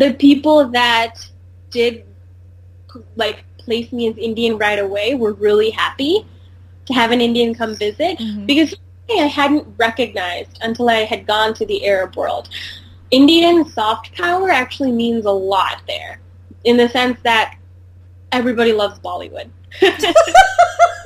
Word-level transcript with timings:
the 0.00 0.14
people 0.14 0.68
that 0.68 1.14
did 1.70 2.04
like 3.16 3.44
place 3.58 3.92
me 3.92 4.08
as 4.08 4.16
Indian 4.16 4.56
right 4.58 4.78
away 4.78 5.14
were 5.14 5.32
really 5.34 5.70
happy 5.70 6.24
to 6.86 6.94
have 6.94 7.10
an 7.10 7.20
Indian 7.20 7.54
come 7.54 7.74
visit 7.74 8.18
Mhm. 8.18 8.46
because 8.46 8.74
I 9.10 9.26
hadn't 9.26 9.66
recognized 9.76 10.58
until 10.62 10.88
I 10.88 11.04
had 11.04 11.26
gone 11.26 11.54
to 11.54 11.66
the 11.66 11.86
Arab 11.86 12.16
world. 12.16 12.48
Indian 13.10 13.68
soft 13.68 14.14
power 14.16 14.50
actually 14.50 14.92
means 14.92 15.26
a 15.26 15.30
lot 15.30 15.82
there 15.86 16.20
in 16.64 16.76
the 16.76 16.88
sense 16.88 17.18
that 17.22 17.56
everybody 18.32 18.72
loves 18.72 18.98
Bollywood. 19.00 19.48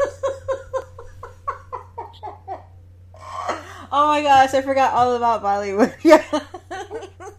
oh 3.92 4.08
my 4.08 4.22
gosh, 4.22 4.54
I 4.54 4.62
forgot 4.62 4.92
all 4.94 5.14
about 5.16 5.42
Bollywood. 5.42 5.94
Yeah. 6.04 6.22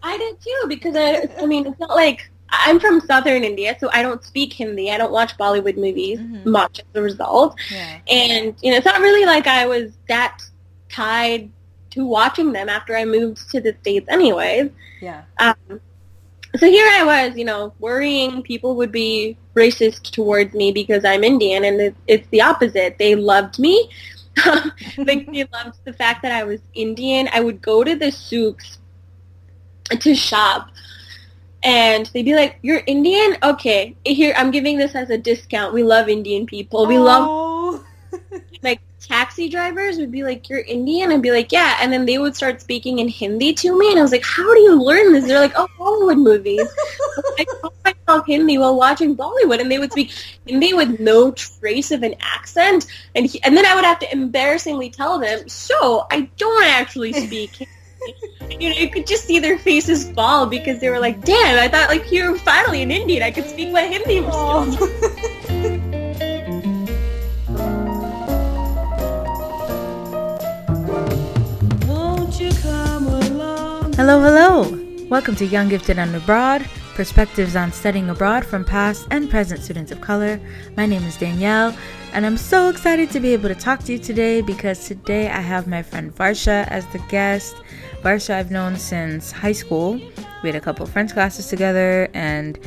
I 0.02 0.18
did 0.18 0.40
too 0.40 0.64
because 0.68 0.96
I, 0.96 1.28
I 1.42 1.46
mean, 1.46 1.66
it's 1.66 1.78
not 1.78 1.90
like 1.90 2.30
I'm 2.50 2.78
from 2.80 3.00
southern 3.00 3.44
India, 3.44 3.76
so 3.80 3.88
I 3.92 4.02
don't 4.02 4.22
speak 4.24 4.52
Hindi. 4.52 4.90
I 4.90 4.98
don't 4.98 5.12
watch 5.12 5.36
Bollywood 5.38 5.76
movies 5.76 6.18
Mhm. 6.18 6.44
much 6.46 6.80
as 6.80 6.84
a 6.94 7.02
result. 7.02 7.56
yeah. 7.70 7.98
And, 8.08 8.54
you 8.62 8.70
know, 8.70 8.76
it's 8.76 8.84
not 8.86 9.00
really 9.00 9.24
like 9.24 9.46
I 9.46 9.66
was 9.66 9.92
that 10.08 10.42
tied 10.90 11.50
to 11.90 12.04
watching 12.06 12.52
them 12.52 12.68
after 12.68 12.96
I 12.96 13.04
moved 13.04 13.50
to 13.50 13.60
the 13.60 13.74
States 13.80 14.06
anyways. 14.08 14.70
Yeah. 15.00 15.22
Um, 15.38 15.80
so 16.56 16.66
here 16.66 16.86
I 16.92 17.04
was, 17.04 17.36
you 17.36 17.44
know, 17.46 17.72
worrying 17.78 18.42
people 18.42 18.76
would 18.76 18.92
be 18.92 19.36
racist 19.54 20.10
towards 20.10 20.52
me 20.54 20.72
because 20.72 21.04
I'm 21.04 21.24
Indian, 21.24 21.64
and 21.64 21.80
it, 21.80 21.94
it's 22.06 22.28
the 22.30 22.42
opposite. 22.42 22.96
They 22.98 23.14
loved 23.14 23.58
me. 23.58 23.88
like 24.98 25.30
they 25.30 25.46
loved 25.52 25.78
the 25.84 25.92
fact 25.92 26.22
that 26.22 26.32
I 26.32 26.44
was 26.44 26.60
Indian. 26.74 27.28
I 27.32 27.40
would 27.40 27.60
go 27.60 27.84
to 27.84 27.94
the 27.94 28.10
souks 28.10 28.78
to 29.90 30.14
shop, 30.14 30.70
and 31.62 32.06
they'd 32.14 32.24
be 32.24 32.34
like, 32.34 32.58
"You're 32.62 32.82
Indian? 32.86 33.36
Okay, 33.42 33.94
here 34.04 34.34
I'm 34.36 34.50
giving 34.50 34.78
this 34.78 34.94
as 34.94 35.10
a 35.10 35.18
discount. 35.18 35.74
We 35.74 35.82
love 35.82 36.08
Indian 36.08 36.46
people. 36.46 36.86
We 36.86 36.98
love 36.98 37.84
like 38.62 38.80
taxi 39.06 39.48
drivers 39.48 39.98
would 39.98 40.12
be 40.12 40.22
like, 40.22 40.48
"You're 40.48 40.60
Indian," 40.60 41.12
I'd 41.12 41.22
be 41.22 41.30
like, 41.30 41.52
"Yeah," 41.52 41.76
and 41.80 41.92
then 41.92 42.06
they 42.06 42.18
would 42.18 42.36
start 42.36 42.60
speaking 42.60 42.98
in 42.98 43.08
Hindi 43.08 43.52
to 43.54 43.76
me, 43.76 43.90
and 43.90 43.98
I 43.98 44.02
was 44.02 44.12
like, 44.12 44.24
"How 44.24 44.54
do 44.54 44.60
you 44.60 44.80
learn 44.80 45.12
this?" 45.12 45.26
They're 45.26 45.40
like, 45.40 45.54
"Oh, 45.56 45.68
Bollywood 45.78 46.18
movies." 46.18 46.60
I 47.38 47.44
taught 47.60 47.74
myself 47.84 48.26
Hindi 48.26 48.58
while 48.58 48.76
watching 48.76 49.16
Bollywood, 49.16 49.60
and 49.60 49.70
they 49.70 49.78
would 49.78 49.92
speak 49.92 50.12
Hindi 50.46 50.74
with 50.74 51.00
no 51.00 51.32
trace 51.32 51.90
of 51.90 52.02
an 52.02 52.14
accent, 52.20 52.86
and 53.14 53.26
he, 53.26 53.42
and 53.42 53.56
then 53.56 53.66
I 53.66 53.74
would 53.74 53.84
have 53.84 53.98
to 54.00 54.12
embarrassingly 54.12 54.90
tell 54.90 55.18
them, 55.18 55.48
"So 55.48 56.06
I 56.10 56.28
don't 56.36 56.64
actually 56.64 57.12
speak." 57.12 57.56
Hindi." 57.56 57.68
You 58.58 58.68
know, 58.68 58.76
you 58.76 58.90
could 58.90 59.06
just 59.06 59.26
see 59.26 59.38
their 59.38 59.56
faces 59.58 60.10
fall 60.10 60.46
because 60.46 60.80
they 60.80 60.90
were 60.90 60.98
like, 60.98 61.24
"Damn, 61.24 61.56
I 61.56 61.68
thought 61.68 61.88
like 61.88 62.10
you 62.10 62.32
were 62.32 62.36
finally 62.36 62.82
an 62.82 62.90
Indian. 62.90 63.22
I 63.22 63.30
could 63.30 63.48
speak 63.48 63.70
my 63.70 63.82
Hindi." 63.82 64.22
Hello, 73.94 74.20
hello. 74.20 75.06
Welcome 75.08 75.36
to 75.36 75.46
Young 75.46 75.68
Gifted 75.68 75.96
and 75.96 76.12
Abroad, 76.16 76.68
perspectives 76.94 77.54
on 77.54 77.70
studying 77.70 78.10
abroad 78.10 78.44
from 78.44 78.64
past 78.64 79.06
and 79.12 79.30
present 79.30 79.62
students 79.62 79.92
of 79.92 80.00
color. 80.00 80.40
My 80.76 80.84
name 80.84 81.04
is 81.04 81.16
Danielle, 81.16 81.72
and 82.12 82.26
I'm 82.26 82.36
so 82.36 82.68
excited 82.68 83.10
to 83.10 83.20
be 83.20 83.32
able 83.32 83.48
to 83.48 83.54
talk 83.54 83.84
to 83.84 83.92
you 83.92 83.98
today 84.00 84.40
because 84.40 84.88
today 84.88 85.28
I 85.28 85.40
have 85.40 85.68
my 85.68 85.84
friend 85.84 86.12
Varsha 86.12 86.66
as 86.66 86.84
the 86.88 86.98
guest. 87.08 87.54
Varsha 88.02 88.34
I've 88.34 88.50
known 88.50 88.74
since 88.76 89.30
high 89.30 89.52
school. 89.52 90.00
We 90.42 90.48
had 90.48 90.56
a 90.56 90.60
couple 90.60 90.84
French 90.86 91.12
classes 91.12 91.46
together, 91.46 92.08
and 92.12 92.58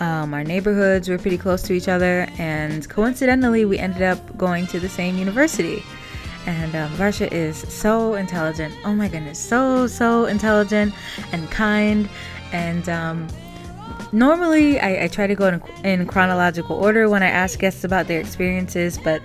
um, 0.00 0.34
our 0.34 0.44
neighborhoods 0.44 1.08
were 1.08 1.16
pretty 1.16 1.38
close 1.38 1.62
to 1.62 1.72
each 1.72 1.88
other, 1.88 2.28
and 2.38 2.86
coincidentally, 2.90 3.64
we 3.64 3.78
ended 3.78 4.02
up 4.02 4.36
going 4.36 4.66
to 4.66 4.78
the 4.78 4.90
same 4.90 5.16
university. 5.16 5.82
And 6.46 6.74
um, 6.74 6.90
Varsha 6.92 7.30
is 7.30 7.56
so 7.56 8.14
intelligent. 8.14 8.74
Oh 8.84 8.94
my 8.94 9.08
goodness, 9.08 9.38
so, 9.38 9.86
so 9.86 10.26
intelligent 10.26 10.94
and 11.32 11.50
kind. 11.50 12.08
And 12.52 12.88
um, 12.88 13.28
normally 14.12 14.80
I, 14.80 15.04
I 15.04 15.08
try 15.08 15.26
to 15.26 15.34
go 15.34 15.48
in, 15.48 15.62
in 15.84 16.06
chronological 16.06 16.76
order 16.76 17.08
when 17.08 17.22
I 17.22 17.28
ask 17.28 17.58
guests 17.58 17.84
about 17.84 18.06
their 18.08 18.20
experiences, 18.20 18.98
but 18.98 19.22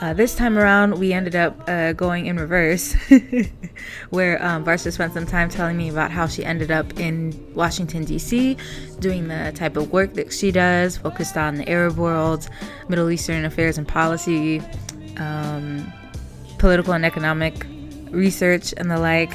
uh, 0.00 0.14
this 0.14 0.36
time 0.36 0.56
around 0.56 0.96
we 0.98 1.12
ended 1.12 1.34
up 1.34 1.60
uh, 1.68 1.92
going 1.92 2.26
in 2.26 2.36
reverse, 2.36 2.92
where 4.10 4.42
um, 4.44 4.64
Varsha 4.64 4.92
spent 4.92 5.12
some 5.12 5.26
time 5.26 5.48
telling 5.48 5.76
me 5.76 5.88
about 5.88 6.12
how 6.12 6.26
she 6.26 6.44
ended 6.44 6.70
up 6.70 6.98
in 7.00 7.34
Washington, 7.54 8.04
D.C., 8.04 8.56
doing 9.00 9.26
the 9.26 9.52
type 9.56 9.76
of 9.76 9.90
work 9.90 10.14
that 10.14 10.32
she 10.32 10.52
does, 10.52 10.96
focused 10.96 11.36
on 11.36 11.56
the 11.56 11.68
Arab 11.68 11.96
world, 11.96 12.48
Middle 12.88 13.10
Eastern 13.10 13.44
affairs 13.44 13.76
and 13.76 13.88
policy. 13.88 14.62
Um, 15.16 15.92
political 16.58 16.92
and 16.92 17.04
economic 17.04 17.66
research 18.10 18.74
and 18.76 18.90
the 18.90 18.98
like. 18.98 19.32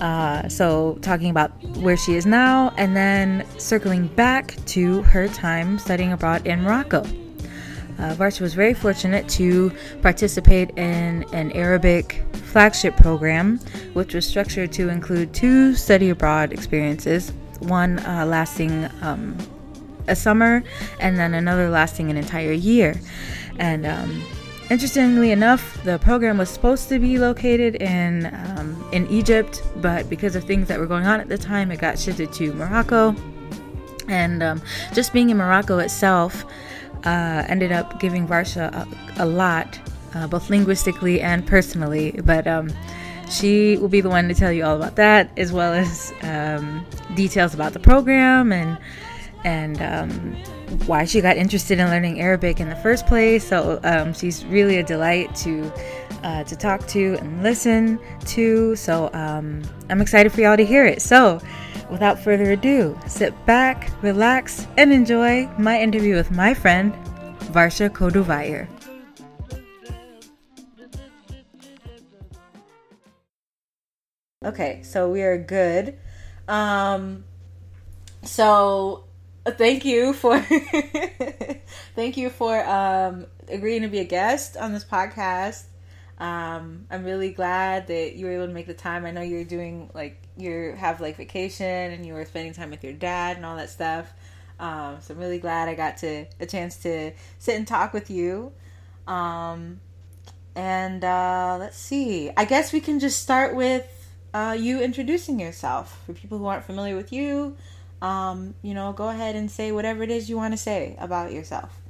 Uh, 0.00 0.48
so, 0.48 0.98
talking 1.02 1.30
about 1.30 1.50
where 1.76 1.96
she 1.96 2.14
is 2.14 2.26
now, 2.26 2.74
and 2.76 2.96
then 2.96 3.46
circling 3.58 4.08
back 4.08 4.56
to 4.66 5.02
her 5.02 5.28
time 5.28 5.78
studying 5.78 6.12
abroad 6.12 6.44
in 6.46 6.62
Morocco. 6.62 7.04
Uh, 7.98 8.12
Varsha 8.16 8.40
was 8.40 8.54
very 8.54 8.74
fortunate 8.74 9.28
to 9.28 9.70
participate 10.02 10.70
in 10.76 11.24
an 11.32 11.52
Arabic 11.52 12.24
flagship 12.32 12.96
program, 12.96 13.58
which 13.92 14.14
was 14.14 14.26
structured 14.26 14.72
to 14.72 14.88
include 14.88 15.32
two 15.32 15.74
study 15.76 16.10
abroad 16.10 16.52
experiences, 16.52 17.32
one 17.60 18.00
uh, 18.00 18.26
lasting 18.26 18.90
um, 19.00 19.36
a 20.08 20.16
summer 20.16 20.62
and 21.00 21.18
then 21.18 21.34
another 21.34 21.70
lasting 21.70 22.10
an 22.10 22.16
entire 22.16 22.52
year. 22.52 23.00
And 23.58 23.86
um, 23.86 24.22
Interestingly 24.70 25.30
enough, 25.30 25.82
the 25.84 25.98
program 25.98 26.38
was 26.38 26.48
supposed 26.48 26.88
to 26.88 26.98
be 26.98 27.18
located 27.18 27.76
in 27.76 28.26
um, 28.56 28.88
in 28.92 29.06
Egypt, 29.08 29.62
but 29.76 30.08
because 30.08 30.34
of 30.36 30.44
things 30.44 30.68
that 30.68 30.78
were 30.78 30.86
going 30.86 31.04
on 31.06 31.20
at 31.20 31.28
the 31.28 31.36
time, 31.36 31.70
it 31.70 31.80
got 31.80 31.98
shifted 31.98 32.32
to 32.32 32.52
Morocco. 32.54 33.14
And 34.08 34.42
um, 34.42 34.62
just 34.94 35.12
being 35.12 35.28
in 35.30 35.36
Morocco 35.36 35.78
itself 35.78 36.44
uh, 37.04 37.44
ended 37.46 37.72
up 37.72 38.00
giving 38.00 38.26
Varsha 38.26 38.72
a, 38.72 39.22
a 39.22 39.26
lot, 39.26 39.78
uh, 40.14 40.26
both 40.26 40.48
linguistically 40.48 41.20
and 41.20 41.46
personally. 41.46 42.12
But 42.24 42.46
um, 42.46 42.70
she 43.30 43.76
will 43.76 43.88
be 43.88 44.00
the 44.00 44.10
one 44.10 44.28
to 44.28 44.34
tell 44.34 44.52
you 44.52 44.64
all 44.64 44.76
about 44.76 44.96
that, 44.96 45.30
as 45.36 45.52
well 45.52 45.74
as 45.74 46.12
um, 46.22 46.86
details 47.14 47.52
about 47.52 47.74
the 47.74 47.80
program 47.80 48.50
and 48.50 48.78
and 49.44 49.80
um, 49.82 50.10
why 50.86 51.04
she 51.04 51.20
got 51.20 51.36
interested 51.36 51.78
in 51.78 51.88
learning 51.88 52.20
Arabic 52.20 52.60
in 52.60 52.68
the 52.68 52.76
first 52.76 53.06
place. 53.06 53.46
So 53.46 53.78
um, 53.84 54.12
she's 54.12 54.44
really 54.46 54.78
a 54.78 54.82
delight 54.82 55.34
to 55.36 55.72
uh, 56.22 56.42
to 56.44 56.56
talk 56.56 56.86
to 56.88 57.16
and 57.20 57.42
listen 57.42 57.98
to. 58.26 58.74
So 58.76 59.10
um, 59.12 59.62
I'm 59.90 60.00
excited 60.00 60.32
for 60.32 60.40
y'all 60.40 60.56
to 60.56 60.64
hear 60.64 60.86
it. 60.86 61.02
So 61.02 61.40
without 61.90 62.18
further 62.18 62.52
ado, 62.52 62.98
sit 63.06 63.32
back, 63.46 63.90
relax, 64.02 64.66
and 64.78 64.92
enjoy 64.92 65.46
my 65.58 65.80
interview 65.80 66.16
with 66.16 66.30
my 66.30 66.54
friend 66.54 66.92
Varsha 67.52 67.90
Koduvayar. 67.90 68.68
Okay, 74.44 74.82
so 74.82 75.08
we 75.08 75.22
are 75.22 75.38
good. 75.38 75.98
Um, 76.48 77.24
so 78.22 79.04
thank 79.52 79.84
you 79.84 80.12
for 80.12 80.38
thank 81.94 82.16
you 82.16 82.30
for 82.30 82.64
um, 82.66 83.26
agreeing 83.48 83.82
to 83.82 83.88
be 83.88 83.98
a 83.98 84.04
guest 84.04 84.56
on 84.56 84.72
this 84.72 84.84
podcast. 84.84 85.64
Um, 86.18 86.86
I'm 86.90 87.04
really 87.04 87.30
glad 87.32 87.88
that 87.88 88.14
you 88.14 88.26
were 88.26 88.32
able 88.32 88.46
to 88.46 88.52
make 88.52 88.66
the 88.66 88.74
time. 88.74 89.04
I 89.04 89.10
know 89.10 89.20
you're 89.20 89.44
doing 89.44 89.90
like 89.94 90.22
you 90.36 90.74
have 90.78 91.00
like 91.00 91.16
vacation 91.16 91.92
and 91.92 92.06
you 92.06 92.14
were 92.14 92.24
spending 92.24 92.52
time 92.54 92.70
with 92.70 92.84
your 92.84 92.92
dad 92.92 93.36
and 93.36 93.44
all 93.44 93.56
that 93.56 93.70
stuff. 93.70 94.12
Um, 94.58 94.98
so 95.00 95.14
I'm 95.14 95.20
really 95.20 95.38
glad 95.38 95.68
I 95.68 95.74
got 95.74 95.98
to 95.98 96.26
a 96.40 96.46
chance 96.46 96.76
to 96.78 97.12
sit 97.38 97.56
and 97.56 97.66
talk 97.66 97.92
with 97.92 98.10
you. 98.10 98.52
Um, 99.06 99.80
and 100.54 101.04
uh, 101.04 101.56
let's 101.58 101.76
see. 101.76 102.30
I 102.36 102.44
guess 102.44 102.72
we 102.72 102.80
can 102.80 103.00
just 103.00 103.20
start 103.20 103.54
with 103.54 103.86
uh, 104.32 104.56
you 104.58 104.80
introducing 104.80 105.40
yourself 105.40 106.00
for 106.06 106.12
people 106.12 106.38
who 106.38 106.46
aren't 106.46 106.64
familiar 106.64 106.96
with 106.96 107.12
you 107.12 107.56
um, 108.04 108.54
you 108.60 108.74
know, 108.74 108.92
go 108.92 109.08
ahead 109.08 109.34
and 109.34 109.50
say 109.50 109.72
whatever 109.72 110.02
it 110.02 110.10
is 110.10 110.28
you 110.28 110.36
want 110.36 110.52
to 110.52 110.58
say 110.58 110.94
about 110.98 111.32
yourself. 111.32 111.80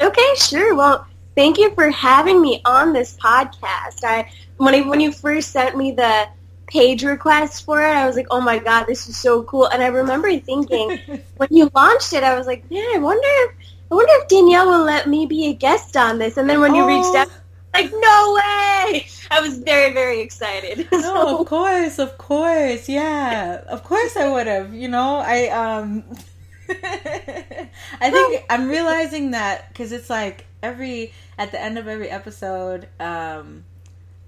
Okay, 0.00 0.34
sure. 0.34 0.74
Well, 0.74 1.06
thank 1.36 1.58
you 1.58 1.74
for 1.74 1.90
having 1.90 2.40
me 2.40 2.62
on 2.64 2.94
this 2.94 3.18
podcast. 3.18 4.02
I 4.02 4.30
when 4.56 4.74
I, 4.74 4.80
when 4.88 4.98
you 4.98 5.12
first 5.12 5.50
sent 5.50 5.76
me 5.76 5.92
the 5.92 6.26
page 6.68 7.04
request 7.04 7.66
for 7.66 7.82
it, 7.82 7.90
I 7.90 8.06
was 8.06 8.16
like, 8.16 8.28
"Oh 8.30 8.40
my 8.40 8.58
god, 8.58 8.86
this 8.86 9.06
is 9.10 9.16
so 9.18 9.42
cool!" 9.42 9.66
And 9.66 9.82
I 9.82 9.88
remember 9.88 10.34
thinking 10.38 10.98
when 11.36 11.48
you 11.50 11.70
launched 11.74 12.14
it, 12.14 12.24
I 12.24 12.34
was 12.34 12.46
like, 12.46 12.68
"Man, 12.70 12.86
I 12.94 12.98
wonder 12.98 13.28
if 13.44 13.50
I 13.90 13.94
wonder 13.94 14.12
if 14.22 14.28
Danielle 14.28 14.70
will 14.70 14.84
let 14.86 15.06
me 15.06 15.26
be 15.26 15.48
a 15.48 15.52
guest 15.52 15.98
on 15.98 16.18
this." 16.18 16.38
And 16.38 16.48
then 16.48 16.60
when 16.60 16.74
you 16.74 16.86
reached 16.86 17.14
out, 17.14 17.28
like, 17.74 17.90
no 17.90 18.34
way! 18.34 19.06
I 19.30 19.40
was 19.40 19.58
very, 19.58 19.92
very 19.92 20.20
excited. 20.20 20.88
No, 20.92 21.00
so. 21.00 21.40
of 21.40 21.46
course, 21.46 21.98
of 21.98 22.16
course, 22.18 22.88
yeah, 22.88 23.62
of 23.68 23.82
course 23.82 24.16
I 24.16 24.28
would 24.28 24.46
have. 24.46 24.74
You 24.74 24.88
know, 24.88 25.16
I 25.16 25.48
um, 25.48 26.04
I 26.68 28.10
think 28.10 28.44
I'm 28.48 28.68
realizing 28.68 29.32
that 29.32 29.68
because 29.68 29.90
it's 29.92 30.08
like 30.08 30.46
every 30.62 31.12
at 31.38 31.50
the 31.50 31.60
end 31.60 31.78
of 31.78 31.88
every 31.88 32.08
episode, 32.08 32.88
um, 33.00 33.64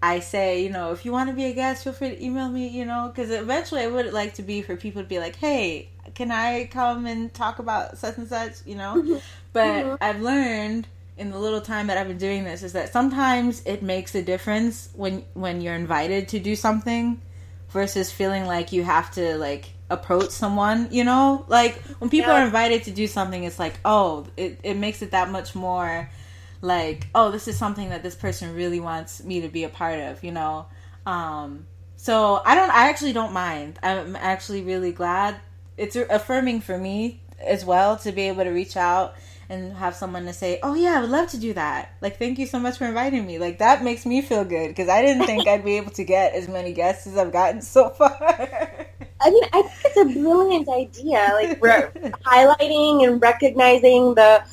I 0.03 0.21
say, 0.21 0.63
you 0.63 0.71
know, 0.71 0.93
if 0.93 1.05
you 1.05 1.13
want 1.13 1.31
to 1.31 1.37
be 1.37 1.45
a 1.45 1.53
guest, 1.53 1.85
feel 1.85 1.93
free 1.93 2.11
to 2.11 2.25
email 2.25 2.49
me. 2.49 2.69
You 2.69 2.85
know, 2.85 3.13
because 3.15 3.31
eventually 3.31 3.83
I 3.83 3.87
would 3.87 4.13
like 4.13 4.35
to 4.35 4.43
be 4.43 4.63
for 4.63 4.77
people 4.77 5.03
to 5.03 5.09
be 5.09 5.19
like, 5.19 5.37
hey, 5.37 5.91
can 6.15 6.31
I 6.31 6.67
come 6.67 7.07
and 7.07 7.33
talk 7.33 7.59
about 7.59 7.99
such 7.99 8.17
and 8.19 8.29
such? 8.29 8.55
You 8.67 8.77
know, 8.77 8.95
mm-hmm. 8.97 9.19
but 9.53 9.85
mm-hmm. 9.85 9.95
I've 10.01 10.21
learned 10.21 10.89
in 11.17 11.31
the 11.31 11.39
little 11.39 11.61
time 11.61 11.87
that 11.87 11.97
I've 11.97 12.09
been 12.09 12.19
doing 12.19 12.45
this 12.45 12.63
is 12.63 12.73
that 12.73 12.93
sometimes 12.93 13.63
it 13.65 13.83
makes 13.83 14.15
a 14.15 14.23
difference 14.23 14.89
when 14.95 15.25
when 15.35 15.61
you're 15.61 15.75
invited 15.75 16.29
to 16.29 16.41
do 16.41 16.57
something 16.57 17.21
versus 17.71 18.11
feeling 18.11 18.47
like 18.47 18.73
you 18.73 18.83
have 18.85 19.13
to 19.13 19.37
like 19.37 19.67
approach 19.91 20.31
someone, 20.31 20.89
you 20.91 21.05
know? 21.05 21.45
Like 21.49 21.77
when 21.99 22.11
people 22.11 22.33
yeah. 22.33 22.43
are 22.43 22.45
invited 22.45 22.85
to 22.85 22.91
do 22.91 23.07
something 23.07 23.45
it's 23.45 23.59
like, 23.59 23.75
"Oh, 23.85 24.27
it 24.37 24.59
it 24.63 24.77
makes 24.77 25.03
it 25.03 25.13
that 25.13 25.31
much 25.31 25.55
more 25.55 26.11
like, 26.63 27.07
oh, 27.15 27.31
this 27.31 27.47
is 27.47 27.57
something 27.59 27.91
that 27.91 28.03
this 28.03 28.15
person 28.15 28.55
really 28.55 28.81
wants 28.81 29.23
me 29.23 29.43
to 29.43 29.49
be 29.49 29.65
a 29.65 29.69
part 29.69 30.01
of, 30.01 30.25
you 30.25 30.33
know? 30.33 30.67
Um 31.07 31.67
so 31.97 32.43
I 32.45 32.55
don't 32.57 32.71
I 32.71 32.89
actually 32.89 33.13
don't 33.13 33.33
mind. 33.33 33.79
I'm 33.83 34.17
actually 34.17 34.63
really 34.63 34.93
glad 34.93 35.37
it's 35.77 35.97
affirming 35.97 36.61
for 36.61 36.77
me 36.77 37.21
as 37.41 37.65
well 37.65 37.97
to 37.99 38.13
be 38.13 38.23
able 38.23 38.45
to 38.45 38.51
reach 38.51 38.77
out 38.77 39.15
and 39.49 39.75
have 39.75 39.95
someone 39.95 40.27
to 40.27 40.33
say, 40.33 40.59
"Oh 40.63 40.75
yeah, 40.75 40.99
I 40.99 41.01
would 41.01 41.11
love 41.11 41.29
to 41.31 41.39
do 41.39 41.53
that." 41.55 41.95
Like, 42.01 42.19
thank 42.19 42.39
you 42.39 42.47
so 42.47 42.59
much 42.59 42.79
for 42.79 42.87
inviting 42.87 43.27
me. 43.27 43.39
Like 43.39 43.59
that 43.59 43.83
makes 43.83 44.07
me 44.07 44.23
feel 44.23 44.45
good 44.45 44.69
because 44.69 44.89
I 44.89 45.03
didn't 45.03 45.27
think 45.27 45.47
I'd 45.47 45.65
be 45.65 45.77
able 45.77 45.93
to 45.93 46.05
get 46.05 46.35
as 46.35 46.49
many 46.49 46.73
guests 46.73 47.07
as 47.07 47.17
I've 47.17 47.33
gotten 47.33 47.63
so 47.63 47.89
far. 47.99 48.87
I 49.21 49.31
mean, 49.31 49.45
I 49.53 49.63
think 49.63 49.81
it's 49.85 49.97
a 49.97 50.21
brilliant 50.21 50.69
idea. 50.69 51.31
Like 51.33 51.61
we're 51.61 51.91
highlighting 52.25 53.07
and 53.07 53.21
recognizing 53.21 54.15
the 54.15 54.45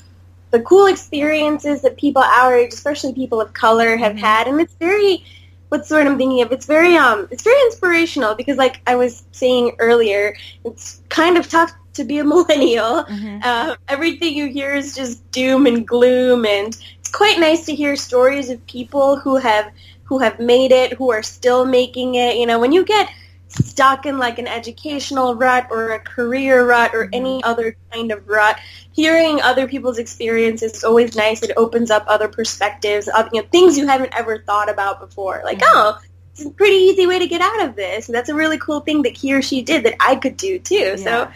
the 0.52 0.62
cool 0.62 0.86
experiences 0.86 1.82
that 1.82 1.98
people 1.98 2.22
our 2.22 2.56
age, 2.56 2.74
especially 2.74 3.14
people 3.14 3.40
of 3.40 3.54
color, 3.54 3.98
have 3.98 4.14
mm-hmm. 4.14 4.26
had, 4.26 4.48
and 4.48 4.60
it's 4.60 4.76
very 4.76 5.24
what's 5.72 5.88
the 5.88 5.96
word 5.96 6.06
I'm 6.06 6.18
thinking 6.18 6.42
of? 6.42 6.52
It's 6.52 6.66
very 6.66 6.98
um 6.98 7.30
it's 7.32 7.44
very 7.44 7.60
inspirational 7.62 8.36
because 8.36 8.58
like 8.58 8.82
I 8.86 8.96
was 8.96 9.24
saying 9.32 9.78
earlier, 9.80 10.36
it's 10.66 11.02
kind 11.08 11.38
of 11.38 11.50
tough 11.50 11.72
to 11.94 12.04
be 12.04 12.20
a 12.20 12.24
millennial. 12.34 13.06
Mm-hmm. 13.06 13.40
Uh, 13.42 13.76
everything 13.88 14.36
you 14.36 14.48
hear 14.48 14.74
is 14.76 14.94
just 14.94 15.30
doom 15.32 15.66
and 15.66 15.88
gloom, 15.88 16.46
and 16.46 16.78
it's 17.00 17.10
quite 17.10 17.40
nice 17.40 17.66
to 17.68 17.76
hear 17.76 17.96
stories 17.96 18.50
of 18.50 18.66
people 18.68 19.18
who 19.18 19.38
have 19.38 19.72
who 20.04 20.20
have 20.20 20.42
made 20.42 20.74
it, 20.74 20.92
who 20.94 21.10
are 21.10 21.24
still 21.24 21.66
making 21.66 22.16
it. 22.16 22.36
You 22.36 22.46
know, 22.46 22.60
when 22.60 22.74
you 22.74 22.84
get 22.84 23.10
stuck 23.52 24.06
in 24.06 24.18
like 24.18 24.40
an 24.40 24.48
educational 24.48 25.36
rut 25.36 25.68
or 25.70 25.92
a 25.92 26.00
career 26.00 26.66
rut 26.68 26.92
or 26.94 27.10
any 27.12 27.40
mm-hmm. 27.40 27.50
other 27.50 27.76
kind 27.92 28.12
of 28.12 28.28
rut, 28.28 28.60
hearing 28.94 29.42
other 29.42 29.68
people's 29.68 29.98
experiences 29.98 30.74
is 30.74 30.84
always 30.84 31.16
nice. 31.16 31.42
It 31.44 31.52
opens 31.58 31.92
up 31.92 32.06
other 32.08 32.28
perspectives, 32.28 33.08
of, 33.08 33.30
you 33.34 33.42
know, 33.42 33.48
things 33.52 33.78
you 33.78 33.88
haven't 33.88 34.14
ever 34.18 34.40
thought 34.40 34.70
about 34.70 35.00
before. 35.00 35.42
Like, 35.44 35.60
mm-hmm. 35.60 35.78
oh, 35.78 36.00
it's 36.32 36.46
a 36.46 36.50
pretty 36.52 36.78
easy 36.78 37.08
way 37.08 37.20
to 37.20 37.28
get 37.28 37.42
out 37.42 37.68
of 37.68 37.76
this. 37.76 38.08
And 38.08 38.16
that's 38.16 38.30
a 38.30 38.36
really 38.36 38.58
cool 38.58 38.80
thing 38.80 39.02
that 39.04 39.18
he 39.18 39.34
or 39.34 39.42
she 39.42 39.62
did 39.62 39.84
that 39.84 39.96
I 40.00 40.16
could 40.16 40.38
do 40.38 40.60
too. 40.60 40.76
Yeah. 40.76 40.96
So 40.96 41.32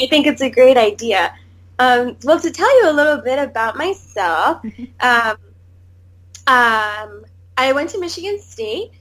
I 0.00 0.06
think 0.06 0.26
it's 0.26 0.40
a 0.40 0.50
great 0.50 0.76
idea. 0.76 1.34
Um, 1.78 2.16
well, 2.24 2.40
to 2.40 2.50
tell 2.50 2.82
you 2.82 2.90
a 2.90 2.92
little 2.92 3.18
bit 3.18 3.38
about 3.38 3.76
myself, 3.76 4.64
um, 5.00 5.36
um, 6.46 7.24
I 7.56 7.72
went 7.72 7.90
to 7.90 8.00
Michigan 8.00 8.40
State, 8.40 8.92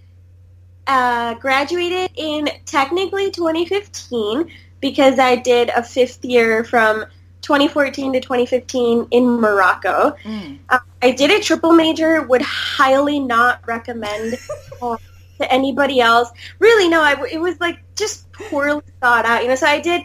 uh, 0.88 1.36
graduated 1.36 2.12
in 2.16 2.50
technically 2.66 3.31
2015 3.31 4.50
because 4.80 5.19
I 5.19 5.36
did 5.36 5.69
a 5.69 5.84
fifth 5.84 6.24
year 6.24 6.63
from 6.63 7.06
2014 7.42 8.13
to 8.13 8.19
2015 8.19 9.07
in 9.12 9.25
Morocco. 9.39 10.16
Mm. 10.24 10.60
Uh, 10.69 10.80
I 11.01 11.12
did 11.12 11.31
a 11.31 11.39
triple 11.39 11.74
major, 11.74 12.22
would 12.24 12.42
highly 12.42 13.19
not 13.19 13.62
recommend 13.66 14.38
uh, 14.81 14.98
to 15.39 15.51
anybody 15.51 16.01
else. 16.01 16.30
Really, 16.60 16.89
no, 16.89 17.01
I, 17.01 17.16
it 17.31 17.39
was 17.39 17.60
like 17.60 17.80
just 17.95 18.31
poorly 18.31 18.81
thought 19.01 19.25
out. 19.25 19.44
You 19.44 19.50
know, 19.50 19.56
so 19.56 19.68
I 19.68 19.80
did 19.80 20.04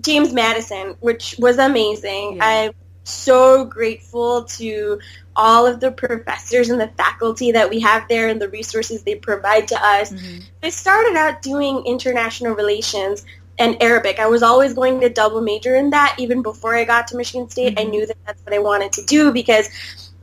James 0.00 0.32
Madison, 0.32 0.96
which 1.00 1.36
was 1.38 1.58
amazing. 1.58 2.36
Yeah. 2.36 2.46
I'm 2.46 2.72
so 3.04 3.64
grateful 3.64 4.44
to 4.44 4.98
all 5.38 5.66
of 5.66 5.78
the 5.78 5.92
professors 5.92 6.68
and 6.68 6.80
the 6.80 6.88
faculty 6.88 7.52
that 7.52 7.70
we 7.70 7.78
have 7.78 8.06
there 8.08 8.28
and 8.28 8.42
the 8.42 8.48
resources 8.48 9.04
they 9.04 9.14
provide 9.14 9.68
to 9.68 9.76
us. 9.82 10.12
Mm-hmm. 10.12 10.40
I 10.64 10.68
started 10.68 11.16
out 11.16 11.40
doing 11.40 11.84
international 11.86 12.54
relations 12.54 13.24
and 13.58 13.80
Arabic. 13.80 14.18
I 14.18 14.26
was 14.26 14.42
always 14.42 14.74
going 14.74 15.00
to 15.00 15.08
double 15.08 15.40
major 15.40 15.76
in 15.76 15.90
that 15.90 16.16
even 16.18 16.42
before 16.42 16.74
I 16.74 16.84
got 16.84 17.06
to 17.08 17.16
Michigan 17.16 17.48
State. 17.48 17.76
Mm-hmm. 17.76 17.86
I 17.86 17.90
knew 17.90 18.06
that 18.06 18.16
that's 18.26 18.44
what 18.44 18.52
I 18.52 18.58
wanted 18.58 18.92
to 18.92 19.04
do 19.04 19.32
because 19.32 19.68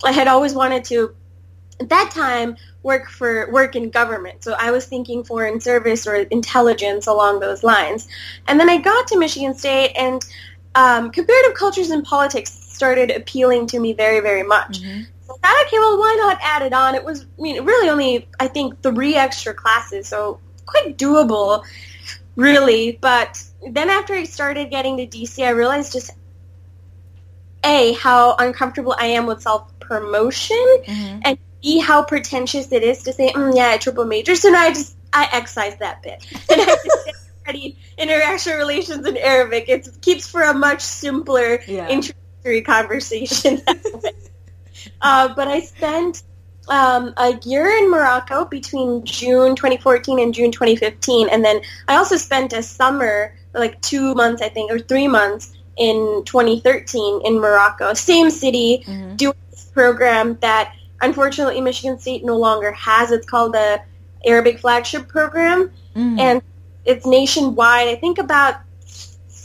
I 0.03 0.11
had 0.11 0.27
always 0.27 0.53
wanted 0.53 0.83
to 0.85 1.15
at 1.79 1.89
that 1.89 2.11
time 2.13 2.57
work 2.83 3.09
for 3.09 3.49
work 3.51 3.75
in 3.75 3.89
government. 3.89 4.43
So 4.43 4.55
I 4.59 4.71
was 4.71 4.85
thinking 4.85 5.23
foreign 5.23 5.61
service 5.61 6.05
or 6.05 6.15
intelligence 6.15 7.07
along 7.07 7.39
those 7.39 7.63
lines. 7.63 8.07
And 8.47 8.59
then 8.59 8.69
I 8.69 8.77
got 8.77 9.07
to 9.07 9.17
Michigan 9.17 9.55
State 9.55 9.93
and 9.95 10.23
um, 10.75 11.09
comparative 11.09 11.53
cultures 11.55 11.89
and 11.89 12.03
politics 12.03 12.64
started 12.75 13.11
appealing 13.11 13.67
to 13.67 13.79
me 13.79 13.93
very, 13.93 14.19
very 14.19 14.43
much. 14.43 14.81
Mm-hmm. 14.81 15.03
So 15.25 15.37
I 15.43 15.47
thought, 15.47 15.65
okay, 15.67 15.79
well, 15.79 15.97
why 15.97 16.15
not 16.19 16.37
add 16.41 16.61
it 16.61 16.73
on? 16.73 16.95
It 16.95 17.03
was, 17.03 17.23
I 17.23 17.41
mean, 17.41 17.63
really 17.63 17.89
only, 17.89 18.27
I 18.39 18.47
think, 18.47 18.81
three 18.83 19.15
extra 19.15 19.53
classes, 19.53 20.07
so 20.07 20.39
quite 20.65 20.97
doable, 20.97 21.63
really. 22.35 22.97
But 23.01 23.43
then 23.71 23.89
after 23.89 24.13
I 24.13 24.25
started 24.25 24.69
getting 24.69 24.97
to 24.97 25.07
DC, 25.07 25.43
I 25.43 25.49
realized 25.49 25.93
just, 25.93 26.11
A, 27.63 27.93
how 27.93 28.35
uncomfortable 28.37 28.95
I 28.97 29.07
am 29.07 29.25
with 29.25 29.41
self-promotion, 29.41 30.83
mm-hmm. 30.85 31.19
and 31.23 31.37
see 31.63 31.79
how 31.79 32.03
pretentious 32.03 32.71
it 32.71 32.83
is 32.83 33.03
to 33.03 33.13
say, 33.13 33.31
mm, 33.31 33.55
yeah, 33.55 33.69
I 33.69 33.77
triple 33.77 34.05
major. 34.05 34.35
So 34.35 34.49
now 34.49 34.61
I 34.61 34.69
just, 34.69 34.95
I 35.11 35.27
excise 35.31 35.77
that 35.77 36.03
bit. 36.03 36.23
And 36.51 36.61
I 36.61 36.65
just 36.65 37.25
studied 37.41 37.77
international 37.97 38.57
relations 38.57 39.07
in 39.07 39.17
Arabic. 39.17 39.69
It 39.69 39.87
keeps 40.01 40.27
for 40.27 40.41
a 40.41 40.53
much 40.53 40.81
simpler 40.81 41.61
yeah. 41.67 41.87
Introductory 42.45 42.61
conversation. 42.61 43.61
uh, 45.01 45.33
but 45.35 45.47
I 45.47 45.61
spent 45.61 46.23
um, 46.69 47.13
a 47.17 47.37
year 47.43 47.67
in 47.77 47.89
Morocco 47.89 48.45
between 48.45 49.03
June 49.05 49.55
2014 49.55 50.19
and 50.19 50.33
June 50.33 50.51
2015. 50.51 51.29
And 51.29 51.43
then 51.43 51.61
I 51.87 51.95
also 51.95 52.17
spent 52.17 52.53
a 52.53 52.63
summer, 52.63 53.35
like 53.53 53.81
two 53.81 54.13
months, 54.15 54.41
I 54.41 54.49
think, 54.49 54.71
or 54.71 54.79
three 54.79 55.07
months 55.07 55.55
in 55.77 56.23
2013 56.25 57.21
in 57.25 57.39
Morocco. 57.39 57.93
Same 57.93 58.29
city, 58.29 58.83
mm-hmm. 58.85 59.15
doing 59.15 59.35
this 59.51 59.65
program 59.65 60.37
that 60.41 60.73
unfortunately, 61.01 61.61
Michigan 61.61 61.99
State 61.99 62.23
no 62.23 62.37
longer 62.37 62.71
has. 62.71 63.11
It's 63.11 63.27
called 63.27 63.53
the 63.53 63.81
Arabic 64.25 64.59
Flagship 64.59 65.07
Program, 65.07 65.69
mm. 65.95 66.19
and 66.19 66.41
it's 66.85 67.05
nationwide. 67.05 67.89
I 67.89 67.95
think 67.95 68.17
about 68.17 68.55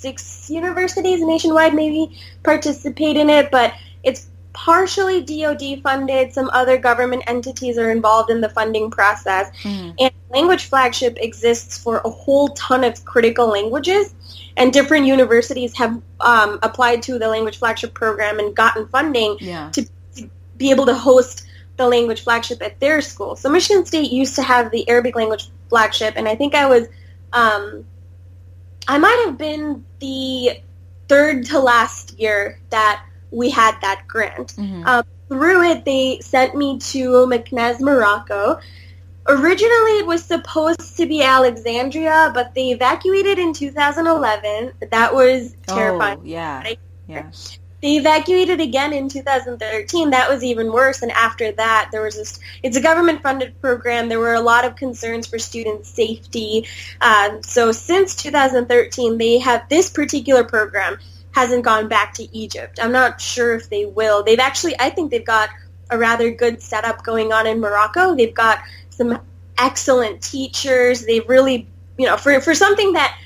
six 0.01 0.49
universities 0.51 1.21
nationwide 1.23 1.75
maybe 1.75 2.19
participate 2.43 3.17
in 3.17 3.29
it, 3.31 3.51
but 3.51 3.73
it's 4.03 4.29
partially 4.53 5.23
DoD 5.23 5.83
funded. 5.83 6.33
Some 6.33 6.51
other 6.53 6.77
government 6.79 7.23
entities 7.27 7.79
are 7.79 7.91
involved 7.91 8.31
in 8.31 8.41
the 8.41 8.49
funding 8.49 8.91
process. 8.91 9.55
Mm. 9.63 9.95
And 10.01 10.13
Language 10.31 10.65
Flagship 10.67 11.19
exists 11.21 11.79
for 11.79 11.99
a 12.05 12.11
whole 12.11 12.49
ton 12.49 12.85
of 12.85 13.05
critical 13.05 13.49
languages, 13.49 14.15
and 14.57 14.73
different 14.73 15.07
universities 15.07 15.77
have 15.77 16.01
um, 16.21 16.59
applied 16.63 17.03
to 17.05 17.19
the 17.19 17.29
Language 17.29 17.59
Flagship 17.59 17.95
program 17.95 18.39
and 18.39 18.55
gotten 18.55 18.87
funding 18.89 19.37
yeah. 19.41 19.71
to 19.71 19.87
be 20.57 20.71
able 20.71 20.87
to 20.87 20.95
host 20.95 21.47
the 21.77 21.89
language 21.89 22.23
flagship 22.23 22.63
at 22.63 22.79
their 22.79 23.01
school. 23.01 23.35
So 23.35 23.49
Michigan 23.49 23.87
State 23.87 24.13
used 24.13 24.37
to 24.37 24.43
have 24.43 24.71
the 24.71 24.87
Arabic 24.89 25.17
language 25.17 25.49
flagship, 25.71 26.15
and 26.17 26.29
I 26.29 26.37
think 26.37 26.55
I 26.55 26.67
was, 26.67 26.87
um, 27.33 27.87
I 28.91 28.99
might 28.99 29.23
have 29.25 29.39
been 29.39 29.85
the 30.01 30.61
third 31.09 31.47
to 31.47 31.61
last 31.61 32.19
year 32.19 32.59
that 32.71 33.05
we 33.31 33.49
had 33.49 33.77
that 33.83 34.03
grant. 34.09 34.57
Mm-hmm. 34.57 34.85
Um, 34.85 35.05
through 35.29 35.63
it, 35.63 35.85
they 35.85 36.19
sent 36.19 36.57
me 36.57 36.77
to 36.79 37.25
Meknès, 37.29 37.79
Morocco. 37.79 38.59
Originally, 39.29 39.99
it 39.99 40.07
was 40.07 40.25
supposed 40.25 40.97
to 40.97 41.07
be 41.07 41.23
Alexandria, 41.23 42.33
but 42.35 42.53
they 42.57 42.71
evacuated 42.71 43.39
in 43.39 43.53
2011. 43.53 44.73
That 44.91 45.15
was 45.15 45.55
terrifying. 45.69 46.19
Oh, 46.19 46.25
yeah. 46.25 46.75
Yeah. 47.07 47.31
They 47.83 47.97
evacuated 47.97 48.61
again 48.61 48.93
in 48.93 49.09
2013. 49.09 50.11
That 50.11 50.29
was 50.29 50.45
even 50.45 50.73
worse. 50.73 51.03
And 51.03 51.11
after 51.13 51.53
that, 51.53 51.89
there 51.93 52.03
was 52.03 52.17
this. 52.17 52.39
It's 52.63 52.77
a 52.77 52.81
government-funded 52.81 53.61
program. 53.61 54.09
There 54.09 54.19
were 54.19 54.35
a 54.35 54.41
lot 54.41 54.65
of 54.65 54.77
concerns 54.77 55.27
for 55.27 55.39
student 55.39 55.87
safety. 55.87 56.67
Um, 57.01 57.43
so 57.43 57.73
since 57.73 58.15
2013, 58.17 59.19
they 59.19 59.39
have 59.39 59.69
this 59.69 59.91
particular 59.91 60.45
program 60.45 60.99
hasn't 61.33 61.65
gone 61.65 61.89
back 61.89 62.15
to 62.15 62.37
Egypt. 62.37 62.79
I'm 62.83 62.93
not 62.93 63.21
sure 63.21 63.55
if 63.55 63.71
they 63.71 63.87
will. 63.87 64.23
They've 64.23 64.39
actually, 64.39 64.79
I 64.79 64.91
think 64.91 65.11
they've 65.11 65.25
got 65.25 65.49
a 65.91 65.99
rather 65.99 66.31
good 66.31 66.63
setup 66.63 67.03
going 67.03 67.33
on 67.33 67.47
in 67.47 67.61
Morocco. 67.61 68.15
They've 68.15 68.35
got 68.35 68.61
some 68.91 69.21
excellent 69.57 70.23
teachers. 70.23 71.07
They've 71.07 71.29
really, 71.29 71.69
you 71.99 72.07
know, 72.07 72.17
for, 72.17 72.41
for 72.41 72.55
something 72.55 72.93
that 72.95 73.17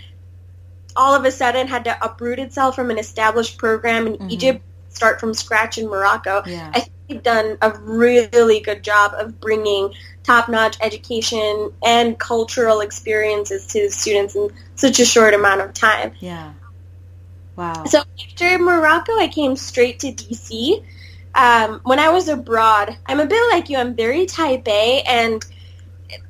all 0.97 1.15
of 1.15 1.25
a 1.25 1.31
sudden 1.31 1.67
had 1.67 1.85
to 1.85 2.05
uproot 2.05 2.39
itself 2.39 2.77
from 2.77 2.91
an 2.91 2.99
established 2.99 3.59
program 3.59 4.07
in 4.07 4.13
mm-hmm. 4.15 4.31
Egypt, 4.31 4.63
start 4.89 5.21
from 5.21 5.35
scratch 5.35 5.79
in 5.79 5.89
Morocco. 5.89 6.43
Yeah. 6.47 6.71
I 6.73 6.81
think 6.81 6.93
they've 7.09 7.23
done 7.23 7.59
a 7.61 7.73
really 7.73 8.61
good 8.61 8.83
job 8.83 9.13
of 9.15 9.41
bringing 9.41 9.93
top-notch 10.23 10.77
education 10.81 11.73
and 11.85 12.19
cultural 12.19 12.81
experiences 12.81 13.67
to 13.69 13.83
the 13.83 13.91
students 13.91 14.35
in 14.35 14.51
such 14.75 15.01
a 15.01 15.05
short 15.05 15.35
amount 15.35 15.61
of 15.61 15.75
time. 15.75 16.13
Yeah. 16.21 16.53
Wow. 17.57 17.85
So 17.85 18.03
after 18.23 18.59
Morocco, 18.59 19.13
I 19.19 19.29
came 19.29 19.57
straight 19.57 20.01
to 20.01 20.13
DC. 20.13 20.85
Um, 21.35 21.81
when 21.85 21.99
I 21.99 22.11
was 22.11 22.29
abroad, 22.29 22.97
I'm 23.07 23.21
a 23.21 23.27
bit 23.27 23.43
like 23.51 23.69
you. 23.69 23.77
I'm 23.77 23.95
very 23.95 24.27
type 24.27 24.67
A, 24.69 25.03
and 25.03 25.45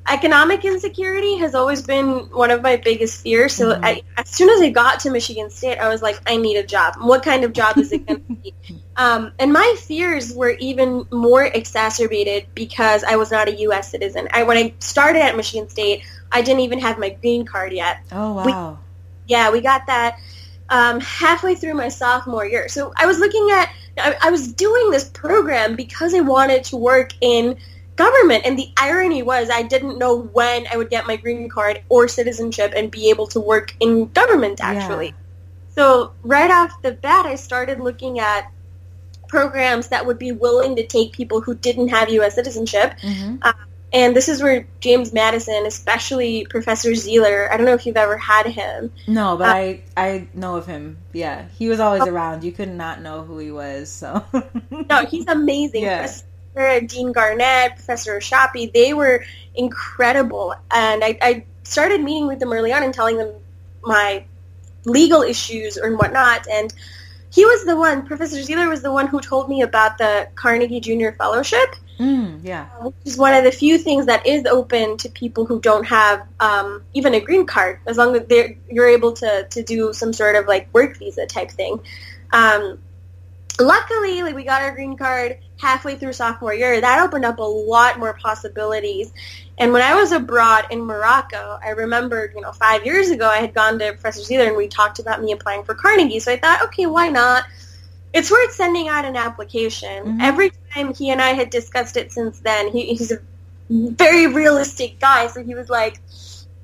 economic 0.07 0.63
insecurity 0.65 1.37
has 1.37 1.55
always 1.55 1.81
been 1.81 2.29
one 2.31 2.51
of 2.51 2.61
my 2.61 2.75
biggest 2.75 3.21
fears. 3.21 3.53
So 3.53 3.73
mm-hmm. 3.73 3.83
I, 3.83 4.01
as 4.17 4.29
soon 4.29 4.49
as 4.49 4.61
I 4.61 4.69
got 4.69 4.99
to 5.01 5.09
Michigan 5.09 5.49
State, 5.49 5.77
I 5.77 5.89
was 5.89 6.01
like, 6.01 6.19
I 6.27 6.37
need 6.37 6.57
a 6.57 6.63
job. 6.63 6.95
What 6.99 7.23
kind 7.23 7.43
of 7.43 7.53
job 7.53 7.77
is 7.77 7.91
it 7.91 8.05
going 8.05 8.23
to 8.23 8.33
be? 8.33 8.53
Um, 8.97 9.33
and 9.39 9.51
my 9.51 9.75
fears 9.77 10.33
were 10.33 10.51
even 10.51 11.05
more 11.11 11.43
exacerbated 11.43 12.47
because 12.55 13.03
I 13.03 13.17
was 13.17 13.29
not 13.29 13.49
a 13.49 13.55
U.S. 13.63 13.91
citizen. 13.91 14.29
I, 14.31 14.43
when 14.43 14.55
I 14.55 14.73
started 14.79 15.19
at 15.21 15.35
Michigan 15.35 15.67
State, 15.67 16.05
I 16.31 16.41
didn't 16.41 16.61
even 16.61 16.79
have 16.79 16.97
my 16.97 17.09
green 17.09 17.45
card 17.45 17.73
yet. 17.73 17.97
Oh, 18.13 18.35
wow. 18.35 18.79
We, 19.25 19.33
yeah, 19.33 19.51
we 19.51 19.59
got 19.59 19.87
that 19.87 20.17
um, 20.69 21.01
halfway 21.01 21.55
through 21.55 21.73
my 21.73 21.89
sophomore 21.89 22.45
year. 22.45 22.69
So 22.69 22.93
I 22.95 23.05
was 23.05 23.19
looking 23.19 23.49
at, 23.51 23.69
I, 23.97 24.15
I 24.21 24.31
was 24.31 24.53
doing 24.53 24.91
this 24.91 25.09
program 25.09 25.75
because 25.75 26.13
I 26.13 26.21
wanted 26.21 26.63
to 26.65 26.77
work 26.77 27.11
in– 27.19 27.57
government. 27.95 28.45
And 28.45 28.57
the 28.57 28.69
irony 28.77 29.23
was 29.23 29.49
I 29.49 29.61
didn't 29.61 29.97
know 29.97 30.21
when 30.21 30.67
I 30.71 30.77
would 30.77 30.89
get 30.89 31.07
my 31.07 31.15
green 31.15 31.49
card 31.49 31.81
or 31.89 32.07
citizenship 32.07 32.73
and 32.75 32.91
be 32.91 33.09
able 33.09 33.27
to 33.27 33.39
work 33.39 33.75
in 33.79 34.07
government 34.09 34.59
actually. 34.61 35.07
Yeah. 35.07 35.13
So 35.75 36.13
right 36.23 36.49
off 36.49 36.81
the 36.81 36.93
bat, 36.93 37.25
I 37.25 37.35
started 37.35 37.79
looking 37.79 38.19
at 38.19 38.51
programs 39.27 39.89
that 39.89 40.05
would 40.05 40.17
be 40.17 40.31
willing 40.31 40.75
to 40.77 40.85
take 40.87 41.11
people 41.11 41.41
who 41.41 41.55
didn't 41.55 41.89
have 41.89 42.09
U.S. 42.09 42.35
citizenship. 42.35 42.97
Mm-hmm. 43.01 43.37
Uh, 43.41 43.53
and 43.91 44.15
this 44.15 44.27
is 44.27 44.41
where 44.41 44.67
James 44.81 45.13
Madison, 45.13 45.65
especially 45.65 46.45
Professor 46.49 46.93
Zeller, 46.95 47.51
I 47.51 47.57
don't 47.57 47.65
know 47.65 47.73
if 47.73 47.85
you've 47.85 47.97
ever 47.97 48.17
had 48.17 48.45
him. 48.45 48.91
No, 49.07 49.37
but 49.37 49.47
uh, 49.47 49.53
I 49.53 49.81
I 49.95 50.27
know 50.33 50.57
of 50.57 50.65
him. 50.65 50.97
Yeah, 51.13 51.45
he 51.57 51.69
was 51.69 51.79
always 51.79 52.03
oh. 52.03 52.09
around. 52.09 52.43
You 52.43 52.51
could 52.51 52.69
not 52.69 53.01
know 53.01 53.23
who 53.23 53.37
he 53.37 53.51
was. 53.51 53.89
So 53.89 54.25
no, 54.89 55.05
he's 55.05 55.27
amazing. 55.27 55.83
Yeah. 55.85 56.07
Dean 56.55 57.11
Garnett, 57.11 57.75
Professor 57.75 58.19
Shapi, 58.19 58.71
they 58.71 58.93
were 58.93 59.23
incredible. 59.53 60.55
And 60.71 61.03
I, 61.03 61.17
I 61.21 61.45
started 61.63 62.01
meeting 62.01 62.27
with 62.27 62.39
them 62.39 62.53
early 62.53 62.71
on 62.71 62.83
and 62.83 62.93
telling 62.93 63.17
them 63.17 63.33
my 63.83 64.25
legal 64.85 65.21
issues 65.21 65.77
and 65.77 65.97
whatnot. 65.97 66.47
And 66.49 66.73
he 67.31 67.45
was 67.45 67.65
the 67.65 67.75
one, 67.75 68.05
Professor 68.05 68.41
Zeller 68.41 68.69
was 68.69 68.81
the 68.81 68.91
one 68.91 69.07
who 69.07 69.19
told 69.19 69.49
me 69.49 69.61
about 69.61 69.97
the 69.97 70.29
Carnegie 70.35 70.79
Junior 70.79 71.11
Fellowship. 71.11 71.75
Mm, 71.99 72.39
yeah. 72.43 72.67
Uh, 72.79 72.85
which 72.85 72.95
is 73.05 73.17
one 73.17 73.33
of 73.33 73.43
the 73.43 73.51
few 73.51 73.77
things 73.77 74.05
that 74.05 74.25
is 74.25 74.45
open 74.45 74.97
to 74.97 75.09
people 75.09 75.45
who 75.45 75.59
don't 75.59 75.85
have 75.85 76.27
um, 76.39 76.83
even 76.93 77.13
a 77.13 77.19
green 77.19 77.45
card, 77.45 77.79
as 77.85 77.97
long 77.97 78.15
as 78.15 78.25
they're, 78.27 78.55
you're 78.69 78.87
able 78.87 79.13
to, 79.13 79.47
to 79.49 79.63
do 79.63 79.93
some 79.93 80.13
sort 80.13 80.35
of 80.35 80.45
like 80.45 80.73
work 80.73 80.97
visa 80.97 81.25
type 81.25 81.51
thing. 81.51 81.79
Um, 82.31 82.79
luckily, 83.59 84.21
like 84.23 84.35
we 84.35 84.43
got 84.43 84.61
our 84.61 84.71
green 84.73 84.97
card 84.97 85.37
halfway 85.59 85.95
through 85.95 86.13
sophomore 86.13 86.53
year. 86.53 86.79
That 86.81 87.03
opened 87.03 87.25
up 87.25 87.39
a 87.39 87.43
lot 87.43 87.99
more 87.99 88.13
possibilities. 88.13 89.13
And 89.57 89.71
when 89.71 89.81
I 89.81 89.95
was 89.95 90.11
abroad 90.11 90.65
in 90.71 90.81
Morocco, 90.81 91.59
I 91.63 91.69
remembered, 91.69 92.33
you 92.35 92.41
know, 92.41 92.51
five 92.51 92.85
years 92.85 93.09
ago 93.09 93.27
I 93.27 93.37
had 93.37 93.53
gone 93.53 93.79
to 93.79 93.93
Professor 93.93 94.23
Zeller 94.23 94.47
and 94.47 94.57
we 94.57 94.67
talked 94.67 94.99
about 94.99 95.21
me 95.21 95.31
applying 95.31 95.63
for 95.63 95.75
Carnegie. 95.75 96.19
So 96.19 96.31
I 96.31 96.37
thought, 96.37 96.63
okay, 96.63 96.85
why 96.85 97.09
not? 97.09 97.45
It's 98.13 98.31
worth 98.31 98.53
sending 98.53 98.87
out 98.87 99.05
an 99.05 99.15
application. 99.15 100.03
Mm-hmm. 100.03 100.21
Every 100.21 100.51
time 100.73 100.93
he 100.93 101.09
and 101.09 101.21
I 101.21 101.29
had 101.29 101.49
discussed 101.49 101.97
it 101.97 102.11
since 102.11 102.39
then, 102.39 102.71
he, 102.71 102.95
he's 102.95 103.11
a 103.11 103.19
very 103.69 104.27
realistic 104.27 104.99
guy. 104.99 105.27
So 105.27 105.43
he 105.43 105.55
was 105.55 105.69
like, 105.69 105.99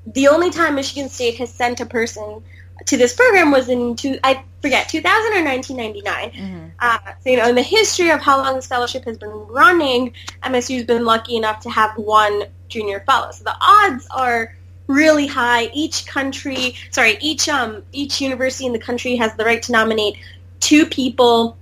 the 0.05 0.29
only 0.29 0.49
time 0.49 0.75
Michigan 0.75 1.09
State 1.09 1.37
has 1.37 1.53
sent 1.53 1.79
a 1.79 1.85
person 1.85 2.43
to 2.85 2.97
this 2.97 3.15
program 3.15 3.51
was 3.51 3.69
in 3.69 3.95
two, 3.95 4.17
I 4.23 4.43
forget 4.61 4.89
2000 4.89 5.33
or 5.33 5.43
1999. 5.43 6.31
Mm-hmm. 6.31 6.67
Uh, 6.79 6.97
so 7.21 7.29
you 7.29 7.37
know, 7.37 7.49
in 7.49 7.55
the 7.55 7.61
history 7.61 8.09
of 8.09 8.21
how 8.21 8.37
long 8.37 8.55
this 8.55 8.67
fellowship 8.67 9.05
has 9.05 9.17
been 9.17 9.29
running, 9.29 10.13
MSU's 10.43 10.85
been 10.85 11.05
lucky 11.05 11.35
enough 11.35 11.61
to 11.61 11.69
have 11.69 11.97
one 11.97 12.43
junior 12.67 13.01
fellow. 13.01 13.31
So 13.31 13.43
the 13.43 13.55
odds 13.59 14.07
are 14.11 14.55
really 14.87 15.27
high. 15.27 15.69
Each 15.73 16.05
country, 16.05 16.75
sorry, 16.91 17.17
each 17.21 17.49
um 17.49 17.83
each 17.91 18.21
university 18.21 18.65
in 18.65 18.73
the 18.73 18.79
country 18.79 19.15
has 19.15 19.35
the 19.35 19.45
right 19.45 19.61
to 19.63 19.71
nominate 19.71 20.17
two 20.59 20.85
people 20.85 21.57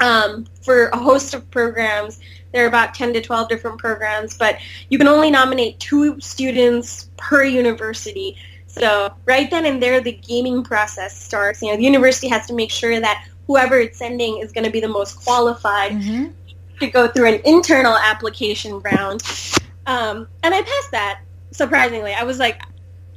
um, 0.00 0.46
for 0.62 0.86
a 0.88 0.98
host 0.98 1.34
of 1.34 1.48
programs. 1.50 2.20
There 2.52 2.64
are 2.64 2.68
about 2.68 2.94
10 2.94 3.14
to 3.14 3.22
12 3.22 3.48
different 3.48 3.78
programs, 3.78 4.36
but 4.36 4.58
you 4.90 4.98
can 4.98 5.08
only 5.08 5.30
nominate 5.30 5.80
two 5.80 6.20
students 6.20 7.08
per 7.16 7.44
university. 7.44 8.36
So 8.72 9.14
right 9.26 9.50
then 9.50 9.66
and 9.66 9.82
there, 9.82 10.00
the 10.00 10.12
gaming 10.12 10.64
process 10.64 11.16
starts. 11.18 11.60
You 11.60 11.70
know, 11.70 11.76
the 11.76 11.82
university 11.82 12.28
has 12.28 12.46
to 12.46 12.54
make 12.54 12.70
sure 12.70 12.98
that 12.98 13.26
whoever 13.46 13.78
it's 13.78 13.98
sending 13.98 14.38
is 14.38 14.50
going 14.50 14.64
to 14.64 14.70
be 14.70 14.80
the 14.80 14.88
most 14.88 15.22
qualified 15.22 15.92
mm-hmm. 15.92 16.26
to 16.80 16.86
go 16.86 17.06
through 17.06 17.34
an 17.34 17.40
internal 17.44 17.96
application 17.96 18.80
round. 18.80 19.22
Um, 19.86 20.26
and 20.42 20.54
I 20.54 20.62
passed 20.62 20.90
that, 20.92 21.20
surprisingly. 21.50 22.14
I 22.14 22.24
was 22.24 22.38
like, 22.38 22.62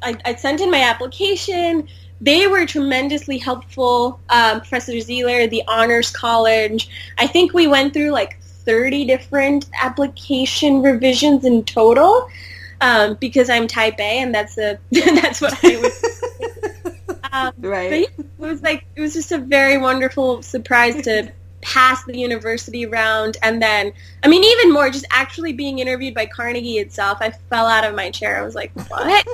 I, 0.03 0.17
I 0.25 0.35
sent 0.35 0.59
in 0.59 0.69
my 0.69 0.81
application. 0.81 1.87
They 2.19 2.47
were 2.47 2.65
tremendously 2.65 3.37
helpful. 3.37 4.19
Um, 4.29 4.59
Professor 4.59 4.99
Zeller, 4.99 5.47
the 5.47 5.63
Honors 5.69 6.11
College. 6.11 6.89
I 7.17 7.27
think 7.27 7.53
we 7.53 7.67
went 7.67 7.93
through 7.93 8.11
like 8.11 8.41
30 8.41 9.05
different 9.05 9.69
application 9.81 10.81
revisions 10.81 11.45
in 11.45 11.63
total 11.63 12.27
um, 12.81 13.15
because 13.15 13.49
I'm 13.49 13.67
type 13.67 13.99
A, 13.99 14.19
and 14.19 14.33
that's 14.33 14.55
the 14.55 14.79
that's 14.91 15.41
what 15.41 15.57
I 15.63 15.77
was. 15.77 16.23
um, 17.31 17.53
right. 17.59 17.91
it 17.91 18.25
was 18.37 18.61
like 18.61 18.85
it 18.95 19.01
was 19.01 19.13
just 19.13 19.31
a 19.31 19.37
very 19.37 19.77
wonderful 19.77 20.41
surprise 20.41 21.01
to 21.03 21.31
pass 21.61 22.03
the 22.05 22.17
university 22.17 22.85
round, 22.85 23.37
and 23.43 23.61
then 23.61 23.91
I 24.23 24.27
mean 24.27 24.43
even 24.43 24.71
more, 24.71 24.89
just 24.89 25.05
actually 25.09 25.53
being 25.53 25.79
interviewed 25.79 26.13
by 26.13 26.25
Carnegie 26.25 26.77
itself. 26.77 27.17
I 27.21 27.31
fell 27.31 27.67
out 27.67 27.83
of 27.83 27.95
my 27.95 28.11
chair. 28.11 28.37
I 28.37 28.45
was 28.45 28.55
like, 28.55 28.71
what? 28.89 29.27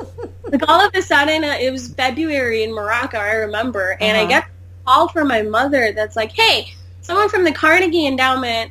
like 0.44 0.68
all 0.68 0.80
of 0.80 0.94
a 0.94 1.02
sudden, 1.02 1.44
uh, 1.44 1.56
it 1.60 1.70
was 1.70 1.92
February 1.94 2.62
in 2.62 2.74
Morocco. 2.74 3.18
I 3.18 3.32
remember, 3.32 3.96
and 4.00 4.16
uh-huh. 4.16 4.26
I 4.26 4.28
get 4.28 4.44
a 4.44 4.84
call 4.86 5.08
from 5.08 5.28
my 5.28 5.42
mother 5.42 5.92
that's 5.92 6.16
like, 6.16 6.32
hey, 6.32 6.72
someone 7.00 7.28
from 7.28 7.44
the 7.44 7.52
Carnegie 7.52 8.06
Endowment 8.06 8.70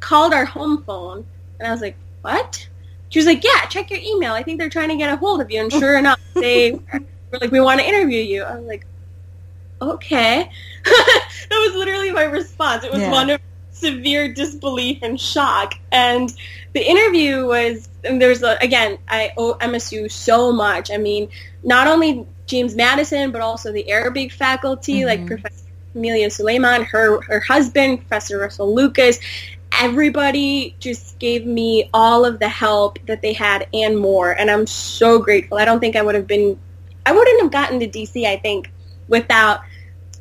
called 0.00 0.32
our 0.32 0.44
home 0.44 0.84
phone, 0.84 1.24
and 1.58 1.66
I 1.66 1.72
was 1.72 1.80
like, 1.80 1.96
what? 2.22 2.68
She 3.12 3.18
was 3.18 3.26
like, 3.26 3.44
yeah, 3.44 3.66
check 3.66 3.90
your 3.90 4.00
email. 4.00 4.32
I 4.32 4.42
think 4.42 4.58
they're 4.58 4.70
trying 4.70 4.88
to 4.88 4.96
get 4.96 5.12
a 5.12 5.16
hold 5.16 5.42
of 5.42 5.50
you. 5.50 5.60
And 5.60 5.70
sure 5.70 5.98
enough, 5.98 6.18
they 6.34 6.72
were 6.72 7.38
like, 7.38 7.50
we 7.50 7.60
want 7.60 7.78
to 7.78 7.86
interview 7.86 8.22
you. 8.22 8.42
I 8.42 8.56
was 8.56 8.64
like, 8.64 8.86
okay. 9.82 10.50
that 10.84 11.28
was 11.50 11.74
literally 11.74 12.10
my 12.10 12.22
response. 12.22 12.84
It 12.84 12.90
was 12.90 13.02
yeah. 13.02 13.10
one 13.10 13.28
of 13.28 13.40
severe 13.70 14.32
disbelief 14.32 15.00
and 15.02 15.20
shock. 15.20 15.74
And 15.90 16.32
the 16.72 16.80
interview 16.80 17.46
was, 17.46 17.86
and 18.02 18.20
there's, 18.20 18.42
a, 18.42 18.56
again, 18.62 18.96
I 19.08 19.32
owe 19.36 19.58
MSU 19.60 20.10
so 20.10 20.50
much. 20.50 20.90
I 20.90 20.96
mean, 20.96 21.28
not 21.64 21.88
only 21.88 22.26
James 22.46 22.74
Madison, 22.74 23.30
but 23.30 23.42
also 23.42 23.72
the 23.72 23.90
Arabic 23.90 24.32
faculty, 24.32 25.00
mm-hmm. 25.00 25.06
like 25.06 25.26
Professor 25.26 25.66
Amelia 25.94 26.30
Suleiman, 26.30 26.84
her, 26.84 27.20
her 27.20 27.40
husband, 27.40 27.98
Professor 27.98 28.38
Russell 28.38 28.74
Lucas, 28.74 29.18
everybody 29.80 30.74
just 30.78 31.18
gave 31.18 31.46
me 31.46 31.88
all 31.94 32.24
of 32.24 32.38
the 32.38 32.48
help 32.48 32.98
that 33.06 33.22
they 33.22 33.32
had 33.32 33.66
and 33.72 33.98
more 33.98 34.32
and 34.32 34.50
i'm 34.50 34.66
so 34.66 35.18
grateful. 35.18 35.58
I 35.58 35.64
don't 35.64 35.80
think 35.80 35.96
i 35.96 36.02
would 36.02 36.14
have 36.14 36.26
been 36.26 36.58
i 37.06 37.12
wouldn't 37.12 37.42
have 37.42 37.50
gotten 37.50 37.80
to 37.80 37.88
dc 37.88 38.24
i 38.26 38.36
think 38.36 38.70
without 39.08 39.60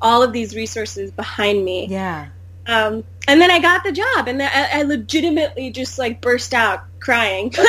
all 0.02 0.24
of 0.24 0.34
these 0.34 0.56
resources 0.56 1.12
behind 1.12 1.64
me. 1.64 1.86
Yeah. 1.88 2.30
Um, 2.66 3.04
and 3.28 3.40
then 3.40 3.52
i 3.52 3.60
got 3.60 3.84
the 3.84 3.92
job 3.92 4.28
and 4.28 4.42
I, 4.42 4.80
I 4.80 4.84
legitimately 4.84 5.72
just 5.72 5.98
like 6.00 6.22
burst 6.22 6.54
out 6.54 6.84
crying. 7.00 7.54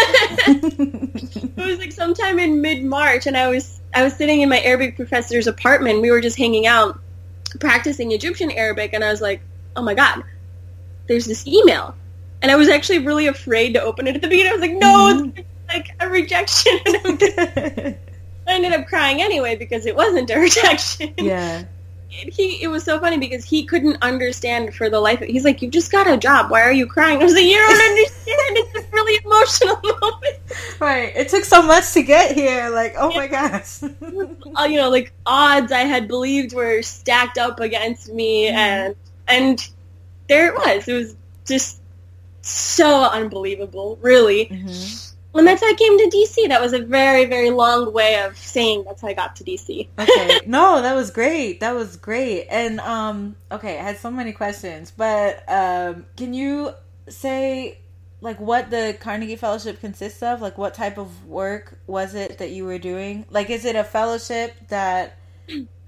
It 1.55 1.67
was 1.67 1.79
like 1.79 1.93
sometime 1.93 2.39
in 2.39 2.61
mid-march 2.61 3.27
and 3.27 3.37
i 3.37 3.49
was 3.49 3.81
i 3.95 4.03
was 4.03 4.15
sitting 4.15 4.41
in 4.41 4.49
my 4.49 4.61
arabic 4.61 4.97
professor's 4.97 5.47
apartment. 5.47 6.03
We 6.03 6.11
were 6.11 6.21
just 6.21 6.37
hanging 6.39 6.67
out 6.67 6.99
practicing 7.61 8.13
egyptian 8.13 8.51
arabic 8.51 8.95
and 8.95 9.05
i 9.05 9.11
was 9.11 9.21
like 9.21 9.43
oh 9.77 9.83
my 9.83 9.95
god 9.95 10.25
there's 11.07 11.27
this 11.27 11.47
email. 11.47 11.95
And 12.41 12.51
I 12.51 12.57
was 12.57 12.69
actually 12.69 12.99
really 12.99 13.29
afraid 13.29 13.75
to 13.75 13.83
open 13.83 14.09
it 14.09 14.17
at 14.17 14.23
the 14.23 14.29
beginning. 14.29 14.51
I 14.51 14.55
was 14.55 14.61
like, 14.63 14.73
no, 14.73 15.15
mm-hmm. 15.15 15.39
it's 15.39 15.49
like 15.69 15.95
a 16.01 16.09
rejection. 16.09 16.79
I 18.47 18.55
ended 18.55 18.73
up 18.73 18.87
crying 18.87 19.23
anyway 19.23 19.57
because 19.57 19.87
it 19.87 19.95
wasn't 19.95 20.31
a 20.31 20.39
rejection. 20.39 21.15
Yeah. 21.19 21.65
he 22.11 22.63
it 22.63 22.69
was 22.69 22.85
so 22.85 22.99
funny 23.01 23.17
because 23.17 23.45
he 23.45 23.65
couldn't 23.65 23.97
understand 24.03 24.75
for 24.75 24.91
the 24.91 25.01
life 25.01 25.23
of 25.23 25.29
he's 25.29 25.45
like 25.45 25.63
you 25.63 25.71
just 25.71 25.91
got 25.91 26.07
a 26.07 26.19
job 26.19 26.51
why 26.51 26.61
are 26.61 26.73
you 26.73 26.87
crying 26.87 27.19
i 27.19 27.25
was 27.25 27.33
like 27.33 27.45
you 27.45 27.57
don't 27.57 27.91
understand 27.91 28.59
it's 28.59 28.87
a 28.87 28.91
really 28.93 29.19
emotional 29.25 29.81
moment 29.83 30.37
right 30.79 31.17
it 31.17 31.31
took 31.31 31.43
so 31.43 31.63
much 31.63 31.91
to 31.93 32.03
get 32.03 32.35
here 32.35 32.69
like 32.69 32.95
oh 32.99 33.15
my 33.15 33.27
gosh 33.27 33.83
uh, 33.83 34.65
you 34.65 34.77
know 34.77 34.91
like 34.91 35.11
odds 35.25 35.73
i 35.73 35.85
had 35.85 36.07
believed 36.07 36.53
were 36.53 36.83
stacked 36.83 37.39
up 37.39 37.61
against 37.61 38.13
me 38.13 38.47
mm-hmm. 38.47 38.59
and 38.59 38.97
and 39.29 39.69
there 40.29 40.49
it 40.49 40.55
was 40.55 40.89
it 40.89 40.95
was 40.95 41.17
just 41.47 41.81
so 42.43 43.05
unbelievable 43.05 43.99
really 44.03 44.47
mm-hmm 44.47 45.13
and 45.35 45.47
that's 45.47 45.63
how 45.63 45.69
I 45.71 45.75
came 45.75 45.99
to 45.99 46.17
DC. 46.17 46.49
That 46.49 46.61
was 46.61 46.73
a 46.73 46.81
very, 46.81 47.25
very 47.25 47.51
long 47.51 47.93
way 47.93 48.21
of 48.23 48.37
saying 48.37 48.85
that's 48.85 49.01
how 49.01 49.09
I 49.09 49.15
got 49.15 49.37
to 49.37 49.45
DC. 49.45 49.89
okay. 49.99 50.41
No, 50.47 50.83
that 50.83 50.95
was 50.95 51.11
great. 51.11 51.61
That 51.61 51.75
was 51.75 51.97
great. 51.97 52.47
And 52.51 52.81
um 52.81 53.37
okay, 53.51 53.79
I 53.79 53.83
had 53.83 53.99
so 53.99 54.11
many 54.11 54.33
questions, 54.33 54.93
but 54.95 55.43
um 55.49 56.07
can 56.17 56.35
you 56.35 56.73
say 57.09 57.79
like 58.21 58.41
what 58.41 58.71
the 58.71 58.97
Carnegie 59.01 59.37
Fellowship 59.37 59.81
consists 59.81 60.23
of? 60.23 60.41
Like 60.41 60.59
what 60.59 60.75
type 60.75 60.99
of 60.99 61.27
work 61.27 61.79
was 61.87 62.15
it 62.15 62.39
that 62.39 62.51
you 62.51 62.65
were 62.65 62.79
doing? 62.79 63.25
Like 63.31 63.51
is 63.51 63.65
it 63.65 63.77
a 63.77 63.85
fellowship 63.85 64.55
that 64.69 65.19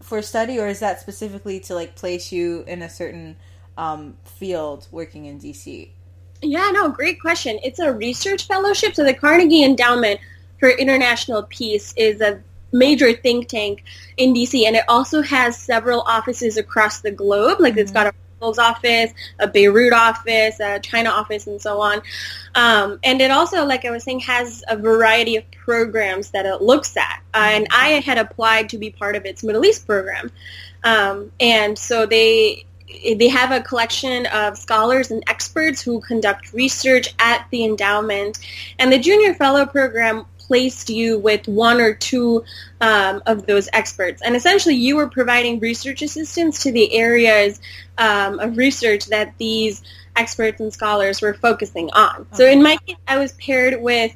for 0.03 0.23
study 0.23 0.59
or 0.59 0.69
is 0.69 0.81
that 0.81 1.01
specifically 1.01 1.61
to 1.61 1.75
like 1.75 1.97
place 1.97 2.33
you 2.33 2.65
in 2.67 2.83
a 2.83 2.91
certain 2.91 3.37
um 3.77 4.17
field 4.25 4.87
working 4.91 5.27
in 5.27 5.41
DC? 5.41 5.91
Yeah, 6.43 6.71
no, 6.73 6.91
great 6.91 7.21
question. 7.21 7.59
It's 7.63 7.79
a 7.79 7.93
research 7.93 8.47
fellowship. 8.47 8.95
So 8.95 9.05
the 9.05 9.15
Carnegie 9.15 9.65
Endowment 9.65 10.21
for 10.61 10.69
International 10.69 11.43
Peace 11.45 11.95
is 11.97 12.21
a 12.21 12.43
major 12.73 13.13
think 13.13 13.49
tank 13.49 13.85
in 14.17 14.35
DC, 14.35 14.67
and 14.67 14.77
it 14.77 14.85
also 14.89 15.23
has 15.23 15.57
several 15.57 16.03
offices 16.03 16.57
across 16.57 17.01
the 17.01 17.11
globe. 17.11 17.61
Like 17.61 17.73
mm-hmm. 17.73 17.81
it's 17.81 17.93
got 17.93 18.09
a 18.09 18.15
Brussels 18.39 18.59
office, 18.59 19.13
a 19.39 19.49
Beirut 19.49 19.93
office, 19.93 20.61
a 20.61 20.79
China 20.81 21.11
office, 21.11 21.47
and 21.47 21.61
so 21.61 21.81
on. 21.81 22.03
Um, 22.55 22.99
and 23.03 23.21
it 23.21 23.31
also, 23.31 23.65
like 23.65 23.85
I 23.85 23.91
was 23.91 24.05
saying, 24.05 24.21
has 24.21 24.63
a 24.69 24.77
variety 24.77 25.37
of 25.37 25.51
programs 25.53 26.31
that 26.33 26.45
it 26.45 26.61
looks 26.61 26.97
at. 26.97 27.23
Uh, 27.33 27.49
and 27.53 27.67
I 27.71 28.01
had 28.01 28.19
applied 28.19 28.69
to 28.71 28.79
be 28.79 28.91
part 28.91 29.17
of 29.17 29.25
its 29.25 29.43
Middle 29.43 29.65
East 29.65 29.87
program. 29.87 30.31
Um, 30.83 31.33
and 31.41 31.79
so 31.79 32.05
they 32.05 32.67
they 33.17 33.29
have 33.29 33.51
a 33.53 33.61
collection 33.61 34.27
of 34.27 34.57
scholars 34.59 35.11
and 35.11 35.23
experts 35.29 35.81
who 35.81 36.01
conduct 36.01 36.53
research 36.53 37.15
at 37.19 37.47
the 37.51 37.65
endowment. 37.65 38.39
And 38.79 38.93
the 38.93 38.99
Junior 38.99 39.35
Fellow 39.35 39.67
program 39.67 40.27
placed 40.39 40.91
you 40.91 41.19
with 41.19 41.49
one 41.49 41.81
or 41.81 41.95
two 41.95 42.45
um, 42.81 43.23
of 43.27 43.47
those 43.47 43.69
experts. 43.73 44.23
And 44.23 44.37
essentially 44.37 44.75
you 44.75 44.97
were 44.97 45.09
providing 45.09 45.59
research 45.61 46.03
assistance 46.03 46.63
to 46.65 46.73
the 46.73 46.93
areas 46.95 47.61
um, 47.99 48.39
of 48.39 48.57
research 48.57 49.07
that 49.07 49.35
these 49.39 49.83
experts 50.17 50.61
and 50.61 50.73
scholars 50.73 51.21
were 51.23 51.35
focusing 51.35 51.91
on. 51.93 52.23
Okay. 52.23 52.37
So 52.37 52.47
in 52.47 52.63
my 52.63 52.77
case, 52.87 52.97
I 53.09 53.19
was 53.19 53.33
paired 53.33 53.81
with 53.81 54.15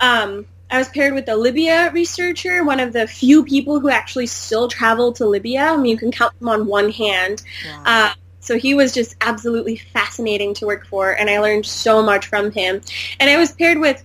um, 0.00 0.46
I 0.70 0.78
was 0.78 0.88
paired 0.88 1.14
with 1.14 1.28
a 1.28 1.36
Libya 1.36 1.90
researcher, 1.92 2.64
one 2.64 2.80
of 2.80 2.92
the 2.92 3.06
few 3.06 3.44
people 3.44 3.78
who 3.78 3.88
actually 3.88 4.26
still 4.26 4.68
travel 4.68 5.12
to 5.14 5.26
Libya. 5.26 5.60
I 5.60 5.76
mean, 5.76 5.86
you 5.86 5.96
can 5.96 6.10
count 6.10 6.38
them 6.38 6.48
on 6.48 6.66
one 6.66 6.90
hand. 6.90 7.42
Wow. 7.64 7.82
Uh, 7.84 8.14
so 8.40 8.58
he 8.58 8.74
was 8.74 8.92
just 8.92 9.16
absolutely 9.20 9.76
fascinating 9.76 10.54
to 10.54 10.66
work 10.66 10.86
for, 10.86 11.12
and 11.12 11.28
I 11.28 11.40
learned 11.40 11.66
so 11.66 12.02
much 12.02 12.26
from 12.26 12.50
him. 12.50 12.80
And 13.18 13.30
I 13.30 13.36
was 13.36 13.52
paired 13.52 13.78
with 13.78 14.04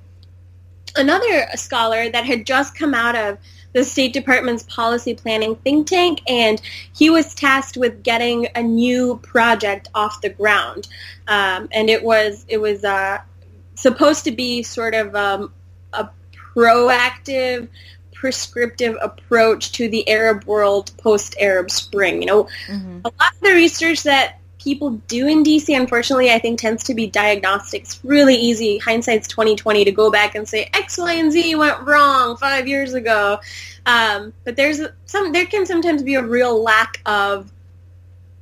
another 0.95 1.47
scholar 1.55 2.09
that 2.09 2.25
had 2.25 2.45
just 2.45 2.75
come 2.75 2.93
out 2.93 3.15
of 3.15 3.37
the 3.73 3.83
State 3.83 4.13
Department's 4.13 4.63
policy 4.63 5.15
planning 5.15 5.55
think 5.55 5.87
tank, 5.87 6.21
and 6.27 6.61
he 6.95 7.09
was 7.09 7.33
tasked 7.33 7.77
with 7.77 8.03
getting 8.03 8.47
a 8.55 8.61
new 8.61 9.17
project 9.23 9.89
off 9.95 10.21
the 10.21 10.29
ground. 10.29 10.87
Um, 11.27 11.69
and 11.71 11.89
it 11.89 12.03
was 12.03 12.45
it 12.47 12.57
was 12.57 12.83
uh, 12.83 13.19
supposed 13.75 14.25
to 14.25 14.31
be 14.31 14.63
sort 14.63 14.93
of 14.93 15.15
um, 15.15 15.53
proactive, 16.55 17.67
prescriptive 18.13 18.95
approach 19.01 19.71
to 19.73 19.89
the 19.89 20.07
Arab 20.07 20.43
world 20.45 20.91
post-Arab 20.97 21.71
Spring. 21.71 22.21
You 22.21 22.27
know, 22.27 22.43
mm-hmm. 22.67 22.99
a 23.03 23.11
lot 23.19 23.33
of 23.33 23.39
the 23.41 23.53
research 23.53 24.03
that 24.03 24.39
people 24.59 24.91
do 25.07 25.27
in 25.27 25.43
DC, 25.43 25.75
unfortunately, 25.75 26.31
I 26.31 26.39
think 26.39 26.59
tends 26.59 26.83
to 26.83 26.93
be 26.93 27.07
diagnostics. 27.07 27.99
Really 28.03 28.35
easy. 28.35 28.77
Hindsight's 28.77 29.27
2020 29.27 29.85
to 29.85 29.91
go 29.91 30.11
back 30.11 30.35
and 30.35 30.47
say 30.47 30.69
X, 30.73 30.97
Y, 30.97 31.13
and 31.13 31.31
Z 31.31 31.55
went 31.55 31.81
wrong 31.81 32.37
five 32.37 32.67
years 32.67 32.93
ago. 32.93 33.39
Um, 33.85 34.33
but 34.43 34.55
there's 34.55 34.81
some. 35.05 35.31
There 35.31 35.45
can 35.45 35.65
sometimes 35.65 36.03
be 36.03 36.15
a 36.15 36.23
real 36.23 36.61
lack 36.61 37.01
of 37.05 37.51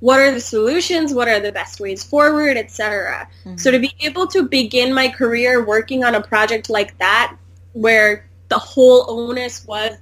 what 0.01 0.19
are 0.19 0.31
the 0.31 0.41
solutions, 0.41 1.13
what 1.13 1.27
are 1.27 1.39
the 1.39 1.51
best 1.51 1.79
ways 1.79 2.03
forward, 2.03 2.57
etc. 2.57 3.29
Mm-hmm. 3.45 3.57
So 3.57 3.71
to 3.71 3.79
be 3.79 3.93
able 4.01 4.27
to 4.27 4.43
begin 4.43 4.93
my 4.93 5.09
career 5.09 5.63
working 5.63 6.03
on 6.03 6.15
a 6.15 6.21
project 6.21 6.69
like 6.69 6.97
that 6.99 7.35
where 7.79 8.27
the 8.49 8.57
whole 8.57 9.05
onus 9.07 9.65
was 9.65 9.93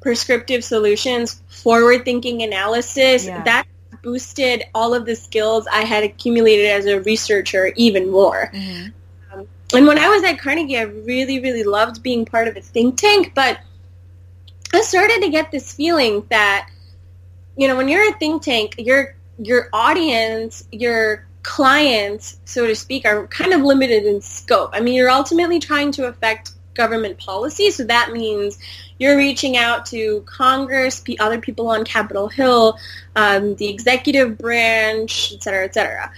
prescriptive 0.00 0.64
solutions, 0.64 1.42
forward-thinking 1.48 2.42
analysis, 2.42 3.26
yeah. 3.26 3.42
that 3.42 3.66
boosted 4.02 4.62
all 4.72 4.94
of 4.94 5.04
the 5.04 5.16
skills 5.16 5.66
I 5.70 5.82
had 5.82 6.04
accumulated 6.04 6.66
as 6.66 6.86
a 6.86 7.00
researcher 7.00 7.72
even 7.76 8.10
more. 8.10 8.50
Mm-hmm. 8.54 9.38
Um, 9.38 9.46
and 9.74 9.86
when 9.86 9.98
I 9.98 10.08
was 10.08 10.22
at 10.22 10.38
Carnegie, 10.38 10.78
I 10.78 10.82
really, 10.82 11.40
really 11.40 11.64
loved 11.64 12.02
being 12.02 12.24
part 12.24 12.46
of 12.46 12.56
a 12.56 12.60
think 12.60 12.96
tank, 12.96 13.32
but 13.34 13.58
I 14.72 14.80
started 14.82 15.22
to 15.22 15.28
get 15.28 15.50
this 15.50 15.72
feeling 15.72 16.24
that, 16.30 16.70
you 17.56 17.66
know, 17.66 17.76
when 17.76 17.88
you're 17.88 18.08
a 18.08 18.12
think 18.18 18.42
tank, 18.42 18.76
your 18.78 19.16
your 19.38 19.68
audience, 19.72 20.66
your 20.72 21.26
clients, 21.42 22.38
so 22.44 22.66
to 22.66 22.74
speak, 22.74 23.04
are 23.04 23.26
kind 23.26 23.52
of 23.52 23.60
limited 23.60 24.04
in 24.04 24.20
scope. 24.20 24.70
I 24.72 24.80
mean, 24.80 24.94
you're 24.94 25.10
ultimately 25.10 25.58
trying 25.58 25.92
to 25.92 26.06
affect 26.06 26.52
government 26.76 27.18
policy. 27.18 27.70
So 27.70 27.84
that 27.84 28.12
means 28.12 28.58
you're 28.98 29.16
reaching 29.16 29.56
out 29.56 29.86
to 29.86 30.22
Congress, 30.26 31.02
other 31.18 31.40
people 31.40 31.68
on 31.68 31.84
Capitol 31.84 32.28
Hill, 32.28 32.78
um, 33.14 33.54
the 33.56 33.68
executive 33.68 34.36
branch, 34.38 35.32
et 35.34 35.42
cetera, 35.42 35.64
et 35.64 35.74
cetera. 35.74 36.12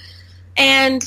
And 0.56 1.02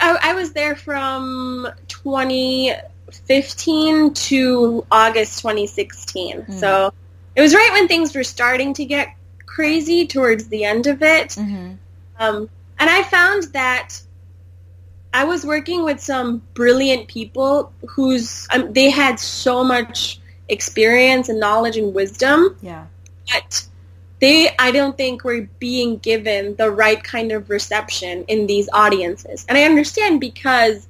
I, 0.00 0.18
I 0.22 0.34
was 0.34 0.52
there 0.52 0.76
from 0.76 1.68
2015 1.88 4.14
to 4.14 4.86
August 4.90 5.38
2016. 5.40 6.42
Mm. 6.42 6.60
So 6.60 6.92
it 7.36 7.42
was 7.42 7.54
right 7.54 7.70
when 7.72 7.88
things 7.88 8.14
were 8.14 8.24
starting 8.24 8.74
to 8.74 8.84
get 8.84 9.08
crazy 9.46 10.06
towards 10.06 10.48
the 10.48 10.64
end 10.64 10.86
of 10.86 11.02
it. 11.02 11.30
Mm-hmm. 11.30 11.74
Um, 12.18 12.50
and 12.78 12.90
I 12.90 13.02
found 13.04 13.44
that 13.52 13.98
I 15.14 15.22
was 15.24 15.46
working 15.46 15.84
with 15.84 16.00
some 16.00 16.42
brilliant 16.54 17.06
people 17.06 17.72
whose 17.88 18.48
um, 18.52 18.72
they 18.72 18.90
had 18.90 19.20
so 19.20 19.62
much 19.62 20.20
experience 20.48 21.28
and 21.28 21.38
knowledge 21.38 21.76
and 21.76 21.94
wisdom. 21.94 22.56
Yeah. 22.60 22.86
But 23.32 23.66
they, 24.20 24.50
I 24.58 24.72
don't 24.72 24.96
think, 24.96 25.22
were 25.22 25.48
being 25.60 25.98
given 25.98 26.56
the 26.56 26.68
right 26.68 27.02
kind 27.02 27.30
of 27.30 27.48
reception 27.48 28.24
in 28.26 28.48
these 28.48 28.68
audiences. 28.72 29.46
And 29.48 29.56
I 29.56 29.62
understand 29.62 30.20
because 30.20 30.88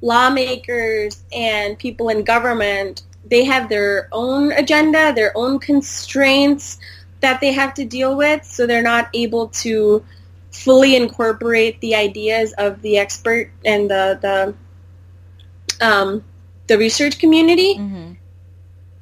lawmakers 0.00 1.24
and 1.32 1.76
people 1.76 2.10
in 2.10 2.22
government, 2.22 3.02
they 3.28 3.42
have 3.44 3.68
their 3.68 4.08
own 4.12 4.52
agenda, 4.52 5.12
their 5.12 5.36
own 5.36 5.58
constraints 5.58 6.78
that 7.20 7.40
they 7.40 7.52
have 7.52 7.74
to 7.74 7.84
deal 7.84 8.16
with, 8.16 8.44
so 8.44 8.66
they're 8.66 8.82
not 8.82 9.08
able 9.14 9.48
to 9.48 10.04
fully 10.54 10.94
incorporate 10.96 11.80
the 11.80 11.94
ideas 11.94 12.54
of 12.58 12.80
the 12.80 12.96
expert 12.98 13.50
and 13.64 13.90
the 13.90 14.18
the 15.80 15.84
um, 15.84 16.24
the 16.68 16.78
research 16.78 17.18
community. 17.18 17.74
Mm-hmm. 17.74 18.12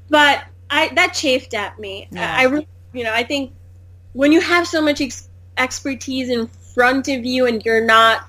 But 0.08 0.44
I 0.70 0.90
that 0.94 1.12
chafed 1.14 1.54
at 1.54 1.78
me. 1.78 2.08
Yeah. 2.10 2.34
I, 2.36 2.46
I 2.46 2.66
you 2.92 3.04
know 3.04 3.12
I 3.12 3.22
think 3.22 3.52
when 4.14 4.32
you 4.32 4.40
have 4.40 4.66
so 4.66 4.80
much 4.80 5.00
ex- 5.00 5.28
expertise 5.56 6.28
in 6.28 6.46
front 6.46 7.08
of 7.08 7.24
you 7.24 7.46
and 7.46 7.64
you're 7.64 7.84
not 7.84 8.26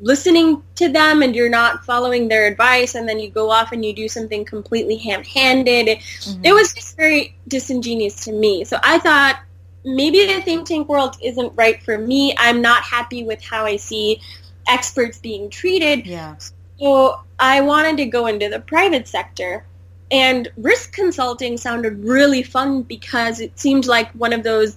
listening 0.00 0.62
to 0.74 0.88
them 0.88 1.22
and 1.22 1.36
you're 1.36 1.48
not 1.48 1.84
following 1.84 2.26
their 2.26 2.46
advice 2.48 2.96
and 2.96 3.08
then 3.08 3.20
you 3.20 3.30
go 3.30 3.48
off 3.48 3.70
and 3.70 3.84
you 3.84 3.94
do 3.94 4.08
something 4.08 4.44
completely 4.44 4.96
ham-handed 4.96 5.86
mm-hmm. 5.86 6.44
it 6.44 6.52
was 6.52 6.74
just 6.74 6.96
very 6.96 7.36
disingenuous 7.46 8.24
to 8.24 8.32
me 8.32 8.64
so 8.64 8.76
i 8.82 8.98
thought 8.98 9.38
maybe 9.84 10.26
the 10.26 10.40
think 10.40 10.66
tank 10.66 10.88
world 10.88 11.16
isn't 11.22 11.52
right 11.54 11.82
for 11.82 11.98
me. 11.98 12.34
I'm 12.38 12.62
not 12.62 12.82
happy 12.82 13.24
with 13.24 13.42
how 13.42 13.64
I 13.64 13.76
see 13.76 14.20
experts 14.66 15.18
being 15.18 15.50
treated. 15.50 16.06
Yeah. 16.06 16.36
So 16.78 17.20
I 17.38 17.60
wanted 17.60 17.96
to 17.98 18.06
go 18.06 18.26
into 18.26 18.48
the 18.48 18.60
private 18.60 19.06
sector. 19.06 19.64
And 20.10 20.48
risk 20.56 20.92
consulting 20.92 21.56
sounded 21.56 22.04
really 22.04 22.42
fun 22.42 22.82
because 22.82 23.40
it 23.40 23.58
seemed 23.58 23.86
like 23.86 24.10
one 24.12 24.32
of 24.32 24.42
those 24.42 24.76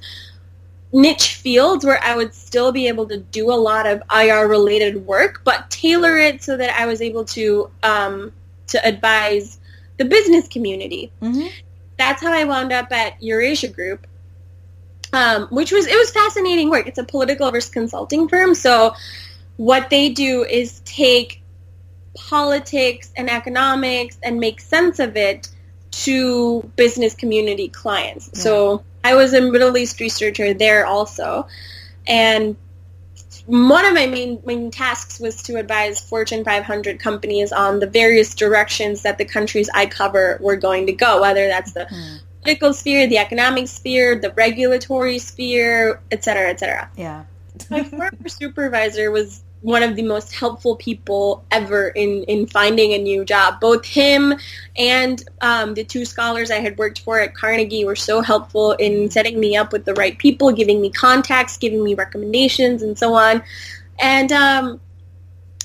niche 0.92 1.36
fields 1.36 1.86
where 1.86 2.02
I 2.04 2.16
would 2.16 2.34
still 2.34 2.72
be 2.72 2.88
able 2.88 3.08
to 3.08 3.18
do 3.18 3.52
a 3.52 3.56
lot 3.56 3.86
of 3.86 4.02
IR 4.12 4.48
related 4.48 5.06
work, 5.06 5.42
but 5.44 5.70
tailor 5.70 6.18
it 6.18 6.42
so 6.42 6.58
that 6.58 6.80
I 6.80 6.86
was 6.86 7.02
able 7.02 7.26
to 7.26 7.70
um, 7.84 8.32
to 8.68 8.86
advise 8.86 9.60
the 9.98 10.06
business 10.06 10.48
community. 10.48 11.12
Mm-hmm. 11.22 11.48
That's 11.98 12.22
how 12.22 12.32
I 12.32 12.44
wound 12.44 12.72
up 12.72 12.92
at 12.92 13.22
Eurasia 13.22 13.68
Group, 13.68 14.08
um, 15.18 15.48
which 15.48 15.72
was 15.72 15.88
it 15.88 15.98
was 15.98 16.12
fascinating 16.12 16.70
work. 16.70 16.88
It's 16.88 17.00
a 17.00 17.04
political 17.04 17.52
risk 17.52 17.74
consulting 17.74 18.30
firm, 18.30 18.54
so 18.54 18.94
what 19.58 19.90
they 19.90 20.10
do 20.10 20.44
is 20.44 20.80
take 20.86 21.42
politics 22.14 23.12
and 23.18 23.30
economics 23.30 24.18
and 24.24 24.40
make 24.40 24.60
sense 24.60 25.00
of 25.00 25.18
it 25.18 25.50
to 25.90 26.62
business 26.76 27.16
community 27.16 27.68
clients. 27.68 28.30
Yeah. 28.34 28.42
So 28.42 28.84
I 29.04 29.16
was 29.16 29.34
a 29.34 29.42
Middle 29.42 29.76
East 29.78 30.00
researcher 30.00 30.54
there 30.54 30.86
also, 30.86 31.48
and 32.06 32.56
one 33.48 33.86
of 33.86 33.96
my 33.96 34.06
main 34.06 34.40
main 34.46 34.70
tasks 34.70 35.20
was 35.20 35.42
to 35.44 35.58
advise 35.58 36.00
Fortune 36.00 36.44
500 36.44 37.00
companies 37.00 37.52
on 37.52 37.80
the 37.80 37.88
various 37.88 38.36
directions 38.36 39.02
that 39.02 39.18
the 39.18 39.26
countries 39.26 39.68
I 39.74 39.88
cover 39.88 40.38
were 40.42 40.58
going 40.58 40.86
to 40.88 40.94
go, 40.94 41.22
whether 41.22 41.48
that's 41.48 41.72
the 41.72 41.86
mm. 41.86 42.20
Political 42.42 42.74
sphere, 42.74 43.08
the 43.08 43.18
economic 43.18 43.68
sphere, 43.68 44.20
the 44.20 44.32
regulatory 44.32 45.20
sphere, 45.20 46.02
et 46.12 46.24
cetera, 46.24 46.50
et 46.50 46.60
cetera. 46.60 46.90
Yeah. 46.96 47.26
my 47.70 47.84
former 47.84 48.28
supervisor 48.28 49.12
was 49.12 49.44
one 49.62 49.84
of 49.84 49.96
the 49.96 50.04
most 50.04 50.34
helpful 50.34 50.76
people 50.76 51.44
ever 51.52 51.90
in, 51.90 52.24
in 52.24 52.46
finding 52.48 52.94
a 52.94 52.98
new 52.98 53.26
job. 53.26 53.60
Both 53.60 53.86
him 53.86 54.36
and 54.78 55.24
um, 55.42 55.74
the 55.74 55.84
two 55.84 56.06
scholars 56.06 56.52
I 56.52 56.60
had 56.60 56.78
worked 56.78 57.00
for 57.02 57.20
at 57.20 57.34
Carnegie 57.34 57.84
were 57.84 57.96
so 57.96 58.22
helpful 58.22 58.74
in 58.74 59.10
setting 59.10 59.40
me 59.40 59.56
up 59.56 59.74
with 59.74 59.86
the 59.86 59.94
right 59.96 60.18
people, 60.18 60.52
giving 60.52 60.80
me 60.80 60.92
contacts, 60.92 61.58
giving 61.58 61.84
me 61.84 61.96
recommendations, 61.96 62.84
and 62.84 62.98
so 62.98 63.14
on. 63.14 63.44
And 64.00 64.32
um, 64.32 64.80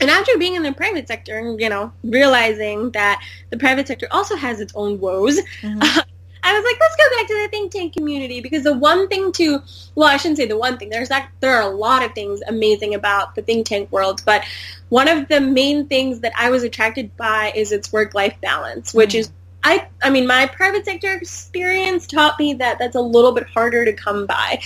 and 0.00 0.10
after 0.10 0.36
being 0.38 0.56
in 0.56 0.62
the 0.62 0.72
private 0.72 1.06
sector 1.06 1.38
and 1.38 1.60
you 1.60 1.68
know 1.68 1.92
realizing 2.02 2.90
that 2.92 3.22
the 3.50 3.58
private 3.58 3.86
sector 3.86 4.08
also 4.10 4.36
has 4.36 4.60
its 4.60 4.72
own 4.74 4.98
woes, 4.98 5.38
mm-hmm. 5.60 5.98
I 6.44 6.52
was 6.52 6.64
like, 6.64 6.76
let's 6.80 6.96
go 6.96 7.16
back 7.16 7.26
to 7.28 7.34
the 7.34 7.48
think 7.48 7.72
tank 7.72 7.94
community 7.94 8.40
because 8.40 8.64
the 8.64 8.76
one 8.76 9.08
thing 9.08 9.32
to, 9.32 9.62
well, 9.94 10.08
I 10.08 10.16
shouldn't 10.16 10.38
say 10.38 10.46
the 10.46 10.58
one 10.58 10.76
thing. 10.76 10.90
There's 10.90 11.08
that, 11.08 11.30
there 11.40 11.54
are 11.54 11.62
a 11.62 11.74
lot 11.74 12.04
of 12.04 12.12
things 12.14 12.40
amazing 12.48 12.94
about 12.94 13.34
the 13.34 13.42
think 13.42 13.66
tank 13.66 13.92
world, 13.92 14.22
but 14.24 14.44
one 14.88 15.08
of 15.08 15.28
the 15.28 15.40
main 15.40 15.86
things 15.86 16.20
that 16.20 16.32
I 16.36 16.50
was 16.50 16.64
attracted 16.64 17.16
by 17.16 17.52
is 17.54 17.70
its 17.70 17.92
work-life 17.92 18.34
balance, 18.40 18.92
which 18.92 19.12
mm. 19.12 19.20
is 19.20 19.32
I, 19.64 19.86
I 20.02 20.10
mean, 20.10 20.26
my 20.26 20.46
private 20.46 20.84
sector 20.84 21.12
experience 21.14 22.06
taught 22.06 22.38
me 22.38 22.54
that 22.54 22.78
that's 22.78 22.96
a 22.96 23.00
little 23.00 23.32
bit 23.32 23.46
harder 23.46 23.84
to 23.84 23.92
come 23.92 24.26
by 24.26 24.60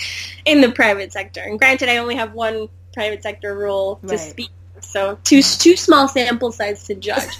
in 0.45 0.61
the 0.61 0.71
private 0.71 1.13
sector. 1.13 1.41
And 1.41 1.59
granted, 1.59 1.87
I 1.87 1.97
only 1.97 2.15
have 2.15 2.33
one 2.33 2.67
private 2.93 3.21
sector 3.21 3.55
role 3.55 3.97
to 3.97 4.07
right. 4.07 4.19
speak, 4.19 4.49
so 4.81 5.19
too 5.23 5.43
too 5.43 5.75
small 5.75 6.07
sample 6.07 6.51
size 6.51 6.83
to 6.85 6.95
judge. 6.95 7.39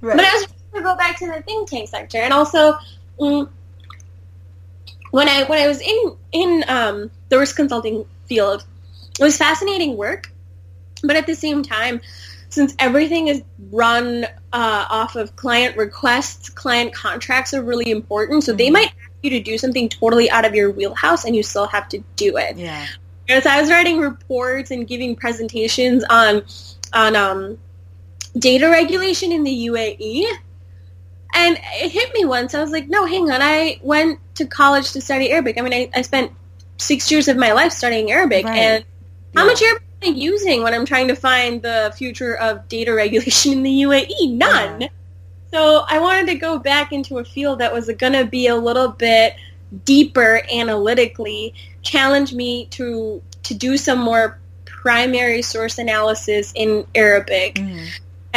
right. 0.00 0.16
But 0.16 0.20
I 0.20 0.32
was 0.34 0.46
to 0.76 0.82
go 0.82 0.96
back 0.96 1.18
to 1.18 1.26
the 1.26 1.42
think 1.42 1.68
tank 1.68 1.88
sector, 1.88 2.18
and 2.18 2.32
also 2.32 2.74
mm, 3.18 3.48
when 5.10 5.28
I 5.28 5.44
when 5.44 5.58
I 5.58 5.66
was 5.66 5.80
in 5.80 6.16
in 6.32 6.64
um, 6.68 7.10
the 7.28 7.38
risk 7.38 7.56
consulting 7.56 8.04
field, 8.26 8.64
it 9.18 9.22
was 9.22 9.36
fascinating 9.36 9.96
work, 9.96 10.30
but 11.02 11.16
at 11.16 11.26
the 11.26 11.34
same 11.34 11.62
time, 11.62 12.00
since 12.48 12.74
everything 12.78 13.28
is 13.28 13.42
run 13.70 14.24
uh, 14.52 14.86
off 14.90 15.16
of 15.16 15.36
client 15.36 15.76
requests, 15.76 16.48
client 16.48 16.94
contracts 16.94 17.54
are 17.54 17.62
really 17.62 17.90
important. 17.90 18.44
So 18.44 18.52
mm-hmm. 18.52 18.58
they 18.58 18.70
might 18.70 18.86
ask 18.86 19.10
you 19.22 19.30
to 19.30 19.40
do 19.40 19.58
something 19.58 19.88
totally 19.88 20.30
out 20.30 20.44
of 20.44 20.54
your 20.54 20.70
wheelhouse, 20.70 21.24
and 21.24 21.34
you 21.34 21.42
still 21.42 21.66
have 21.66 21.88
to 21.90 22.02
do 22.16 22.36
it. 22.36 22.56
Yeah. 22.56 22.86
As 23.28 23.46
I 23.46 23.60
was 23.60 23.70
writing 23.70 23.98
reports 23.98 24.70
and 24.70 24.86
giving 24.86 25.16
presentations 25.16 26.04
on 26.08 26.44
on 26.92 27.16
um, 27.16 27.58
data 28.38 28.68
regulation 28.70 29.32
in 29.32 29.42
the 29.42 29.66
UAE, 29.66 30.24
and 31.36 31.58
it 31.74 31.92
hit 31.92 32.12
me 32.14 32.24
once. 32.24 32.54
I 32.54 32.60
was 32.62 32.70
like, 32.70 32.88
no, 32.88 33.04
hang 33.04 33.30
on. 33.30 33.42
I 33.42 33.78
went 33.82 34.18
to 34.36 34.46
college 34.46 34.92
to 34.92 35.00
study 35.00 35.30
Arabic. 35.30 35.58
I 35.58 35.60
mean, 35.60 35.74
I, 35.74 35.90
I 35.94 36.02
spent 36.02 36.32
six 36.78 37.10
years 37.10 37.28
of 37.28 37.36
my 37.36 37.52
life 37.52 37.72
studying 37.72 38.10
Arabic. 38.10 38.46
Right. 38.46 38.58
And 38.58 38.84
yeah. 38.84 39.40
how 39.40 39.46
much 39.46 39.62
Arabic 39.62 39.82
am 40.02 40.14
I 40.14 40.16
using 40.16 40.62
when 40.62 40.72
I'm 40.72 40.86
trying 40.86 41.08
to 41.08 41.14
find 41.14 41.60
the 41.60 41.94
future 41.96 42.34
of 42.36 42.66
data 42.68 42.94
regulation 42.94 43.52
in 43.52 43.62
the 43.62 43.82
UAE? 43.82 44.32
None. 44.32 44.80
Yeah. 44.80 44.88
So 45.52 45.84
I 45.88 45.98
wanted 45.98 46.26
to 46.28 46.34
go 46.36 46.58
back 46.58 46.92
into 46.92 47.18
a 47.18 47.24
field 47.24 47.60
that 47.60 47.72
was 47.72 47.88
going 47.88 48.14
to 48.14 48.24
be 48.24 48.46
a 48.46 48.56
little 48.56 48.88
bit 48.88 49.36
deeper 49.84 50.42
analytically, 50.52 51.54
challenge 51.82 52.32
me 52.32 52.66
to 52.66 53.22
to 53.44 53.54
do 53.54 53.76
some 53.76 53.98
more 53.98 54.38
primary 54.64 55.42
source 55.42 55.78
analysis 55.78 56.52
in 56.54 56.86
Arabic. 56.94 57.56
Mm. 57.56 57.86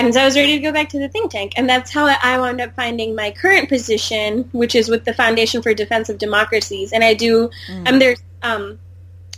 And 0.05 0.13
so 0.13 0.21
I 0.21 0.25
was 0.25 0.37
ready 0.37 0.55
to 0.55 0.61
go 0.61 0.71
back 0.71 0.87
to 0.89 0.99
the 0.99 1.09
think 1.09 1.31
tank. 1.31 1.53
And 1.57 1.67
that's 1.67 1.91
how 1.91 2.05
I 2.07 2.39
wound 2.39 2.61
up 2.61 2.73
finding 2.73 3.15
my 3.15 3.31
current 3.31 3.67
position, 3.67 4.49
which 4.53 4.73
is 4.73 4.87
with 4.87 5.03
the 5.03 5.13
Foundation 5.13 5.61
for 5.61 5.73
Defense 5.73 6.07
of 6.07 6.17
Democracies. 6.17 6.93
And 6.93 7.03
I 7.03 7.13
do, 7.13 7.49
mm. 7.69 7.83
I'm 7.85 7.99
their 7.99 8.15
um, 8.41 8.79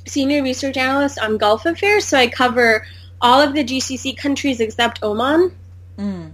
senior 0.06 0.43
research 0.43 0.78
analyst 0.78 1.17
on 1.17 1.38
Gulf 1.38 1.65
affairs. 1.65 2.06
So 2.06 2.15
I 2.15 2.28
cover 2.28 2.86
all 3.21 3.41
of 3.41 3.56
the 3.56 3.63
GCC 3.63 4.15
countries 4.15 4.60
except 4.60 5.02
Oman. 5.02 5.56
Mm. 5.97 6.34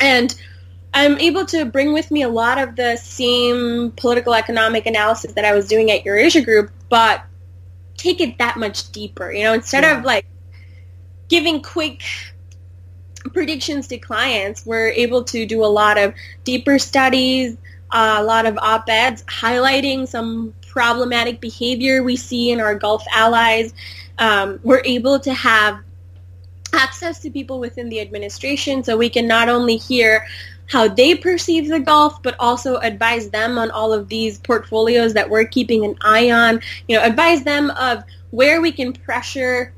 And 0.00 0.34
I'm 0.94 1.18
able 1.18 1.44
to 1.46 1.64
bring 1.64 1.92
with 1.92 2.12
me 2.12 2.22
a 2.22 2.28
lot 2.28 2.58
of 2.58 2.76
the 2.76 2.96
same 2.96 3.90
political 3.96 4.32
economic 4.32 4.86
analysis 4.86 5.32
that 5.32 5.44
I 5.44 5.54
was 5.54 5.66
doing 5.66 5.90
at 5.90 6.04
Eurasia 6.04 6.42
Group, 6.42 6.70
but 6.88 7.24
take 7.96 8.20
it 8.20 8.38
that 8.38 8.56
much 8.56 8.92
deeper. 8.92 9.32
You 9.32 9.42
know, 9.42 9.52
instead 9.54 9.82
yeah. 9.82 9.98
of 9.98 10.04
like 10.04 10.24
giving 11.28 11.62
quick 11.62 12.02
predictions 13.32 13.86
to 13.88 13.98
clients, 13.98 14.64
we're 14.64 14.88
able 14.88 15.24
to 15.24 15.46
do 15.46 15.64
a 15.64 15.66
lot 15.66 15.98
of 15.98 16.14
deeper 16.44 16.78
studies, 16.78 17.56
uh, 17.90 18.16
a 18.18 18.24
lot 18.24 18.46
of 18.46 18.56
op-eds 18.58 19.22
highlighting 19.24 20.06
some 20.06 20.54
problematic 20.66 21.40
behavior 21.40 22.02
we 22.02 22.16
see 22.16 22.50
in 22.50 22.60
our 22.60 22.74
Gulf 22.74 23.04
allies. 23.12 23.74
Um, 24.18 24.60
we're 24.62 24.82
able 24.84 25.18
to 25.20 25.32
have 25.34 25.80
access 26.72 27.20
to 27.20 27.30
people 27.30 27.58
within 27.58 27.88
the 27.88 28.00
administration 28.00 28.84
so 28.84 28.96
we 28.96 29.10
can 29.10 29.26
not 29.26 29.48
only 29.48 29.76
hear 29.76 30.26
how 30.68 30.86
they 30.86 31.16
perceive 31.16 31.68
the 31.68 31.80
Gulf, 31.80 32.22
but 32.22 32.36
also 32.38 32.76
advise 32.76 33.28
them 33.30 33.58
on 33.58 33.72
all 33.72 33.92
of 33.92 34.08
these 34.08 34.38
portfolios 34.38 35.12
that 35.14 35.28
we're 35.28 35.44
keeping 35.44 35.84
an 35.84 35.96
eye 36.02 36.30
on. 36.30 36.60
You 36.86 36.96
know, 36.96 37.02
advise 37.02 37.42
them 37.42 37.70
of 37.70 38.04
where 38.30 38.60
we 38.60 38.70
can 38.70 38.92
pressure 38.92 39.72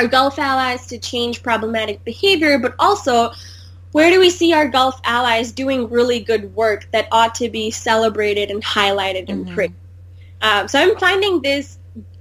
our 0.00 0.08
Gulf 0.08 0.38
allies 0.38 0.86
to 0.86 0.98
change 0.98 1.42
problematic 1.42 2.02
behavior, 2.04 2.58
but 2.58 2.74
also 2.78 3.32
where 3.92 4.10
do 4.10 4.18
we 4.18 4.30
see 4.30 4.54
our 4.54 4.66
Gulf 4.66 4.98
allies 5.04 5.52
doing 5.52 5.90
really 5.90 6.20
good 6.20 6.54
work 6.54 6.88
that 6.92 7.06
ought 7.12 7.34
to 7.36 7.50
be 7.50 7.70
celebrated 7.70 8.50
and 8.50 8.62
highlighted 8.62 9.28
and 9.28 9.44
mm-hmm. 9.44 9.54
praised? 9.54 9.74
Um, 10.40 10.68
so 10.68 10.80
I'm 10.80 10.96
finding 10.96 11.42
this 11.42 11.76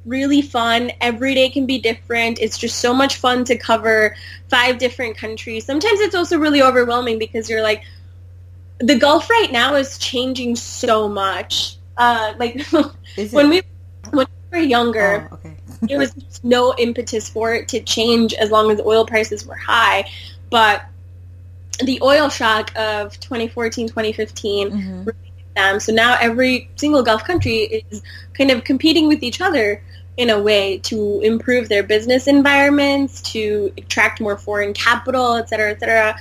really 0.05 0.41
fun. 0.41 0.91
Every 0.99 1.33
day 1.35 1.49
can 1.49 1.65
be 1.65 1.79
different. 1.79 2.39
It's 2.39 2.57
just 2.57 2.79
so 2.79 2.93
much 2.93 3.15
fun 3.15 3.45
to 3.45 3.57
cover 3.57 4.15
five 4.49 4.77
different 4.77 5.15
countries. 5.15 5.65
Sometimes 5.65 6.01
it's 6.01 6.15
also 6.15 6.37
really 6.37 6.61
overwhelming 6.61 7.17
because 7.17 7.49
you're 7.49 7.61
like, 7.61 7.83
the 8.79 8.97
Gulf 8.97 9.29
right 9.29 9.51
now 9.51 9.75
is 9.75 9.97
changing 9.99 10.57
so 10.57 11.07
much. 11.07 11.77
Uh, 11.95 12.33
like 12.37 12.61
when 13.31 13.49
we 13.49 13.61
when 14.11 14.27
we 14.51 14.57
were 14.57 14.63
younger, 14.63 15.29
oh, 15.31 15.35
okay 15.35 15.58
there 15.81 15.99
was 15.99 16.13
no 16.43 16.73
impetus 16.77 17.29
for 17.29 17.53
it 17.53 17.67
to 17.69 17.79
change 17.81 18.33
as 18.33 18.51
long 18.51 18.71
as 18.71 18.79
oil 18.81 19.05
prices 19.05 19.45
were 19.45 19.55
high. 19.55 20.09
But 20.49 20.83
the 21.83 21.99
oil 22.01 22.29
shock 22.29 22.71
of 22.75 23.19
2014, 23.19 23.87
2015 23.87 24.69
mm-hmm. 24.69 25.09
them. 25.55 25.79
So 25.79 25.93
now 25.93 26.17
every 26.19 26.69
single 26.75 27.03
Gulf 27.03 27.23
country 27.23 27.83
is 27.89 28.01
kind 28.33 28.51
of 28.51 28.63
competing 28.63 29.07
with 29.07 29.23
each 29.23 29.41
other 29.41 29.81
in 30.17 30.29
a 30.29 30.39
way 30.39 30.79
to 30.79 31.21
improve 31.21 31.69
their 31.69 31.83
business 31.83 32.27
environments, 32.27 33.21
to 33.21 33.71
attract 33.77 34.19
more 34.19 34.37
foreign 34.37 34.73
capital, 34.73 35.35
et 35.35 35.47
cetera, 35.47 35.71
et 35.71 35.79
cetera. 35.79 36.19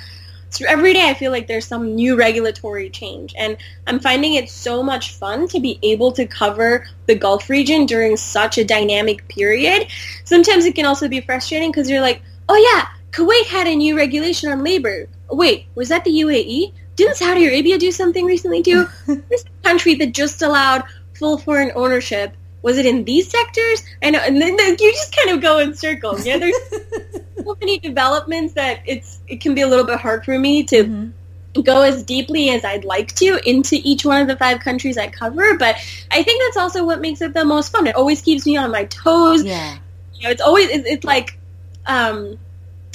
So 0.51 0.65
every 0.67 0.95
day 0.95 1.09
I 1.09 1.15
feel 1.15 1.31
like 1.31 1.47
there's 1.47 1.67
some 1.67 1.95
new 1.95 2.17
regulatory 2.17 2.91
change. 2.91 3.35
And 3.37 3.57
I'm 3.87 4.01
finding 4.01 4.35
it 4.35 4.49
so 4.49 4.83
much 4.83 5.15
fun 5.15 5.49
to 5.49 5.61
be 5.61 5.79
able 5.83 6.13
to 6.13 6.27
cover 6.27 6.87
the 7.07 7.15
Gulf 7.15 7.51
region 7.51 7.87
during 7.87 8.17
such 8.17 8.59
a 8.59 8.65
dynamic 8.65 9.29
period. 9.29 9.89
Sometimes 10.25 10.65
it 10.65 10.75
can 10.75 10.87
also 10.87 11.09
be 11.09 11.21
frustrating 11.21 11.71
because 11.71 11.91
you're 11.91 12.01
like, 12.01 12.23
oh 12.49 12.57
yeah, 12.57 12.89
Kuwait 13.13 13.47
had 13.47 13.67
a 13.67 13.77
new 13.77 13.97
regulation 13.97 14.51
on 14.51 14.65
labor. 14.65 15.09
Wait, 15.31 15.67
was 15.75 15.89
that 15.91 16.05
the 16.05 16.21
UAE? 16.21 16.73
Didn't 16.97 17.17
Saudi 17.17 17.47
Arabia 17.47 17.79
do 17.79 17.93
something 17.93 18.25
recently 18.25 18.63
too? 18.63 18.89
this 19.29 19.45
country 19.63 19.95
that 19.97 20.13
just 20.13 20.43
allowed 20.43 20.85
full 21.15 21.39
foreign 21.39 21.73
ownership 21.75 22.33
was 22.63 22.79
it 22.79 22.87
in 22.87 23.05
these 23.05 23.31
sectors? 23.31 23.83
I 24.03 24.11
know, 24.11 24.21
and 24.21 24.41
then, 24.41 24.57
you 24.59 24.93
just 24.93 25.15
kind 25.15 25.31
of 25.31 25.41
go 25.41 25.59
in 25.59 25.75
circles. 25.75 26.27
Yeah, 26.27 26.39
there's 26.39 26.57
so 27.37 27.57
many 27.61 27.79
developments 27.79 28.55
that 28.55 28.81
it's 28.87 29.21
it 29.29 29.41
can 29.41 29.55
be 29.55 29.63
a 29.63 29.69
little 29.69 29.85
bit 29.85 30.01
hard 30.01 30.25
for 30.25 30.39
me 30.39 30.65
to 30.65 30.85
mm-hmm. 30.85 31.61
go 31.63 31.83
as 31.83 32.03
deeply 32.03 32.51
as 32.51 32.65
I'd 32.65 32.85
like 32.85 33.15
to 33.17 33.39
into 33.49 33.77
each 33.83 34.05
one 34.05 34.21
of 34.23 34.29
the 34.29 34.37
five 34.37 34.61
countries 34.61 34.99
I 34.99 35.09
cover. 35.09 35.57
But 35.57 35.77
I 36.11 36.23
think 36.23 36.43
that's 36.43 36.57
also 36.57 36.85
what 36.85 37.01
makes 37.01 37.21
it 37.21 37.33
the 37.33 37.45
most 37.45 37.71
fun. 37.71 37.87
It 37.87 37.95
always 37.95 38.23
keeps 38.23 38.45
me 38.45 38.57
on 38.57 38.71
my 38.73 38.85
toes. 38.85 39.45
Yeah, 39.45 39.79
you 40.15 40.25
know, 40.25 40.31
it's 40.31 40.43
always 40.43 40.69
it's, 40.69 40.89
it's 40.89 41.05
like 41.05 41.39
um, 41.87 42.39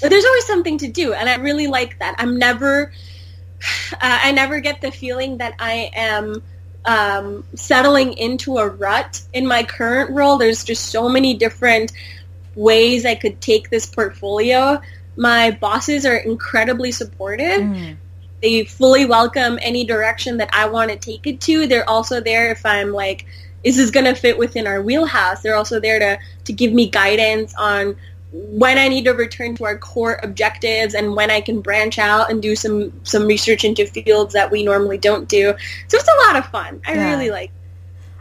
there's 0.02 0.26
always 0.26 0.46
something 0.46 0.78
to 0.80 0.88
do, 0.90 1.14
and 1.14 1.30
I 1.30 1.36
really 1.38 1.68
like 1.68 2.00
that. 2.00 2.16
I'm 2.18 2.38
never. 2.38 2.92
Uh, 3.94 3.98
I 4.02 4.34
never 4.34 4.60
get 4.60 4.82
the 4.82 4.92
feeling 4.92 5.38
that 5.38 5.54
I 5.58 5.90
am 5.94 6.44
um, 6.86 7.44
settling 7.56 8.14
into 8.14 8.58
a 8.58 8.68
rut 8.68 9.22
in 9.34 9.48
my 9.48 9.64
current 9.64 10.12
role. 10.12 10.38
There's 10.38 10.64
just 10.64 10.88
so 10.88 11.10
many 11.10 11.34
different 11.34 11.92
ways 12.56 13.06
I 13.06 13.16
could 13.16 13.42
take 13.42 13.70
this 13.70 13.86
portfolio. 13.86 14.82
My 15.16 15.52
bosses 15.52 16.06
are 16.06 16.16
incredibly 16.16 16.92
supportive. 16.92 17.62
Mm. 17.62 17.98
They 18.42 18.66
fully 18.66 19.06
welcome 19.06 19.58
any 19.62 19.86
direction 19.86 20.38
that 20.38 20.50
I 20.54 20.68
want 20.68 20.92
to 20.92 20.98
take 20.98 21.26
it 21.28 21.40
to. 21.42 21.68
They're 21.68 21.90
also 21.90 22.20
there 22.20 22.52
if 22.52 22.66
I'm 22.66 22.92
like, 22.92 23.26
is 23.64 23.78
this 23.78 23.92
going 23.92 24.06
to 24.06 24.20
fit 24.20 24.38
within 24.38 24.68
our 24.68 24.82
wheelhouse? 24.82 25.42
They're 25.42 25.56
also 25.56 25.80
there 25.80 26.00
to, 26.00 26.20
to 26.46 26.54
give 26.54 26.74
me 26.74 26.90
guidance 26.90 27.54
on 27.58 27.96
when 28.34 28.80
I 28.80 28.90
need 28.90 29.06
to 29.06 29.12
return 29.12 29.56
to 29.58 29.66
our 29.66 29.78
core 29.78 30.20
objectives 30.24 30.96
and 30.96 31.16
when 31.16 31.32
I 31.32 31.42
can 31.42 31.62
branch 31.62 32.00
out 32.00 32.32
and 32.32 32.42
do 32.42 32.56
some, 32.56 32.92
some 33.04 33.28
research 33.28 33.64
into 33.64 33.86
fields 33.86 34.34
that 34.34 34.52
we 34.52 34.64
normally 34.64 34.98
don't 34.98 35.30
do. 35.30 35.54
So 35.90 35.98
it's 35.98 36.10
a 36.10 36.28
lot 36.28 36.38
of 36.38 36.48
fun. 36.48 36.82
I 36.88 36.94
Yeah. 36.94 37.06
really 37.16 37.32
like 37.32 37.52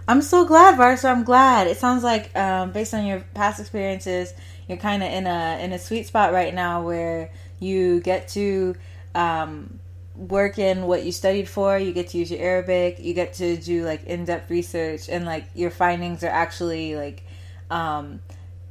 I'm 0.09 0.22
so 0.22 0.44
glad, 0.46 0.79
Varsha. 0.79 1.11
I'm 1.11 1.25
glad. 1.25 1.68
It 1.68 1.79
sounds 1.79 2.03
like, 2.05 2.37
um, 2.37 2.72
based 2.72 2.92
on 2.94 3.07
your 3.07 3.20
past 3.35 3.61
experiences, 3.61 4.35
you're 4.68 4.79
kind 4.79 5.03
of 5.03 5.11
in 5.11 5.27
a 5.27 5.59
in 5.62 5.72
a 5.72 5.79
sweet 5.79 6.07
spot 6.07 6.33
right 6.33 6.55
now 6.55 6.83
where 6.83 7.31
you 7.61 8.01
get 8.01 8.29
to 8.31 8.75
um, 9.14 9.79
work 10.16 10.59
in 10.59 10.87
what 10.87 11.05
you 11.05 11.12
studied 11.12 11.48
for. 11.48 11.79
You 11.79 11.92
get 11.92 12.09
to 12.09 12.18
use 12.18 12.31
your 12.31 12.40
Arabic. 12.40 12.98
You 13.01 13.14
get 13.14 13.35
to 13.35 13.57
do 13.57 13.85
like 13.85 14.05
in 14.05 14.25
depth 14.25 14.51
research, 14.51 15.09
and 15.09 15.25
like 15.25 15.46
your 15.55 15.70
findings 15.70 16.25
are 16.25 16.29
actually 16.31 16.96
like 16.96 17.25
um, 17.70 18.20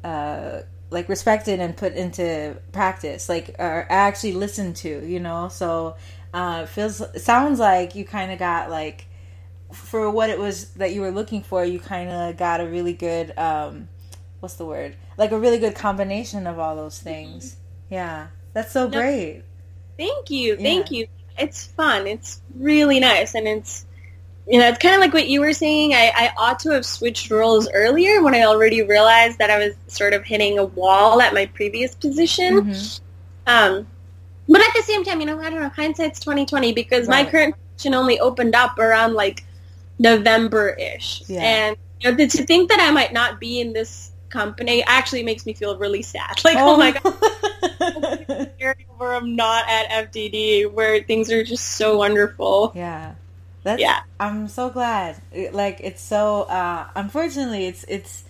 uh, 0.04 0.62
like 0.92 1.10
respected 1.10 1.60
and 1.60 1.76
put 1.76 1.94
into 1.94 2.58
practice. 2.72 3.28
Like 3.28 3.56
are 3.58 3.88
actually 3.90 4.34
listened 4.34 4.76
to. 4.78 5.04
You 5.06 5.20
know, 5.20 5.50
so 5.50 5.96
uh, 6.34 6.66
feels 6.68 7.02
sounds 7.24 7.60
like 7.60 7.96
you 7.96 8.06
kind 8.06 8.32
of 8.32 8.38
got 8.38 8.70
like 8.70 9.08
for 9.74 10.10
what 10.10 10.30
it 10.30 10.38
was 10.38 10.70
that 10.74 10.94
you 10.94 11.02
were 11.02 11.12
looking 11.12 11.42
for, 11.42 11.64
you 11.64 11.80
kind 11.80 12.10
of 12.10 12.38
got 12.38 12.62
a 12.62 12.66
really 12.66 12.94
good, 12.94 13.38
um, 13.38 13.88
what's 14.40 14.56
the 14.56 14.66
word? 14.66 14.96
Like 15.18 15.32
a 15.32 15.40
really 15.40 15.60
good 15.60 15.76
combination 15.76 16.48
of 16.48 16.60
all 16.60 16.76
those 16.76 17.00
things. 17.00 17.56
Yeah, 17.90 18.28
that's 18.54 18.72
so 18.72 18.88
No. 18.88 19.00
great. 19.00 19.44
Thank 19.98 20.30
you. 20.30 20.54
Yeah. 20.54 20.62
Thank 20.62 20.92
you. 20.92 21.08
It's 21.38 21.66
fun. 21.68 22.08
It's 22.08 22.42
really 22.56 23.00
nice. 23.00 23.36
And 23.36 23.48
it's, 23.48 23.86
you 24.52 24.60
know, 24.60 24.68
it's 24.68 24.78
kind 24.80 24.94
of 24.94 25.00
like 25.00 25.14
what 25.14 25.28
you 25.30 25.40
were 25.40 25.54
saying. 25.54 25.94
I, 25.94 26.12
I 26.14 26.32
ought 26.38 26.60
to 26.60 26.72
have 26.72 26.86
switched 26.86 27.32
roles 27.32 27.70
earlier 27.74 28.22
when 28.22 28.36
I 28.36 28.42
already 28.44 28.82
realized 28.82 29.38
that 29.38 29.50
I 29.50 29.58
was 29.58 29.74
sort 29.88 30.14
of 30.14 30.26
hitting 30.26 30.60
a 30.60 30.66
wall 30.66 31.22
at 31.22 31.34
my 31.34 31.46
previous 31.46 31.96
position. 31.96 32.66
Mhm. 32.66 33.00
Um, 33.48 33.88
but 34.50 34.60
at 34.60 34.74
the 34.76 34.84
same 34.84 35.06
time, 35.06 35.22
you 35.22 35.26
know, 35.26 35.40
I 35.40 35.50
don't 35.50 35.62
know, 35.62 35.70
hindsight's 35.70 36.20
2020 36.20 36.74
because 36.74 37.08
my 37.08 37.22
Right. 37.22 37.32
current 37.32 37.56
position 37.78 37.94
only 37.94 38.20
opened 38.20 38.54
up 38.54 38.78
around 38.78 39.14
like 39.14 39.46
November-ish. 40.00 41.24
Yeah. 41.28 41.42
And 41.42 41.78
you 42.02 42.12
know, 42.12 42.18
to, 42.18 42.28
think 42.46 42.70
that 42.70 42.80
I 42.82 42.92
might 42.92 43.14
not 43.14 43.40
be 43.40 43.62
in 43.62 43.72
this 43.72 44.12
company 44.30 44.84
actually 44.86 45.24
makes 45.24 45.46
me 45.46 45.54
feel 45.54 45.78
really 45.78 46.02
sad. 46.02 46.42
Like, 46.44 46.58
oh, 46.60 46.76
my 46.76 46.92
god. 46.92 48.50
god. 48.60 48.76
where 48.98 49.14
I'm 49.14 49.36
not 49.36 49.64
at 49.70 50.12
FDD, 50.12 50.72
where 50.74 51.02
things 51.04 51.32
are 51.32 51.44
just 51.44 51.78
so 51.78 51.98
wonderful. 51.98 52.74
yeah. 52.76 53.14
That's, 53.64 53.82
Yeah. 53.82 54.02
I'm 54.20 54.48
so 54.48 54.70
glad. 54.70 55.22
It- 55.32 55.54
like 55.54 55.80
it's 55.82 56.02
so 56.02 56.44
uh 56.44 56.88
unfortunately 56.96 57.66
it's 57.68 57.84
it's 57.88 58.24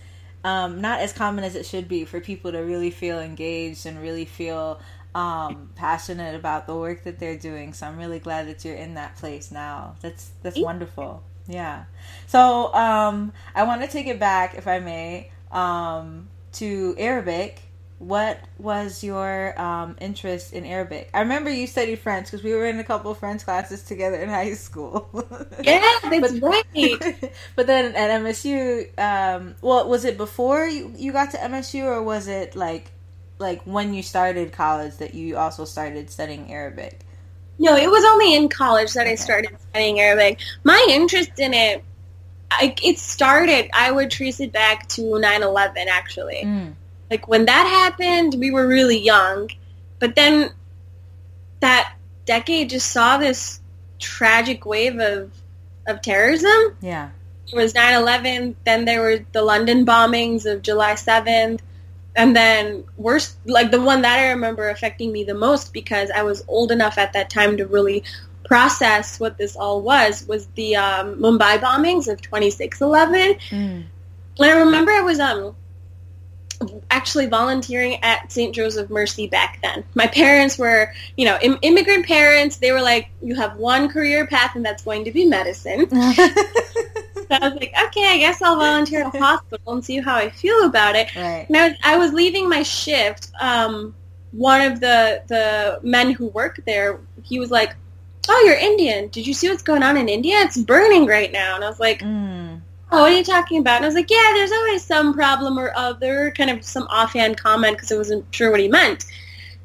um 0.44 0.80
not 0.80 1.00
as 1.00 1.12
common 1.12 1.44
as 1.44 1.54
it 1.54 1.66
should 1.66 1.88
be 1.88 2.04
for 2.04 2.20
people 2.20 2.52
to 2.52 2.58
really 2.58 2.90
feel 2.90 3.20
engaged 3.20 3.86
and 3.86 4.00
really 4.00 4.24
feel 4.24 4.80
um 5.14 5.70
passionate 5.74 6.34
about 6.34 6.66
the 6.66 6.74
work 6.74 7.04
that 7.04 7.18
they're 7.18 7.36
doing. 7.38 7.72
So 7.74 7.86
I'm 7.86 7.98
really 7.98 8.18
glad 8.18 8.48
that 8.48 8.64
you're 8.64 8.74
in 8.76 8.94
that 8.94 9.16
place 9.16 9.50
now. 9.50 9.96
That's 10.00 10.30
that's 10.42 10.60
wonderful. 10.60 11.22
Yeah. 11.46 11.84
So 12.26 12.72
um 12.74 13.32
I 13.54 13.64
want 13.64 13.82
to 13.82 13.88
take 13.88 14.06
it 14.06 14.18
back 14.18 14.54
if 14.56 14.66
I 14.66 14.78
may 14.78 15.30
um 15.50 16.28
to 16.54 16.94
Arabic. 16.98 17.60
What 18.02 18.40
was 18.58 19.04
your 19.04 19.54
um, 19.60 19.96
interest 20.00 20.52
in 20.52 20.66
Arabic? 20.66 21.08
I 21.14 21.20
remember 21.20 21.50
you 21.50 21.68
studied 21.68 22.00
French 22.00 22.26
because 22.26 22.42
we 22.42 22.52
were 22.52 22.66
in 22.66 22.80
a 22.80 22.84
couple 22.84 23.12
of 23.12 23.18
French 23.18 23.44
classes 23.44 23.84
together 23.84 24.16
in 24.16 24.28
high 24.28 24.54
school. 24.54 25.08
Yeah, 25.62 25.80
that's 26.10 26.32
But- 26.32 26.42
right. 26.42 27.32
but 27.56 27.66
then 27.68 27.94
at 27.94 28.10
MSU, 28.22 28.98
um, 28.98 29.54
well, 29.60 29.88
was 29.88 30.04
it 30.04 30.16
before 30.16 30.66
you, 30.66 30.92
you 30.96 31.12
got 31.12 31.30
to 31.30 31.36
MSU, 31.36 31.84
or 31.84 32.02
was 32.02 32.26
it 32.26 32.56
like 32.56 32.90
like 33.38 33.62
when 33.62 33.94
you 33.94 34.02
started 34.02 34.52
college 34.52 34.96
that 34.96 35.14
you 35.14 35.36
also 35.36 35.64
started 35.64 36.10
studying 36.10 36.50
Arabic? 36.52 37.00
No, 37.60 37.76
it 37.76 37.88
was 37.88 38.04
only 38.04 38.34
in 38.34 38.48
college 38.48 38.94
that 38.94 39.06
I 39.06 39.14
started 39.14 39.56
studying 39.70 40.00
Arabic. 40.00 40.40
My 40.64 40.84
interest 40.90 41.38
in 41.38 41.54
it, 41.54 41.84
I, 42.50 42.74
it 42.82 42.98
started, 42.98 43.70
I 43.72 43.92
would 43.92 44.10
trace 44.10 44.40
it 44.40 44.52
back 44.52 44.88
to 44.90 45.02
9-11, 45.02 45.86
actually. 45.86 46.42
Mm. 46.44 46.74
Like, 47.12 47.28
when 47.28 47.44
that 47.44 47.66
happened, 47.66 48.36
we 48.40 48.50
were 48.50 48.66
really 48.66 48.98
young. 48.98 49.50
But 49.98 50.14
then 50.14 50.50
that 51.60 51.94
decade 52.24 52.70
just 52.70 52.90
saw 52.90 53.18
this 53.18 53.60
tragic 53.98 54.64
wave 54.64 54.98
of, 54.98 55.30
of 55.86 56.00
terrorism. 56.00 56.74
Yeah. 56.80 57.10
It 57.52 57.54
was 57.54 57.74
9-11, 57.74 58.54
then 58.64 58.86
there 58.86 59.02
were 59.02 59.18
the 59.32 59.42
London 59.42 59.84
bombings 59.84 60.50
of 60.50 60.62
July 60.62 60.94
7th, 60.94 61.60
and 62.16 62.34
then 62.34 62.84
worse, 62.96 63.36
like 63.44 63.70
the 63.70 63.82
one 63.82 64.00
that 64.00 64.18
I 64.18 64.30
remember 64.30 64.70
affecting 64.70 65.12
me 65.12 65.22
the 65.22 65.34
most 65.34 65.74
because 65.74 66.10
I 66.10 66.22
was 66.22 66.42
old 66.48 66.72
enough 66.72 66.96
at 66.96 67.12
that 67.12 67.28
time 67.28 67.58
to 67.58 67.66
really 67.66 68.04
process 68.46 69.20
what 69.20 69.36
this 69.36 69.54
all 69.54 69.82
was, 69.82 70.26
was 70.26 70.46
the 70.54 70.76
um, 70.76 71.16
Mumbai 71.16 71.60
bombings 71.60 72.10
of 72.10 72.22
2611. 72.22 73.34
Mm. 73.50 73.84
And 74.38 74.50
I 74.50 74.52
remember 74.60 74.92
I 74.92 75.02
was 75.02 75.20
um 75.20 75.54
actually 76.90 77.26
volunteering 77.26 78.02
at 78.02 78.30
St. 78.32 78.54
Joseph 78.54 78.90
Mercy 78.90 79.26
back 79.26 79.58
then. 79.62 79.84
My 79.94 80.06
parents 80.06 80.58
were, 80.58 80.92
you 81.16 81.24
know, 81.24 81.38
Im- 81.42 81.58
immigrant 81.62 82.06
parents. 82.06 82.56
They 82.56 82.72
were 82.72 82.82
like, 82.82 83.08
you 83.22 83.34
have 83.36 83.56
one 83.56 83.88
career 83.88 84.26
path 84.26 84.56
and 84.56 84.64
that's 84.64 84.82
going 84.82 85.04
to 85.04 85.10
be 85.12 85.24
medicine. 85.26 85.88
So 87.30 87.38
I 87.40 87.48
was 87.48 87.54
like, 87.60 87.72
okay, 87.86 88.04
I 88.14 88.18
guess 88.18 88.42
I'll 88.42 88.56
volunteer 88.58 89.04
at 89.06 89.14
a 89.14 89.18
hospital 89.18 89.72
and 89.72 89.82
see 89.84 90.00
how 90.00 90.16
I 90.16 90.28
feel 90.28 90.66
about 90.66 90.96
it. 90.96 91.14
right. 91.16 91.46
And 91.48 91.56
I 91.56 91.68
was, 91.68 91.78
I 91.82 91.96
was 91.96 92.12
leaving 92.12 92.46
my 92.46 92.62
shift. 92.62 93.30
Um, 93.40 93.94
one 94.32 94.60
of 94.60 94.80
the, 94.80 95.22
the 95.28 95.78
men 95.82 96.10
who 96.10 96.26
work 96.26 96.60
there, 96.66 97.00
he 97.22 97.38
was 97.38 97.50
like, 97.50 97.74
oh, 98.28 98.42
you're 98.44 98.56
Indian. 98.58 99.08
Did 99.08 99.26
you 99.26 99.32
see 99.32 99.48
what's 99.48 99.62
going 99.62 99.82
on 99.82 99.96
in 99.96 100.10
India? 100.10 100.40
It's 100.40 100.58
burning 100.58 101.06
right 101.06 101.32
now. 101.32 101.54
And 101.54 101.64
I 101.64 101.68
was 101.68 101.80
like, 101.80 102.00
Mm. 102.00 102.51
Oh, 102.92 103.02
what 103.02 103.12
are 103.12 103.16
you 103.16 103.24
talking 103.24 103.58
about? 103.58 103.76
And 103.76 103.84
I 103.84 103.88
was 103.88 103.94
like, 103.94 104.10
yeah, 104.10 104.32
there's 104.34 104.52
always 104.52 104.84
some 104.84 105.14
problem 105.14 105.58
or 105.58 105.72
other, 105.74 106.30
kind 106.36 106.50
of 106.50 106.64
some 106.64 106.84
offhand 106.84 107.38
comment 107.38 107.76
because 107.76 107.90
I 107.90 107.96
wasn't 107.96 108.26
sure 108.34 108.50
what 108.50 108.60
he 108.60 108.68
meant. 108.68 109.06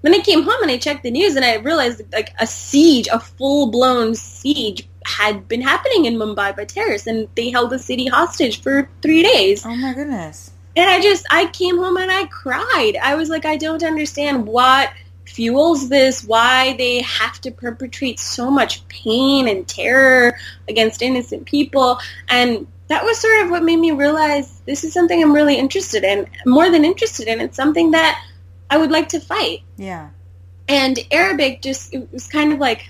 Then 0.02 0.14
I 0.14 0.20
came 0.20 0.44
home 0.44 0.62
and 0.62 0.72
I 0.72 0.78
checked 0.78 1.04
the 1.04 1.12
news 1.12 1.36
and 1.36 1.44
I 1.44 1.56
realized 1.56 2.02
like 2.14 2.34
a 2.40 2.48
siege, 2.48 3.08
a 3.12 3.20
full-blown 3.20 4.16
siege 4.16 4.88
had 5.06 5.48
been 5.48 5.62
happening 5.62 6.06
in 6.06 6.16
Mumbai 6.16 6.56
by 6.56 6.66
terrorists 6.66 7.08
and 7.08 7.28
they 7.36 7.50
held 7.50 7.72
the 7.72 7.80
city 7.80 8.08
hostage 8.08 8.62
for 8.62 8.90
three 9.02 9.24
days. 9.24 9.66
Oh 9.66 9.76
my 9.76 9.94
goodness. 9.94 10.52
And 10.76 10.90
I 10.90 11.02
just, 11.02 11.26
I 11.32 11.48
came 11.48 11.78
home 11.78 11.98
and 11.98 12.12
I 12.12 12.26
cried. 12.26 12.98
I 13.02 13.16
was 13.16 13.30
like, 13.30 13.46
I 13.46 13.58
don't 13.58 13.84
understand 13.84 14.46
what 14.46 14.92
fuels 15.26 15.90
this, 15.90 16.24
why 16.24 16.76
they 16.78 17.02
have 17.02 17.42
to 17.42 17.52
perpetrate 17.52 18.20
so 18.20 18.50
much 18.52 18.88
pain 18.88 19.48
and 19.48 19.68
terror 19.68 20.38
against 20.70 21.02
innocent 21.02 21.46
people. 21.46 22.00
And 22.30 22.68
that 22.88 23.04
was 23.04 23.18
sort 23.20 23.44
of 23.46 23.52
what 23.52 23.64
made 23.64 23.78
me 23.78 23.92
realize 23.92 24.62
this 24.66 24.84
is 24.84 24.94
something 24.94 25.22
I'm 25.22 25.34
really 25.34 25.56
interested 25.56 26.04
in. 26.04 26.28
More 26.46 26.70
than 26.70 26.86
interested 26.86 27.28
in, 27.28 27.42
it's 27.42 27.56
something 27.56 27.92
that 27.92 28.24
I 28.70 28.78
would 28.78 28.92
like 28.92 29.10
to 29.10 29.20
fight. 29.20 29.62
Yeah. 29.78 30.10
And 30.68 31.00
Arabic 31.12 31.62
just, 31.62 31.94
it 31.94 32.12
was 32.12 32.28
kind 32.28 32.54
of 32.54 32.60
like 32.60 32.90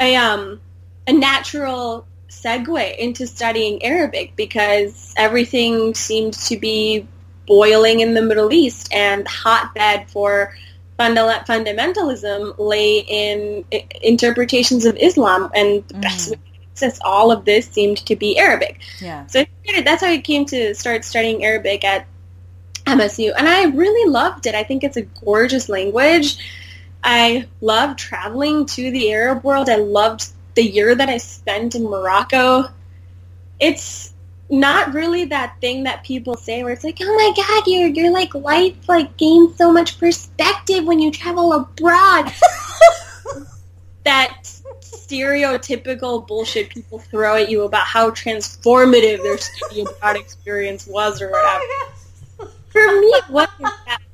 a, 0.00 0.16
um, 0.16 0.60
a 1.06 1.12
natural 1.12 2.06
segue 2.28 2.96
into 2.96 3.26
studying 3.26 3.84
Arabic 3.84 4.34
because 4.36 5.12
everything 5.16 5.94
seemed 5.94 6.34
to 6.34 6.56
be 6.56 7.06
boiling 7.46 8.00
in 8.00 8.14
the 8.14 8.22
Middle 8.22 8.52
East 8.52 8.92
and 8.92 9.26
hotbed 9.28 10.10
for 10.10 10.54
fundamentalism 10.98 12.54
lay 12.58 12.98
in 13.00 13.64
interpretations 14.02 14.84
of 14.84 14.96
Islam 14.96 15.50
and 15.54 15.86
the 15.88 15.94
best 15.94 16.28
Mhm. 16.28 16.32
way 16.32 16.51
access 16.72 16.98
all 17.04 17.30
of 17.30 17.44
this 17.44 17.66
seemed 17.66 17.98
to 18.06 18.16
be 18.16 18.38
Arabic. 18.38 18.80
Yeah. 18.98 19.26
So 19.26 19.44
that's 19.84 20.02
how 20.02 20.08
I 20.08 20.18
came 20.18 20.46
to 20.46 20.74
start 20.74 21.04
studying 21.04 21.44
Arabic 21.44 21.84
at 21.84 22.06
MSU, 22.86 23.32
and 23.36 23.48
I 23.48 23.64
really 23.64 24.10
loved 24.10 24.46
it. 24.46 24.54
I 24.54 24.64
think 24.64 24.82
it's 24.82 24.96
a 24.96 25.02
gorgeous 25.02 25.68
language. 25.68 26.38
I 27.04 27.46
loved 27.60 27.98
traveling 27.98 28.66
to 28.66 28.90
the 28.90 29.12
Arab 29.12 29.44
world. 29.44 29.68
I 29.68 29.76
loved 29.76 30.28
the 30.54 30.62
year 30.62 30.94
that 30.94 31.08
I 31.08 31.18
spent 31.18 31.74
in 31.74 31.84
Morocco. 31.84 32.64
It's 33.60 34.12
not 34.50 34.92
really 34.92 35.26
that 35.26 35.56
thing 35.60 35.84
that 35.84 36.04
people 36.04 36.36
say 36.36 36.62
where 36.62 36.72
it's 36.72 36.84
like, 36.84 36.98
oh 37.00 37.14
my 37.14 37.32
god, 37.36 37.66
your 37.66 37.88
your 37.88 38.12
like 38.12 38.34
life 38.34 38.88
like 38.88 39.16
gains 39.16 39.56
so 39.56 39.72
much 39.72 39.98
perspective 39.98 40.84
when 40.84 40.98
you 40.98 41.10
travel 41.10 41.52
abroad. 41.52 42.32
that 44.04 44.61
stereotypical 45.12 46.26
bullshit 46.26 46.70
people 46.70 46.98
throw 46.98 47.36
at 47.36 47.50
you 47.50 47.62
about 47.62 47.86
how 47.86 48.10
transformative 48.10 49.22
their 49.22 49.38
studio 49.38 49.84
abroad 49.90 50.16
experience 50.16 50.86
was 50.86 51.20
or 51.20 51.30
whatever. 51.30 51.62
For 52.70 53.00
me, 53.00 53.12
what 53.28 53.50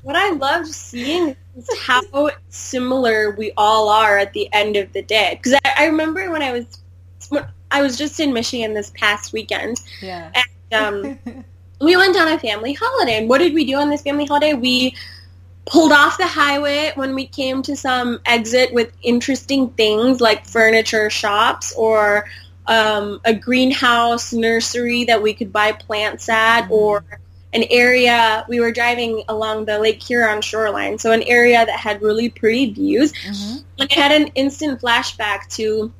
what 0.03 0.15
I 0.15 0.31
loved 0.31 0.67
seeing 0.67 1.35
is 1.55 1.69
how 1.79 2.29
similar 2.49 3.31
we 3.31 3.53
all 3.55 3.89
are 3.89 4.17
at 4.17 4.33
the 4.33 4.51
end 4.53 4.75
of 4.75 4.91
the 4.93 5.01
day. 5.01 5.39
Because 5.41 5.59
I, 5.65 5.73
I 5.77 5.85
remember 5.85 6.29
when 6.29 6.41
I 6.41 6.51
was 6.51 6.65
when 7.29 7.47
I 7.71 7.81
was 7.81 7.97
just 7.97 8.19
in 8.19 8.33
Michigan 8.33 8.73
this 8.73 8.91
past 8.95 9.31
weekend, 9.31 9.77
Yeah. 10.01 10.31
and 10.73 11.19
um, 11.25 11.43
we 11.81 11.95
went 11.95 12.17
on 12.17 12.27
a 12.27 12.39
family 12.39 12.73
holiday. 12.73 13.17
And 13.17 13.29
what 13.29 13.37
did 13.37 13.53
we 13.53 13.63
do 13.65 13.75
on 13.77 13.89
this 13.89 14.01
family 14.01 14.25
holiday? 14.25 14.53
We 14.53 14.95
pulled 15.69 15.91
off 15.91 16.17
the 16.17 16.27
highway 16.27 16.91
when 16.95 17.13
we 17.15 17.25
came 17.27 17.61
to 17.63 17.75
some 17.75 18.19
exit 18.25 18.73
with 18.73 18.91
interesting 19.03 19.69
things 19.69 20.19
like 20.19 20.45
furniture 20.45 21.09
shops 21.09 21.73
or 21.77 22.25
um, 22.67 23.19
a 23.25 23.33
greenhouse 23.33 24.33
nursery 24.33 25.05
that 25.05 25.21
we 25.21 25.33
could 25.33 25.51
buy 25.53 25.71
plants 25.71 26.27
at 26.29 26.63
Mhm. 26.63 26.71
or 26.71 27.03
an 27.53 27.63
area 27.71 28.45
we 28.47 28.59
were 28.59 28.71
driving 28.71 29.23
along 29.27 29.65
the 29.65 29.79
lake 29.79 30.01
huron 30.03 30.41
shoreline 30.41 30.99
so 30.99 31.11
an 31.11 31.23
area 31.23 31.65
that 31.65 31.79
had 31.79 32.01
really 32.01 32.29
pretty 32.29 32.71
views 32.71 33.11
hmm 33.25 33.57
and 33.79 33.89
I 33.91 33.93
had 33.93 34.11
an 34.11 34.27
instant 34.35 34.81
flashback 34.81 35.47
to 35.55 35.91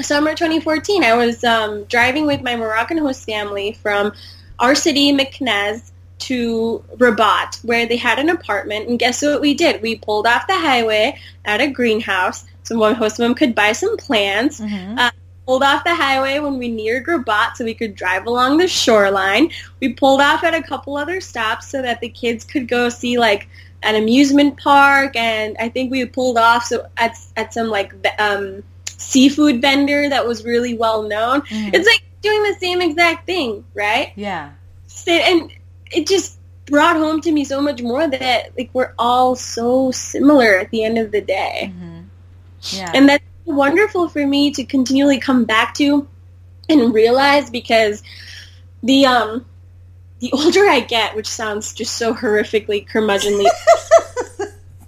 summer 0.00 0.34
2014. 0.34 1.04
I 1.04 1.14
was 1.14 1.44
um, 1.44 1.84
driving 1.84 2.26
with 2.26 2.42
my 2.42 2.56
Moroccan 2.56 2.98
host 2.98 3.24
family 3.26 3.72
from 3.82 4.12
our 4.58 4.74
city, 4.74 5.12
Meknes, 5.12 5.90
to 6.20 6.84
Rabat, 6.96 7.56
where 7.64 7.86
they 7.86 7.96
had 7.96 8.18
an 8.18 8.30
apartment. 8.30 8.88
And 8.88 8.98
guess 8.98 9.22
what 9.22 9.40
we 9.40 9.54
did? 9.54 9.82
We 9.82 9.96
pulled 9.96 10.26
off 10.26 10.46
the 10.46 10.54
highway 10.58 11.18
at 11.44 11.60
a 11.60 11.68
greenhouse 11.68 12.44
so 12.62 12.78
one 12.78 12.94
host 12.94 13.18
of 13.18 13.24
them 13.24 13.34
could 13.34 13.54
buy 13.54 13.72
some 13.72 13.96
plants. 13.96 14.58
hmm 14.58 14.96
Pulled 15.46 15.62
off 15.62 15.84
the 15.84 15.94
highway 15.94 16.38
when 16.38 16.56
we 16.56 16.68
neared 16.68 17.06
Rabat 17.06 17.58
so 17.58 17.66
we 17.66 17.74
could 17.74 17.94
drive 17.94 18.24
along 18.24 18.56
the 18.56 18.66
shoreline. 18.66 19.50
We 19.78 19.92
pulled 19.92 20.22
off 20.22 20.42
at 20.42 20.54
a 20.54 20.62
couple 20.62 20.96
other 20.96 21.20
stops 21.20 21.68
so 21.68 21.82
that 21.82 22.00
the 22.00 22.08
kids 22.08 22.44
could 22.44 22.66
go 22.66 22.88
see 22.88 23.18
like 23.18 23.46
an 23.82 23.94
amusement 23.94 24.58
park 24.58 25.14
and 25.16 25.54
I 25.60 25.68
think 25.68 25.90
we 25.90 26.06
pulled 26.06 26.38
off 26.38 26.64
so 26.64 26.86
at 26.96 27.14
at 27.36 27.52
some 27.52 27.68
like 27.68 27.92
um, 28.18 28.62
seafood 28.86 29.60
vendor 29.60 30.08
that 30.08 30.26
was 30.26 30.46
really 30.46 30.78
well 30.78 31.02
known. 31.02 31.42
Mhm. 31.42 31.74
It's 31.74 31.86
like 31.86 32.02
doing 32.22 32.42
the 32.44 32.56
same 32.58 32.80
exact 32.80 33.26
thing, 33.26 33.66
right? 33.74 34.12
yeah. 34.16 34.52
And 35.06 35.52
it 35.94 36.06
just 36.06 36.38
brought 36.66 36.96
home 36.96 37.20
to 37.20 37.30
me 37.32 37.44
so 37.44 37.60
much 37.60 37.82
more 37.82 38.08
that 38.08 38.56
like 38.56 38.70
we're 38.72 38.94
all 38.98 39.36
so 39.36 39.90
similar 39.90 40.56
at 40.56 40.70
the 40.70 40.84
end 40.84 40.98
of 40.98 41.12
the 41.12 41.20
day. 41.20 41.72
hmm 41.74 42.00
Yeah. 42.70 42.90
And 42.94 43.08
that's 43.08 43.24
wonderful 43.44 44.08
for 44.08 44.26
me 44.26 44.50
to 44.52 44.64
continually 44.64 45.18
come 45.20 45.44
back 45.44 45.74
to 45.74 46.08
and 46.68 46.94
realize 46.94 47.50
because 47.50 48.02
the 48.82 49.06
um 49.06 49.44
the 50.20 50.32
older 50.32 50.66
I 50.66 50.80
get, 50.80 51.14
which 51.16 51.26
sounds 51.26 51.74
just 51.74 51.98
so 51.98 52.14
horrifically 52.14 52.88
curmudgeonly, 52.88 53.46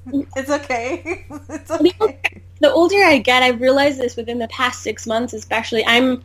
it's 0.36 0.50
okay. 0.50 1.26
It's 1.50 1.70
okay. 1.70 2.42
the 2.60 2.72
older 2.72 3.02
I 3.04 3.18
get, 3.18 3.42
I've 3.42 3.60
realized 3.60 3.98
this 3.98 4.16
within 4.16 4.38
the 4.38 4.48
past 4.48 4.82
six 4.82 5.06
months, 5.06 5.34
especially. 5.34 5.84
I'm 5.84 6.24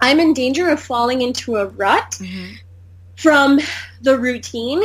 I'm 0.00 0.20
in 0.20 0.34
danger 0.34 0.68
of 0.68 0.78
falling 0.80 1.22
into 1.22 1.56
a 1.56 1.66
rut 1.66 2.16
hmm 2.18 2.52
from 3.16 3.58
the 4.02 4.18
routine 4.18 4.82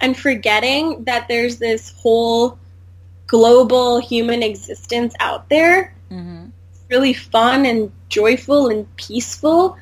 and 0.00 0.16
forgetting 0.16 1.04
that 1.04 1.28
there's 1.28 1.58
this 1.58 1.94
whole 1.98 2.58
global 3.26 4.00
human 4.00 4.42
existence 4.42 5.14
out 5.20 5.48
there 5.48 5.94
hmm 6.08 6.46
really 6.88 7.12
fun 7.12 7.66
and 7.66 7.92
joyful 8.08 8.68
and 8.68 8.94
peaceful. 8.96 9.76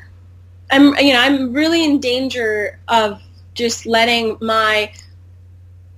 I'm 0.71 0.95
you 0.99 1.13
know, 1.13 1.21
I'm 1.21 1.53
really 1.53 1.85
in 1.85 2.01
danger 2.01 2.79
of 2.89 3.21
just 3.55 3.87
letting 3.87 4.39
my 4.41 4.93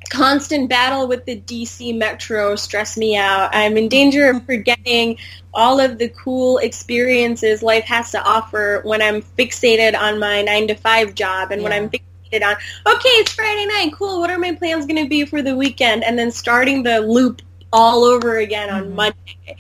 constant 0.07 0.69
battle 0.69 1.07
with 1.09 1.25
the 1.27 1.37
DC 1.37 1.93
Metro 1.93 2.57
stress 2.57 2.97
me 2.97 3.17
out. 3.17 3.51
I'm 3.55 3.77
in 3.77 3.89
danger 3.89 4.31
of 4.31 4.45
forgetting 4.47 5.19
all 5.55 5.81
of 5.81 5.99
the 5.99 6.09
cool 6.11 6.59
experiences 6.59 7.63
life 7.63 7.85
has 7.85 8.11
to 8.13 8.23
offer 8.23 8.81
when 8.85 9.03
I'm 9.03 9.23
fixated 9.23 9.97
on 9.99 10.19
my 10.19 10.43
9 10.43 10.69
to 10.69 10.75
5 10.75 11.15
job 11.15 11.51
and 11.53 11.63
when 11.63 11.73
I'm 11.73 11.89
fixated 11.91 12.45
on 12.45 12.57
okay, 12.95 13.09
it's 13.21 13.33
Friday 13.33 13.67
night, 13.67 13.93
cool. 13.95 14.21
What 14.21 14.31
are 14.31 14.39
my 14.39 14.55
plans 14.55 14.87
going 14.87 15.03
to 15.03 15.09
be 15.09 15.25
for 15.25 15.43
the 15.43 15.57
weekend 15.57 16.05
and 16.05 16.19
then 16.19 16.31
starting 16.31 16.83
the 16.83 17.01
loop 17.01 17.43
all 17.73 18.05
over 18.05 18.39
again 18.39 18.71
on 18.71 18.91
Mhm. 18.91 18.95
Monday. 18.95 19.57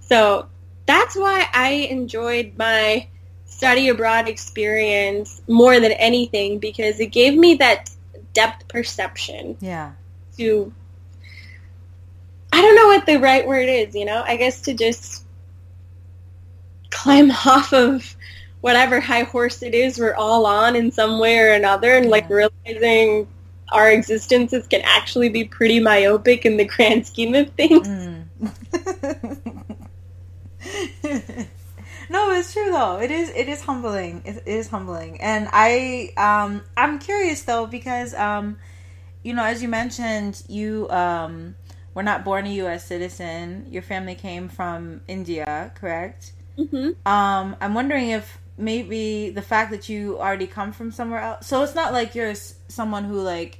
So 0.00 0.46
that's 0.86 1.16
why 1.16 1.46
I 1.52 1.88
enjoyed 1.90 2.52
my 2.58 3.08
study 3.46 3.88
abroad 3.88 4.28
experience 4.28 5.42
more 5.48 5.80
than 5.80 5.92
anything 5.92 6.58
because 6.58 7.00
it 7.00 7.08
gave 7.12 7.36
me 7.36 7.54
that 7.56 7.89
depth 8.32 8.68
perception 8.68 9.56
Yeah. 9.60 9.92
to 10.36 10.72
I 12.52 12.60
don't 12.62 12.74
know 12.74 12.88
what 12.88 13.06
the 13.06 13.18
right 13.18 13.46
word 13.46 13.68
is, 13.68 13.94
you 13.94 14.04
know? 14.04 14.22
I 14.26 14.36
guess 14.36 14.60
to 14.62 14.74
just 14.74 15.24
climb 16.90 17.30
off 17.46 17.72
of 17.72 18.16
whatever 18.60 19.00
high 19.00 19.22
horse 19.22 19.62
it 19.62 19.74
is 19.74 19.98
we're 19.98 20.14
all 20.14 20.44
on 20.44 20.76
in 20.76 20.90
some 20.90 21.18
way 21.18 21.38
or 21.38 21.52
another 21.52 21.92
and 21.96 22.10
like 22.10 22.28
realizing 22.28 23.26
our 23.72 23.90
existences 23.90 24.66
can 24.66 24.82
actually 24.84 25.28
be 25.28 25.44
pretty 25.44 25.80
myopic 25.80 26.44
in 26.44 26.56
the 26.56 26.64
grand 26.64 27.06
scheme 27.06 27.34
of 27.34 27.48
things. 27.50 27.88
Mm. 27.88 28.26
no, 32.10 32.32
it's 32.32 32.52
true 32.52 32.70
though. 32.70 33.00
It 33.00 33.10
is. 33.10 33.30
It 33.30 33.48
is 33.48 33.62
humbling. 33.62 34.22
It 34.26 34.42
is 34.46 34.68
humbling, 34.68 35.20
and 35.20 35.48
I 35.52 36.12
um 36.16 36.62
I'm 36.76 36.98
curious 36.98 37.42
though 37.44 37.66
because 37.66 38.14
um 38.14 38.58
you 39.22 39.32
know 39.34 39.44
as 39.44 39.62
you 39.62 39.68
mentioned 39.68 40.42
you 40.48 40.88
um 40.90 41.54
were 41.94 42.02
not 42.02 42.24
born 42.24 42.46
a 42.46 42.50
U.S. 42.64 42.84
citizen. 42.86 43.66
Your 43.70 43.82
family 43.82 44.14
came 44.16 44.48
from 44.48 45.00
India, 45.08 45.72
correct? 45.76 46.32
hmm 46.56 46.90
Um, 47.06 47.56
I'm 47.60 47.74
wondering 47.74 48.10
if 48.10 48.38
maybe 48.58 49.30
the 49.30 49.42
fact 49.42 49.70
that 49.70 49.88
you 49.88 50.18
already 50.18 50.46
come 50.46 50.72
from 50.72 50.92
somewhere 50.92 51.20
else. 51.20 51.46
So 51.46 51.62
it's 51.62 51.74
not 51.74 51.92
like 51.92 52.14
you're 52.14 52.34
someone 52.68 53.04
who 53.04 53.20
like 53.22 53.58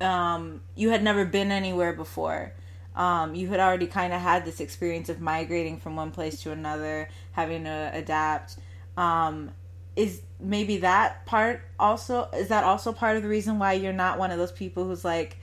um, 0.00 0.60
you 0.74 0.90
had 0.90 1.02
never 1.02 1.24
been 1.24 1.50
anywhere 1.50 1.92
before. 1.92 2.52
Um, 2.94 3.34
you 3.34 3.48
had 3.48 3.60
already 3.60 3.86
kind 3.86 4.12
of 4.12 4.20
had 4.20 4.44
this 4.44 4.60
experience 4.60 5.08
of 5.08 5.20
migrating 5.20 5.78
from 5.78 5.96
one 5.96 6.10
place 6.10 6.42
to 6.42 6.52
another, 6.52 7.08
having 7.32 7.64
to 7.64 7.90
adapt. 7.92 8.56
Um, 8.96 9.50
is 9.96 10.22
maybe 10.40 10.78
that 10.78 11.24
part 11.26 11.62
also 11.78 12.28
is 12.34 12.48
that 12.48 12.64
also 12.64 12.92
part 12.92 13.16
of 13.16 13.22
the 13.22 13.28
reason 13.28 13.58
why 13.58 13.72
you're 13.72 13.92
not 13.92 14.18
one 14.18 14.30
of 14.30 14.38
those 14.38 14.50
people 14.52 14.84
who's 14.84 15.04
like 15.04 15.36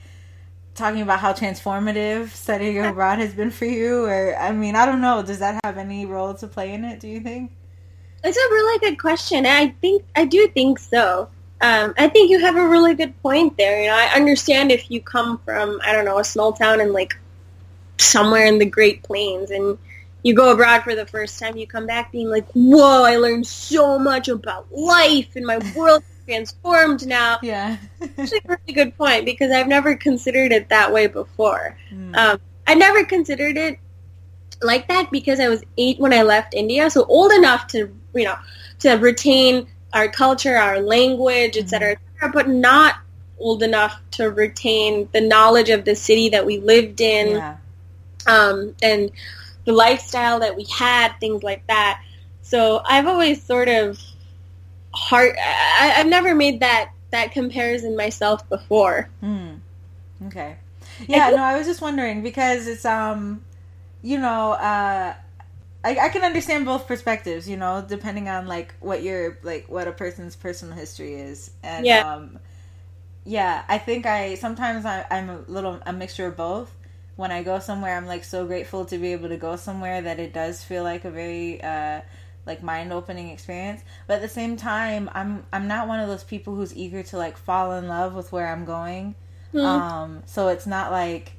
talking 0.74 1.00
about 1.00 1.18
how 1.20 1.32
transformative 1.32 2.28
studying 2.28 2.78
abroad 2.84 3.18
has 3.18 3.32
been 3.32 3.50
for 3.50 3.64
you 3.64 4.04
or 4.04 4.36
i 4.38 4.52
mean 4.52 4.76
i 4.76 4.84
don't 4.84 5.00
know 5.00 5.22
does 5.22 5.38
that 5.38 5.58
have 5.64 5.78
any 5.78 6.04
role 6.04 6.34
to 6.34 6.46
play 6.46 6.74
in 6.74 6.84
it 6.84 7.00
do 7.00 7.08
you 7.08 7.20
think 7.20 7.50
It's 8.24 8.36
a 8.36 8.48
really 8.54 8.78
good 8.78 8.98
question. 9.00 9.46
I 9.46 9.74
think 9.80 10.04
I 10.14 10.24
do 10.24 10.46
think 10.48 10.78
so. 10.78 11.28
Um, 11.60 11.94
I 11.98 12.08
think 12.08 12.30
you 12.30 12.40
have 12.40 12.56
a 12.56 12.68
really 12.68 12.94
good 12.94 13.20
point 13.22 13.56
there. 13.56 13.82
You 13.82 13.88
know, 13.88 13.96
I 13.96 14.14
understand 14.14 14.70
if 14.70 14.90
you 14.90 15.00
come 15.00 15.38
from 15.44 15.80
I 15.84 15.92
don't 15.92 16.04
know 16.04 16.18
a 16.18 16.24
small 16.24 16.52
town 16.52 16.80
in 16.80 16.92
like 16.92 17.16
somewhere 18.02 18.46
in 18.46 18.58
the 18.58 18.66
Great 18.66 19.02
Plains 19.02 19.50
and 19.50 19.78
you 20.22 20.34
go 20.34 20.52
abroad 20.52 20.82
for 20.82 20.94
the 20.94 21.06
first 21.06 21.38
time, 21.38 21.56
you 21.56 21.66
come 21.66 21.86
back 21.86 22.12
being 22.12 22.30
like, 22.30 22.46
"Whoa, 22.52 23.02
I 23.04 23.16
learned 23.16 23.46
so 23.46 23.98
much 23.98 24.28
about 24.28 24.66
life 24.72 25.34
and 25.34 25.44
my 25.44 25.58
world 25.76 26.02
transformed 26.26 27.06
now." 27.06 27.38
yeah 27.42 27.76
Actually, 28.00 28.40
a 28.44 28.48
really 28.48 28.72
good 28.72 28.96
point 28.96 29.24
because 29.24 29.50
I've 29.50 29.68
never 29.68 29.96
considered 29.96 30.52
it 30.52 30.68
that 30.68 30.92
way 30.92 31.06
before. 31.06 31.76
Mm. 31.92 32.16
Um, 32.16 32.40
I 32.66 32.74
never 32.74 33.04
considered 33.04 33.56
it 33.56 33.78
like 34.60 34.86
that 34.88 35.10
because 35.10 35.40
I 35.40 35.48
was 35.48 35.64
eight 35.76 35.98
when 35.98 36.12
I 36.12 36.22
left 36.22 36.54
India, 36.54 36.88
so 36.90 37.04
old 37.04 37.32
enough 37.32 37.66
to 37.68 37.92
you 38.14 38.24
know 38.24 38.36
to 38.80 38.92
retain 38.92 39.66
our 39.92 40.08
culture, 40.08 40.56
our 40.56 40.80
language, 40.80 41.56
et 41.56 41.68
cetera, 41.68 41.92
et 41.92 41.98
cetera, 42.14 42.32
but 42.32 42.48
not 42.48 42.94
old 43.38 43.62
enough 43.62 44.00
to 44.12 44.30
retain 44.30 45.08
the 45.12 45.20
knowledge 45.20 45.68
of 45.68 45.84
the 45.84 45.96
city 45.96 46.28
that 46.28 46.46
we 46.46 46.58
lived 46.58 47.00
in 47.00 47.36
yeah 47.36 47.56
um, 48.26 48.74
and 48.82 49.10
the 49.64 49.72
lifestyle 49.72 50.40
that 50.40 50.56
we 50.56 50.64
had, 50.64 51.12
things 51.20 51.42
like 51.42 51.66
that. 51.68 52.02
So 52.42 52.82
I've 52.84 53.06
always 53.06 53.42
sort 53.42 53.68
of 53.68 53.98
heart. 54.92 55.36
I, 55.38 55.94
I've 55.96 56.06
never 56.06 56.34
made 56.34 56.60
that 56.60 56.90
that 57.10 57.32
comparison 57.32 57.96
myself 57.96 58.48
before. 58.48 59.08
Hmm. 59.20 59.54
Okay. 60.26 60.56
Yeah, 61.08 61.30
no, 61.30 61.42
I 61.42 61.56
was 61.56 61.66
just 61.66 61.80
wondering 61.80 62.22
because 62.22 62.66
it's 62.66 62.84
um, 62.84 63.44
you 64.02 64.18
know, 64.18 64.52
uh, 64.52 65.14
I 65.84 65.98
I 65.98 66.08
can 66.08 66.22
understand 66.22 66.64
both 66.64 66.86
perspectives. 66.86 67.48
You 67.48 67.56
know, 67.56 67.84
depending 67.86 68.28
on 68.28 68.46
like 68.46 68.74
what 68.80 69.02
your 69.02 69.38
like 69.42 69.68
what 69.68 69.88
a 69.88 69.92
person's 69.92 70.36
personal 70.36 70.74
history 70.74 71.14
is, 71.14 71.50
and 71.62 71.86
Yeah. 71.86 72.14
um, 72.14 72.38
yeah, 73.24 73.64
I 73.68 73.78
think 73.78 74.06
I 74.06 74.34
sometimes 74.34 74.84
I, 74.84 75.06
I'm 75.10 75.30
a 75.30 75.38
little 75.46 75.80
a 75.86 75.92
mixture 75.92 76.26
of 76.26 76.36
both. 76.36 76.72
When 77.22 77.30
I 77.30 77.44
go 77.44 77.60
somewhere, 77.60 77.96
I'm 77.96 78.06
like 78.06 78.24
so 78.24 78.44
grateful 78.44 78.84
to 78.86 78.98
be 78.98 79.12
able 79.12 79.28
to 79.28 79.36
go 79.36 79.54
somewhere 79.54 80.02
that 80.02 80.18
it 80.18 80.32
does 80.32 80.64
feel 80.64 80.82
like 80.82 81.04
a 81.04 81.10
very 81.10 81.62
uh, 81.62 82.00
like 82.46 82.64
mind 82.64 82.92
opening 82.92 83.30
experience. 83.30 83.80
But 84.08 84.14
at 84.14 84.22
the 84.22 84.28
same 84.28 84.56
time, 84.56 85.08
I'm 85.14 85.46
I'm 85.52 85.68
not 85.68 85.86
one 85.86 86.00
of 86.00 86.08
those 86.08 86.24
people 86.24 86.56
who's 86.56 86.76
eager 86.76 87.04
to 87.04 87.16
like 87.16 87.36
fall 87.36 87.74
in 87.74 87.86
love 87.86 88.14
with 88.14 88.32
where 88.32 88.48
I'm 88.48 88.64
going. 88.64 89.14
Mm. 89.54 89.64
Um, 89.64 90.22
so 90.26 90.48
it's 90.48 90.66
not 90.66 90.90
like 90.90 91.34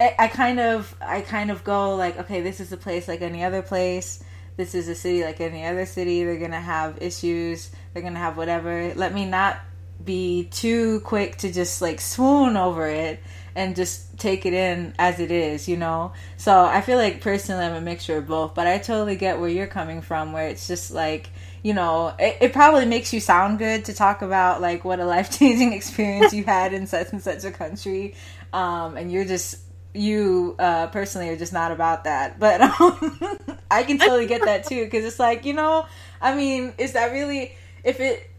I, 0.00 0.14
I 0.16 0.28
kind 0.28 0.60
of 0.60 0.94
I 1.00 1.22
kind 1.22 1.50
of 1.50 1.64
go 1.64 1.96
like, 1.96 2.16
okay, 2.20 2.40
this 2.40 2.60
is 2.60 2.70
a 2.70 2.76
place 2.76 3.08
like 3.08 3.20
any 3.20 3.42
other 3.42 3.62
place. 3.62 4.22
This 4.56 4.76
is 4.76 4.86
a 4.86 4.94
city 4.94 5.24
like 5.24 5.40
any 5.40 5.66
other 5.66 5.86
city. 5.86 6.22
They're 6.22 6.38
gonna 6.38 6.60
have 6.60 7.02
issues. 7.02 7.68
They're 7.92 8.02
gonna 8.04 8.20
have 8.20 8.36
whatever. 8.36 8.94
Let 8.94 9.12
me 9.12 9.24
not 9.26 9.58
be 10.04 10.44
too 10.44 11.00
quick 11.00 11.38
to 11.38 11.52
just 11.52 11.82
like 11.82 12.00
swoon 12.00 12.56
over 12.56 12.86
it 12.86 13.20
and 13.56 13.76
just 13.76 14.18
take 14.18 14.46
it 14.46 14.52
in 14.52 14.94
as 14.98 15.20
it 15.20 15.30
is, 15.30 15.68
you 15.68 15.76
know? 15.76 16.12
So 16.36 16.64
I 16.64 16.80
feel 16.80 16.98
like 16.98 17.20
personally 17.20 17.64
I'm 17.64 17.74
a 17.74 17.80
mixture 17.80 18.18
of 18.18 18.26
both, 18.26 18.54
but 18.54 18.66
I 18.66 18.78
totally 18.78 19.16
get 19.16 19.38
where 19.38 19.48
you're 19.48 19.66
coming 19.66 20.02
from, 20.02 20.32
where 20.32 20.48
it's 20.48 20.66
just 20.66 20.90
like, 20.90 21.30
you 21.62 21.72
know, 21.72 22.14
it, 22.18 22.38
it 22.40 22.52
probably 22.52 22.84
makes 22.84 23.12
you 23.12 23.20
sound 23.20 23.58
good 23.58 23.84
to 23.86 23.94
talk 23.94 24.22
about 24.22 24.60
like 24.60 24.84
what 24.84 25.00
a 25.00 25.04
life 25.14 25.36
changing 25.38 25.72
experience 25.72 26.32
you 26.32 26.44
had 26.44 26.72
in 26.72 26.86
such 26.86 27.12
and 27.12 27.22
such 27.22 27.44
a 27.44 27.50
country. 27.50 28.14
Um, 28.52 28.96
and 28.96 29.10
you're 29.10 29.24
just, 29.24 29.58
you 29.94 30.56
uh, 30.58 30.88
personally 30.88 31.28
are 31.28 31.36
just 31.36 31.52
not 31.52 31.70
about 31.70 32.04
that. 32.04 32.38
But 32.44 32.60
um, 32.60 33.38
I 33.70 33.84
can 33.84 33.98
totally 33.98 34.26
get 34.26 34.44
that 34.44 34.64
too, 34.64 34.84
because 34.84 35.04
it's 35.04 35.20
like, 35.20 35.44
you 35.44 35.52
know, 35.52 35.86
I 36.20 36.34
mean, 36.34 36.74
is 36.78 36.92
that 36.94 37.12
really, 37.12 37.54
if 37.84 38.00
it, 38.00 38.30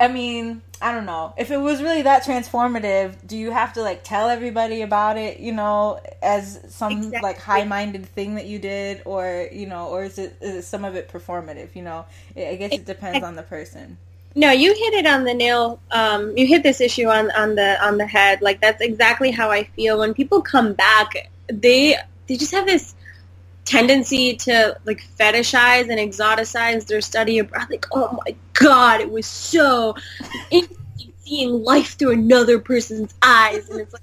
I 0.00 0.08
mean, 0.08 0.60
I 0.82 0.92
don't 0.92 1.06
know. 1.06 1.34
If 1.38 1.50
it 1.50 1.56
was 1.56 1.80
really 1.80 2.02
that 2.02 2.24
transformative, 2.24 3.14
do 3.26 3.36
you 3.36 3.52
have 3.52 3.72
to 3.74 3.82
like 3.82 4.02
tell 4.02 4.28
everybody 4.28 4.82
about 4.82 5.16
it, 5.16 5.38
you 5.38 5.52
know, 5.52 6.00
as 6.22 6.60
some 6.68 6.92
exactly. 6.92 7.20
like 7.22 7.38
high-minded 7.38 8.06
thing 8.06 8.34
that 8.34 8.46
you 8.46 8.58
did 8.58 9.02
or, 9.04 9.48
you 9.52 9.66
know, 9.66 9.88
or 9.88 10.04
is 10.04 10.18
it 10.18 10.36
is 10.40 10.56
it 10.56 10.62
some 10.62 10.84
of 10.84 10.96
it 10.96 11.08
performative, 11.08 11.74
you 11.74 11.82
know? 11.82 12.04
I 12.36 12.56
guess 12.56 12.72
it 12.72 12.84
depends 12.86 13.24
on 13.24 13.36
the 13.36 13.42
person. 13.42 13.96
No, 14.34 14.50
you 14.50 14.74
hit 14.74 14.94
it 14.94 15.06
on 15.06 15.22
the 15.22 15.32
nail. 15.32 15.78
Um, 15.92 16.36
you 16.36 16.46
hit 16.46 16.64
this 16.64 16.80
issue 16.80 17.06
on, 17.06 17.30
on 17.30 17.54
the 17.54 17.82
on 17.84 17.98
the 17.98 18.06
head. 18.06 18.42
Like 18.42 18.60
that's 18.60 18.82
exactly 18.82 19.30
how 19.30 19.50
I 19.50 19.64
feel 19.64 20.00
when 20.00 20.12
people 20.12 20.42
come 20.42 20.72
back. 20.72 21.30
They 21.46 21.96
they 22.26 22.36
just 22.36 22.50
have 22.50 22.66
this 22.66 22.96
tendency 23.64 24.36
to 24.36 24.76
like 24.84 25.06
fetishize 25.18 25.88
and 25.88 26.00
exoticize 26.00 26.86
their 26.86 27.00
study 27.00 27.38
abroad. 27.38 27.68
Like, 27.70 27.86
oh 27.92 28.20
my 28.26 28.34
god, 28.54 29.00
it 29.00 29.10
was 29.10 29.26
so 29.26 29.94
interesting 30.50 30.84
seeing 31.24 31.62
life 31.62 31.98
through 31.98 32.12
another 32.12 32.58
person's 32.58 33.14
eyes, 33.22 33.68
and 33.68 33.80
it's 33.80 33.92
like 33.92 34.02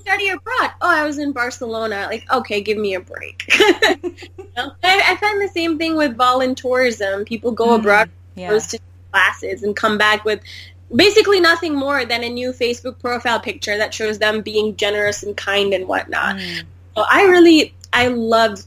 study 0.00 0.28
abroad. 0.28 0.70
Oh, 0.80 0.88
I 0.88 1.04
was 1.06 1.18
in 1.18 1.32
Barcelona. 1.32 2.06
Like, 2.10 2.30
okay, 2.30 2.60
give 2.60 2.78
me 2.78 2.94
a 2.94 3.00
break. 3.00 3.44
you 3.58 4.48
know? 4.56 4.72
I, 4.82 5.02
I, 5.12 5.16
find 5.16 5.40
the 5.40 5.50
same 5.52 5.78
thing 5.78 5.96
with 5.96 6.16
voluntourism. 6.16 7.26
People 7.26 7.52
go 7.52 7.68
mm, 7.68 7.78
abroad, 7.78 8.10
yeah. 8.34 8.50
goes 8.50 8.66
to 8.68 8.78
classes, 9.12 9.62
and 9.62 9.74
come 9.74 9.96
back 9.96 10.24
with 10.24 10.40
basically 10.94 11.40
nothing 11.40 11.74
more 11.74 12.04
than 12.04 12.22
a 12.22 12.28
new 12.28 12.52
Facebook 12.52 12.98
profile 12.98 13.40
picture 13.40 13.78
that 13.78 13.94
shows 13.94 14.18
them 14.18 14.42
being 14.42 14.76
generous 14.76 15.22
and 15.22 15.36
kind 15.36 15.72
and 15.72 15.88
whatnot. 15.88 16.36
Mm. 16.36 16.64
So 16.96 17.04
I 17.08 17.24
really, 17.24 17.74
I 17.92 18.08
loved 18.08 18.66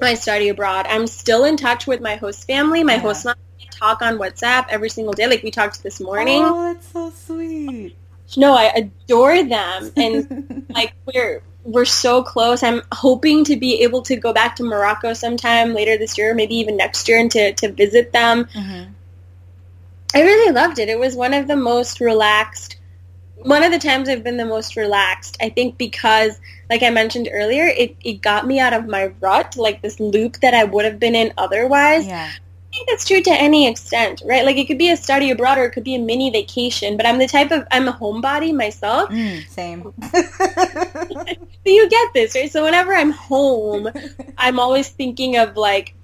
my 0.00 0.14
study 0.14 0.48
abroad. 0.48 0.86
I'm 0.88 1.06
still 1.06 1.44
in 1.44 1.56
touch 1.56 1.86
with 1.86 2.00
my 2.00 2.16
host 2.16 2.46
family. 2.46 2.84
My 2.84 2.94
yeah. 2.94 3.00
host 3.00 3.26
I 3.26 3.34
talk 3.80 4.02
on 4.02 4.18
WhatsApp 4.18 4.66
every 4.68 4.90
single 4.90 5.12
day. 5.12 5.26
Like 5.26 5.42
we 5.42 5.50
talked 5.50 5.82
this 5.82 6.00
morning. 6.00 6.42
Oh, 6.44 6.72
that's 6.72 6.86
so 6.88 7.10
sweet. 7.10 7.96
No, 8.36 8.54
I 8.54 8.64
adore 8.64 9.42
them, 9.42 9.90
and 9.96 10.66
like 10.74 10.92
we're 11.06 11.42
we're 11.64 11.84
so 11.84 12.22
close. 12.22 12.62
I'm 12.62 12.82
hoping 12.92 13.44
to 13.44 13.56
be 13.56 13.82
able 13.82 14.02
to 14.02 14.16
go 14.16 14.32
back 14.32 14.56
to 14.56 14.62
Morocco 14.62 15.12
sometime 15.14 15.74
later 15.74 15.98
this 15.98 16.16
year, 16.16 16.34
maybe 16.34 16.54
even 16.56 16.76
next 16.76 17.08
year, 17.08 17.18
and 17.18 17.30
to 17.32 17.52
to 17.54 17.72
visit 17.72 18.12
them. 18.12 18.44
Mm-hmm. 18.44 18.92
I 20.12 20.22
really 20.22 20.52
loved 20.52 20.78
it. 20.78 20.88
It 20.88 20.98
was 20.98 21.14
one 21.14 21.34
of 21.34 21.46
the 21.46 21.56
most 21.56 22.00
relaxed 22.00 22.76
one 23.42 23.62
of 23.62 23.72
the 23.72 23.78
times 23.78 24.08
I've 24.08 24.22
been 24.22 24.36
the 24.36 24.44
most 24.44 24.76
relaxed, 24.76 25.36
I 25.40 25.48
think 25.48 25.78
because, 25.78 26.38
like 26.68 26.82
I 26.82 26.90
mentioned 26.90 27.28
earlier, 27.32 27.66
it, 27.66 27.96
it 28.04 28.20
got 28.20 28.46
me 28.46 28.60
out 28.60 28.72
of 28.72 28.86
my 28.86 29.06
rut, 29.20 29.56
like 29.56 29.82
this 29.82 29.98
loop 29.98 30.38
that 30.40 30.54
I 30.54 30.64
would 30.64 30.84
have 30.84 30.98
been 30.98 31.14
in 31.14 31.32
otherwise. 31.38 32.06
Yeah. 32.06 32.30
I 32.72 32.76
think 32.76 32.88
that's 32.88 33.04
true 33.04 33.20
to 33.20 33.30
any 33.30 33.66
extent, 33.66 34.22
right? 34.24 34.44
Like 34.44 34.56
it 34.56 34.66
could 34.66 34.78
be 34.78 34.90
a 34.90 34.96
study 34.96 35.32
abroad 35.32 35.58
or 35.58 35.64
it 35.64 35.72
could 35.72 35.82
be 35.82 35.96
a 35.96 35.98
mini 35.98 36.30
vacation, 36.30 36.96
but 36.96 37.04
I'm 37.04 37.18
the 37.18 37.26
type 37.26 37.50
of, 37.50 37.66
I'm 37.72 37.88
a 37.88 37.92
homebody 37.92 38.54
myself. 38.54 39.10
Mm, 39.10 39.48
same. 39.48 39.82
so 39.82 41.42
you 41.64 41.88
get 41.88 42.12
this, 42.14 42.36
right? 42.36 42.50
So 42.50 42.62
whenever 42.62 42.94
I'm 42.94 43.10
home, 43.10 43.88
I'm 44.38 44.60
always 44.60 44.88
thinking 44.88 45.36
of 45.36 45.56
like, 45.56 45.94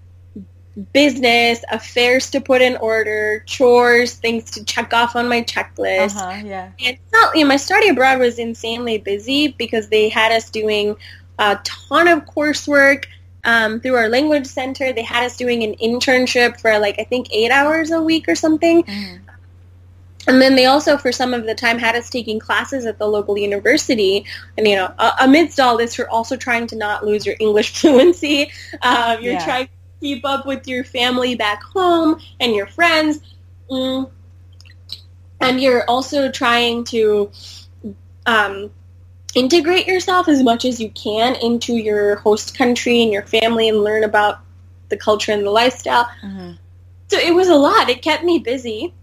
business, 0.92 1.64
affairs 1.70 2.30
to 2.30 2.40
put 2.40 2.60
in 2.60 2.76
order, 2.76 3.42
chores, 3.46 4.14
things 4.14 4.50
to 4.50 4.64
check 4.64 4.92
off 4.92 5.16
on 5.16 5.28
my 5.28 5.42
checklist. 5.42 6.16
Uh-huh, 6.16 6.42
yeah. 6.44 6.70
And 6.84 6.98
not, 7.12 7.34
you 7.34 7.44
know, 7.44 7.48
my 7.48 7.56
study 7.56 7.88
abroad 7.88 8.18
was 8.18 8.38
insanely 8.38 8.98
busy 8.98 9.48
because 9.48 9.88
they 9.88 10.08
had 10.08 10.32
us 10.32 10.50
doing 10.50 10.96
a 11.38 11.58
ton 11.64 12.08
of 12.08 12.24
coursework 12.26 13.06
um, 13.46 13.80
through 13.80 13.94
our 13.94 14.08
language 14.08 14.46
center. 14.46 14.92
They 14.92 15.02
had 15.02 15.24
us 15.24 15.36
doing 15.36 15.62
an 15.62 15.76
internship 15.76 16.60
for 16.60 16.78
like, 16.78 16.98
I 16.98 17.04
think 17.04 17.28
eight 17.32 17.50
hours 17.50 17.90
a 17.90 18.02
week 18.02 18.28
or 18.28 18.34
something. 18.34 18.82
Mm. 18.82 19.20
And 20.28 20.42
then 20.42 20.56
they 20.56 20.66
also, 20.66 20.98
for 20.98 21.12
some 21.12 21.32
of 21.32 21.46
the 21.46 21.54
time, 21.54 21.78
had 21.78 21.94
us 21.94 22.10
taking 22.10 22.40
classes 22.40 22.84
at 22.84 22.98
the 22.98 23.06
local 23.06 23.38
university. 23.38 24.26
And, 24.58 24.66
you 24.66 24.74
know, 24.74 24.92
uh, 24.98 25.12
amidst 25.20 25.60
all 25.60 25.78
this, 25.78 25.96
you're 25.96 26.10
also 26.10 26.36
trying 26.36 26.66
to 26.68 26.76
not 26.76 27.06
lose 27.06 27.24
your 27.24 27.36
English 27.38 27.72
fluency. 27.80 28.50
Um, 28.82 29.22
you're 29.22 29.34
yeah. 29.34 29.44
trying 29.44 29.66
to 29.66 29.72
keep 30.00 30.24
up 30.24 30.44
with 30.44 30.66
your 30.66 30.82
family 30.82 31.36
back 31.36 31.62
home 31.62 32.20
and 32.40 32.54
your 32.54 32.66
friends. 32.66 33.20
Mm. 33.70 34.10
And 35.40 35.60
you're 35.60 35.84
also 35.88 36.32
trying 36.32 36.84
to 36.86 37.30
um, 38.26 38.72
integrate 39.36 39.86
yourself 39.86 40.28
as 40.28 40.42
much 40.42 40.64
as 40.64 40.80
you 40.80 40.90
can 40.90 41.36
into 41.36 41.74
your 41.74 42.16
host 42.16 42.56
country 42.56 43.02
and 43.02 43.12
your 43.12 43.22
family 43.22 43.68
and 43.68 43.84
learn 43.84 44.02
about 44.02 44.40
the 44.88 44.96
culture 44.96 45.30
and 45.30 45.44
the 45.44 45.50
lifestyle. 45.50 46.08
Mm-hmm. 46.22 46.52
So 47.08 47.18
it 47.18 47.34
was 47.34 47.48
a 47.48 47.54
lot. 47.54 47.90
It 47.90 48.02
kept 48.02 48.24
me 48.24 48.38
busy, 48.38 48.94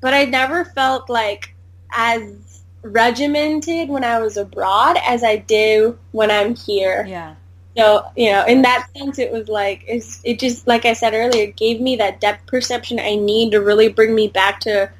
but 0.00 0.14
I 0.14 0.24
never 0.24 0.64
felt 0.64 1.10
like 1.10 1.54
as 1.92 2.62
regimented 2.82 3.88
when 3.88 4.04
I 4.04 4.20
was 4.20 4.36
abroad 4.36 4.96
as 5.04 5.24
I 5.24 5.36
do 5.36 5.98
when 6.12 6.30
I'm 6.30 6.54
here. 6.54 7.04
Yeah. 7.06 7.34
So, 7.76 8.04
you 8.16 8.30
know, 8.30 8.44
in 8.46 8.62
that 8.62 8.88
sense, 8.96 9.18
it 9.18 9.32
was 9.32 9.48
like, 9.48 9.84
it's, 9.86 10.20
it 10.24 10.38
just, 10.38 10.66
like 10.66 10.84
I 10.84 10.92
said 10.92 11.14
earlier, 11.14 11.44
it 11.44 11.56
gave 11.56 11.80
me 11.80 11.96
that 11.96 12.20
depth 12.20 12.46
perception 12.46 13.00
I 13.00 13.16
need 13.16 13.50
to 13.52 13.60
really 13.60 13.88
bring 13.88 14.14
me 14.14 14.28
back 14.28 14.60
to, 14.60 14.90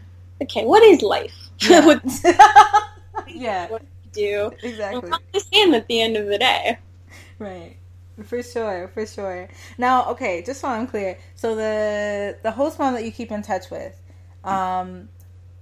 okay, 0.43 0.65
what 0.65 0.83
is 0.83 1.01
life? 1.01 1.35
Yeah. 1.61 1.99
yeah. 3.29 3.69
What 3.69 3.83
do? 4.13 4.51
Exactly. 4.63 5.11
the 5.33 5.41
same 5.41 5.75
at 5.75 5.87
the 5.89 6.01
end 6.01 6.17
of 6.17 6.27
the 6.27 6.39
day. 6.39 6.79
Right. 7.39 7.77
For 8.25 8.43
sure, 8.43 8.89
for 8.93 9.07
sure. 9.07 9.49
Now, 9.79 10.11
okay, 10.11 10.43
just 10.43 10.61
so 10.61 10.69
I'm 10.69 10.87
clear, 10.87 11.19
so 11.37 11.55
the 11.55 12.37
the 12.43 12.51
host 12.51 12.79
mom 12.79 12.95
that 12.95 13.05
you 13.05 13.11
keep 13.11 13.33
in 13.33 13.43
touch 13.43 13.71
with, 13.71 13.99
um, 14.45 15.09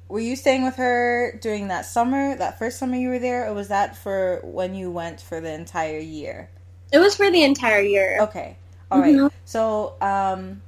were 0.09 0.20
you 0.20 0.34
staying 0.34 0.64
with 0.64 0.76
her 0.76 1.38
during 1.40 1.68
that 1.68 1.86
summer, 1.86 2.34
that 2.36 2.59
first 2.59 2.78
summer 2.78 2.96
you 2.96 3.11
were 3.11 3.18
there, 3.18 3.49
or 3.49 3.55
was 3.55 3.68
that 3.68 3.96
for 3.96 4.40
when 4.42 4.74
you 4.74 4.90
went 4.90 5.20
for 5.20 5.40
the 5.40 5.53
entire 5.53 5.99
year? 5.99 6.51
It 6.92 6.99
was 6.99 7.14
for 7.14 7.30
the 7.30 7.42
entire 7.42 7.82
year. 7.82 8.18
Okay. 8.22 8.57
all 8.90 9.01
right. 9.01 9.14
mm-hmm. 9.14 9.36
So, 9.44 9.94
um, 10.01 10.62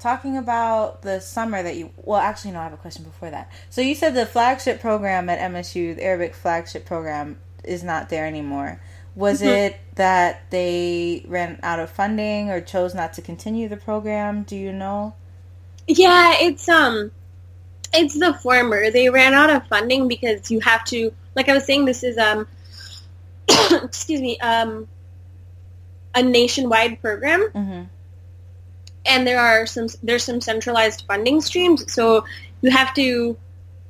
talking 0.00 0.36
about 0.36 1.02
the 1.02 1.20
summer 1.20 1.62
that 1.62 1.76
you 1.76 1.90
well 1.96 2.20
actually 2.20 2.50
no 2.50 2.60
i 2.60 2.64
have 2.64 2.72
a 2.72 2.76
question 2.76 3.04
before 3.04 3.30
that 3.30 3.50
so 3.68 3.80
you 3.80 3.94
said 3.94 4.14
the 4.14 4.26
flagship 4.26 4.80
program 4.80 5.28
at 5.28 5.38
msu 5.52 5.94
the 5.94 6.02
arabic 6.02 6.34
flagship 6.34 6.84
program 6.84 7.38
is 7.64 7.84
not 7.84 8.08
there 8.08 8.26
anymore 8.26 8.80
was 9.14 9.40
mm-hmm. 9.40 9.48
it 9.48 9.80
that 9.96 10.48
they 10.50 11.24
ran 11.28 11.58
out 11.62 11.78
of 11.78 11.90
funding 11.90 12.50
or 12.50 12.60
chose 12.60 12.94
not 12.94 13.12
to 13.12 13.22
continue 13.22 13.68
the 13.68 13.76
program 13.76 14.42
do 14.42 14.56
you 14.56 14.72
know 14.72 15.14
yeah 15.86 16.34
it's 16.40 16.68
um 16.68 17.10
it's 17.92 18.18
the 18.18 18.32
former 18.34 18.90
they 18.90 19.10
ran 19.10 19.34
out 19.34 19.50
of 19.50 19.66
funding 19.66 20.08
because 20.08 20.50
you 20.50 20.60
have 20.60 20.84
to 20.84 21.12
like 21.34 21.48
i 21.48 21.54
was 21.54 21.64
saying 21.64 21.84
this 21.84 22.02
is 22.02 22.16
um 22.16 22.46
excuse 23.82 24.20
me 24.20 24.38
um 24.40 24.88
a 26.14 26.22
nationwide 26.22 27.00
program. 27.00 27.50
Mm-hmm. 27.54 27.82
And 29.06 29.26
there 29.26 29.40
are 29.40 29.66
some 29.66 29.88
there's 30.02 30.24
some 30.24 30.40
centralized 30.40 31.04
funding 31.06 31.40
streams, 31.40 31.92
so 31.92 32.24
you 32.60 32.70
have 32.70 32.92
to 32.94 33.36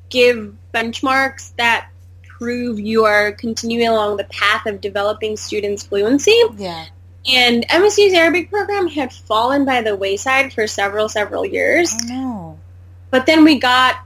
give 0.08 0.54
benchmarks 0.72 1.54
that 1.56 1.88
prove 2.26 2.80
you 2.80 3.04
are 3.04 3.32
continuing 3.32 3.88
along 3.88 4.16
the 4.16 4.24
path 4.24 4.66
of 4.66 4.80
developing 4.80 5.36
students' 5.36 5.82
fluency. 5.82 6.40
Yeah. 6.56 6.86
And 7.28 7.68
MSU's 7.68 8.14
Arabic 8.14 8.50
program 8.50 8.88
had 8.88 9.12
fallen 9.12 9.64
by 9.64 9.82
the 9.82 9.94
wayside 9.94 10.52
for 10.52 10.66
several, 10.66 11.08
several 11.08 11.44
years. 11.44 11.92
Oh, 11.92 12.06
no. 12.08 12.58
But 13.10 13.26
then 13.26 13.44
we 13.44 13.58
got 13.58 13.96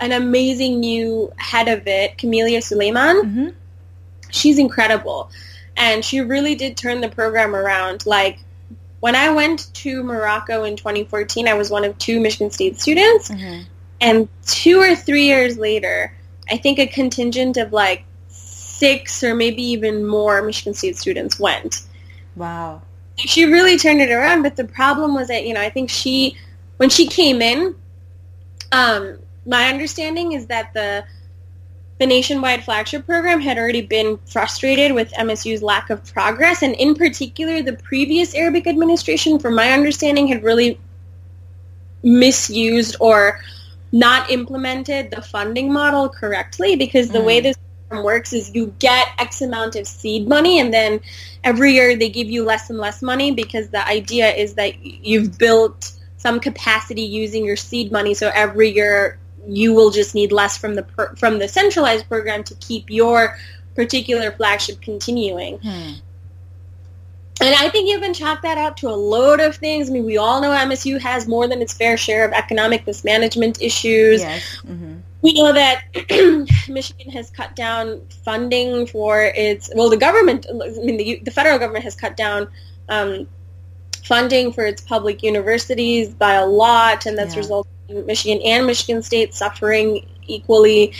an 0.00 0.12
amazing 0.12 0.80
new 0.80 1.30
head 1.36 1.68
of 1.68 1.86
it, 1.86 2.16
Camelia 2.16 2.62
Suleiman. 2.62 3.22
Mm-hmm 3.22 3.48
she's 4.30 4.58
incredible. 4.58 5.30
And 5.76 6.04
she 6.04 6.20
really 6.20 6.54
did 6.54 6.76
turn 6.76 7.00
the 7.00 7.08
program 7.08 7.54
around. 7.54 8.06
Like 8.06 8.38
when 9.00 9.16
I 9.16 9.30
went 9.30 9.72
to 9.74 10.02
Morocco 10.02 10.64
in 10.64 10.76
2014, 10.76 11.48
I 11.48 11.54
was 11.54 11.70
one 11.70 11.84
of 11.84 11.96
two 11.98 12.20
Michigan 12.20 12.50
State 12.50 12.80
students. 12.80 13.30
Mm-hmm. 13.30 13.62
And 14.02 14.28
two 14.46 14.80
or 14.80 14.94
three 14.94 15.24
years 15.24 15.58
later, 15.58 16.14
I 16.50 16.56
think 16.56 16.78
a 16.78 16.86
contingent 16.86 17.56
of 17.56 17.72
like 17.72 18.04
six 18.28 19.22
or 19.22 19.34
maybe 19.34 19.62
even 19.62 20.06
more 20.06 20.42
Michigan 20.42 20.74
State 20.74 20.96
students 20.96 21.38
went. 21.38 21.82
Wow. 22.36 22.82
She 23.16 23.44
really 23.44 23.78
turned 23.78 24.00
it 24.00 24.10
around, 24.10 24.42
but 24.42 24.56
the 24.56 24.64
problem 24.64 25.14
was 25.14 25.28
that, 25.28 25.44
you 25.44 25.52
know, 25.52 25.60
I 25.60 25.70
think 25.70 25.90
she, 25.90 26.36
when 26.78 26.88
she 26.88 27.06
came 27.06 27.42
in, 27.42 27.74
um, 28.72 29.18
my 29.44 29.68
understanding 29.68 30.32
is 30.32 30.46
that 30.46 30.72
the 30.72 31.04
the 32.00 32.06
nationwide 32.06 32.64
flagship 32.64 33.04
program 33.04 33.40
had 33.40 33.58
already 33.58 33.82
been 33.82 34.18
frustrated 34.24 34.92
with 34.92 35.12
MSU's 35.12 35.62
lack 35.62 35.90
of 35.90 36.02
progress, 36.14 36.62
and 36.62 36.74
in 36.76 36.94
particular, 36.94 37.62
the 37.62 37.74
previous 37.74 38.34
Arabic 38.34 38.66
administration, 38.66 39.38
from 39.38 39.54
my 39.54 39.70
understanding, 39.70 40.26
had 40.26 40.42
really 40.42 40.80
misused 42.02 42.96
or 43.00 43.38
not 43.92 44.30
implemented 44.30 45.10
the 45.10 45.20
funding 45.20 45.70
model 45.70 46.08
correctly 46.08 46.74
because 46.74 47.10
the 47.10 47.18
mm. 47.18 47.26
way 47.26 47.40
this 47.40 47.56
program 47.88 48.02
works 48.02 48.32
is 48.32 48.54
you 48.54 48.74
get 48.78 49.08
X 49.18 49.42
amount 49.42 49.76
of 49.76 49.86
seed 49.86 50.26
money 50.26 50.58
and 50.58 50.72
then 50.72 51.00
every 51.44 51.72
year 51.72 51.96
they 51.96 52.08
give 52.08 52.30
you 52.30 52.44
less 52.44 52.70
and 52.70 52.78
less 52.78 53.02
money 53.02 53.30
because 53.32 53.68
the 53.68 53.86
idea 53.86 54.32
is 54.32 54.54
that 54.54 54.82
you've 54.82 55.36
built 55.36 55.92
some 56.16 56.40
capacity 56.40 57.02
using 57.02 57.44
your 57.44 57.56
seed 57.56 57.92
money 57.92 58.14
so 58.14 58.30
every 58.32 58.70
year 58.70 59.18
you 59.46 59.74
will 59.74 59.90
just 59.90 60.14
need 60.14 60.32
less 60.32 60.56
from 60.56 60.74
the 60.74 60.82
per- 60.82 61.14
from 61.16 61.38
the 61.38 61.48
centralized 61.48 62.08
program 62.08 62.44
to 62.44 62.54
keep 62.56 62.90
your 62.90 63.36
particular 63.74 64.32
flagship 64.32 64.80
continuing. 64.80 65.58
Hmm. 65.58 65.92
And 67.42 67.54
I 67.54 67.70
think 67.70 67.88
you 67.88 67.98
can 67.98 68.12
chalk 68.12 68.42
that 68.42 68.58
up 68.58 68.76
to 68.76 68.88
a 68.88 68.94
load 68.94 69.40
of 69.40 69.56
things. 69.56 69.88
I 69.88 69.94
mean, 69.94 70.04
we 70.04 70.18
all 70.18 70.42
know 70.42 70.50
MSU 70.50 71.00
has 71.00 71.26
more 71.26 71.48
than 71.48 71.62
its 71.62 71.72
fair 71.72 71.96
share 71.96 72.26
of 72.26 72.32
economic 72.32 72.86
mismanagement 72.86 73.62
issues. 73.62 74.20
Yes. 74.20 74.60
Mm-hmm. 74.66 74.96
We 75.22 75.32
know 75.32 75.52
that 75.52 75.84
Michigan 76.68 77.10
has 77.12 77.30
cut 77.30 77.56
down 77.56 78.02
funding 78.24 78.86
for 78.86 79.22
its, 79.22 79.70
well, 79.74 79.88
the 79.88 79.96
government, 79.96 80.46
I 80.50 80.68
mean, 80.84 80.98
the, 80.98 81.20
the 81.24 81.30
federal 81.30 81.58
government 81.58 81.84
has 81.84 81.94
cut 81.94 82.14
down 82.14 82.48
um, 82.90 83.26
funding 84.04 84.52
for 84.52 84.66
its 84.66 84.82
public 84.82 85.22
universities 85.22 86.10
by 86.10 86.34
a 86.34 86.46
lot, 86.46 87.06
and 87.06 87.16
that's 87.16 87.34
yeah. 87.34 87.40
resulted 87.40 87.72
Michigan 87.90 88.40
and 88.44 88.66
Michigan 88.66 89.02
State 89.02 89.34
suffering 89.34 90.06
equally. 90.26 90.92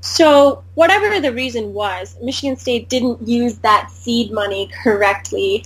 So 0.00 0.62
whatever 0.74 1.20
the 1.20 1.32
reason 1.32 1.74
was, 1.74 2.16
Michigan 2.22 2.56
State 2.56 2.88
didn't 2.88 3.26
use 3.26 3.58
that 3.58 3.90
seed 3.90 4.32
money 4.32 4.70
correctly. 4.82 5.64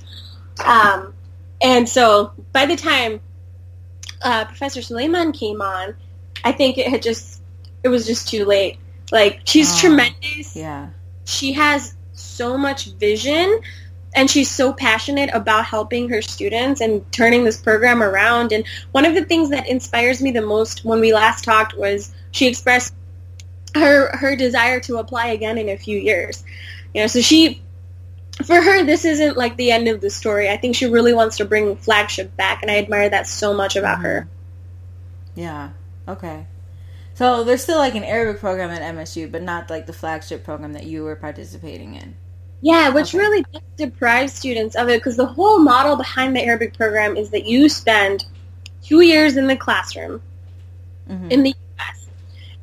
Um, 0.64 1.14
and 1.60 1.88
so 1.88 2.32
by 2.52 2.66
the 2.66 2.76
time 2.76 3.20
uh, 4.22 4.44
Professor 4.46 4.82
Suleiman 4.82 5.32
came 5.32 5.60
on, 5.60 5.94
I 6.44 6.52
think 6.52 6.78
it 6.78 6.88
had 6.88 7.02
just, 7.02 7.42
it 7.82 7.88
was 7.88 8.06
just 8.06 8.28
too 8.28 8.44
late. 8.44 8.78
Like, 9.10 9.42
she's 9.44 9.72
oh, 9.74 9.78
tremendous. 9.80 10.56
Yeah. 10.56 10.90
She 11.24 11.52
has 11.52 11.94
so 12.14 12.56
much 12.56 12.86
vision 12.92 13.60
and 14.14 14.30
she's 14.30 14.50
so 14.50 14.72
passionate 14.72 15.30
about 15.32 15.64
helping 15.64 16.08
her 16.08 16.20
students 16.20 16.80
and 16.80 17.10
turning 17.12 17.44
this 17.44 17.60
program 17.60 18.02
around. 18.02 18.52
And 18.52 18.64
one 18.92 19.04
of 19.04 19.14
the 19.14 19.24
things 19.24 19.50
that 19.50 19.68
inspires 19.68 20.20
me 20.20 20.30
the 20.30 20.42
most 20.42 20.84
when 20.84 21.00
we 21.00 21.14
last 21.14 21.44
talked 21.44 21.76
was 21.76 22.12
she 22.30 22.46
expressed 22.46 22.94
her 23.74 24.14
her 24.16 24.36
desire 24.36 24.80
to 24.80 24.98
apply 24.98 25.28
again 25.28 25.56
in 25.56 25.68
a 25.68 25.76
few 25.76 25.98
years. 25.98 26.44
You 26.94 27.02
know, 27.02 27.06
so 27.06 27.20
she 27.20 27.62
for 28.44 28.60
her 28.60 28.84
this 28.84 29.04
isn't 29.04 29.36
like 29.36 29.56
the 29.56 29.70
end 29.70 29.88
of 29.88 30.00
the 30.00 30.10
story. 30.10 30.50
I 30.50 30.56
think 30.56 30.76
she 30.76 30.86
really 30.86 31.14
wants 31.14 31.38
to 31.38 31.44
bring 31.44 31.76
flagship 31.76 32.36
back 32.36 32.62
and 32.62 32.70
I 32.70 32.78
admire 32.78 33.08
that 33.08 33.26
so 33.26 33.54
much 33.54 33.76
about 33.76 33.96
mm-hmm. 33.96 34.04
her. 34.04 34.28
Yeah. 35.34 35.70
Okay. 36.06 36.46
So 37.14 37.44
there's 37.44 37.62
still 37.62 37.78
like 37.78 37.94
an 37.94 38.04
Arabic 38.04 38.40
program 38.40 38.70
at 38.70 38.82
MSU, 38.94 39.30
but 39.30 39.42
not 39.42 39.70
like 39.70 39.86
the 39.86 39.92
flagship 39.92 40.44
program 40.44 40.72
that 40.72 40.84
you 40.84 41.04
were 41.04 41.16
participating 41.16 41.94
in. 41.94 42.16
Yeah, 42.62 42.90
which 42.90 43.14
okay. 43.14 43.18
really 43.18 43.44
deprives 43.76 44.32
students 44.32 44.76
of 44.76 44.88
it 44.88 45.00
because 45.00 45.16
the 45.16 45.26
whole 45.26 45.58
model 45.58 45.96
behind 45.96 46.34
the 46.36 46.42
Arabic 46.42 46.76
program 46.76 47.16
is 47.16 47.30
that 47.30 47.44
you 47.44 47.68
spend 47.68 48.24
two 48.82 49.00
years 49.00 49.36
in 49.36 49.48
the 49.48 49.56
classroom 49.56 50.22
mm-hmm. 51.10 51.30
in 51.30 51.42
the 51.42 51.50
U.S. 51.50 52.08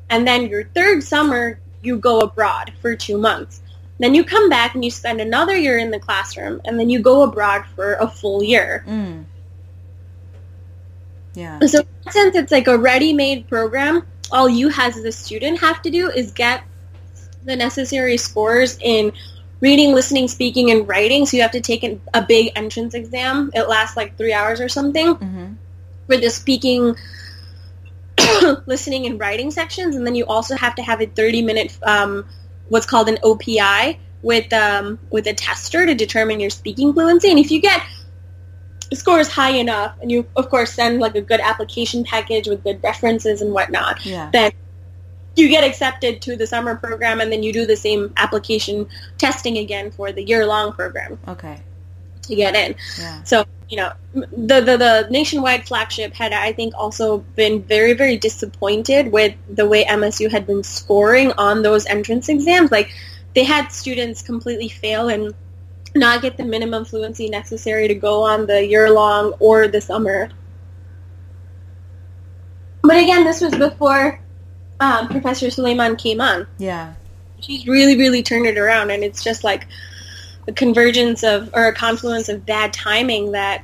and 0.10 0.26
then 0.26 0.48
your 0.48 0.64
third 0.64 1.04
summer 1.04 1.60
you 1.82 1.98
go 1.98 2.20
abroad 2.20 2.72
for 2.82 2.96
two 2.96 3.18
months. 3.18 3.62
Then 4.00 4.16
you 4.16 4.24
come 4.24 4.48
back 4.50 4.76
and 4.76 4.84
you 4.84 4.92
spend 4.92 5.20
another 5.20 5.58
year 5.58 5.78
in 5.78 5.92
the 5.92 6.00
classroom 6.00 6.62
and 6.64 6.80
then 6.80 6.90
you 6.90 7.00
go 7.00 7.24
abroad 7.24 7.66
for 7.76 7.96
a 7.96 8.08
full 8.08 8.42
year. 8.42 8.86
Mm. 8.88 9.26
Yeah. 11.34 11.60
So 11.60 11.80
in 11.80 11.88
that 12.06 12.14
sense, 12.14 12.36
it's 12.36 12.52
like 12.52 12.68
a 12.68 12.78
ready-made 12.78 13.50
program. 13.50 14.08
All 14.32 14.48
you 14.48 14.72
as 14.78 14.98
a 14.98 15.12
student 15.12 15.60
have 15.60 15.82
to 15.82 15.90
do 15.90 16.10
is 16.10 16.32
get 16.32 16.64
the 17.44 17.56
necessary 17.56 18.16
scores 18.16 18.78
in 18.82 19.12
reading, 19.62 19.94
listening, 19.94 20.28
speaking, 20.28 20.72
and 20.72 20.88
writing. 20.88 21.26
So 21.26 21.38
you 21.38 21.44
have 21.44 21.52
to 21.52 21.62
take 21.62 21.84
an, 21.84 22.02
a 22.14 22.22
big 22.22 22.52
entrance 22.56 22.94
exam. 22.94 23.52
It 23.54 23.68
lasts 23.68 23.98
like 23.98 24.18
three 24.18 24.34
hours 24.34 24.62
or 24.62 24.70
something 24.70 25.16
mm-hmm. 25.16 25.54
for 26.08 26.18
the 26.18 26.30
speaking, 26.30 26.96
listening, 28.66 29.06
and 29.06 29.20
writing 29.20 29.52
sections. 29.52 29.96
And 29.96 30.06
then 30.06 30.16
you 30.16 30.26
also 30.26 30.56
have 30.56 30.76
to 30.76 30.82
have 30.82 31.02
a 31.02 31.08
30-minute, 31.08 31.78
um, 31.84 32.26
what's 32.70 32.86
called 32.86 33.10
an 33.10 33.18
OPI 33.24 33.98
with 34.22 34.52
um, 34.54 35.00
with 35.10 35.28
a 35.28 35.34
tester 35.34 35.86
to 35.86 35.96
determine 35.96 36.40
your 36.40 36.50
speaking 36.50 36.94
fluency. 36.94 37.30
And 37.30 37.40
if 37.40 37.52
you 37.52 37.62
get 37.62 37.82
scores 38.94 39.28
high 39.28 39.52
enough, 39.52 39.96
and 40.02 40.12
you 40.12 40.26
of 40.36 40.50
course 40.50 40.74
send 40.74 41.00
like 41.00 41.16
a 41.16 41.22
good 41.22 41.40
application 41.40 42.04
package 42.04 42.48
with 42.48 42.64
good 42.64 42.84
references 42.84 43.42
and 43.42 43.54
whatnot, 43.54 44.06
yeah. 44.06 44.30
then 44.32 44.52
you 45.40 45.50
get 45.50 45.64
accepted 45.64 46.22
to 46.24 46.36
the 46.36 46.46
summer 46.46 46.76
program 46.76 47.22
and 47.22 47.32
then 47.32 47.42
you 47.42 47.54
do 47.54 47.66
the 47.66 47.76
same 47.76 48.14
application 48.18 48.88
testing 49.18 49.58
again 49.58 49.92
for 49.92 50.12
the 50.12 50.24
year-long 50.24 50.74
program. 50.74 51.18
Okay. 51.28 51.62
To 52.24 52.36
get 52.36 52.56
in. 52.56 52.76
Yeah. 53.00 53.24
So, 53.24 53.46
you 53.70 53.78
know, 53.78 53.94
the, 54.14 54.62
the, 54.62 54.78
the 54.78 55.08
nationwide 55.10 55.68
flagship 55.68 56.14
had, 56.14 56.34
I 56.34 56.54
think, 56.54 56.74
also 56.76 57.20
been 57.36 57.64
very, 57.64 57.94
very 57.94 58.18
disappointed 58.18 59.12
with 59.12 59.36
the 59.50 59.68
way 59.68 59.86
MSU 59.86 60.30
had 60.30 60.46
been 60.46 60.64
scoring 60.64 61.32
on 61.38 61.62
those 61.62 61.86
entrance 61.86 62.30
exams. 62.30 62.72
Like, 62.72 62.92
they 63.34 63.44
had 63.44 63.72
students 63.72 64.22
completely 64.22 64.70
fail 64.70 65.10
and 65.10 65.34
not 65.96 66.22
get 66.22 66.38
the 66.38 66.46
minimum 66.46 66.86
fluency 66.86 67.30
necessary 67.30 67.88
to 67.88 67.96
go 67.96 68.24
on 68.24 68.46
the 68.46 68.66
year-long 68.66 69.34
or 69.40 69.68
the 69.68 69.82
summer. 69.82 70.30
But 72.82 72.98
again, 72.98 73.24
this 73.24 73.42
was 73.42 73.56
before 73.56 74.20
um, 74.80 75.08
Professor 75.08 75.50
Suleiman 75.50 75.96
came 75.96 76.22
on. 76.22 76.48
Yeah. 76.58 76.94
She's 77.42 77.68
really, 77.68 77.98
really 77.98 78.24
turned 78.24 78.46
it 78.46 78.58
around, 78.58 78.92
and 78.92 79.04
it's 79.04 79.24
just 79.24 79.44
like 79.44 79.68
a 80.48 80.52
convergence 80.52 81.24
of, 81.24 81.50
or 81.54 81.68
a 81.68 81.74
confluence 81.74 82.30
of 82.30 82.46
bad 82.46 82.74
timing 82.74 83.32
that 83.32 83.64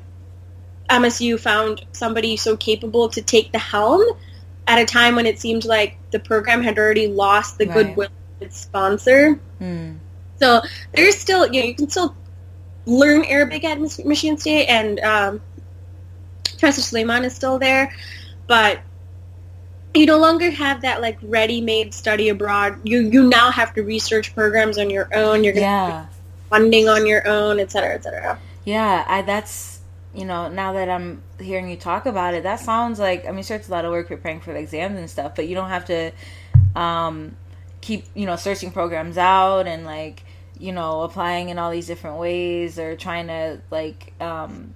MSU 0.89 1.39
found 1.39 1.85
somebody 1.91 2.37
so 2.37 2.55
capable 2.55 3.09
to 3.09 3.21
take 3.21 3.51
the 3.51 3.59
helm 3.59 4.03
at 4.67 4.79
a 4.79 4.85
time 4.85 5.15
when 5.15 5.25
it 5.25 5.39
seemed 5.39 5.65
like 5.65 5.97
the 6.11 6.19
program 6.19 6.61
had 6.61 6.77
already 6.77 7.07
lost 7.07 7.57
the 7.57 7.65
right. 7.65 7.73
goodwill 7.73 8.07
of 8.07 8.41
its 8.47 8.59
sponsor. 8.59 9.39
Mm. 9.59 9.97
So 10.39 10.61
there's 10.93 11.17
still, 11.17 11.51
you 11.51 11.61
know, 11.61 11.67
you 11.67 11.75
can 11.75 11.89
still 11.89 12.15
learn 12.85 13.23
Arabic 13.25 13.63
at 13.63 13.79
Michigan 13.79 14.37
State, 14.37 14.67
and 14.67 14.99
um, 14.99 15.41
Professor 16.43 16.81
Suleiman 16.81 17.23
is 17.25 17.35
still 17.35 17.59
there, 17.59 17.93
but 18.47 18.79
you 19.95 20.05
no 20.05 20.17
longer 20.17 20.51
have 20.51 20.81
that 20.81 21.01
like 21.01 21.17
ready-made 21.21 21.93
study 21.93 22.29
abroad. 22.29 22.79
You 22.83 23.01
you 23.01 23.27
now 23.27 23.51
have 23.51 23.73
to 23.75 23.83
research 23.83 24.33
programs 24.35 24.77
on 24.77 24.89
your 24.89 25.09
own. 25.13 25.43
You're 25.43 25.53
gonna 25.53 25.65
yeah. 25.65 26.05
funding 26.49 26.87
on 26.89 27.05
your 27.05 27.27
own, 27.27 27.59
et 27.59 27.71
cetera, 27.71 27.95
et 27.95 28.03
cetera. 28.03 28.39
Yeah, 28.65 29.05
I, 29.07 29.21
that's 29.21 29.79
you 30.13 30.25
know 30.25 30.47
now 30.47 30.73
that 30.73 30.89
I'm 30.89 31.21
hearing 31.39 31.69
you 31.69 31.77
talk 31.77 32.05
about 32.05 32.33
it, 32.33 32.43
that 32.43 32.59
sounds 32.59 32.99
like 32.99 33.27
I 33.27 33.31
mean, 33.31 33.43
sure, 33.43 33.57
it's 33.57 33.67
a 33.67 33.71
lot 33.71 33.85
of 33.85 33.91
work 33.91 34.07
preparing 34.07 34.41
for 34.41 34.53
the 34.53 34.59
exams 34.59 34.97
and 34.97 35.09
stuff, 35.09 35.35
but 35.35 35.47
you 35.47 35.55
don't 35.55 35.69
have 35.69 35.85
to 35.85 36.11
um, 36.75 37.35
keep 37.81 38.05
you 38.15 38.25
know 38.25 38.35
searching 38.35 38.71
programs 38.71 39.17
out 39.17 39.67
and 39.67 39.85
like 39.85 40.23
you 40.57 40.71
know 40.71 41.01
applying 41.01 41.49
in 41.49 41.59
all 41.59 41.71
these 41.71 41.87
different 41.87 42.17
ways 42.17 42.79
or 42.79 42.95
trying 42.95 43.27
to 43.27 43.61
like 43.71 44.13
um, 44.21 44.73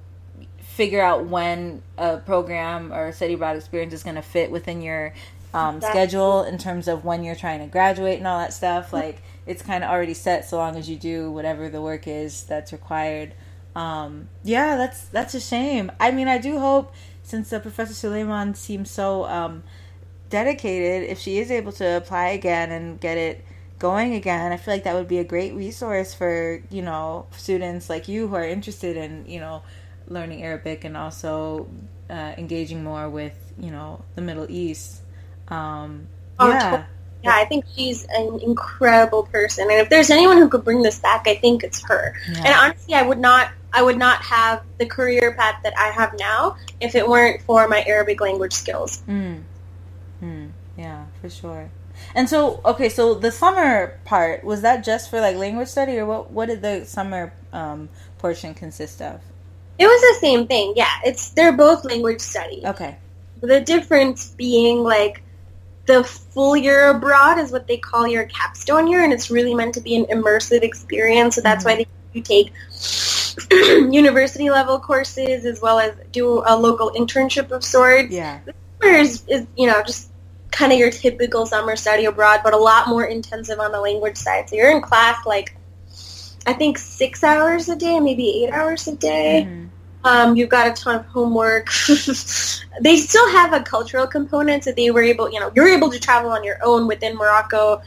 figure 0.80 1.02
out 1.02 1.26
when 1.26 1.82
a 1.98 2.16
program 2.20 2.94
or 2.94 3.08
a 3.08 3.12
study 3.12 3.34
abroad 3.34 3.58
experience 3.58 3.94
is 3.94 4.02
going 4.02 4.16
to 4.16 4.22
fit 4.22 4.50
within 4.50 4.82
your 4.82 5.14
um, 5.54 5.82
schedule 5.82 6.44
in 6.44 6.58
terms 6.58 6.88
of 6.88 7.04
when 7.04 7.22
you're 7.22 7.36
trying 7.36 7.60
to 7.60 7.66
graduate 7.66 8.18
and 8.18 8.26
all 8.26 8.40
that 8.40 8.54
stuff. 8.54 8.94
Like 8.94 9.22
it's 9.46 9.62
kind 9.62 9.84
of 9.84 9.90
already 9.90 10.14
set 10.14 10.46
so 10.46 10.56
long 10.56 10.78
as 10.78 10.90
you 10.90 10.96
do 10.96 11.32
whatever 11.32 11.68
the 11.68 11.82
work 11.82 12.08
is 12.08 12.46
that's 12.46 12.72
required. 12.72 13.34
Um, 13.76 14.30
yeah, 14.46 14.78
that's 14.78 15.04
that's 15.08 15.34
a 15.34 15.42
shame. 15.42 15.92
I 16.00 16.12
mean, 16.12 16.30
I 16.30 16.38
do 16.38 16.60
hope 16.60 16.94
since 17.24 17.52
uh, 17.52 17.60
Professor 17.60 17.94
Suleiman 17.94 18.56
seems 18.56 18.90
so 18.90 19.26
um, 19.26 19.64
dedicated, 20.30 21.10
if 21.10 21.20
she 21.20 21.40
is 21.40 21.52
able 21.52 21.74
to 21.74 21.98
apply 21.98 22.30
again 22.30 22.72
and 22.72 23.02
get 23.02 23.18
it 23.18 23.44
going 23.80 24.14
again, 24.14 24.54
I 24.54 24.56
feel 24.56 24.76
like 24.76 24.86
that 24.86 24.96
would 24.96 25.10
be 25.10 25.20
a 25.20 25.26
great 25.26 25.54
resource 25.54 26.14
for 26.14 26.64
you 26.72 26.82
know 26.82 27.26
students 27.36 27.90
like 27.90 28.08
you 28.08 28.30
who 28.30 28.36
are 28.36 28.46
interested 28.46 28.96
in 28.96 29.26
you 29.28 29.42
know 29.42 29.62
learning 30.10 30.44
Arabic 30.44 30.84
and 30.84 30.98
also 30.98 31.68
uh, 32.10 32.34
engaging 32.38 32.84
more 32.84 33.10
with 33.10 33.34
you 33.60 33.72
know 33.72 34.04
the 34.16 34.22
Middle 34.22 34.48
East. 34.50 35.02
Um, 35.48 36.08
Oh, 36.42 36.50
yeah, 36.50 36.60
totally. 36.70 36.88
Yeah, 37.24 37.36
I 37.36 37.44
think 37.46 37.66
she's 37.76 38.06
an 38.16 38.40
incredible 38.40 39.24
person, 39.24 39.70
and 39.70 39.80
if 39.82 39.90
there's 39.90 40.10
anyone 40.10 40.38
who 40.38 40.48
could 40.48 40.64
bring 40.64 40.82
this 40.84 41.00
back, 41.00 41.28
I 41.28 41.36
think 41.36 41.64
it's 41.64 41.84
her. 41.90 42.14
yeah. 42.32 42.44
And 42.46 42.56
honestly, 42.56 42.94
I 42.94 43.02
would 43.02 43.20
not, 43.20 43.52
I 43.74 43.82
would 43.84 43.98
not 43.98 44.22
have 44.22 44.64
the 44.78 44.86
career 44.86 45.34
path 45.38 45.60
that 45.64 45.74
I 45.78 45.88
have 45.90 46.14
now 46.18 46.56
if 46.80 46.96
it 46.96 47.08
weren't 47.08 47.42
for 47.42 47.68
my 47.68 47.84
Arabic 47.86 48.22
language 48.22 48.54
skills. 48.54 49.04
Mm. 49.08 49.42
Mm. 50.24 50.52
Yeah, 50.78 51.06
for 51.20 51.30
sure. 51.30 51.70
And 52.16 52.30
so, 52.30 52.62
okay, 52.64 52.88
so 52.88 53.14
the 53.16 53.32
summer 53.34 54.00
part 54.06 54.46
was 54.46 54.62
that 54.62 54.86
just 54.86 55.10
for 55.10 55.20
like 55.20 55.36
language 55.36 55.68
study, 55.68 55.98
or 56.00 56.06
what? 56.06 56.32
What 56.32 56.46
did 56.48 56.62
the 56.62 56.86
summer 56.86 57.34
um, 57.52 57.90
portion 58.18 58.54
consist 58.54 59.02
of? 59.02 59.20
It 59.80 59.88
was 59.88 60.02
the 60.02 60.18
same 60.20 60.46
thing. 60.46 60.74
Yeah, 60.76 60.92
it's 61.06 61.30
they're 61.30 61.56
both 61.56 61.86
language 61.86 62.20
study. 62.20 62.62
Okay. 62.66 62.98
The 63.42 63.62
difference 63.62 64.32
being 64.32 64.84
like 64.84 65.24
the 65.86 66.04
full 66.04 66.58
year 66.58 66.90
abroad 66.90 67.40
is 67.40 67.52
what 67.52 67.66
they 67.66 67.78
call 67.78 68.06
your 68.06 68.26
capstone 68.26 68.88
year, 68.88 69.04
and 69.04 69.14
it's 69.14 69.32
really 69.32 69.56
meant 69.56 69.74
to 69.76 69.82
be 69.82 69.96
an 69.96 70.06
immersive 70.06 70.64
experience. 70.64 71.36
So 71.36 71.42
that's 71.42 71.64
mm-hmm. 71.64 71.80
why 71.80 71.86
they, 71.86 71.88
you 72.14 72.22
take 72.22 72.52
university 73.94 74.50
level 74.50 74.80
courses 74.80 75.46
as 75.46 75.62
well 75.62 75.80
as 75.80 75.94
do 76.12 76.44
a 76.46 76.56
local 76.58 76.92
internship 76.92 77.52
of 77.52 77.64
sorts. 77.64 78.14
Yeah. 78.14 78.42
Summer 78.82 78.94
is, 78.94 79.24
is 79.28 79.48
you 79.56 79.68
know 79.68 79.82
just 79.84 80.10
kind 80.52 80.74
of 80.74 80.78
your 80.78 80.92
typical 80.92 81.46
summer 81.46 81.78
study 81.78 82.04
abroad, 82.04 82.42
but 82.44 82.54
a 82.54 82.58
lot 82.58 82.90
more 82.90 83.06
intensive 83.06 83.60
on 83.60 83.72
the 83.72 83.80
language 83.80 84.18
side. 84.18 84.50
So 84.50 84.58
you're 84.58 84.72
in 84.72 84.82
class 84.82 85.26
like 85.26 85.56
I 86.46 86.54
think 86.54 86.78
six 86.78 87.24
hours 87.24 87.70
a 87.70 87.76
day, 87.76 88.00
maybe 88.00 88.44
eight 88.44 88.52
hours 88.52 88.88
a 88.88 88.96
day. 88.96 89.48
Mhm. 89.48 89.70
Um, 90.04 90.36
you've 90.38 90.50
got 90.50 90.68
a 90.68 90.82
ton 90.82 90.96
of 90.96 91.06
homework. 91.08 91.68
they 92.82 92.96
still 92.98 93.30
have 93.32 93.54
a 93.54 93.62
cultural 93.62 94.08
component, 94.08 94.64
so 94.64 94.72
they 94.72 94.92
were 94.92 95.04
able, 95.04 95.30
you 95.30 95.40
know, 95.40 95.52
you're 95.56 95.68
able 95.68 95.92
to 95.92 96.00
travel 96.00 96.32
on 96.32 96.44
your 96.44 96.58
own 96.64 96.88
within 96.88 97.16
Morocco 97.16 97.82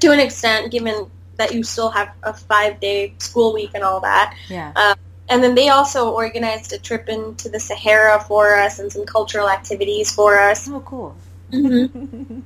to 0.00 0.12
an 0.12 0.20
extent, 0.20 0.70
given 0.70 1.10
that 1.36 1.54
you 1.54 1.62
still 1.62 1.88
have 1.88 2.12
a 2.24 2.34
five-day 2.34 3.14
school 3.18 3.54
week 3.54 3.70
and 3.74 3.82
all 3.82 4.00
that. 4.00 4.36
Yeah. 4.48 4.94
And 5.28 5.42
then 5.42 5.54
they 5.54 5.68
also 5.68 6.10
organized 6.10 6.72
a 6.72 6.78
trip 6.78 7.08
into 7.08 7.48
the 7.48 7.60
Sahara 7.60 8.20
for 8.20 8.54
us 8.56 8.78
and 8.78 8.90
some 8.90 9.04
cultural 9.04 9.48
activities 9.48 10.10
for 10.10 10.38
us. 10.38 10.68
Oh, 10.68 10.80
cool. 10.80 11.16
Mm-hmm. 11.52 12.40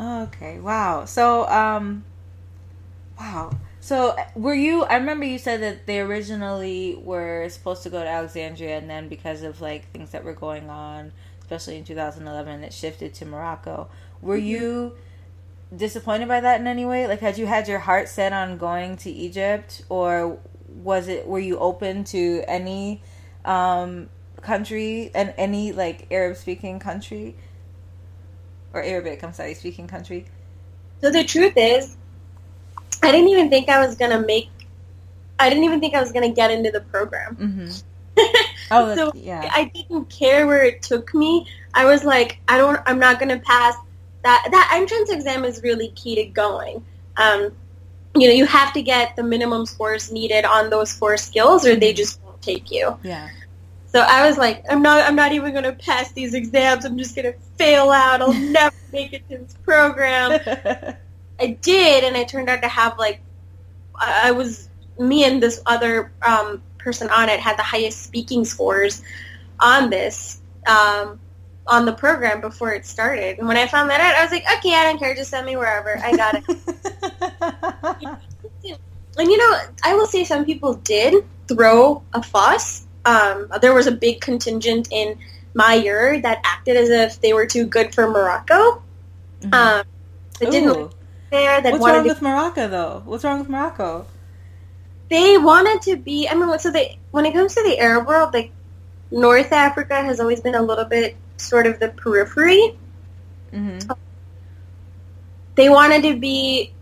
okay. 0.00 0.60
Wow. 0.60 1.06
So, 1.06 1.48
um, 1.48 2.04
wow. 3.18 3.52
So, 3.80 4.16
were 4.34 4.54
you? 4.54 4.84
I 4.84 4.96
remember 4.96 5.26
you 5.26 5.38
said 5.38 5.62
that 5.62 5.86
they 5.86 6.00
originally 6.00 6.96
were 7.02 7.48
supposed 7.50 7.82
to 7.84 7.90
go 7.90 8.02
to 8.02 8.08
Alexandria, 8.08 8.78
and 8.78 8.90
then 8.90 9.08
because 9.08 9.42
of 9.42 9.60
like 9.60 9.90
things 9.92 10.10
that 10.12 10.24
were 10.24 10.34
going 10.34 10.70
on, 10.70 11.12
especially 11.40 11.78
in 11.78 11.84
2011, 11.84 12.64
it 12.64 12.72
shifted 12.74 13.14
to 13.14 13.26
Morocco. 13.26 13.88
Were 14.22 14.36
Mm-hmm. 14.36 14.38
you 14.38 14.94
disappointed 15.76 16.28
by 16.28 16.40
that 16.40 16.60
in 16.60 16.66
any 16.68 16.86
way? 16.86 17.06
Like, 17.08 17.20
had 17.20 17.38
you 17.38 17.46
had 17.46 17.68
your 17.68 17.80
heart 17.80 18.08
set 18.08 18.32
on 18.32 18.58
going 18.58 18.96
to 18.98 19.10
Egypt, 19.10 19.82
or 19.90 20.40
was 20.68 21.08
it? 21.08 21.26
Were 21.26 21.40
you 21.40 21.58
open 21.58 22.04
to 22.06 22.44
any 22.48 23.02
um, 23.44 24.10
country 24.42 25.10
and 25.14 25.34
any 25.38 25.72
like 25.72 26.08
Arab 26.10 26.36
speaking 26.36 26.80
country? 26.80 27.36
or 28.74 28.82
Arabic, 28.82 29.22
I'm 29.24 29.34
sorry, 29.34 29.54
speaking 29.54 29.88
country. 29.88 30.26
So 31.02 31.12
the 31.12 31.24
truth 31.24 31.54
is, 31.56 31.97
I 33.02 33.12
didn't 33.12 33.28
even 33.28 33.48
think 33.50 33.68
I 33.68 33.84
was 33.84 33.94
gonna 33.96 34.20
make. 34.20 34.48
I 35.38 35.48
didn't 35.48 35.64
even 35.64 35.80
think 35.80 35.94
I 35.94 36.00
was 36.00 36.12
gonna 36.12 36.32
get 36.32 36.50
into 36.50 36.70
the 36.70 36.80
program. 36.82 37.36
Mm-hmm. 37.36 37.70
Oh, 38.70 38.94
So, 38.94 39.12
yeah. 39.14 39.48
I 39.50 39.70
didn't 39.72 40.10
care 40.10 40.46
where 40.46 40.62
it 40.64 40.82
took 40.82 41.14
me. 41.14 41.46
I 41.72 41.84
was 41.86 42.04
like, 42.04 42.38
I 42.48 42.58
don't. 42.58 42.78
I'm 42.86 42.98
not 42.98 43.18
gonna 43.18 43.38
pass 43.38 43.74
that. 44.24 44.48
That 44.50 44.70
entrance 44.74 45.10
exam 45.10 45.44
is 45.44 45.62
really 45.62 45.88
key 45.90 46.16
to 46.16 46.24
going. 46.26 46.84
Um, 47.16 47.52
you 48.14 48.26
know, 48.28 48.34
you 48.34 48.44
have 48.44 48.72
to 48.74 48.82
get 48.82 49.14
the 49.16 49.22
minimum 49.22 49.64
scores 49.64 50.10
needed 50.12 50.44
on 50.44 50.68
those 50.68 50.92
four 50.92 51.16
skills, 51.16 51.64
or 51.66 51.76
they 51.76 51.92
just 51.94 52.20
won't 52.22 52.42
take 52.42 52.70
you. 52.70 52.98
yeah. 53.02 53.28
So 53.86 54.00
I 54.00 54.26
was 54.28 54.36
like, 54.36 54.64
I'm 54.68 54.82
not. 54.82 55.00
I'm 55.06 55.16
not 55.16 55.32
even 55.32 55.54
gonna 55.54 55.72
pass 55.72 56.12
these 56.12 56.34
exams. 56.34 56.84
I'm 56.84 56.98
just 56.98 57.16
gonna 57.16 57.32
fail 57.56 57.90
out. 57.90 58.20
I'll 58.20 58.32
never 58.58 58.76
make 58.92 59.14
it 59.14 59.26
to 59.30 59.38
this 59.38 59.54
program. 59.64 60.40
I 61.40 61.58
did, 61.60 62.04
and 62.04 62.16
it 62.16 62.28
turned 62.28 62.48
out 62.48 62.62
to 62.62 62.68
have 62.68 62.98
like 62.98 63.20
I 63.94 64.30
was 64.30 64.68
me 64.98 65.24
and 65.24 65.42
this 65.42 65.60
other 65.66 66.12
um, 66.26 66.62
person 66.78 67.08
on 67.10 67.28
it 67.28 67.40
had 67.40 67.58
the 67.58 67.62
highest 67.62 68.02
speaking 68.02 68.44
scores 68.44 69.02
on 69.60 69.90
this 69.90 70.40
um, 70.66 71.20
on 71.66 71.84
the 71.84 71.92
program 71.92 72.40
before 72.40 72.72
it 72.72 72.86
started. 72.86 73.38
And 73.38 73.46
when 73.46 73.56
I 73.56 73.66
found 73.66 73.90
that 73.90 74.00
out, 74.00 74.16
I 74.16 74.22
was 74.22 74.30
like, 74.30 74.44
okay, 74.58 74.74
I 74.74 74.84
don't 74.84 74.98
care, 74.98 75.14
just 75.14 75.30
send 75.30 75.46
me 75.46 75.56
wherever. 75.56 75.98
I 75.98 76.16
got 76.16 76.34
it. 76.36 76.44
and 79.18 79.30
you 79.30 79.36
know, 79.36 79.58
I 79.84 79.94
will 79.94 80.06
say 80.06 80.24
some 80.24 80.44
people 80.44 80.74
did 80.74 81.24
throw 81.46 82.02
a 82.12 82.22
fuss. 82.22 82.86
Um, 83.04 83.48
there 83.60 83.74
was 83.74 83.86
a 83.86 83.92
big 83.92 84.20
contingent 84.20 84.88
in 84.90 85.18
my 85.54 85.74
year 85.74 86.20
that 86.20 86.40
acted 86.44 86.76
as 86.76 86.90
if 86.90 87.20
they 87.20 87.32
were 87.32 87.46
too 87.46 87.66
good 87.66 87.94
for 87.94 88.08
Morocco. 88.08 88.82
Mhm. 89.40 89.54
Um, 89.54 89.86
that 90.40 90.50
didn't 90.50 90.76
Ooh. 90.76 90.90
There. 91.30 91.60
That 91.60 91.72
What's 91.72 91.82
wanted 91.82 91.98
wrong 91.98 92.04
to 92.04 92.08
with 92.10 92.22
Morocco, 92.22 92.68
though? 92.68 93.02
What's 93.04 93.24
wrong 93.24 93.38
with 93.40 93.48
Morocco? 93.48 94.06
they 95.08 95.38
wanted 95.38 95.82
to 95.82 95.96
be. 95.96 96.28
I 96.28 96.34
mean, 96.34 96.58
so 96.58 96.70
they 96.70 96.98
when 97.10 97.26
it 97.26 97.32
comes 97.32 97.54
to 97.54 97.62
the 97.62 97.78
Arab 97.78 98.06
world, 98.06 98.34
like 98.34 98.52
North 99.10 99.52
Africa 99.52 99.94
has 100.02 100.20
always 100.20 100.40
been 100.40 100.54
a 100.54 100.62
little 100.62 100.84
bit 100.84 101.16
sort 101.36 101.66
of 101.66 101.80
the 101.80 101.88
periphery. 101.88 102.76
Mm-hmm. 103.52 103.92
They 105.54 105.68
wanted 105.68 106.02
to 106.02 106.18
be 106.18 106.72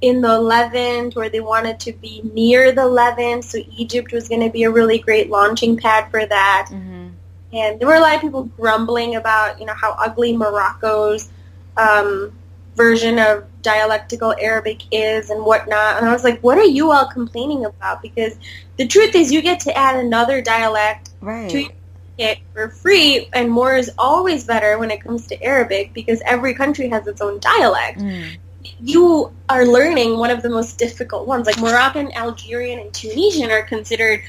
in 0.00 0.20
the 0.20 0.38
Levant, 0.38 1.16
or 1.16 1.28
they 1.28 1.40
wanted 1.40 1.80
to 1.80 1.92
be 1.92 2.20
near 2.34 2.72
the 2.72 2.86
Levant. 2.86 3.44
So 3.44 3.58
Egypt 3.76 4.12
was 4.12 4.28
going 4.28 4.42
to 4.42 4.50
be 4.50 4.64
a 4.64 4.70
really 4.70 4.98
great 4.98 5.30
launching 5.30 5.76
pad 5.76 6.10
for 6.10 6.24
that. 6.24 6.68
Mm-hmm. 6.70 7.08
And 7.54 7.80
there 7.80 7.88
were 7.88 7.94
a 7.94 8.00
lot 8.00 8.16
of 8.16 8.20
people 8.20 8.44
grumbling 8.44 9.16
about, 9.16 9.60
you 9.60 9.66
know, 9.66 9.74
how 9.74 9.92
ugly 9.92 10.36
Morocco's 10.36 11.30
um, 11.76 12.36
version 12.74 13.18
of 13.18 13.46
dialectical 13.64 14.32
Arabic 14.40 14.82
is 14.92 15.30
and 15.30 15.44
whatnot. 15.44 15.96
And 15.96 16.06
I 16.06 16.12
was 16.12 16.22
like, 16.22 16.40
what 16.42 16.56
are 16.58 16.64
you 16.64 16.92
all 16.92 17.06
complaining 17.08 17.64
about? 17.64 18.00
Because 18.02 18.38
the 18.76 18.86
truth 18.86 19.16
is 19.16 19.32
you 19.32 19.42
get 19.42 19.58
to 19.60 19.76
add 19.76 19.96
another 19.96 20.40
dialect 20.40 21.10
Right. 21.20 21.50
to 21.50 21.68
it 22.16 22.38
for 22.52 22.68
free, 22.68 23.28
and 23.32 23.50
more 23.50 23.74
is 23.74 23.90
always 23.98 24.44
better 24.44 24.78
when 24.78 24.92
it 24.92 25.02
comes 25.02 25.26
to 25.26 25.42
Arabic 25.42 25.92
because 25.94 26.22
every 26.24 26.54
country 26.54 26.88
has 26.88 27.04
its 27.08 27.20
own 27.20 27.40
dialect. 27.40 27.98
Mm. 27.98 28.36
You 28.80 29.32
are 29.48 29.66
learning 29.66 30.18
one 30.18 30.30
of 30.30 30.40
the 30.40 30.48
most 30.48 30.78
difficult 30.78 31.26
ones. 31.26 31.46
Like 31.46 31.58
Moroccan, 31.58 32.12
Algerian, 32.12 32.78
and 32.78 32.94
Tunisian 32.94 33.50
are 33.50 33.62
considered 33.62 34.22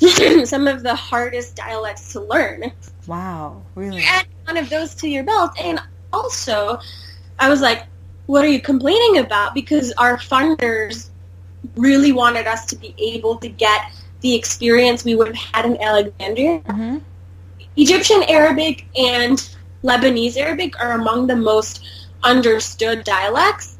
some 0.44 0.68
of 0.68 0.82
the 0.82 0.94
hardest 0.94 1.56
dialects 1.56 2.12
to 2.12 2.20
learn 2.20 2.70
Wow. 3.06 3.62
Really? 3.74 4.04
add 4.06 4.26
one 4.44 4.56
of 4.58 4.68
those 4.70 4.94
to 4.96 5.08
your 5.08 5.24
belt. 5.24 5.52
And 5.60 5.80
also, 6.12 6.78
I 7.38 7.48
was 7.48 7.60
like, 7.60 7.86
what 8.26 8.44
are 8.44 8.48
you 8.48 8.60
complaining 8.60 9.18
about? 9.18 9.54
Because 9.54 9.92
our 9.98 10.16
funders 10.16 11.10
really 11.76 12.12
wanted 12.12 12.46
us 12.46 12.66
to 12.66 12.76
be 12.76 12.94
able 12.98 13.36
to 13.36 13.48
get 13.48 13.92
the 14.20 14.34
experience 14.34 15.04
we 15.04 15.14
would 15.16 15.28
have 15.28 15.36
had 15.36 15.66
in 15.66 15.82
Alexandria. 15.82 16.60
Mm-hmm. 16.60 16.98
Egyptian 17.76 18.22
Arabic 18.24 18.86
and 18.96 19.50
Lebanese 19.82 20.36
Arabic 20.36 20.78
are 20.80 20.92
among 20.92 21.26
the 21.26 21.36
most 21.36 21.84
understood 22.22 23.04
dialects. 23.04 23.78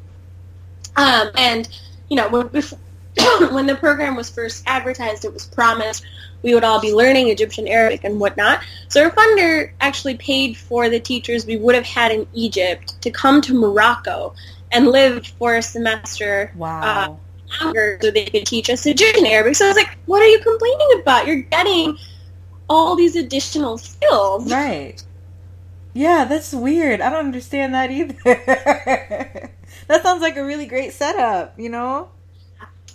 Um, 0.95 1.29
and, 1.35 1.67
you 2.09 2.17
know, 2.17 2.27
when, 2.29 2.47
when 3.53 3.65
the 3.65 3.75
program 3.75 4.15
was 4.15 4.29
first 4.29 4.63
advertised, 4.67 5.25
it 5.25 5.33
was 5.33 5.45
promised 5.45 6.05
we 6.43 6.53
would 6.53 6.63
all 6.63 6.79
be 6.79 6.93
learning 6.93 7.29
Egyptian 7.29 7.67
Arabic 7.67 8.03
and 8.03 8.19
whatnot. 8.19 8.61
So 8.89 9.03
our 9.03 9.11
funder 9.11 9.71
actually 9.81 10.15
paid 10.17 10.55
for 10.57 10.89
the 10.89 10.99
teachers 10.99 11.45
we 11.45 11.57
would 11.57 11.73
have 11.75 11.85
had 11.85 12.11
in 12.11 12.27
Egypt 12.33 13.01
to 13.01 13.09
come 13.09 13.41
to 13.41 13.53
Morocco 13.53 14.35
and 14.71 14.87
live 14.87 15.25
for 15.39 15.55
a 15.55 15.61
semester 15.61 16.51
Wow. 16.55 17.19
Uh, 17.61 17.63
longer 17.65 17.99
so 18.01 18.11
they 18.11 18.25
could 18.25 18.45
teach 18.45 18.69
us 18.69 18.85
Egyptian 18.85 19.25
Arabic. 19.25 19.55
So 19.55 19.65
I 19.65 19.67
was 19.69 19.77
like, 19.77 19.97
what 20.05 20.21
are 20.21 20.27
you 20.27 20.39
complaining 20.39 20.99
about? 21.01 21.27
You're 21.27 21.43
getting 21.43 21.97
all 22.69 22.95
these 22.95 23.15
additional 23.15 23.77
skills. 23.77 24.51
right. 24.51 25.01
Yeah, 25.95 26.25
that's 26.25 26.51
weird. 26.53 27.01
I 27.01 27.11
don't 27.11 27.25
understand 27.25 27.75
that 27.75 27.91
either. 27.91 28.17
that 29.87 30.01
sounds 30.01 30.23
like 30.23 30.37
a 30.37 30.43
really 30.43 30.65
great 30.65 30.91
setup, 30.91 31.59
you 31.59 31.69
know? 31.69 32.09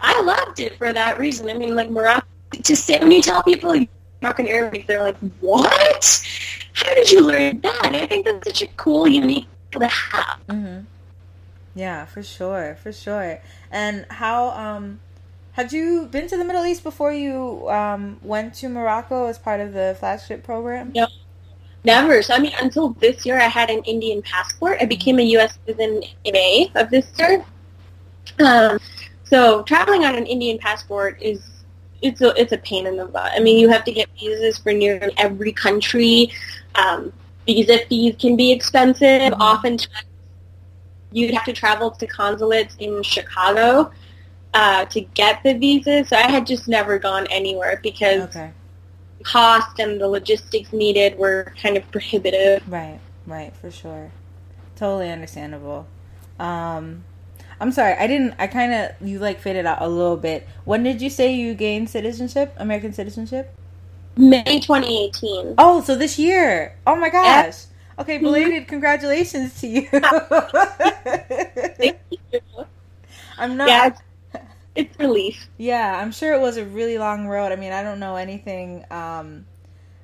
I 0.00 0.20
loved 0.22 0.58
it 0.58 0.76
for 0.78 0.92
that 0.92 1.16
reason. 1.18 1.48
I 1.48 1.54
mean, 1.54 1.76
like 1.76 1.90
Morocco, 1.90 2.26
just 2.62 2.84
say 2.84 2.98
when 2.98 3.10
you 3.10 3.22
tell 3.22 3.42
people 3.42 3.74
Moroccan 4.20 4.48
Arabic, 4.48 4.86
they're 4.86 5.02
like, 5.02 5.16
"What? 5.40 6.28
How 6.72 6.94
did 6.94 7.10
you 7.10 7.20
learn 7.20 7.60
that?" 7.60 7.94
I 7.94 8.06
think 8.06 8.24
that's 8.24 8.46
such 8.46 8.62
a 8.62 8.66
cool, 8.76 9.06
unique 9.06 9.46
to 9.72 9.86
have. 9.86 10.40
Mm-hmm. 10.48 10.80
Yeah, 11.74 12.06
for 12.06 12.22
sure, 12.22 12.76
for 12.82 12.92
sure. 12.92 13.40
And 13.70 14.06
how 14.10 14.50
um 14.50 15.00
had 15.52 15.72
you 15.72 16.06
been 16.10 16.28
to 16.28 16.36
the 16.36 16.44
Middle 16.44 16.64
East 16.64 16.82
before 16.82 17.12
you 17.12 17.68
um 17.70 18.18
went 18.22 18.54
to 18.54 18.68
Morocco 18.68 19.26
as 19.26 19.38
part 19.38 19.60
of 19.60 19.72
the 19.72 19.96
flagship 19.98 20.42
program? 20.42 20.92
No. 20.94 21.06
Never. 21.84 22.22
So 22.22 22.34
I 22.34 22.38
mean, 22.40 22.52
until 22.60 22.90
this 22.94 23.24
year, 23.24 23.38
I 23.38 23.46
had 23.46 23.70
an 23.70 23.82
Indian 23.84 24.22
passport. 24.22 24.78
I 24.80 24.86
became 24.86 25.18
a 25.20 25.22
U.S. 25.22 25.56
citizen 25.64 26.02
in 26.24 26.32
May 26.32 26.70
of 26.74 26.90
this 26.90 27.06
year. 27.18 27.44
Um, 28.40 28.78
so 29.24 29.62
traveling 29.62 30.04
on 30.04 30.16
an 30.16 30.26
Indian 30.26 30.58
passport 30.58 31.18
is 31.22 31.40
it's 32.02 32.20
a 32.20 32.40
it's 32.40 32.52
a 32.52 32.58
pain 32.58 32.86
in 32.86 32.96
the 32.96 33.06
butt. 33.06 33.32
I 33.34 33.40
mean, 33.40 33.58
you 33.58 33.68
have 33.68 33.84
to 33.84 33.92
get 33.92 34.08
visas 34.18 34.58
for 34.58 34.72
nearly 34.72 35.12
every 35.16 35.52
country. 35.52 36.32
Um, 36.74 37.12
visa 37.46 37.78
fees 37.88 38.14
can 38.18 38.36
be 38.36 38.52
expensive. 38.52 39.22
Mm-hmm. 39.32 39.40
Oftentimes, 39.40 40.04
you'd 41.12 41.34
have 41.34 41.44
to 41.44 41.52
travel 41.52 41.90
to 41.90 42.06
consulates 42.06 42.76
in 42.78 43.02
Chicago 43.02 43.90
uh, 44.54 44.84
to 44.86 45.00
get 45.00 45.42
the 45.42 45.54
visa. 45.54 46.04
So 46.04 46.16
I 46.16 46.30
had 46.30 46.46
just 46.46 46.68
never 46.68 46.98
gone 46.98 47.26
anywhere 47.30 47.80
because 47.82 48.22
okay. 48.22 48.52
cost 49.22 49.78
and 49.78 50.00
the 50.00 50.08
logistics 50.08 50.72
needed 50.72 51.18
were 51.18 51.52
kind 51.60 51.76
of 51.76 51.90
prohibitive. 51.90 52.62
Right, 52.70 53.00
right, 53.26 53.54
for 53.56 53.70
sure. 53.70 54.10
Totally 54.76 55.10
understandable. 55.10 55.86
Um, 56.38 57.04
I'm 57.60 57.72
sorry, 57.72 57.94
I 57.94 58.06
didn't. 58.06 58.34
I 58.38 58.46
kind 58.46 58.72
of 58.72 58.90
you 59.06 59.18
like 59.18 59.40
faded 59.40 59.66
out 59.66 59.82
a 59.82 59.88
little 59.88 60.16
bit. 60.16 60.46
When 60.64 60.82
did 60.82 61.02
you 61.02 61.10
say 61.10 61.34
you 61.34 61.54
gained 61.54 61.90
citizenship, 61.90 62.54
American 62.56 62.92
citizenship? 62.92 63.54
May 64.16 64.60
2018. 64.60 65.54
Oh, 65.58 65.82
so 65.82 65.96
this 65.96 66.18
year. 66.18 66.76
Oh 66.86 66.96
my 66.96 67.08
gosh. 67.08 67.64
Okay, 67.98 68.16
mm-hmm. 68.16 68.24
belated 68.24 68.68
congratulations 68.68 69.60
to 69.60 69.66
you. 69.66 69.88
Thank 71.76 71.98
you. 72.10 72.40
I'm 73.38 73.56
not. 73.56 73.68
Yeah, 73.68 73.96
it's 74.76 74.98
relief. 74.98 75.48
Yeah, 75.56 76.00
I'm 76.00 76.12
sure 76.12 76.34
it 76.34 76.40
was 76.40 76.56
a 76.56 76.64
really 76.64 76.98
long 76.98 77.26
road. 77.26 77.50
I 77.50 77.56
mean, 77.56 77.72
I 77.72 77.82
don't 77.82 77.98
know 77.98 78.14
anything. 78.14 78.84
Um, 78.90 79.46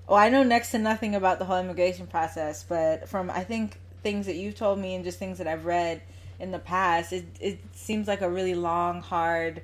well, 0.08 0.18
I 0.18 0.28
know 0.28 0.42
next 0.42 0.72
to 0.72 0.78
nothing 0.78 1.14
about 1.14 1.38
the 1.38 1.44
whole 1.44 1.58
immigration 1.58 2.08
process, 2.08 2.64
but 2.64 3.08
from 3.08 3.30
I 3.30 3.44
think 3.44 3.80
things 4.02 4.26
that 4.26 4.34
you've 4.34 4.56
told 4.56 4.78
me 4.78 4.94
and 4.94 5.04
just 5.04 5.18
things 5.18 5.38
that 5.38 5.46
I've 5.46 5.64
read 5.64 6.02
in 6.38 6.50
the 6.50 6.58
past, 6.58 7.12
it 7.12 7.26
it 7.40 7.58
seems 7.72 8.08
like 8.08 8.20
a 8.22 8.30
really 8.30 8.54
long, 8.54 9.00
hard, 9.02 9.62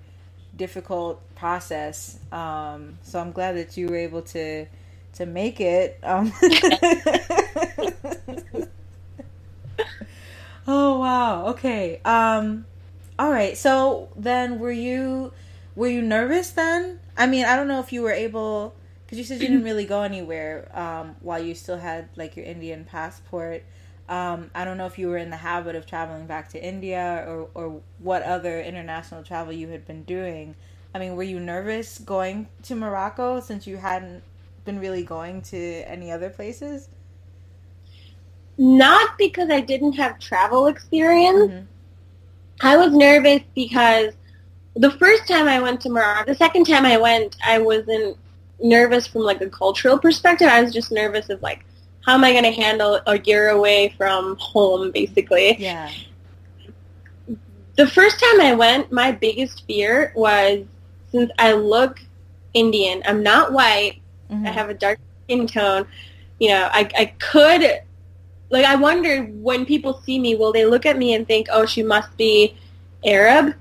difficult 0.56 1.20
process. 1.34 2.18
Um, 2.32 2.98
so 3.02 3.20
I'm 3.20 3.32
glad 3.32 3.56
that 3.56 3.76
you 3.76 3.88
were 3.88 3.96
able 3.96 4.22
to 4.22 4.66
to 5.14 5.26
make 5.26 5.60
it. 5.60 5.98
Um, 6.02 6.32
oh 10.66 10.98
wow. 10.98 11.46
Okay. 11.48 12.00
Um, 12.04 12.66
all 13.18 13.30
right. 13.30 13.56
So 13.56 14.08
then, 14.16 14.58
were 14.58 14.72
you 14.72 15.32
were 15.74 15.88
you 15.88 16.02
nervous 16.02 16.50
then? 16.50 17.00
I 17.16 17.26
mean, 17.26 17.44
I 17.44 17.56
don't 17.56 17.68
know 17.68 17.80
if 17.80 17.92
you 17.92 18.02
were 18.02 18.12
able 18.12 18.74
because 19.04 19.18
you 19.18 19.24
said 19.24 19.40
you 19.40 19.48
didn't 19.48 19.64
really 19.64 19.86
go 19.86 20.02
anywhere 20.02 20.70
um, 20.72 21.16
while 21.20 21.42
you 21.42 21.54
still 21.54 21.78
had 21.78 22.08
like 22.16 22.36
your 22.36 22.46
Indian 22.46 22.84
passport. 22.84 23.64
Um, 24.10 24.50
I 24.56 24.64
don't 24.64 24.76
know 24.76 24.86
if 24.86 24.98
you 24.98 25.06
were 25.06 25.18
in 25.18 25.30
the 25.30 25.36
habit 25.36 25.76
of 25.76 25.86
traveling 25.86 26.26
back 26.26 26.48
to 26.50 26.62
India 26.62 27.24
or, 27.28 27.48
or 27.54 27.80
what 28.00 28.24
other 28.24 28.60
international 28.60 29.22
travel 29.22 29.52
you 29.52 29.68
had 29.68 29.86
been 29.86 30.02
doing. 30.02 30.56
I 30.92 30.98
mean, 30.98 31.14
were 31.14 31.22
you 31.22 31.38
nervous 31.38 31.98
going 31.98 32.48
to 32.64 32.74
Morocco 32.74 33.38
since 33.38 33.68
you 33.68 33.76
hadn't 33.76 34.24
been 34.64 34.80
really 34.80 35.04
going 35.04 35.42
to 35.42 35.58
any 35.88 36.10
other 36.10 36.28
places? 36.28 36.88
Not 38.58 39.16
because 39.16 39.48
I 39.48 39.60
didn't 39.60 39.92
have 39.92 40.18
travel 40.18 40.66
experience. 40.66 41.52
Mm-hmm. 41.52 41.64
I 42.62 42.76
was 42.76 42.92
nervous 42.92 43.42
because 43.54 44.12
the 44.74 44.90
first 44.90 45.28
time 45.28 45.46
I 45.46 45.60
went 45.60 45.80
to 45.82 45.88
Morocco, 45.88 46.32
the 46.32 46.36
second 46.36 46.64
time 46.64 46.84
I 46.84 46.96
went, 46.96 47.36
I 47.44 47.58
wasn't 47.58 48.16
nervous 48.60 49.06
from 49.06 49.22
like 49.22 49.40
a 49.40 49.48
cultural 49.48 49.98
perspective. 50.00 50.48
I 50.48 50.62
was 50.62 50.72
just 50.72 50.90
nervous 50.90 51.30
of 51.30 51.40
like 51.42 51.64
how 52.04 52.14
am 52.14 52.24
I 52.24 52.32
going 52.32 52.44
to 52.44 52.52
handle 52.52 53.00
a 53.06 53.18
year 53.20 53.50
away 53.50 53.94
from 53.96 54.36
home, 54.38 54.90
basically? 54.90 55.56
Yeah. 55.58 55.90
The 57.76 57.86
first 57.86 58.18
time 58.20 58.40
I 58.40 58.54
went, 58.54 58.92
my 58.92 59.12
biggest 59.12 59.66
fear 59.66 60.12
was 60.14 60.64
since 61.12 61.30
I 61.38 61.52
look 61.52 62.00
Indian, 62.52 63.02
I'm 63.06 63.22
not 63.22 63.52
white, 63.52 64.00
mm-hmm. 64.30 64.46
I 64.46 64.50
have 64.50 64.70
a 64.70 64.74
dark 64.74 64.98
skin 65.24 65.46
tone, 65.46 65.86
you 66.38 66.48
know, 66.48 66.68
I, 66.72 66.88
I 66.98 67.04
could, 67.18 67.62
like, 68.50 68.64
I 68.64 68.74
wondered 68.74 69.42
when 69.42 69.64
people 69.64 70.00
see 70.04 70.18
me, 70.18 70.34
will 70.34 70.52
they 70.52 70.66
look 70.66 70.84
at 70.84 70.98
me 70.98 71.14
and 71.14 71.26
think, 71.26 71.46
oh, 71.52 71.66
she 71.66 71.82
must 71.82 72.16
be 72.16 72.56
Arab? 73.04 73.54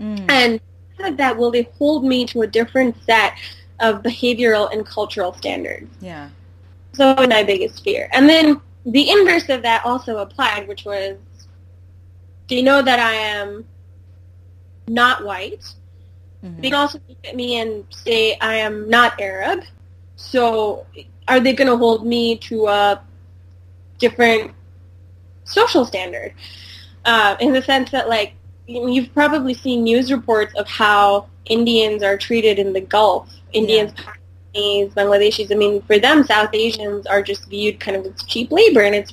Mm. 0.00 0.30
And 0.30 0.60
like 0.98 1.16
that, 1.16 1.36
will 1.36 1.50
they 1.50 1.68
hold 1.78 2.04
me 2.04 2.24
to 2.26 2.42
a 2.42 2.46
different 2.46 2.96
set 3.04 3.34
of 3.80 4.02
behavioral 4.02 4.72
and 4.72 4.84
cultural 4.84 5.34
standards? 5.34 5.90
Yeah. 6.00 6.28
So 6.92 7.14
my 7.14 7.42
biggest 7.42 7.84
fear. 7.84 8.08
And 8.12 8.28
then 8.28 8.60
the 8.84 9.10
inverse 9.10 9.48
of 9.48 9.62
that 9.62 9.84
also 9.84 10.18
applied, 10.18 10.66
which 10.66 10.84
was, 10.84 11.16
do 12.46 12.56
you 12.56 12.62
know 12.62 12.82
that 12.82 12.98
I 12.98 13.12
am 13.12 13.64
not 14.88 15.24
white? 15.24 15.62
Mm-hmm. 16.44 16.60
They 16.60 16.70
can 16.70 16.78
also 16.78 17.00
look 17.08 17.18
at 17.24 17.36
me 17.36 17.60
and 17.60 17.84
say 17.90 18.36
I 18.40 18.54
am 18.54 18.88
not 18.88 19.20
Arab. 19.20 19.64
So 20.16 20.86
are 21.28 21.38
they 21.38 21.52
going 21.52 21.68
to 21.68 21.76
hold 21.76 22.06
me 22.06 22.36
to 22.38 22.66
a 22.66 23.02
different 23.98 24.52
social 25.44 25.84
standard? 25.84 26.34
Uh, 27.04 27.36
in 27.40 27.52
the 27.52 27.62
sense 27.62 27.90
that, 27.92 28.08
like, 28.08 28.34
you've 28.66 29.12
probably 29.14 29.54
seen 29.54 29.84
news 29.84 30.12
reports 30.12 30.54
of 30.56 30.66
how 30.66 31.28
Indians 31.46 32.02
are 32.02 32.18
treated 32.18 32.58
in 32.58 32.72
the 32.72 32.80
Gulf. 32.80 33.28
Indians, 33.52 33.92
yeah. 33.96 34.12
Bangladeshis. 34.54 35.52
I 35.52 35.54
mean, 35.54 35.82
for 35.82 35.98
them, 35.98 36.24
South 36.24 36.50
Asians 36.52 37.06
are 37.06 37.22
just 37.22 37.48
viewed 37.48 37.80
kind 37.80 37.96
of 37.96 38.06
as 38.06 38.22
cheap 38.24 38.50
labor, 38.50 38.82
and 38.82 38.94
it's 38.94 39.12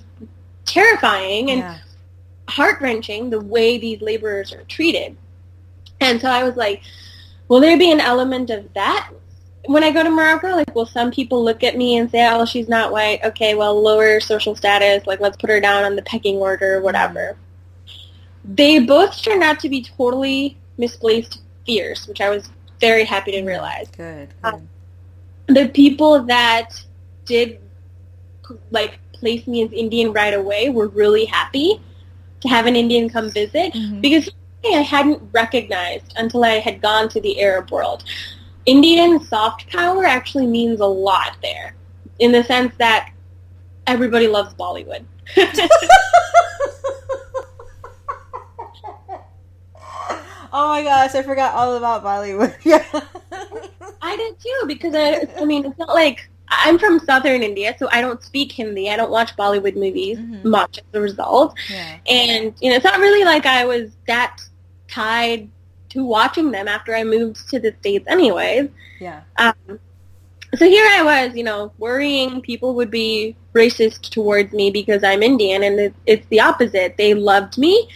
terrifying 0.65 1.51
and 1.51 1.59
yeah. 1.59 1.77
heart 2.49 2.81
wrenching 2.81 3.29
the 3.29 3.39
way 3.39 3.77
these 3.77 4.01
laborers 4.01 4.53
are 4.53 4.63
treated. 4.63 5.17
And 5.99 6.21
so 6.21 6.29
I 6.29 6.43
was 6.43 6.55
like, 6.55 6.81
will 7.47 7.59
there 7.59 7.77
be 7.77 7.91
an 7.91 7.99
element 7.99 8.49
of 8.49 8.71
that 8.73 9.11
when 9.65 9.83
I 9.83 9.91
go 9.91 10.03
to 10.03 10.09
Morocco? 10.09 10.49
Like, 10.49 10.75
will 10.75 10.85
some 10.85 11.11
people 11.11 11.43
look 11.43 11.63
at 11.63 11.75
me 11.75 11.97
and 11.97 12.09
say, 12.11 12.27
oh, 12.29 12.45
she's 12.45 12.67
not 12.67 12.91
white. 12.91 13.23
Okay, 13.23 13.55
well, 13.55 13.81
lower 13.81 14.19
social 14.19 14.55
status. 14.55 15.07
Like, 15.07 15.19
let's 15.19 15.37
put 15.37 15.49
her 15.49 15.59
down 15.59 15.83
on 15.83 15.95
the 15.95 16.03
pecking 16.03 16.37
order 16.37 16.77
or 16.77 16.81
whatever. 16.81 17.37
They 18.43 18.79
both 18.79 19.21
turned 19.21 19.43
out 19.43 19.59
to 19.61 19.69
be 19.69 19.83
totally 19.83 20.57
misplaced 20.77 21.41
fears, 21.65 22.07
which 22.07 22.21
I 22.21 22.29
was 22.29 22.49
very 22.79 23.03
happy 23.03 23.31
to 23.31 23.41
realize. 23.43 23.87
Good. 23.89 24.29
good. 24.41 24.53
Um, 24.53 24.69
the 25.47 25.69
people 25.69 26.23
that 26.23 26.69
did 27.25 27.59
like 28.71 28.99
place 29.13 29.47
me 29.47 29.63
as 29.63 29.71
Indian 29.71 30.13
right 30.13 30.33
away 30.33 30.69
were 30.69 30.87
really 30.87 31.25
happy 31.25 31.81
to 32.41 32.47
have 32.47 32.65
an 32.65 32.75
Indian 32.75 33.09
come 33.09 33.29
visit 33.29 33.73
mm-hmm. 33.73 34.01
because 34.01 34.29
I 34.65 34.81
hadn't 34.81 35.21
recognized 35.31 36.13
until 36.17 36.43
I 36.43 36.59
had 36.59 36.81
gone 36.81 37.09
to 37.09 37.21
the 37.21 37.41
Arab 37.41 37.71
world. 37.71 38.03
Indian 38.65 39.23
soft 39.23 39.69
power 39.71 40.05
actually 40.05 40.45
means 40.45 40.81
a 40.81 40.85
lot 40.85 41.37
there 41.41 41.75
in 42.19 42.31
the 42.31 42.43
sense 42.43 42.73
that 42.77 43.11
everybody 43.87 44.27
loves 44.27 44.53
Bollywood. 44.55 45.05
oh 50.57 50.69
my 50.69 50.81
gosh, 50.81 51.13
I 51.13 51.21
forgot 51.21 51.53
all 51.53 51.75
about 51.75 52.03
Bollywood. 52.03 52.55
Yeah. 52.63 52.83
I 54.01 54.15
did 54.15 54.39
too 54.39 54.67
because 54.67 54.95
I, 54.95 55.27
I 55.41 55.45
mean, 55.45 55.65
it's 55.65 55.77
not 55.77 55.89
like 55.89 56.29
I'm 56.49 56.79
from 56.79 56.99
southern 56.99 57.43
India, 57.43 57.75
so 57.77 57.87
I 57.91 58.01
don't 58.01 58.21
speak 58.23 58.51
Hindi. 58.51 58.89
I 58.89 58.95
don't 58.95 59.11
watch 59.11 59.35
Bollywood 59.35 59.75
movies 59.75 60.17
mm-hmm. 60.17 60.47
much 60.49 60.79
as 60.79 60.83
a 60.93 61.01
result. 61.01 61.57
Yeah. 61.69 61.97
And 62.07 62.53
you 62.59 62.69
know, 62.69 62.75
it's 62.75 62.85
not 62.85 62.99
really 62.99 63.23
like 63.23 63.45
I 63.45 63.65
was 63.65 63.91
that 64.07 64.41
tied 64.87 65.49
to 65.89 66.03
watching 66.03 66.51
them 66.51 66.67
after 66.67 66.95
I 66.95 67.03
moved 67.03 67.49
to 67.49 67.59
the 67.59 67.75
states, 67.79 68.05
anyways. 68.07 68.69
Yeah. 68.99 69.21
Um, 69.37 69.79
so 70.55 70.65
here 70.65 70.87
I 70.89 71.03
was, 71.03 71.35
you 71.35 71.43
know, 71.43 71.71
worrying 71.77 72.41
people 72.41 72.73
would 72.75 72.89
be 72.89 73.35
racist 73.53 74.09
towards 74.09 74.53
me 74.53 74.71
because 74.71 75.03
I'm 75.03 75.21
Indian, 75.21 75.63
and 75.63 75.79
it, 75.79 75.93
it's 76.05 76.27
the 76.27 76.39
opposite. 76.39 76.97
They 76.97 77.13
loved 77.13 77.57
me. 77.57 77.89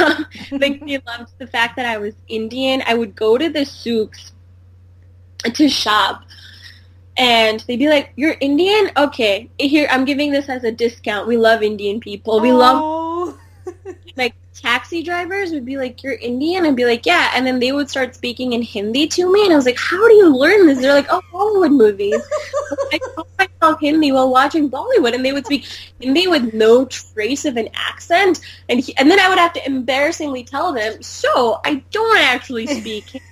they, 0.50 0.78
they 0.78 1.00
loved 1.06 1.32
the 1.38 1.46
fact 1.46 1.76
that 1.76 1.86
I 1.86 1.98
was 1.98 2.14
Indian. 2.28 2.82
I 2.86 2.94
would 2.94 3.14
go 3.14 3.38
to 3.38 3.48
the 3.48 3.64
souks 3.64 4.32
to 5.44 5.68
shop 5.68 6.24
and 7.16 7.60
they'd 7.60 7.78
be 7.78 7.88
like, 7.88 8.12
"You're 8.16 8.36
Indian? 8.40 8.90
Okay, 8.96 9.50
here 9.58 9.86
I'm 9.90 10.04
giving 10.04 10.32
this 10.32 10.48
as 10.48 10.64
a 10.64 10.72
discount. 10.72 11.28
We 11.28 11.36
love 11.36 11.62
Indian 11.62 12.00
people. 12.00 12.40
We 12.40 12.52
love 12.52 13.36
like 14.16 14.34
taxi 14.54 15.02
drivers 15.02 15.50
would 15.52 15.64
be 15.64 15.76
like, 15.76 16.02
"You're 16.02 16.14
Indian?" 16.14 16.66
I'd 16.66 16.76
be 16.76 16.84
like, 16.84 17.06
"Yeah," 17.06 17.30
and 17.34 17.46
then 17.46 17.58
they 17.58 17.72
would 17.72 17.90
start 17.90 18.14
speaking 18.14 18.52
in 18.52 18.62
Hindi 18.62 19.06
to 19.08 19.32
me, 19.32 19.44
and 19.44 19.52
I 19.52 19.56
was 19.56 19.66
like, 19.66 19.78
"How 19.78 20.06
do 20.08 20.14
you 20.14 20.34
learn 20.34 20.66
this?" 20.66 20.78
They're 20.78 20.94
like, 20.94 21.06
"Oh, 21.10 21.22
Bollywood 21.32 21.72
movies." 21.72 22.20
I 22.92 22.98
call 22.98 23.26
talk 23.60 23.80
Hindi 23.80 24.12
while 24.12 24.30
watching 24.30 24.70
Bollywood, 24.70 25.14
and 25.14 25.24
they 25.24 25.32
would 25.32 25.46
speak 25.46 25.66
Hindi 26.00 26.26
with 26.26 26.52
no 26.52 26.84
trace 26.86 27.44
of 27.44 27.56
an 27.56 27.68
accent, 27.74 28.40
and 28.68 28.80
he, 28.80 28.96
and 28.96 29.10
then 29.10 29.20
I 29.20 29.28
would 29.28 29.38
have 29.38 29.52
to 29.54 29.66
embarrassingly 29.66 30.44
tell 30.44 30.72
them, 30.72 31.02
"So 31.02 31.60
I 31.64 31.82
don't 31.90 32.18
actually 32.18 32.66
speak." 32.66 33.04
Hindi. 33.10 33.22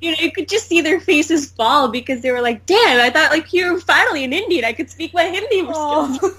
You 0.00 0.12
know, 0.12 0.16
you 0.20 0.32
could 0.32 0.48
just 0.48 0.66
see 0.66 0.80
their 0.80 0.98
faces 0.98 1.50
fall 1.50 1.88
because 1.88 2.22
they 2.22 2.30
were 2.30 2.40
like, 2.40 2.64
"Damn, 2.64 3.00
I 3.00 3.10
thought 3.10 3.30
like 3.30 3.52
you're 3.52 3.78
finally 3.80 4.24
an 4.24 4.32
Indian. 4.32 4.64
I 4.64 4.72
could 4.72 4.88
speak 4.88 5.12
my 5.12 5.24
Hindi 5.24 5.60
skills." 5.60 6.18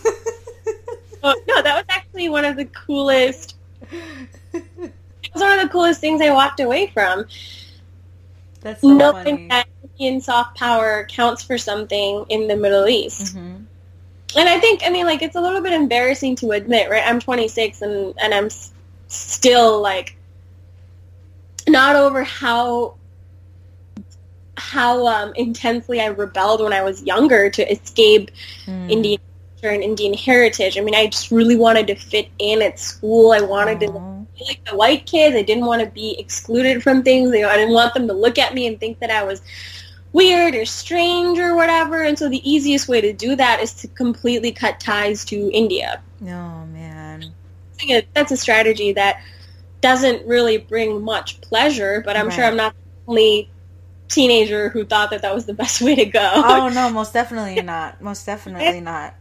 Oh. 1.23 1.35
Oh, 1.35 1.39
no, 1.47 1.61
that 1.61 1.75
was 1.75 1.85
actually 1.89 2.29
one 2.29 2.45
of 2.45 2.55
the 2.55 2.65
coolest. 2.65 3.55
It 3.91 5.33
was 5.33 5.41
one 5.41 5.59
of 5.59 5.61
the 5.63 5.69
coolest 5.69 6.01
things 6.01 6.21
I 6.21 6.31
walked 6.31 6.59
away 6.59 6.87
from. 6.87 7.25
That's 8.61 8.81
so 8.81 8.89
knowing 8.89 9.23
funny. 9.23 9.47
that 9.49 9.67
Indian 9.83 10.21
soft 10.21 10.57
power 10.57 11.05
counts 11.09 11.43
for 11.43 11.57
something 11.57 12.25
in 12.29 12.47
the 12.47 12.55
Middle 12.55 12.87
East. 12.87 13.35
Mhm. 13.35 13.65
And 14.37 14.49
I 14.49 14.59
think, 14.59 14.81
I 14.85 14.89
mean, 14.89 15.05
like, 15.05 15.21
it's 15.21 15.35
a 15.35 15.41
little 15.41 15.61
bit 15.61 15.73
embarrassing 15.73 16.35
to 16.37 16.51
admit, 16.51 16.89
right? 16.89 17.03
I'm 17.05 17.19
26 17.19 17.81
and, 17.81 18.13
and 18.21 18.33
I'm 18.33 18.45
s- 18.45 18.71
still, 19.07 19.81
like, 19.81 20.15
not 21.67 21.95
over 21.95 22.23
how 22.23 22.95
how 24.57 25.07
um, 25.07 25.33
intensely 25.35 25.99
I 26.01 26.07
rebelled 26.07 26.61
when 26.61 26.73
I 26.73 26.83
was 26.83 27.01
younger 27.03 27.49
to 27.49 27.71
escape 27.71 28.29
Mm. 28.67 28.91
Indian 28.91 29.19
and 29.69 29.83
Indian 29.83 30.13
heritage. 30.13 30.77
I 30.77 30.81
mean, 30.81 30.95
I 30.95 31.07
just 31.07 31.31
really 31.31 31.55
wanted 31.55 31.87
to 31.87 31.95
fit 31.95 32.29
in 32.39 32.61
at 32.61 32.79
school. 32.79 33.31
I 33.31 33.41
wanted 33.41 33.79
to 33.81 33.91
be 34.37 34.45
like 34.45 34.65
the 34.65 34.75
white 34.75 35.05
kids. 35.05 35.35
I 35.35 35.43
didn't 35.43 35.65
want 35.65 35.83
to 35.83 35.89
be 35.89 36.15
excluded 36.19 36.81
from 36.81 37.03
things. 37.03 37.33
You 37.33 37.41
know, 37.41 37.49
I 37.49 37.57
didn't 37.57 37.73
want 37.73 37.93
them 37.93 38.07
to 38.07 38.13
look 38.13 38.37
at 38.37 38.53
me 38.53 38.67
and 38.67 38.79
think 38.79 38.99
that 38.99 39.11
I 39.11 39.23
was 39.23 39.41
weird 40.13 40.55
or 40.55 40.65
strange 40.65 41.39
or 41.39 41.55
whatever. 41.55 42.03
And 42.03 42.17
so 42.17 42.29
the 42.29 42.49
easiest 42.49 42.87
way 42.87 43.01
to 43.01 43.13
do 43.13 43.35
that 43.35 43.61
is 43.61 43.73
to 43.75 43.87
completely 43.87 44.51
cut 44.51 44.79
ties 44.79 45.23
to 45.25 45.51
India. 45.51 46.01
No, 46.19 46.65
man. 46.73 47.23
I 47.23 47.77
think 47.77 48.07
that's 48.13 48.31
a 48.31 48.37
strategy 48.37 48.93
that 48.93 49.21
doesn't 49.81 50.25
really 50.27 50.57
bring 50.57 51.01
much 51.01 51.41
pleasure, 51.41 52.01
but 52.05 52.15
I'm 52.15 52.29
sure 52.29 52.45
I'm 52.45 52.55
not 52.55 52.73
the 52.73 53.11
only 53.11 53.49
teenager 54.07 54.69
who 54.69 54.85
thought 54.85 55.09
that 55.09 55.23
that 55.23 55.33
was 55.33 55.45
the 55.45 55.53
best 55.53 55.81
way 55.81 55.95
to 55.95 56.05
go. 56.05 56.31
Oh 56.35 56.69
no, 56.69 56.89
most 56.93 57.13
definitely 57.13 57.61
not. 57.61 58.01
Most 58.01 58.25
definitely 58.25 58.81
not. 58.81 59.15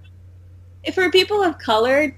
For 0.93 1.11
people 1.11 1.43
of 1.43 1.59
color, 1.59 2.15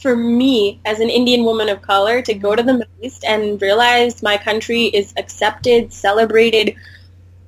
for 0.00 0.16
me 0.16 0.80
as 0.84 1.00
an 1.00 1.08
Indian 1.10 1.44
woman 1.44 1.68
of 1.68 1.80
color 1.82 2.20
to 2.22 2.34
go 2.34 2.54
to 2.54 2.62
the 2.62 2.72
Middle 2.74 2.92
East 3.00 3.24
and 3.26 3.60
realize 3.60 4.22
my 4.22 4.36
country 4.36 4.84
is 4.86 5.12
accepted, 5.16 5.92
celebrated, 5.92 6.74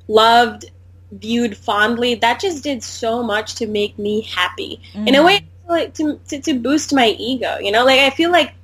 loved, 0.09 0.67
viewed 1.13 1.57
fondly, 1.57 2.15
that 2.17 2.41
just 2.41 2.63
did 2.63 2.83
so 2.83 3.23
much 3.23 3.55
to 3.57 3.67
make 3.67 3.99
me 3.99 4.23
happy. 4.23 4.81
In 5.07 5.15
a 5.15 5.19
Mm. 5.19 5.27
way, 5.27 5.41
like 5.69 5.95
to, 5.95 6.19
to 6.29 6.41
to 6.41 6.55
boost 6.55 6.95
my 6.95 7.09
ego. 7.19 7.59
You 7.61 7.73
know, 7.73 7.85
like 7.85 8.01
I 8.01 8.11
feel 8.11 8.31
like 8.31 8.55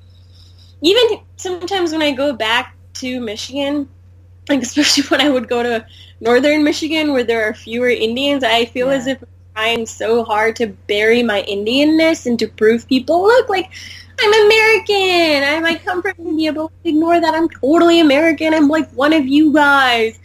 even 0.82 1.02
sometimes 1.36 1.92
when 1.92 2.02
I 2.02 2.12
go 2.12 2.32
back 2.32 2.66
to 2.94 3.20
Michigan, 3.20 3.88
like 4.48 4.62
especially 4.62 5.04
when 5.04 5.20
I 5.20 5.28
would 5.28 5.48
go 5.48 5.62
to 5.62 5.84
northern 6.20 6.64
Michigan 6.64 7.12
where 7.12 7.24
there 7.24 7.48
are 7.48 7.54
fewer 7.54 7.88
Indians, 7.88 8.44
I 8.44 8.64
feel 8.66 8.90
Yeah. 8.90 8.96
as 8.96 9.06
if 9.06 9.22
trying 9.54 9.86
so 9.86 10.24
hard 10.24 10.56
to 10.56 10.66
bury 10.86 11.22
my 11.22 11.42
Indianness 11.42 12.26
and 12.26 12.38
to 12.38 12.48
prove 12.48 12.86
people, 12.88 13.22
look, 13.22 13.48
like 13.48 13.70
I'm 14.20 14.46
American. 14.46 15.42
I 15.44 15.60
might 15.60 15.84
come 15.84 16.02
from 16.02 16.14
India, 16.18 16.52
but 16.52 16.70
ignore 16.84 17.20
that. 17.20 17.34
I'm 17.34 17.48
totally 17.48 18.00
American. 18.00 18.54
I'm 18.54 18.68
like 18.68 18.90
one 18.92 19.12
of 19.12 19.26
you 19.26 19.52
guys, 19.52 20.18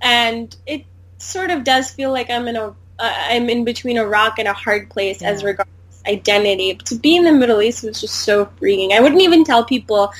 and 0.00 0.54
it 0.66 0.84
sort 1.18 1.50
of 1.50 1.64
does 1.64 1.90
feel 1.90 2.12
like 2.12 2.30
I'm 2.30 2.48
in 2.48 2.56
a 2.56 2.68
uh, 2.68 2.74
I'm 2.98 3.50
in 3.50 3.64
between 3.64 3.98
a 3.98 4.06
rock 4.06 4.38
and 4.38 4.48
a 4.48 4.52
hard 4.52 4.90
place 4.90 5.22
as 5.22 5.44
regards 5.44 5.70
identity. 6.06 6.74
To 6.74 6.94
be 6.94 7.16
in 7.16 7.24
the 7.24 7.32
Middle 7.32 7.60
East 7.62 7.84
was 7.84 8.00
just 8.00 8.14
so 8.20 8.46
freeing. 8.58 8.92
I 8.92 9.00
wouldn't 9.00 9.22
even 9.22 9.44
tell 9.44 9.64
people 9.64 10.12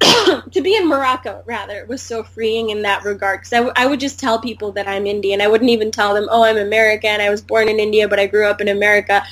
to 0.52 0.60
be 0.62 0.76
in 0.76 0.88
Morocco, 0.88 1.42
rather, 1.46 1.84
was 1.86 2.02
so 2.02 2.22
freeing 2.22 2.70
in 2.70 2.82
that 2.82 3.04
regard. 3.04 3.40
Because 3.40 3.52
I, 3.52 3.56
w- 3.56 3.72
I 3.76 3.86
would 3.86 4.00
just 4.00 4.18
tell 4.20 4.40
people 4.40 4.72
that 4.72 4.86
I'm 4.86 5.06
Indian. 5.06 5.40
I 5.40 5.48
wouldn't 5.48 5.70
even 5.70 5.90
tell 5.90 6.14
them, 6.14 6.28
oh, 6.30 6.44
I'm 6.44 6.56
American. 6.56 7.20
I 7.20 7.30
was 7.30 7.42
born 7.42 7.68
in 7.68 7.80
India, 7.80 8.08
but 8.08 8.18
I 8.18 8.26
grew 8.26 8.46
up 8.46 8.60
in 8.60 8.68
America. 8.68 9.24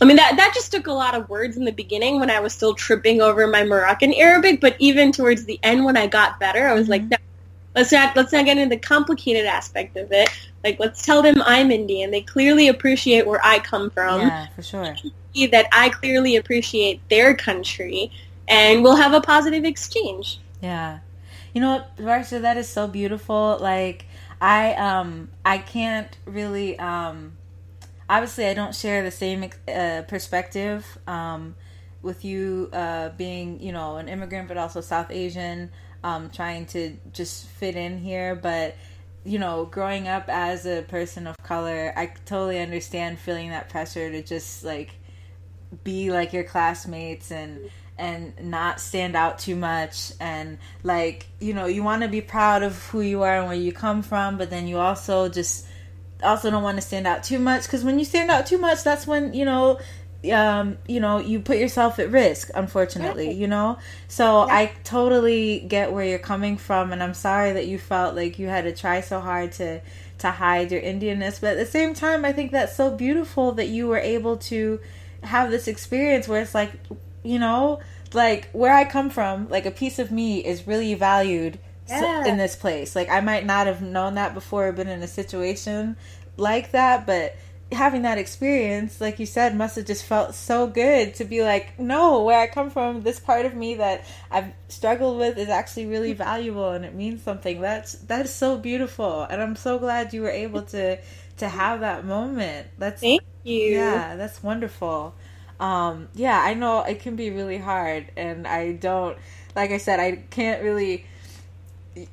I 0.00 0.04
mean, 0.04 0.16
that, 0.16 0.36
that 0.36 0.52
just 0.54 0.70
took 0.72 0.86
a 0.86 0.92
lot 0.92 1.14
of 1.14 1.28
words 1.28 1.56
in 1.56 1.64
the 1.64 1.72
beginning 1.72 2.20
when 2.20 2.30
I 2.30 2.40
was 2.40 2.52
still 2.52 2.74
tripping 2.74 3.20
over 3.20 3.46
my 3.46 3.64
Moroccan 3.64 4.14
Arabic. 4.14 4.60
But 4.60 4.76
even 4.78 5.12
towards 5.12 5.44
the 5.44 5.58
end 5.62 5.84
when 5.84 5.96
I 5.96 6.06
got 6.06 6.38
better, 6.38 6.68
I 6.68 6.72
was 6.74 6.88
like, 6.88 7.02
Mhm. 7.02 7.10
no, 7.10 7.16
let's 7.74 7.92
not, 7.92 8.16
let's 8.16 8.32
not 8.32 8.44
get 8.44 8.58
into 8.58 8.74
the 8.74 8.80
complicated 8.80 9.44
aspect 9.44 9.96
of 9.96 10.12
it. 10.12 10.30
Like, 10.64 10.78
let's 10.80 11.02
tell 11.04 11.22
them 11.22 11.42
I'm 11.44 11.70
Indian. 11.70 12.10
They 12.10 12.22
clearly 12.22 12.68
appreciate 12.68 13.26
where 13.26 13.44
I 13.44 13.58
come 13.58 13.90
from 13.90 14.20
yeah, 14.20 14.46
for 14.54 14.62
sure. 14.62 14.96
that 15.52 15.66
I 15.72 15.88
clearly 15.90 16.36
appreciate 16.36 17.00
their 17.08 17.34
country, 17.34 18.10
and 18.48 18.82
we'll 18.82 18.96
have 18.96 19.12
a 19.12 19.20
positive 19.20 19.64
exchange. 19.64 20.40
Yeah. 20.62 21.00
You 21.54 21.60
know 21.60 21.76
what, 21.76 21.96
Varsha, 21.96 22.40
that 22.42 22.56
is 22.56 22.68
so 22.68 22.88
beautiful. 22.88 23.58
Like 23.60 24.06
I 24.40 24.74
um 24.74 25.30
I 25.44 25.58
can't 25.58 26.16
really 26.24 26.78
um 26.78 27.36
obviously 28.08 28.46
I 28.46 28.54
don't 28.54 28.74
share 28.74 29.02
the 29.02 29.10
same 29.10 29.50
uh, 29.68 30.02
perspective 30.08 30.98
um 31.06 31.54
with 32.02 32.24
you 32.24 32.70
uh 32.72 33.10
being, 33.10 33.60
you 33.60 33.72
know, 33.72 33.96
an 33.96 34.08
immigrant 34.08 34.48
but 34.48 34.56
also 34.56 34.80
South 34.80 35.10
Asian 35.10 35.70
um 36.02 36.30
trying 36.30 36.66
to 36.66 36.96
just 37.12 37.46
fit 37.46 37.76
in 37.76 37.98
here, 37.98 38.34
but 38.34 38.76
you 39.24 39.38
know, 39.38 39.66
growing 39.66 40.08
up 40.08 40.28
as 40.28 40.64
a 40.64 40.82
person 40.82 41.26
of 41.26 41.36
color, 41.42 41.92
I 41.96 42.06
totally 42.24 42.60
understand 42.60 43.18
feeling 43.18 43.50
that 43.50 43.68
pressure 43.68 44.10
to 44.10 44.22
just 44.22 44.64
like 44.64 44.92
be 45.84 46.10
like 46.10 46.32
your 46.32 46.44
classmates 46.44 47.30
and 47.30 47.70
and 47.98 48.32
not 48.40 48.80
stand 48.80 49.16
out 49.16 49.38
too 49.38 49.56
much. 49.56 50.12
And 50.20 50.58
like 50.82 51.26
you 51.40 51.52
know 51.52 51.66
you 51.66 51.82
want 51.82 52.02
to 52.02 52.08
be 52.08 52.20
proud 52.20 52.62
of 52.62 52.82
who 52.86 53.00
you 53.00 53.22
are 53.22 53.38
and 53.38 53.46
where 53.48 53.56
you 53.56 53.72
come 53.72 54.02
from 54.02 54.38
but 54.38 54.50
then 54.50 54.66
you 54.66 54.78
also 54.78 55.28
just 55.28 55.66
also 56.22 56.50
don't 56.50 56.62
want 56.62 56.76
to 56.78 56.82
stand 56.82 57.06
out 57.06 57.22
too 57.24 57.38
much. 57.38 57.64
Because 57.64 57.84
when 57.84 57.98
you 57.98 58.04
stand 58.04 58.30
out 58.30 58.46
too 58.46 58.58
much 58.58 58.82
that's 58.84 59.06
when 59.06 59.34
you 59.34 59.44
know 59.44 59.78
um 60.32 60.76
you 60.88 60.98
know 60.98 61.18
you 61.18 61.38
put 61.38 61.58
yourself 61.58 62.00
at 62.00 62.10
risk 62.10 62.50
unfortunately 62.54 63.30
you 63.32 63.46
know? 63.46 63.78
So 64.08 64.46
Yeah. 64.46 64.54
i 64.56 64.72
totally 64.82 65.60
get 65.60 65.92
where 65.92 66.04
you're 66.04 66.18
coming 66.18 66.56
from 66.56 66.92
and 66.92 67.00
i'm 67.04 67.14
sorry 67.14 67.52
that 67.52 67.68
you 67.68 67.78
felt 67.78 68.16
like 68.16 68.36
you 68.36 68.48
had 68.48 68.64
to 68.64 68.72
try 68.74 69.00
so 69.00 69.20
hard 69.20 69.52
to 69.52 69.80
to 70.18 70.30
hide 70.32 70.72
your 70.72 70.80
indianness 70.80 71.40
but 71.40 71.50
at 71.50 71.56
the 71.58 71.66
same 71.66 71.94
time 71.94 72.24
i 72.24 72.32
think 72.32 72.50
that's 72.50 72.74
so 72.74 72.90
beautiful 72.90 73.52
that 73.52 73.68
you 73.68 73.86
were 73.86 73.98
able 73.98 74.36
to 74.36 74.80
have 75.22 75.52
this 75.52 75.68
experience 75.68 76.26
where 76.26 76.42
it's 76.42 76.54
like 76.54 76.72
you 77.22 77.38
know 77.38 77.80
like 78.12 78.48
where 78.52 78.72
i 78.74 78.84
come 78.84 79.10
from 79.10 79.48
like 79.48 79.66
a 79.66 79.70
piece 79.70 79.98
of 79.98 80.10
me 80.10 80.44
is 80.44 80.66
really 80.66 80.94
valued 80.94 81.58
Yeah. 81.88 82.26
in 82.26 82.36
this 82.38 82.56
place 82.56 82.94
like 82.96 83.08
i 83.08 83.20
might 83.20 83.44
not 83.44 83.66
have 83.66 83.82
known 83.82 84.14
that 84.14 84.34
before 84.34 84.70
been 84.72 84.88
in 84.88 85.02
a 85.02 85.08
situation 85.08 85.96
like 86.36 86.72
that 86.72 87.06
but 87.06 87.36
having 87.70 88.00
that 88.02 88.16
experience 88.16 88.98
like 88.98 89.18
you 89.18 89.26
said 89.26 89.54
must 89.54 89.76
have 89.76 89.84
just 89.84 90.04
felt 90.04 90.34
so 90.34 90.66
good 90.66 91.14
to 91.16 91.24
be 91.24 91.42
like 91.42 91.78
no 91.78 92.22
where 92.24 92.38
i 92.40 92.46
come 92.46 92.70
from 92.70 93.02
this 93.02 93.20
part 93.20 93.44
of 93.44 93.54
me 93.54 93.74
that 93.74 94.06
i've 94.30 94.50
struggled 94.68 95.18
with 95.18 95.36
is 95.36 95.48
actually 95.50 95.84
really 95.84 96.14
valuable 96.14 96.70
and 96.70 96.84
it 96.86 96.94
means 96.94 97.22
something 97.22 97.60
that's 97.60 97.92
that's 97.92 98.30
so 98.30 98.56
beautiful 98.56 99.24
and 99.24 99.42
i'm 99.42 99.54
so 99.56 99.78
glad 99.78 100.14
you 100.14 100.22
were 100.22 100.30
able 100.30 100.62
to 100.62 100.96
to 101.36 101.48
have 101.48 101.80
that 101.80 102.06
moment 102.06 102.66
that's 102.78 103.00
Thank 103.02 103.22
you. 103.44 103.74
yeah, 103.74 104.16
that's 104.16 104.42
wonderful. 104.42 105.14
Um, 105.60 106.08
yeah, 106.14 106.40
I 106.40 106.54
know 106.54 106.82
it 106.82 107.00
can 107.00 107.16
be 107.16 107.30
really 107.30 107.58
hard, 107.58 108.12
and 108.16 108.46
I 108.46 108.72
don't, 108.72 109.18
like 109.56 109.70
I 109.72 109.78
said, 109.78 110.00
I 110.00 110.12
can't 110.30 110.62
really, 110.62 111.06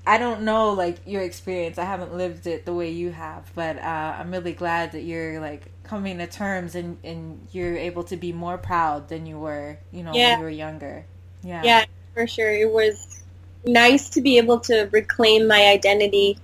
I 0.08 0.18
don't 0.18 0.42
know 0.42 0.72
like 0.72 0.98
your 1.06 1.22
experience. 1.22 1.78
I 1.78 1.86
haven't 1.86 2.14
lived 2.16 2.48
it 2.48 2.66
the 2.66 2.74
way 2.74 2.90
you 2.92 3.12
have, 3.12 3.52
but 3.56 3.78
uh, 3.78 4.16
I'm 4.20 4.32
really 4.32 4.54
glad 4.54 4.92
that 4.94 5.04
you're 5.04 5.40
like 5.40 5.72
coming 5.84 6.18
to 6.18 6.26
terms 6.28 6.74
and 6.76 6.98
and 7.04 7.48
you're 7.52 7.78
able 7.78 8.04
to 8.06 8.18
be 8.18 8.34
more 8.34 8.58
proud 8.58 9.10
than 9.10 9.26
you 9.28 9.38
were, 9.40 9.78
you 9.92 10.04
know, 10.04 10.16
Yeah. 10.16 10.38
when 10.38 10.38
you 10.38 10.44
were 10.44 10.50
younger. 10.50 11.06
Yeah. 11.44 11.74
Yeah, 11.74 11.86
for 12.14 12.28
sure. 12.28 12.52
It 12.52 12.72
was 12.72 13.24
nice 13.66 14.10
to 14.12 14.22
be 14.22 14.38
able 14.38 14.60
to 14.62 14.90
reclaim 14.92 15.48
my 15.48 15.68
identity 15.68 16.38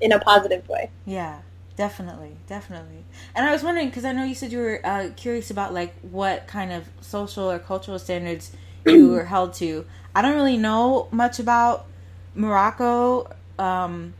in 0.00 0.12
a 0.12 0.18
positive 0.20 0.68
way. 0.68 0.90
Yeah, 1.06 1.40
definitely, 1.76 2.36
definitely. 2.46 3.04
And 3.38 3.46
I 3.46 3.52
was 3.52 3.62
wondering 3.62 3.88
because 3.88 4.04
I 4.04 4.10
know 4.10 4.24
you 4.24 4.34
said 4.34 4.50
you 4.50 4.58
were 4.58 4.80
uh, 4.82 5.10
curious 5.14 5.52
about 5.52 5.72
like 5.72 5.94
what 6.02 6.48
kind 6.48 6.72
of 6.72 6.88
social 7.00 7.48
or 7.48 7.60
cultural 7.60 8.00
standards 8.00 8.50
you 8.84 9.10
were 9.10 9.24
held 9.36 9.54
to. 9.54 9.86
I 10.12 10.22
don't 10.22 10.34
really 10.34 10.56
know 10.56 11.06
much 11.12 11.38
about 11.38 11.86
Morocco. 12.34 13.30
Um, 13.56 14.14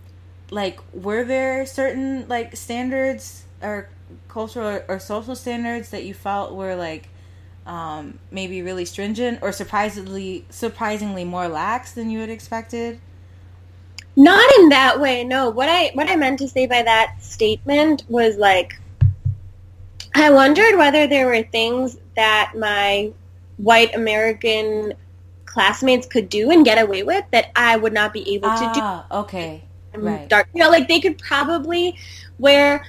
like, 0.53 0.79
were 0.93 1.25
there 1.25 1.67
certain 1.67 2.29
like 2.29 2.55
standards 2.55 3.43
or 3.61 3.89
cultural 4.29 4.69
or, 4.69 4.85
or 4.87 4.99
social 5.01 5.35
standards 5.35 5.91
that 5.91 6.05
you 6.05 6.15
felt 6.15 6.55
were 6.55 6.77
like 6.77 7.09
um, 7.67 8.21
maybe 8.31 8.63
really 8.63 8.85
stringent 8.85 9.41
or 9.43 9.51
surprisingly 9.51 10.47
surprisingly 10.49 11.25
more 11.25 11.49
lax 11.49 11.91
than 11.91 12.09
you 12.09 12.21
had 12.21 12.31
expected? 12.31 13.01
Not 14.15 14.49
in 14.61 14.69
that 14.69 15.01
way, 15.01 15.25
no. 15.25 15.51
What 15.51 15.69
I 15.69 15.91
what 15.95 16.09
I 16.09 16.15
meant 16.15 16.39
to 16.39 16.47
say 16.49 16.69
by 16.69 16.83
that 16.85 17.17
statement 17.21 18.05
was 18.09 18.37
like 18.37 18.79
I 20.19 20.31
wondered 20.31 20.77
whether 20.77 21.07
there 21.07 21.27
were 21.27 21.43
things 21.43 21.97
that 22.17 22.53
my 22.57 23.13
white 23.57 23.95
American 23.95 24.95
classmates 25.45 26.07
could 26.07 26.29
do 26.29 26.51
and 26.51 26.65
get 26.65 26.83
away 26.83 27.03
with 27.03 27.25
that 27.31 27.51
I 27.57 27.77
would 27.77 27.93
not 27.93 28.13
be 28.13 28.35
able 28.35 28.51
to 28.51 28.71
do. 28.75 28.81
Ah, 28.83 29.21
okay. 29.21 29.63
Right. 29.95 30.29
dark. 30.29 30.49
You 30.55 30.63
know, 30.63 30.71
like 30.71 30.87
they 30.87 31.01
could 31.01 31.19
probably 31.19 31.99
wear 32.39 32.85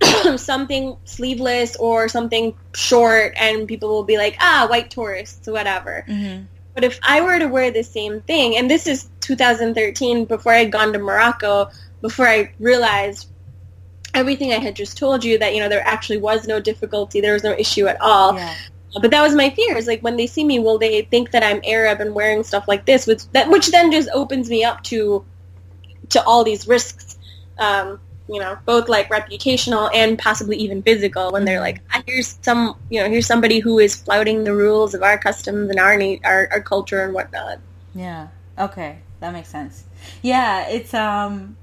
something 0.36 0.96
sleeveless 1.04 1.74
or 1.76 2.08
something 2.08 2.54
short, 2.74 3.34
and 3.36 3.66
people 3.66 3.88
will 3.88 4.04
be 4.04 4.18
like, 4.18 4.36
ah, 4.40 4.66
white 4.68 4.90
tourists, 4.90 5.48
whatever. 5.48 6.04
Mm-hmm. 6.08 6.44
But 6.74 6.84
if 6.84 6.98
I 7.02 7.20
were 7.20 7.38
to 7.38 7.46
wear 7.46 7.70
the 7.70 7.82
same 7.82 8.20
thing, 8.22 8.56
and 8.56 8.70
this 8.70 8.86
is 8.86 9.08
2013, 9.20 10.26
before 10.26 10.52
I 10.52 10.58
had 10.58 10.72
gone 10.72 10.92
to 10.92 10.98
Morocco, 10.98 11.70
before 12.00 12.28
I 12.28 12.52
realized 12.58 13.28
everything 14.14 14.52
I 14.52 14.58
had 14.58 14.76
just 14.76 14.96
told 14.96 15.24
you 15.24 15.38
that 15.38 15.54
you 15.54 15.60
know 15.60 15.68
there 15.68 15.86
actually 15.86 16.18
was 16.18 16.46
no 16.46 16.60
difficulty, 16.60 17.20
there 17.20 17.32
was 17.34 17.44
no 17.44 17.52
issue 17.52 17.86
at 17.86 18.00
all. 18.00 18.34
Yeah. 18.34 18.54
But 19.00 19.10
that 19.10 19.22
was 19.22 19.34
my 19.34 19.50
fear. 19.50 19.76
Is 19.76 19.88
like 19.88 20.02
when 20.02 20.16
they 20.16 20.26
see 20.26 20.44
me, 20.44 20.60
will 20.60 20.78
they 20.78 21.02
think 21.02 21.32
that 21.32 21.42
I'm 21.42 21.60
Arab 21.64 22.00
and 22.00 22.14
wearing 22.14 22.44
stuff 22.44 22.68
like 22.68 22.86
this, 22.86 23.06
which 23.06 23.26
that 23.32 23.50
which 23.50 23.68
then 23.70 23.90
just 23.90 24.08
opens 24.14 24.48
me 24.48 24.62
up 24.62 24.82
to 24.84 25.24
to 26.10 26.22
all 26.24 26.44
these 26.44 26.68
risks. 26.68 27.18
Um, 27.58 28.00
you 28.28 28.40
know, 28.40 28.56
both 28.64 28.88
like 28.88 29.10
reputational 29.10 29.90
and 29.94 30.18
possibly 30.18 30.56
even 30.56 30.82
physical. 30.82 31.30
When 31.32 31.44
they're 31.44 31.60
like, 31.60 31.82
ah, 31.92 32.02
"Here's 32.06 32.38
some, 32.42 32.76
you 32.88 33.00
know, 33.02 33.08
here's 33.08 33.26
somebody 33.26 33.58
who 33.58 33.78
is 33.78 33.94
flouting 33.96 34.44
the 34.44 34.54
rules 34.54 34.94
of 34.94 35.02
our 35.02 35.18
customs 35.18 35.70
and 35.70 35.78
our 35.78 36.00
our, 36.24 36.48
our 36.52 36.60
culture 36.62 37.04
and 37.04 37.12
whatnot." 37.12 37.58
Yeah. 37.94 38.28
Okay, 38.58 38.98
that 39.20 39.32
makes 39.32 39.48
sense. 39.48 39.84
Yeah, 40.22 40.68
it's 40.68 40.94
um, 40.94 41.56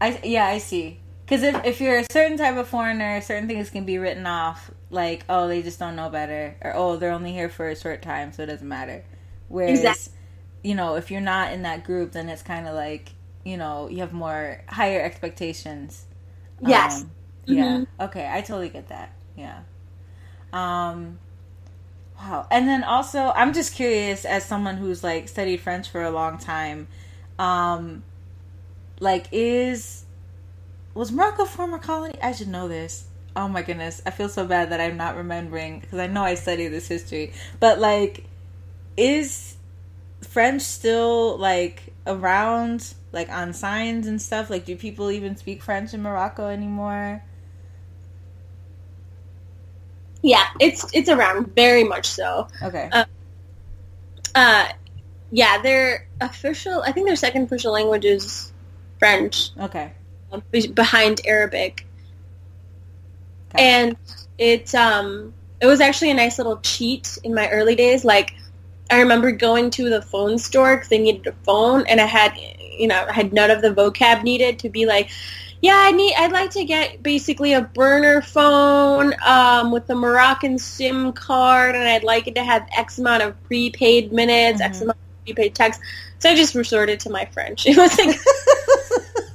I 0.00 0.20
yeah 0.24 0.46
I 0.46 0.58
see. 0.58 0.99
Because 1.30 1.44
if 1.44 1.64
if 1.64 1.80
you're 1.80 2.00
a 2.00 2.06
certain 2.12 2.38
type 2.38 2.56
of 2.56 2.68
foreigner, 2.68 3.22
certain 3.22 3.48
things 3.48 3.70
can 3.70 3.86
be 3.86 3.98
written 3.98 4.26
off 4.26 4.72
like 4.90 5.24
oh 5.28 5.48
they 5.48 5.62
just 5.62 5.78
don't 5.78 5.96
know 5.96 6.10
better 6.10 6.56
or 6.62 6.74
oh 6.76 6.96
they're 6.96 7.12
only 7.12 7.32
here 7.32 7.48
for 7.48 7.68
a 7.68 7.76
short 7.76 8.02
time 8.02 8.32
so 8.32 8.42
it 8.44 8.46
doesn't 8.46 8.68
matter. 8.68 9.04
Whereas 9.48 9.78
Exactly. 9.80 10.14
you 10.64 10.74
know 10.74 10.96
if 10.96 11.10
you're 11.10 11.20
not 11.22 11.52
in 11.52 11.62
that 11.62 11.84
group, 11.84 12.12
then 12.12 12.28
it's 12.30 12.42
kind 12.42 12.68
of 12.68 12.74
like 12.74 13.12
you 13.44 13.56
know 13.58 13.88
you 13.88 13.98
have 14.00 14.12
more 14.12 14.62
higher 14.68 15.00
expectations. 15.02 16.06
Yes. 16.60 17.04
Um, 17.04 17.12
yeah. 17.46 17.80
Mhm. 17.80 17.86
Okay, 18.00 18.28
I 18.30 18.42
totally 18.42 18.70
get 18.70 18.88
that. 18.88 19.12
Yeah. 19.36 19.62
Um 20.52 21.20
wow. 22.18 22.46
And 22.50 22.68
then 22.68 22.84
also 22.84 23.32
I'm 23.36 23.52
just 23.52 23.74
curious 23.74 24.24
as 24.24 24.44
someone 24.44 24.76
who's 24.78 25.04
like 25.04 25.28
studied 25.28 25.60
French 25.60 25.88
for 25.90 26.02
a 26.02 26.10
long 26.10 26.38
time, 26.38 26.88
um 27.38 28.04
like 29.00 29.28
is 29.32 30.04
was 30.94 31.12
Morocco 31.12 31.44
a 31.44 31.46
former 31.46 31.78
colony? 31.78 32.14
I 32.22 32.32
should 32.32 32.48
know 32.48 32.68
this. 32.68 33.06
Oh 33.36 33.48
my 33.48 33.62
goodness. 33.62 34.02
I 34.06 34.10
feel 34.10 34.28
so 34.28 34.46
bad 34.46 34.70
that 34.70 34.80
I'm 34.80 34.96
not 34.96 35.16
remembering 35.16 35.80
because 35.80 35.98
I 35.98 36.06
know 36.06 36.22
I 36.22 36.34
studied 36.34 36.68
this 36.68 36.88
history. 36.88 37.32
But 37.60 37.78
like 37.78 38.28
is 38.96 39.56
French 40.22 40.62
still 40.62 41.38
like 41.38 41.94
around 42.06 42.94
like 43.12 43.30
on 43.30 43.52
signs 43.54 44.06
and 44.06 44.20
stuff? 44.22 44.50
Like 44.50 44.64
do 44.66 44.76
people 44.76 45.10
even 45.10 45.36
speak 45.36 45.62
French 45.62 45.94
in 45.94 46.02
Morocco 46.02 46.48
anymore? 46.48 47.22
Yeah, 50.22 50.46
it's 50.58 50.86
it's 50.92 51.08
around 51.08 51.54
very 51.54 51.84
much 51.84 52.06
so. 52.06 52.48
Okay. 52.62 52.88
Uh, 52.92 53.04
Uh, 54.34 54.68
yeah, 55.30 55.60
their 55.62 56.08
official. 56.20 56.82
I 56.82 56.92
think 56.92 57.06
their 57.06 57.16
second 57.16 57.44
official 57.44 57.72
language 57.72 58.04
is 58.04 58.52
French, 58.98 59.50
okay. 59.58 59.92
Be- 60.50 60.68
behind 60.68 61.20
Arabic, 61.26 61.86
Okay. 63.54 63.64
and 63.64 63.96
it 64.38 64.74
um 64.74 65.32
it 65.60 65.66
was 65.66 65.80
actually 65.80 66.10
a 66.10 66.14
nice 66.14 66.38
little 66.38 66.58
cheat 66.62 67.18
in 67.24 67.34
my 67.34 67.48
early 67.50 67.74
days. 67.74 68.04
Like 68.04 68.34
I 68.90 68.98
remember 69.00 69.30
going 69.32 69.70
to 69.70 69.88
the 69.90 70.02
phone 70.02 70.38
store 70.38 70.76
because 70.76 70.92
I 70.92 70.96
needed 70.98 71.26
a 71.26 71.32
phone, 71.44 71.84
and 71.86 72.00
I 72.00 72.06
had 72.06 72.32
you 72.78 72.86
know 72.88 73.06
I 73.08 73.12
had 73.12 73.32
none 73.32 73.50
of 73.50 73.62
the 73.62 73.70
vocab 73.70 74.22
needed 74.22 74.58
to 74.60 74.68
be 74.68 74.86
like. 74.86 75.10
Yeah, 75.62 75.76
I 75.76 75.90
need. 75.92 76.14
I'd 76.16 76.32
like 76.32 76.48
to 76.52 76.64
get 76.64 77.02
basically 77.02 77.52
a 77.52 77.60
burner 77.60 78.22
phone 78.22 79.12
um, 79.26 79.70
with 79.70 79.90
a 79.90 79.94
Moroccan 79.94 80.56
SIM 80.58 81.12
card, 81.12 81.74
and 81.74 81.86
I'd 81.86 82.02
like 82.02 82.26
it 82.26 82.34
to 82.36 82.42
have 82.42 82.66
X 82.74 82.98
amount 82.98 83.22
of 83.24 83.34
prepaid 83.44 84.10
minutes, 84.10 84.62
X 84.62 84.78
Mhm. 84.78 84.82
amount 84.84 84.96
of 84.96 85.24
prepaid 85.26 85.54
text. 85.54 85.82
So 86.18 86.30
I 86.30 86.34
just 86.34 86.54
resorted 86.54 86.98
to 87.00 87.10
my 87.10 87.26
French. 87.26 87.66
It 87.66 87.76
was 87.76 87.98
like 87.98 88.16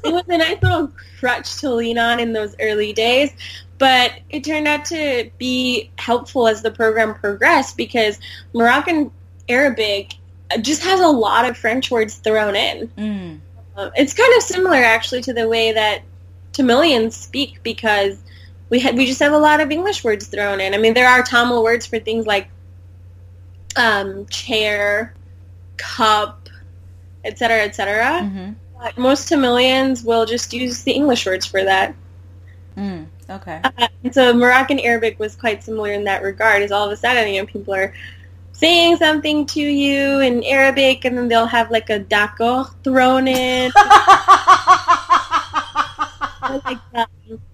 it 0.06 0.14
was 0.14 0.24
a 0.30 0.38
nice 0.38 0.62
little 0.62 0.92
crutch 1.20 1.58
to 1.62 1.74
lean 1.74 1.98
on 1.98 2.20
in 2.20 2.34
those 2.34 2.56
early 2.60 2.94
days, 2.94 3.32
but 3.78 4.14
it 4.30 4.44
turned 4.44 4.68
out 4.68 4.86
to 4.86 5.30
be 5.38 5.90
helpful 5.98 6.48
as 6.48 6.62
the 6.62 6.72
program 6.72 7.16
progressed 7.16 7.78
because 7.78 8.20
Moroccan 8.54 9.12
Arabic 9.50 10.16
just 10.62 10.84
has 10.84 11.00
a 11.00 11.08
lot 11.08 11.50
of 11.50 11.58
French 11.58 11.92
words 11.92 12.16
thrown 12.16 12.56
in. 12.56 12.88
mm. 12.98 13.40
Um, 13.78 13.92
it's 13.96 14.14
kind 14.14 14.34
of 14.38 14.44
similar 14.44 14.78
actually 14.78 15.22
to 15.24 15.34
the 15.34 15.50
way 15.50 15.74
that 15.74 16.02
Tamilians 16.54 17.12
speak 17.12 17.62
because 17.62 18.18
we 18.70 18.80
had 18.80 18.96
we 18.96 19.06
just 19.06 19.20
have 19.20 19.34
a 19.34 19.38
lot 19.38 19.60
of 19.60 19.70
English 19.70 20.04
words 20.04 20.28
thrown 20.28 20.62
in. 20.62 20.74
I 20.74 20.78
mean, 20.78 20.94
there 20.94 21.10
are 21.10 21.22
Tamil 21.22 21.62
words 21.62 21.86
for 21.86 22.00
things 22.00 22.26
like 22.26 22.48
um, 23.76 24.26
chair, 24.28 25.14
cup, 25.76 26.48
etc., 27.26 27.64
etc. 27.64 28.24
hmm 28.24 28.52
But 28.80 28.98
most 28.98 29.30
Tamilians 29.30 30.04
will 30.04 30.26
just 30.26 30.54
use 30.54 30.84
the 30.84 30.92
English 30.92 31.26
words 31.26 31.46
for 31.46 31.64
that. 31.64 31.96
Mm. 32.78 33.08
Okay. 33.30 33.62
Uh, 33.64 33.88
and 34.04 34.14
so 34.14 34.34
Moroccan 34.34 34.80
Arabic 34.80 35.20
was 35.20 35.36
quite 35.36 35.64
similar 35.64 35.92
in 35.92 36.04
that 36.04 36.22
regard. 36.22 36.62
Is 36.62 36.72
all 36.72 36.86
of 36.86 36.92
a 36.92 36.98
sudden, 36.98 37.34
you 37.34 37.42
know, 37.42 37.48
people 37.48 37.74
are 37.74 37.94
saying 38.52 38.98
something 38.98 39.46
to 39.48 39.62
you 39.62 40.20
in 40.20 40.44
Arabic, 40.44 41.06
and 41.06 41.18
then 41.18 41.28
they'll 41.28 41.46
have 41.46 41.72
like 41.72 41.90
a 41.90 42.00
d'accord 42.00 42.76
thrown 42.84 43.28
in. 43.28 43.72
like 46.66 46.82
um, 46.96 47.06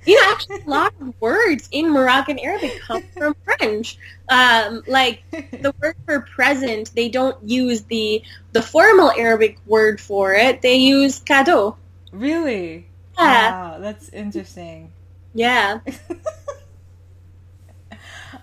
you 0.05 0.15
know, 0.15 0.31
actually, 0.31 0.57
a 0.65 0.69
lot 0.69 0.93
of 1.01 1.13
words 1.19 1.67
in 1.71 1.91
Moroccan 1.91 2.39
Arabic 2.39 2.77
come 2.79 3.01
from 3.17 3.35
French. 3.43 3.97
Um, 4.29 4.83
like 4.87 5.23
the 5.59 5.73
word 5.81 5.95
for 6.05 6.21
present, 6.35 6.91
they 6.95 7.09
don't 7.09 7.37
use 7.47 7.83
the 7.85 8.23
the 8.53 8.61
formal 8.61 9.11
Arabic 9.17 9.57
word 9.65 9.99
for 10.01 10.33
it. 10.33 10.61
They 10.61 10.75
use 10.75 11.19
cadeau. 11.19 11.77
really? 12.11 12.89
Yeah, 13.19 13.53
Wow, 13.53 13.77
that's 13.79 14.09
interesting. 14.09 14.93
yeah. 15.33 15.79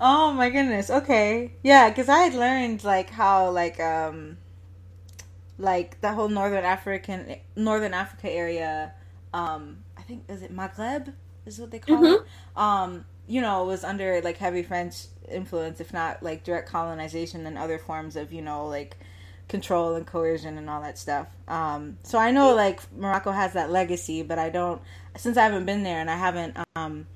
Oh 0.00 0.32
my 0.32 0.50
goodness. 0.50 0.90
Okay. 0.90 1.52
Yeah, 1.62 1.88
because 1.88 2.08
I 2.08 2.18
had 2.18 2.34
learned 2.34 2.84
like 2.84 3.10
how 3.10 3.50
like 3.50 3.78
um 3.80 4.38
like 5.58 6.00
the 6.00 6.12
whole 6.12 6.28
northern 6.28 6.64
African 6.64 7.36
northern 7.56 7.94
Africa 7.94 8.30
area. 8.30 8.92
Um, 9.32 9.84
think 10.08 10.24
is 10.28 10.42
it 10.42 10.54
Maghreb 10.54 11.12
is 11.46 11.58
what 11.60 11.70
they 11.70 11.78
call 11.78 12.04
it. 12.04 12.22
Um, 12.56 13.04
you 13.26 13.40
know, 13.42 13.62
it 13.62 13.66
was 13.66 13.84
under 13.84 14.20
like 14.22 14.38
heavy 14.38 14.62
French 14.62 15.04
influence, 15.30 15.80
if 15.80 15.92
not 15.92 16.22
like 16.22 16.42
direct 16.44 16.68
colonization 16.68 17.46
and 17.46 17.56
other 17.58 17.78
forms 17.78 18.16
of 18.16 18.32
you 18.32 18.42
know 18.42 18.66
like 18.66 18.96
control 19.48 19.94
and 19.94 20.06
coercion 20.06 20.58
and 20.58 20.68
all 20.68 20.80
that 20.82 20.98
stuff. 20.98 21.26
Um, 21.46 21.98
so 22.02 22.18
I 22.18 22.30
know 22.30 22.54
like 22.54 22.80
Morocco 22.96 23.30
has 23.30 23.52
that 23.52 23.70
legacy, 23.70 24.22
but 24.22 24.38
I 24.38 24.48
don't 24.50 24.80
since 25.16 25.36
I 25.36 25.44
haven't 25.44 25.66
been 25.66 25.82
there 25.82 26.00
and 26.00 26.10
I 26.10 26.16
haven't 26.16 26.56
um 26.76 27.06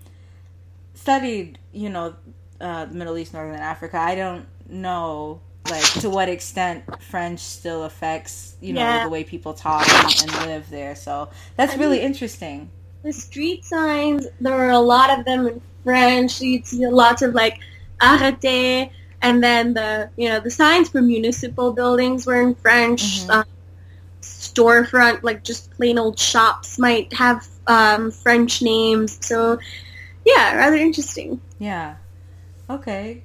studied 0.95 1.59
you 1.72 1.88
know 1.88 2.14
uh, 2.61 2.84
the 2.84 2.95
Middle 2.95 3.16
East, 3.18 3.32
Northern 3.34 3.59
Africa. 3.61 3.97
I 3.99 4.14
don't 4.14 4.47
know 4.68 5.40
like 5.70 5.84
to 6.01 6.11
what 6.11 6.28
extent 6.28 6.84
French 7.03 7.40
still 7.40 7.84
affects 7.84 8.57
you 8.61 8.72
know 8.72 8.80
Yeah. 8.80 9.05
the 9.05 9.11
way 9.11 9.24
people 9.24 9.55
talk 9.55 9.88
and, 9.88 10.22
and 10.22 10.47
live 10.47 10.68
there. 10.70 10.95
So 10.95 11.30
that's 11.57 11.74
I 11.74 11.76
really 11.76 11.99
mean- 11.99 12.07
interesting. 12.07 12.70
The 13.03 13.12
street 13.12 13.64
signs, 13.64 14.26
there 14.40 14.57
were 14.57 14.70
a 14.70 14.78
lot 14.78 15.18
of 15.18 15.24
them 15.24 15.46
in 15.46 15.61
French. 15.82 16.40
You'd 16.40 16.66
see 16.66 16.86
lots 16.86 17.22
of 17.22 17.34
like 17.34 17.59
arrêté, 18.00 18.90
and 19.20 19.42
then 19.42 19.74
the 19.74 20.11
you 20.16 20.28
know 20.28 20.40
the 20.40 20.50
signs 20.50 20.88
for 20.88 21.03
municipal 21.03 21.72
buildings 21.72 22.26
were 22.26 22.40
in 22.40 22.55
French. 22.55 23.24
Mhm. 23.24 23.30
Um, 23.30 23.44
storefront, 24.20 25.22
like 25.22 25.42
just 25.42 25.70
plain 25.72 25.98
old 25.98 26.18
shops, 26.18 26.78
might 26.78 27.12
have 27.12 27.46
um, 27.66 28.11
French 28.11 28.62
names. 28.62 29.18
So 29.26 29.59
yeah, 30.24 30.55
rather 30.57 30.76
interesting. 30.76 31.40
Yeah. 31.59 31.96
Okay. 32.70 33.24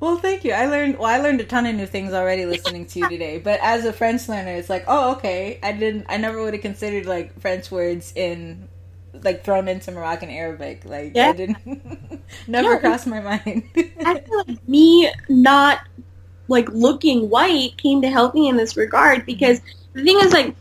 Well, 0.00 0.16
thank 0.16 0.42
you. 0.42 0.52
I 0.52 0.66
learned 0.66 0.98
well. 0.98 1.08
I 1.08 1.18
learned 1.18 1.40
a 1.40 1.44
ton 1.44 1.66
of 1.66 1.74
new 1.76 1.86
things 1.86 2.12
already 2.12 2.44
listening 2.44 2.86
to 2.86 2.98
you 2.98 3.08
today. 3.08 3.38
But 3.38 3.60
as 3.62 3.84
a 3.84 3.92
French 3.92 4.28
learner, 4.28 4.52
it's 4.52 4.68
like, 4.68 4.84
oh, 4.88 5.12
okay. 5.12 5.60
I 5.62 5.72
didn't. 5.72 6.06
I 6.08 6.16
never 6.16 6.42
would 6.42 6.54
have 6.54 6.62
considered 6.62 7.06
like 7.06 7.38
French 7.40 7.70
words 7.70 8.12
in 8.16 8.68
like 9.22 9.44
thrown 9.44 9.68
into 9.68 9.92
Moroccan 9.92 10.30
Arabic. 10.30 10.84
Like 10.84 11.12
Yeah. 11.14 11.28
I 11.28 11.32
didn't. 11.32 12.22
never 12.48 12.78
crossed 12.78 13.06
my 13.06 13.20
mind. 13.20 13.64
I 14.04 14.20
feel 14.20 14.44
like 14.46 14.68
me 14.68 15.12
not 15.28 15.80
like 16.48 16.68
looking 16.70 17.30
white 17.30 17.76
came 17.76 18.02
to 18.02 18.10
help 18.10 18.34
me 18.34 18.48
in 18.48 18.56
this 18.56 18.76
regard 18.76 19.24
because 19.24 19.60
the 19.92 20.02
thing 20.02 20.18
is 20.20 20.32
like 20.32 20.54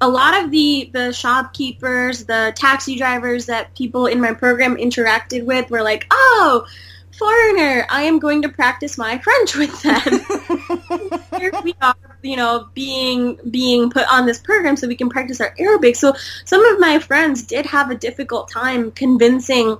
a 0.00 0.08
lot 0.08 0.42
of 0.42 0.50
the 0.50 0.90
the 0.92 1.12
shopkeepers, 1.12 2.24
the 2.24 2.52
taxi 2.56 2.96
drivers 2.96 3.46
that 3.46 3.74
people 3.76 4.06
in 4.06 4.20
my 4.20 4.34
program 4.34 4.76
interacted 4.76 5.44
with 5.44 5.70
were 5.70 5.82
like, 5.82 6.06
"Oh, 6.10 6.66
foreigner, 7.18 7.86
I 7.90 8.02
am 8.02 8.18
going 8.18 8.42
to 8.42 8.48
practice 8.48 8.96
my 8.96 9.18
French 9.18 9.56
with 9.56 9.82
them." 9.82 11.20
Here 11.40 11.52
we 11.62 11.74
are, 11.80 11.94
you 12.22 12.36
know, 12.36 12.68
being 12.74 13.38
being 13.50 13.90
put 13.90 14.06
on 14.12 14.26
this 14.26 14.38
program 14.38 14.76
so 14.76 14.88
we 14.88 14.96
can 14.96 15.08
practice 15.08 15.40
our 15.40 15.54
Arabic. 15.58 15.96
So 15.96 16.14
some 16.44 16.64
of 16.64 16.78
my 16.80 16.98
friends 16.98 17.42
did 17.44 17.66
have 17.66 17.90
a 17.90 17.94
difficult 17.94 18.50
time 18.50 18.90
convincing 18.92 19.78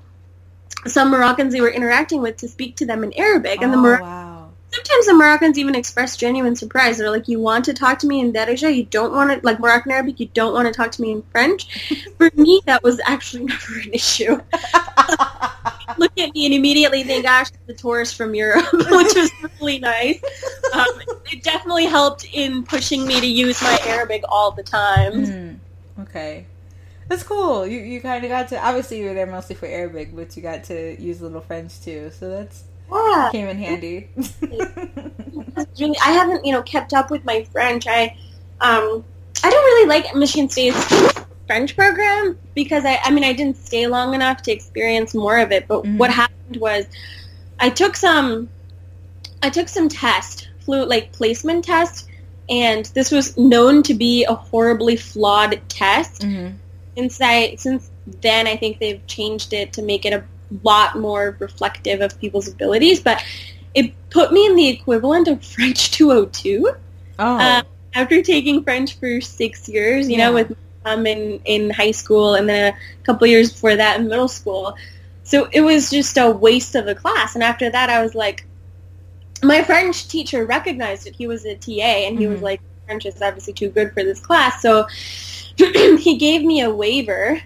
some 0.87 1.11
Moroccans 1.11 1.53
they 1.53 1.61
were 1.61 1.71
interacting 1.71 2.23
with 2.23 2.37
to 2.39 2.49
speak 2.49 2.77
to 2.77 2.87
them 2.87 3.03
in 3.03 3.13
Arabic, 3.15 3.61
and 3.63 3.73
the 3.73 3.79
Oh, 3.79 3.83
Mor- 3.83 4.01
wow. 4.01 4.28
Sometimes 4.71 5.07
the 5.07 5.15
Moroccans 5.15 5.59
even 5.59 5.75
express 5.75 6.17
genuine 6.17 6.57
surprise. 6.57 6.99
They're 6.99 7.11
like, 7.11 7.29
"You 7.29 7.41
want 7.41 7.65
to 7.67 7.75
talk 7.75 7.99
to 8.01 8.07
me 8.07 8.21
in 8.21 8.33
Darija? 8.33 8.75
You 8.75 8.85
don't 8.85 9.13
want 9.13 9.31
to 9.31 9.45
like 9.45 9.61
Moroccan 9.61 9.93
Arabic. 9.93 10.21
You 10.21 10.29
don't 10.35 10.53
want 10.53 10.67
to 10.67 10.73
talk 10.73 10.91
to 10.93 11.03
me 11.03 11.13
in 11.13 11.23
French." 11.33 11.89
For 12.19 12.31
me, 12.35 12.61
that 12.67 12.83
was 12.83 13.01
actually 13.07 13.45
never 13.53 13.79
an 13.79 13.93
issue. 13.93 14.33
Look 15.97 16.17
at 16.19 16.35
me 16.35 16.45
and 16.47 16.55
immediately 16.55 17.03
think, 17.05 17.25
"Gosh, 17.25 17.49
the 17.67 17.75
tourist 17.75 18.17
from 18.17 18.35
Europe," 18.35 18.71
which 18.73 19.15
was 19.15 19.31
really 19.61 19.79
nice. 19.79 20.21
Um, 20.75 20.87
it 21.33 21.43
definitely 21.43 21.87
helped 21.87 22.27
in 22.33 22.63
pushing 22.63 23.07
me 23.07 23.21
to 23.21 23.27
use 23.27 23.61
my 23.63 23.79
Arabic 23.87 24.23
all 24.29 24.51
the 24.51 24.63
time. 24.63 25.13
Mm, 25.13 25.59
okay. 26.01 26.47
That's 27.09 27.23
cool. 27.23 27.67
You 27.67 27.81
you 27.81 28.03
kind 28.03 28.23
of 28.23 28.29
got 28.29 28.49
to 28.49 28.63
obviously 28.63 28.99
you 28.99 29.07
were 29.07 29.15
there 29.15 29.27
mostly 29.27 29.57
for 29.57 29.67
Arabic, 29.67 30.15
but 30.15 30.37
you 30.37 30.43
got 30.43 30.65
to 30.65 31.01
use 31.01 31.21
a 31.21 31.25
little 31.25 31.41
French 31.41 31.81
too. 31.81 32.11
So 32.11 32.29
that's 32.29 32.65
Yeah. 32.91 33.29
came 33.33 33.49
in 33.49 33.59
handy. 33.59 34.09
Really 35.79 35.97
I 36.05 36.13
haven't 36.13 36.45
you 36.45 36.53
know 36.53 36.63
kept 36.63 36.93
up 36.95 37.11
with 37.11 37.25
my 37.25 37.45
French. 37.53 37.87
I 37.89 38.17
um 38.61 39.05
I 39.45 39.51
don't 39.51 39.65
really 39.65 39.89
like 39.89 40.15
Michigan 40.15 40.49
State's 40.49 40.77
French 41.47 41.77
program 41.77 42.39
because 42.55 42.85
I 42.85 42.99
I 43.05 43.11
mean 43.11 43.25
I 43.25 43.33
didn't 43.33 43.57
stay 43.57 43.87
long 43.87 44.15
enough 44.15 44.43
to 44.43 44.53
experience 44.53 45.15
more 45.15 45.39
of 45.39 45.53
it. 45.53 45.67
But 45.69 45.83
Mhm. 45.85 45.97
what 45.99 46.11
happened 46.11 46.57
was 46.57 46.87
I 47.61 47.71
took 47.71 47.97
some 47.97 48.49
I 49.43 49.51
took 49.51 49.69
some 49.69 49.89
test 49.89 50.49
flu 50.65 50.85
like 50.85 51.13
placement 51.13 51.65
test, 51.65 52.09
and 52.49 52.87
this 52.95 53.11
was 53.11 53.37
known 53.37 53.83
to 53.85 53.95
be 53.95 54.25
a 54.25 54.35
horribly 54.35 54.97
flawed 54.97 55.61
test. 55.69 56.23
hmm 56.23 56.49
Since 56.97 57.21
I 57.21 57.55
since 57.57 57.91
then 58.21 58.47
I 58.47 58.57
think 58.57 58.79
they've 58.79 59.05
changed 59.07 59.53
it 59.53 59.73
to 59.75 59.83
make 59.83 60.05
it 60.05 60.13
a 60.13 60.25
lot 60.63 60.99
more 60.99 61.37
reflective 61.39 62.01
of 62.01 62.19
people's 62.21 62.49
abilities, 62.49 63.01
but 63.01 63.23
it 63.75 63.93
put 64.11 64.33
me 64.33 64.47
in 64.47 64.57
the 64.57 64.69
equivalent 64.69 65.29
of 65.29 65.45
French 65.45 65.91
202 65.91 66.71
Oh. 67.19 67.37
uh, 67.39 67.63
after 67.95 68.23
taking 68.23 68.63
French 68.63 68.95
for 68.99 69.21
six 69.21 69.69
years, 69.69 70.09
you 70.09 70.17
Yeah. 70.17 70.29
know, 70.29 70.35
with 70.35 70.57
um 70.85 71.07
in, 71.07 71.41
in 71.45 71.71
high 71.71 71.91
school 71.91 72.35
and 72.37 72.49
then 72.49 72.73
a 72.73 73.05
couple 73.05 73.27
years 73.27 73.53
before 73.53 73.77
that 73.77 74.01
in 74.01 74.09
middle 74.09 74.29
school. 74.29 74.75
So 75.25 75.49
it 75.53 75.61
was 75.61 75.91
just 75.91 76.17
a 76.17 76.31
waste 76.31 76.75
of 76.75 76.87
a 76.87 76.95
class. 76.95 77.35
And 77.35 77.43
after 77.45 77.69
that, 77.69 77.91
I 77.91 78.03
was 78.03 78.15
like, 78.15 78.47
my 79.43 79.63
French 79.63 80.09
teacher 80.09 80.47
recognized 80.47 81.07
it. 81.07 81.15
He 81.15 81.27
was 81.27 81.45
a 81.45 81.55
TA, 81.57 82.07
and 82.07 82.19
he 82.19 82.27
was 82.27 82.41
Mhm. 82.41 82.45
like, 82.45 82.61
French 82.87 83.05
is 83.07 83.21
obviously 83.21 83.53
too 83.53 83.69
good 83.69 83.93
for 83.93 84.03
this 84.03 84.21
class. 84.21 84.63
So 84.63 84.87
he 85.99 86.17
gave 86.17 86.43
me 86.43 86.63
a 86.63 86.71
waiver 86.71 87.41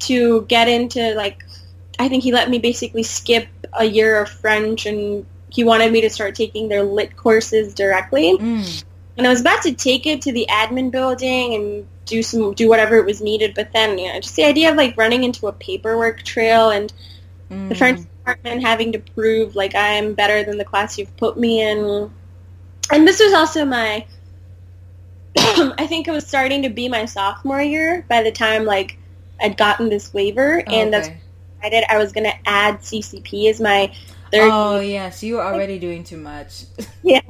to 0.00 0.42
get 0.42 0.68
into 0.68 1.14
like, 1.14 1.43
I 1.98 2.08
think 2.08 2.22
he 2.24 2.32
let 2.32 2.50
me 2.50 2.58
basically 2.58 3.02
skip 3.02 3.46
a 3.72 3.84
year 3.84 4.20
of 4.20 4.28
French, 4.28 4.86
and 4.86 5.24
he 5.50 5.64
wanted 5.64 5.92
me 5.92 6.00
to 6.00 6.10
start 6.10 6.34
taking 6.34 6.68
their 6.68 6.82
lit 6.82 7.16
courses 7.16 7.74
directly 7.74 8.36
Mm. 8.36 8.84
and 9.16 9.26
I 9.26 9.30
was 9.30 9.40
about 9.40 9.62
to 9.62 9.72
take 9.72 10.04
it 10.06 10.22
to 10.22 10.32
the 10.32 10.46
admin 10.50 10.90
building 10.90 11.54
and 11.54 11.86
do 12.06 12.22
some 12.24 12.52
do 12.54 12.68
whatever 12.68 12.96
it 12.96 13.06
was 13.06 13.22
needed, 13.22 13.54
but 13.54 13.72
then 13.72 13.96
you 13.98 14.12
know 14.12 14.20
just 14.20 14.34
the 14.36 14.44
idea 14.44 14.70
of 14.70 14.76
like 14.76 14.96
running 14.96 15.22
into 15.24 15.46
a 15.46 15.52
paperwork 15.52 16.22
trail 16.24 16.70
and 16.70 16.92
Mm. 17.50 17.68
the 17.68 17.74
French 17.74 18.00
department 18.00 18.62
having 18.62 18.92
to 18.92 18.98
prove 18.98 19.54
like 19.54 19.74
I'm 19.74 20.14
better 20.14 20.42
than 20.42 20.58
the 20.58 20.64
class 20.64 20.98
you've 20.98 21.16
put 21.16 21.38
me 21.38 21.60
in, 21.60 22.10
and 22.90 23.06
this 23.06 23.20
was 23.20 23.32
also 23.34 23.64
my 23.64 24.04
I 25.36 25.86
think 25.86 26.08
it 26.08 26.10
was 26.10 26.26
starting 26.26 26.62
to 26.62 26.68
be 26.70 26.88
my 26.88 27.04
sophomore 27.04 27.60
year 27.62 28.04
by 28.08 28.22
the 28.22 28.32
time 28.32 28.64
like 28.64 28.98
I'd 29.40 29.56
gotten 29.56 29.88
this 29.88 30.12
waiver, 30.14 30.62
and 30.66 30.92
that's 30.92 31.08
What 31.64 31.90
I 31.90 31.96
was 31.96 32.12
going 32.12 32.24
to 32.24 32.36
add 32.44 32.80
CCP 32.80 33.48
as 33.48 33.58
my 33.58 33.90
third 34.30 34.50
Oh 34.52 34.80
yes, 34.80 35.22
you 35.22 35.36
were 35.36 35.42
already 35.42 35.78
doing 35.78 36.04
too 36.04 36.18
much. 36.18 36.64
Yeah, 37.02 37.20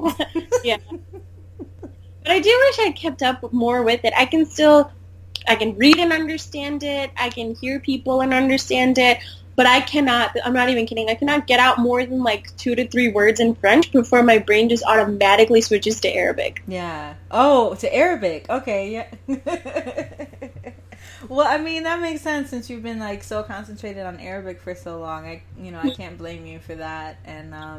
yeah. 0.63 0.77
But 1.11 2.31
I 2.31 2.39
do 2.39 2.49
wish 2.49 2.79
I 2.87 2.93
kept 2.93 3.23
up 3.23 3.53
more 3.53 3.83
with 3.83 4.05
it. 4.05 4.13
I 4.17 4.25
can 4.25 4.47
still, 4.47 4.91
I 5.49 5.57
can 5.57 5.77
read 5.77 5.99
and 5.99 6.13
understand 6.13 6.85
it. 6.85 7.11
I 7.17 7.29
can 7.29 7.57
hear 7.57 7.81
people 7.81 8.21
and 8.21 8.33
understand 8.33 8.99
it. 8.99 9.19
But 9.57 9.67
I 9.67 9.81
cannot. 9.81 10.37
I'm 10.45 10.53
not 10.53 10.69
even 10.69 10.87
kidding. 10.87 11.11
I 11.11 11.17
cannot 11.17 11.49
get 11.49 11.59
out 11.59 11.79
more 11.79 12.07
than 12.07 12.23
like 12.23 12.57
two 12.57 12.77
to 12.77 12.87
three 12.87 13.09
words 13.09 13.41
in 13.41 13.57
French 13.57 13.91
before 13.91 14.23
my 14.23 14.39
brain 14.39 14.69
just 14.69 14.85
automatically 14.85 15.61
switches 15.61 16.01
to 16.03 16.09
Arabic. 16.09 16.63
Yeah. 16.69 17.15
Oh, 17.33 17.75
to 17.75 17.93
Arabic. 17.93 18.47
Okay. 18.49 19.07
Yeah. 19.29 20.71
well, 21.29 21.47
I 21.47 21.59
mean 21.59 21.85
that 21.85 22.01
makes 22.01 22.23
sense 22.23 22.51
since 22.51 22.69
you've 22.71 22.83
been 22.83 22.99
like 22.99 23.23
so 23.23 23.43
concentrated 23.43 24.05
on 24.05 24.21
Arabic 24.21 24.61
for 24.61 24.75
so 24.75 24.99
long. 24.99 25.27
I, 25.27 25.43
you 25.59 25.71
know, 25.71 25.81
I 25.83 25.91
can't 25.91 26.19
blame 26.19 26.47
you 26.47 26.59
for 26.59 26.75
that. 26.75 27.19
And 27.25 27.55
um, 27.55 27.79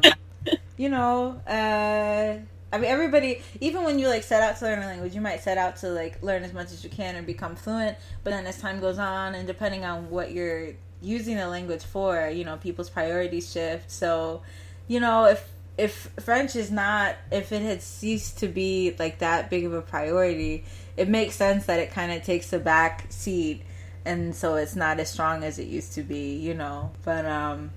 you 0.76 0.88
know, 0.88 1.40
uh, 1.46 2.38
I 2.72 2.78
mean, 2.78 2.90
everybody. 2.90 3.42
Even 3.60 3.84
when 3.84 3.98
you 3.98 4.08
like 4.08 4.22
set 4.22 4.42
out 4.42 4.58
to 4.58 4.64
learn 4.64 4.82
a 4.82 4.86
language, 4.86 5.14
you 5.14 5.20
might 5.20 5.42
set 5.42 5.58
out 5.58 5.76
to 5.76 5.88
like 5.88 6.22
learn 6.22 6.42
as 6.42 6.52
much 6.52 6.72
as 6.72 6.82
you 6.84 6.90
can 6.90 7.16
and 7.16 7.26
become 7.26 7.56
fluent. 7.56 7.96
But 8.24 8.30
then 8.30 8.46
as 8.46 8.58
time 8.58 8.80
goes 8.80 8.98
on, 8.98 9.34
and 9.34 9.46
depending 9.46 9.84
on 9.84 10.10
what 10.10 10.32
you're 10.32 10.70
using 11.00 11.36
the 11.36 11.48
language 11.48 11.84
for, 11.84 12.28
you 12.28 12.44
know, 12.44 12.56
people's 12.56 12.90
priorities 12.90 13.50
shift. 13.50 13.90
So, 13.90 14.42
you 14.88 15.00
know, 15.00 15.24
if 15.26 15.48
if 15.78 16.10
French 16.20 16.56
is 16.56 16.70
not, 16.70 17.16
if 17.30 17.52
it 17.52 17.62
had 17.62 17.82
ceased 17.82 18.38
to 18.38 18.48
be 18.48 18.94
like 18.98 19.18
that 19.18 19.50
big 19.50 19.64
of 19.64 19.72
a 19.72 19.82
priority, 19.82 20.64
it 20.96 21.08
makes 21.08 21.36
sense 21.36 21.66
that 21.66 21.80
it 21.80 21.90
kind 21.92 22.12
of 22.12 22.22
takes 22.22 22.52
a 22.52 22.58
back 22.58 23.06
seat, 23.10 23.62
and 24.04 24.34
so 24.34 24.56
it's 24.56 24.76
not 24.76 25.00
as 25.00 25.10
strong 25.10 25.44
as 25.44 25.58
it 25.58 25.66
used 25.68 25.94
to 25.94 26.02
be, 26.02 26.36
you 26.36 26.54
know. 26.54 26.92
But 27.04 27.26
um, 27.26 27.70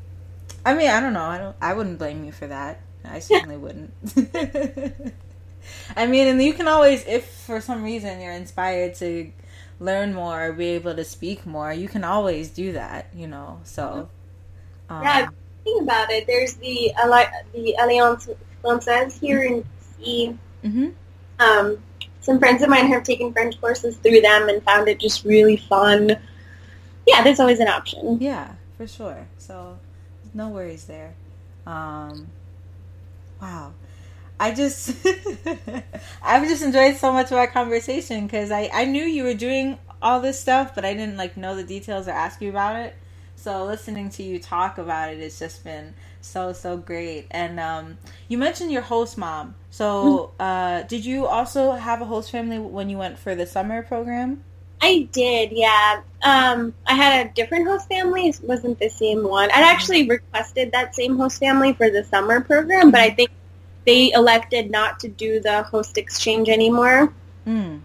I 0.66 0.74
mean, 0.76 0.90
I 0.90 1.00
don't 1.00 1.14
know. 1.14 1.24
I 1.24 1.38
don't. 1.38 1.56
I 1.62 1.74
wouldn't 1.74 2.00
blame 2.00 2.24
you 2.26 2.32
for 2.32 2.48
that. 2.48 2.82
I 3.06 3.20
certainly 3.20 3.58
wouldn't. 3.66 3.94
I 5.96 6.08
mean, 6.08 6.28
and 6.28 6.42
you 6.42 6.54
can 6.54 6.68
always, 6.68 7.06
if 7.06 7.26
for 7.28 7.62
some 7.62 7.84
reason 7.84 8.20
you're 8.22 8.34
inspired 8.34 8.96
to 8.96 9.32
learn 9.80 10.14
more 10.14 10.48
or 10.48 10.54
be 10.54 10.68
able 10.70 10.96
to 10.96 11.04
speak 11.04 11.46
more, 11.46 11.74
you 11.74 11.88
can 11.88 12.04
always 12.04 12.50
do 12.50 12.74
that, 12.74 13.08
you 13.14 13.28
know. 13.28 13.62
So, 13.64 14.10
um, 14.90 15.04
Yeah, 15.04 15.28
think 15.64 15.82
about 15.84 16.10
it. 16.12 16.28
There's 16.28 16.56
the 16.56 16.94
the 17.54 17.76
Alliance 17.80 18.30
Française 18.64 19.20
here 19.20 19.44
in 19.44 19.64
DC. 19.64 20.38
mhm. 20.64 20.94
Um, 21.40 21.78
some 22.22 22.40
friends 22.40 22.62
of 22.62 22.70
mine 22.70 22.88
have 22.88 23.04
taken 23.04 23.32
French 23.32 23.60
courses 23.60 23.98
through 23.98 24.22
them 24.22 24.50
and 24.50 24.64
found 24.64 24.88
it 24.88 25.00
just 25.00 25.26
really 25.26 25.58
fun. 25.58 26.18
Yeah, 27.08 27.24
there's 27.24 27.40
always 27.40 27.60
an 27.60 27.68
option. 27.68 28.18
Yeah, 28.22 28.54
for 28.78 28.88
sure. 28.88 29.28
So 29.38 29.80
no 30.34 30.50
worries 30.50 30.86
there. 30.86 31.14
Um, 31.66 32.28
wow. 33.42 33.74
I 34.40 34.54
just 34.54 34.96
I've 36.24 36.48
just 36.48 36.64
enjoyed 36.64 36.96
so 36.96 37.12
much 37.12 37.32
of 37.32 37.38
our 37.38 37.48
conversation 37.48 38.26
because 38.26 38.52
I, 38.52 38.70
I 38.74 38.86
knew 38.86 39.04
you 39.04 39.24
were 39.24 39.34
doing 39.34 39.78
all 40.02 40.22
this 40.22 40.40
stuff, 40.40 40.74
but 40.76 40.86
I 40.86 40.94
didn't 40.94 41.18
like 41.18 41.36
know 41.36 41.56
the 41.56 41.64
details 41.64 42.08
or 42.08 42.12
ask 42.12 42.42
you 42.42 42.50
about 42.50 42.78
it. 42.78 42.96
So 43.36 43.66
listening 43.66 44.10
to 44.12 44.24
you 44.24 44.40
talk 44.40 44.78
about 44.78 45.14
it 45.14 45.20
has 45.20 45.40
just 45.40 45.64
been 45.64 45.94
so 46.22 46.54
so 46.54 46.78
great. 46.78 47.28
And 47.32 47.60
um, 47.60 47.98
you 48.28 48.38
mentioned 48.38 48.72
your 48.72 48.82
host 48.82 49.18
mom. 49.18 49.56
So 49.72 50.32
uh, 50.40 50.84
did 50.84 51.06
you 51.06 51.26
also 51.26 51.74
have 51.74 52.02
a 52.02 52.06
host 52.06 52.32
family 52.32 52.60
when 52.60 52.90
you 52.90 52.98
went 52.98 53.20
for 53.20 53.36
the 53.36 53.46
summer 53.46 53.84
program? 53.84 54.44
I 54.82 55.10
did, 55.12 55.52
yeah. 55.52 56.02
Um, 56.24 56.74
I 56.88 56.94
had 56.96 57.26
a 57.26 57.30
different 57.34 57.68
host 57.68 57.88
family. 57.88 58.28
It 58.28 58.40
wasn't 58.42 58.80
the 58.80 58.90
same 58.90 59.24
one. 59.24 59.50
I'd 59.52 59.64
actually 59.64 60.08
requested 60.08 60.72
that 60.72 60.96
same 60.96 61.18
host 61.18 61.40
family 61.40 61.74
for 61.74 61.90
the 61.90 62.04
summer 62.06 62.42
program, 62.42 62.92
but 62.92 63.02
I 63.02 63.10
think 63.10 63.30
they 63.86 64.12
elected 64.12 64.72
not 64.72 65.00
to 65.02 65.10
do 65.10 65.40
the 65.40 65.64
host 65.64 65.98
exchange 65.98 66.50
anymore. 66.50 67.14
Mm. 67.46 67.82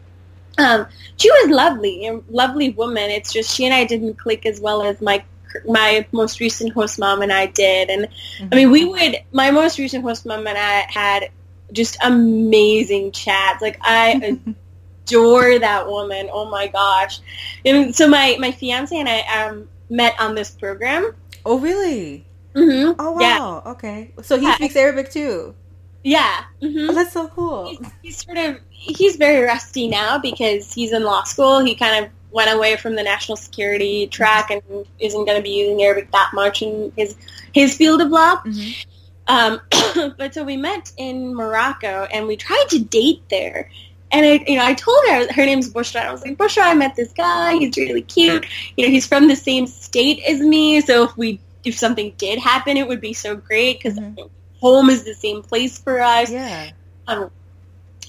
Um, 0.58 0.86
she 1.16 1.30
was 1.30 1.50
lovely, 1.50 2.06
a 2.06 2.20
lovely 2.30 2.70
woman. 2.70 3.10
It's 3.10 3.32
just 3.32 3.54
she 3.54 3.64
and 3.64 3.74
I 3.74 3.84
didn't 3.84 4.14
click 4.14 4.46
as 4.46 4.60
well 4.60 4.82
as 4.82 5.00
my 5.00 5.24
my 5.66 6.04
most 6.10 6.40
recent 6.40 6.72
host 6.72 6.98
mom 6.98 7.22
and 7.22 7.32
I 7.32 7.46
did. 7.46 7.88
And 7.88 8.08
I 8.52 8.56
mean, 8.56 8.70
we 8.70 8.84
would. 8.84 9.18
My 9.32 9.50
most 9.50 9.78
recent 9.78 10.04
host 10.04 10.26
mom 10.26 10.46
and 10.46 10.58
I 10.58 10.86
had 10.88 11.30
just 11.74 11.98
amazing 12.02 13.12
chats. 13.12 13.60
Like 13.60 13.78
I 13.82 14.38
adore 15.06 15.58
that 15.58 15.86
woman. 15.86 16.30
Oh 16.32 16.48
my 16.50 16.68
gosh! 16.68 17.20
And 17.64 17.94
so 17.94 18.08
my 18.08 18.36
my 18.40 18.52
fiance 18.52 18.96
and 18.96 19.08
I 19.08 19.20
um, 19.20 19.68
met 19.90 20.14
on 20.18 20.34
this 20.34 20.50
program. 20.50 21.12
Oh 21.44 21.58
really? 21.58 22.24
hmm 22.54 22.92
Oh 22.98 23.20
Yeah. 23.20 23.38
wow. 23.38 23.62
Okay. 23.66 24.12
So 24.22 24.38
he 24.38 24.46
Yeah. 24.46 24.54
speaks 24.56 24.76
Arabic 24.76 25.10
too. 25.10 25.54
Yeah. 26.02 26.44
hmm 26.60 26.90
Oh, 26.90 26.94
that's 26.94 27.12
so 27.12 27.28
cool. 27.28 27.66
he's, 27.68 27.78
he's 28.02 28.24
sort 28.24 28.38
of 28.38 28.60
he's 28.70 29.16
very 29.16 29.44
rusty 29.44 29.88
now 29.88 30.18
because 30.18 30.72
he's 30.72 30.92
in 30.92 31.02
law 31.02 31.24
school. 31.24 31.64
He 31.64 31.74
kind 31.74 32.04
of 32.04 32.10
went 32.30 32.52
away 32.52 32.76
from 32.76 32.94
the 32.96 33.02
national 33.02 33.36
security 33.36 34.06
track 34.08 34.50
and 34.50 34.62
isn't 34.98 35.24
going 35.24 35.36
to 35.36 35.42
be 35.42 35.50
using 35.50 35.82
Arabic 35.82 36.10
that 36.12 36.30
much 36.34 36.62
in 36.62 36.92
his 36.96 37.16
his 37.52 37.76
field 37.76 38.00
of 38.00 38.08
law. 38.10 38.36
Mhm. 38.44 38.84
Um, 39.26 39.60
but 40.18 40.34
so 40.34 40.44
we 40.44 40.56
met 40.56 40.92
in 40.96 41.34
Morocco 41.34 42.06
and 42.12 42.26
we 42.26 42.36
tried 42.36 42.66
to 42.70 42.78
date 42.78 43.22
there. 43.30 43.70
And 44.12 44.24
I, 44.24 44.44
you 44.46 44.56
know, 44.56 44.64
I 44.64 44.74
told 44.74 44.98
her 45.08 45.32
her 45.32 45.44
name's 45.44 45.72
Bushra. 45.72 46.02
I 46.02 46.12
was 46.12 46.22
like, 46.24 46.36
Bushra, 46.36 46.62
I 46.62 46.74
met 46.74 46.94
this 46.94 47.12
guy. 47.12 47.56
He's 47.56 47.76
really 47.76 48.02
cute. 48.02 48.46
You 48.76 48.86
know, 48.86 48.90
he's 48.92 49.06
from 49.06 49.26
the 49.28 49.34
same 49.36 49.66
state 49.66 50.22
as 50.28 50.40
me. 50.40 50.80
So 50.82 51.04
if 51.04 51.16
we 51.16 51.40
if 51.64 51.76
something 51.76 52.12
did 52.18 52.38
happen, 52.38 52.76
it 52.76 52.86
would 52.86 53.00
be 53.00 53.14
so 53.14 53.34
great 53.34 53.78
because 53.78 53.98
Mhm. 53.98 54.28
home 54.60 54.90
is 54.90 55.04
the 55.04 55.14
same 55.14 55.42
place 55.42 55.78
for 55.78 56.00
us. 56.00 56.30
Yeah. 56.30 56.70
Um, 57.08 57.30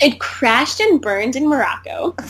it 0.02 0.20
crashed 0.20 0.80
and 0.82 1.02
burned 1.02 1.36
in 1.36 1.48
Morocco. 1.48 2.16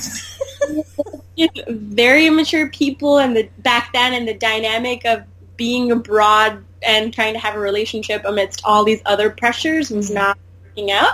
Very 1.68 2.28
immature 2.28 2.70
people, 2.70 3.18
and 3.18 3.36
the 3.36 3.50
back 3.58 3.92
then, 3.92 4.14
and 4.14 4.28
the 4.28 4.34
dynamic 4.36 5.04
of 5.06 5.24
being 5.58 5.92
abroad 5.92 6.64
and 6.86 7.14
trying 7.14 7.34
to 7.34 7.40
have 7.40 7.56
a 7.56 7.60
relationship 7.60 8.22
amidst 8.26 8.62
all 8.64 8.84
these 8.84 9.02
other 9.06 9.30
pressures 9.30 9.90
was 9.90 10.10
Mhm. 10.10 10.14
not 10.14 10.38
working 10.76 10.92
out. 10.92 11.14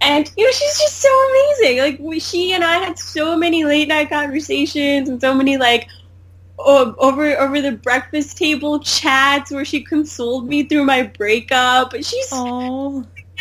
And 0.00 0.30
you 0.36 0.44
know, 0.44 0.50
she's 0.52 0.78
just 0.78 0.98
so 1.00 1.08
amazing. 1.30 1.78
Like 1.78 1.98
we, 2.00 2.20
she 2.20 2.52
and 2.52 2.64
I 2.64 2.78
had 2.78 2.98
so 2.98 3.36
many 3.36 3.64
late 3.64 3.88
night 3.88 4.10
conversations 4.10 5.08
and 5.08 5.20
so 5.20 5.34
many 5.34 5.56
like 5.56 5.88
o- 6.58 6.94
over 6.98 7.38
over 7.40 7.60
the 7.60 7.72
breakfast 7.72 8.36
table 8.36 8.80
chats 8.80 9.50
where 9.50 9.64
she 9.64 9.82
consoled 9.82 10.48
me 10.48 10.64
through 10.64 10.84
my 10.84 11.02
breakup. 11.04 11.94
She's 11.94 12.44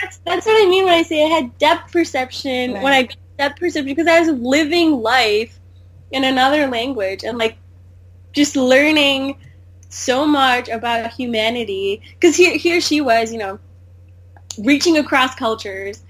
that's 0.02 0.20
that's 0.26 0.46
what 0.46 0.66
I 0.66 0.70
mean 0.70 0.86
when 0.86 0.94
I 0.94 1.04
say 1.04 1.24
I 1.24 1.28
had 1.30 1.58
depth 1.58 1.92
perception. 1.92 2.80
When 2.82 2.94
I 2.94 3.10
depth 3.38 3.60
perception 3.60 3.86
because 3.86 4.08
I 4.08 4.20
was 4.20 4.30
living 4.30 4.92
life 5.02 5.60
in 6.12 6.24
another 6.24 6.68
language 6.68 7.24
and 7.24 7.38
like 7.38 7.58
just 8.34 8.56
learning 8.56 9.38
so 9.94 10.26
much 10.28 10.70
about 10.70 11.14
humanity. 11.14 12.02
Because 12.20 12.36
here 12.36 12.58
here 12.58 12.82
she 12.82 13.02
was, 13.02 13.32
you 13.32 13.40
know, 13.40 13.60
reaching 14.60 14.98
across 14.98 15.36
cultures 15.36 16.04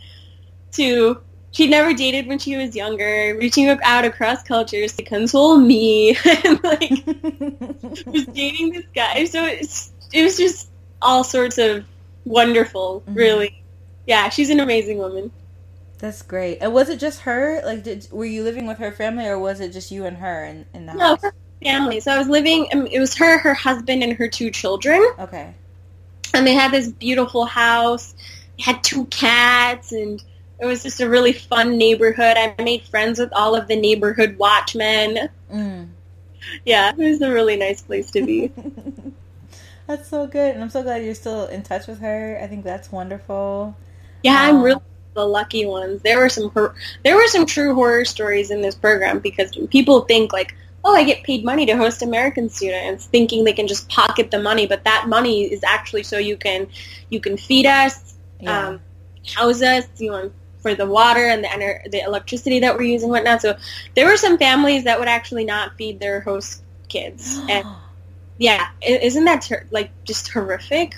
to 0.73 1.22
she'd 1.51 1.69
never 1.72 1.93
dated 1.93 2.27
when 2.27 2.39
she 2.39 2.57
was 2.57 2.76
younger, 2.76 3.38
reaching 3.39 3.69
out 3.84 4.05
across 4.05 4.43
cultures 4.43 4.93
to 4.93 5.03
console 5.03 5.57
me 5.57 6.18
and 6.45 6.64
like 6.64 6.91
was 8.11 8.27
dating 8.34 8.72
this 8.73 8.85
guy. 8.95 9.26
So 9.26 9.45
it's 9.45 9.93
it 10.14 10.23
was 10.23 10.38
just 10.38 10.69
all 11.01 11.23
sorts 11.23 11.57
of 11.57 11.85
wonderful, 12.26 13.03
Mhm. 13.07 13.15
really. 13.15 13.64
Yeah, 14.07 14.30
she's 14.30 14.49
an 14.49 14.60
amazing 14.60 14.97
woman. 14.99 15.31
That's 15.99 16.22
great. 16.22 16.60
And 16.61 16.73
was 16.73 16.89
it 16.89 16.99
just 16.99 17.22
her? 17.22 17.61
Like, 17.65 17.84
did 17.84 18.07
were 18.11 18.26
you 18.26 18.43
living 18.43 18.68
with 18.68 18.77
her 18.80 18.91
family, 18.91 19.26
or 19.27 19.39
was 19.39 19.60
it 19.60 19.72
just 19.73 19.91
you 19.91 20.05
and 20.05 20.18
her 20.18 20.45
in, 20.45 20.65
in 20.73 20.85
the 20.85 20.93
No, 20.93 21.10
house? 21.10 21.22
her 21.22 21.34
family. 21.64 21.99
So 21.99 22.11
I 22.11 22.18
was 22.18 22.27
living. 22.27 22.68
Um, 22.73 22.88
it 22.88 22.99
was 22.99 23.15
her, 23.15 23.38
her 23.40 23.53
husband, 23.53 24.03
and 24.03 24.14
her 24.14 24.27
two 24.27 24.52
children, 24.52 25.02
Okay. 25.19 25.53
and 26.34 26.45
they 26.45 26.53
had 26.53 26.72
this 26.72 26.90
beautiful 26.91 27.45
house. 27.45 28.14
They 28.57 28.64
had 28.64 28.84
two 28.84 29.06
cats, 29.06 29.91
and 29.91 30.23
it 30.60 30.65
was 30.65 30.84
just 30.84 31.02
a 31.02 31.10
really 31.10 31.34
fun 31.34 31.77
neighborhood. 31.77 32.38
I 32.38 32.53
made 32.61 32.84
friends 32.84 33.19
with 33.19 33.31
all 33.34 33.56
of 33.56 33.68
the 33.68 33.76
neighborhood 33.76 34.38
watchmen. 34.38 35.30
Mm. 35.52 35.90
Yeah, 36.65 36.91
it 36.91 36.98
was 36.98 37.22
a 37.22 37.31
really 37.31 37.56
nice 37.56 37.81
place 37.81 38.11
to 38.11 38.26
be. 38.26 38.52
that's 39.88 40.07
so 40.10 40.27
good, 40.27 40.53
and 40.56 40.64
I'm 40.64 40.69
so 40.69 40.84
glad 40.84 41.03
you're 41.03 41.15
still 41.15 41.45
in 41.48 41.64
touch 41.64 41.88
with 41.88 41.99
her. 41.99 42.40
I 42.41 42.48
think 42.48 42.64
that's 42.64 42.91
wonderful. 42.91 43.76
Yeah, 44.23 44.35
I'm 44.40 44.57
Wow. 44.57 44.64
really 44.64 44.81
the 45.15 45.26
lucky 45.27 45.65
ones. 45.65 46.02
There 46.02 46.18
were 46.19 46.30
some 46.30 46.52
there 47.03 47.15
were 47.15 47.27
some 47.27 47.45
true 47.45 47.76
horror 47.76 48.03
stories 48.06 48.49
in 48.52 48.61
this 48.61 48.73
program 48.76 49.19
because 49.19 49.52
people 49.69 50.02
think 50.02 50.34
like, 50.34 50.56
oh, 50.85 50.93
I 50.95 51.03
get 51.03 51.23
paid 51.23 51.45
money 51.45 51.65
to 51.65 51.77
host 51.77 52.01
American 52.01 52.49
students, 52.49 53.05
thinking 53.05 53.43
they 53.43 53.53
can 53.53 53.68
just 53.68 53.88
pocket 53.89 54.31
the 54.31 54.39
money, 54.41 54.68
but 54.68 54.84
that 54.84 55.07
money 55.07 55.43
is 55.43 55.64
actually 55.64 56.03
so 56.03 56.18
you 56.18 56.38
can 56.38 56.68
you 57.10 57.19
can 57.19 57.38
feed 57.38 57.65
us, 57.65 58.15
Yeah. 58.39 58.68
um, 58.69 58.81
house 59.35 59.61
us, 59.61 59.88
you 59.97 60.11
know, 60.11 60.31
for 60.61 60.76
the 60.76 60.85
water 60.85 61.27
and 61.27 61.43
the 61.43 61.47
ener- 61.47 61.89
the 61.91 62.01
electricity 62.03 62.60
that 62.60 62.76
we're 62.77 62.84
using, 62.84 63.10
whatnot. 63.10 63.41
So 63.41 63.55
there 63.95 64.07
were 64.07 64.18
some 64.18 64.38
families 64.38 64.84
that 64.85 64.99
would 64.99 65.07
actually 65.07 65.45
not 65.45 65.76
feed 65.77 65.99
their 65.99 66.19
host 66.22 66.61
kids, 66.89 67.39
and 67.49 67.65
yeah, 68.38 68.68
isn't 68.81 69.26
that 69.26 69.41
ter- 69.43 69.68
like 69.72 69.91
just 70.03 70.30
horrific? 70.31 70.95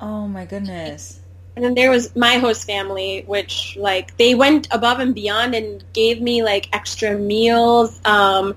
oh 0.00 0.28
my 0.28 0.44
goodness. 0.44 1.20
And 1.56 1.64
then 1.64 1.74
there 1.74 1.90
was 1.90 2.14
my 2.14 2.36
host 2.36 2.66
family, 2.66 3.24
which 3.26 3.76
like 3.80 4.14
they 4.18 4.34
went 4.34 4.68
above 4.70 4.98
and 5.00 5.14
beyond 5.14 5.54
and 5.54 5.82
gave 5.94 6.20
me 6.20 6.42
like 6.42 6.68
extra 6.74 7.16
meals. 7.16 7.98
Um, 8.04 8.54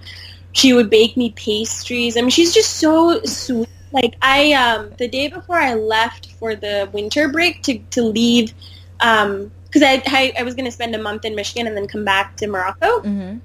she 0.51 0.73
would 0.73 0.89
bake 0.89 1.15
me 1.15 1.31
pastries. 1.31 2.17
I 2.17 2.21
mean, 2.21 2.29
she's 2.29 2.53
just 2.53 2.77
so 2.77 3.21
sweet. 3.23 3.67
Like 3.91 4.15
I, 4.21 4.53
um, 4.53 4.91
the 4.97 5.07
day 5.07 5.29
before 5.29 5.55
I 5.57 5.73
left 5.73 6.31
for 6.33 6.55
the 6.55 6.89
winter 6.93 7.27
break 7.27 7.63
to 7.63 7.79
to 7.91 8.03
leave, 8.03 8.53
because 8.97 9.81
I, 9.81 10.03
I 10.05 10.33
I 10.39 10.43
was 10.43 10.53
going 10.53 10.65
to 10.65 10.71
spend 10.71 10.93
a 10.93 11.01
month 11.01 11.25
in 11.25 11.33
Michigan 11.35 11.65
and 11.65 11.75
then 11.75 11.87
come 11.87 12.05
back 12.05 12.37
to 12.37 12.47
Morocco. 12.47 13.01
hmm 13.01 13.37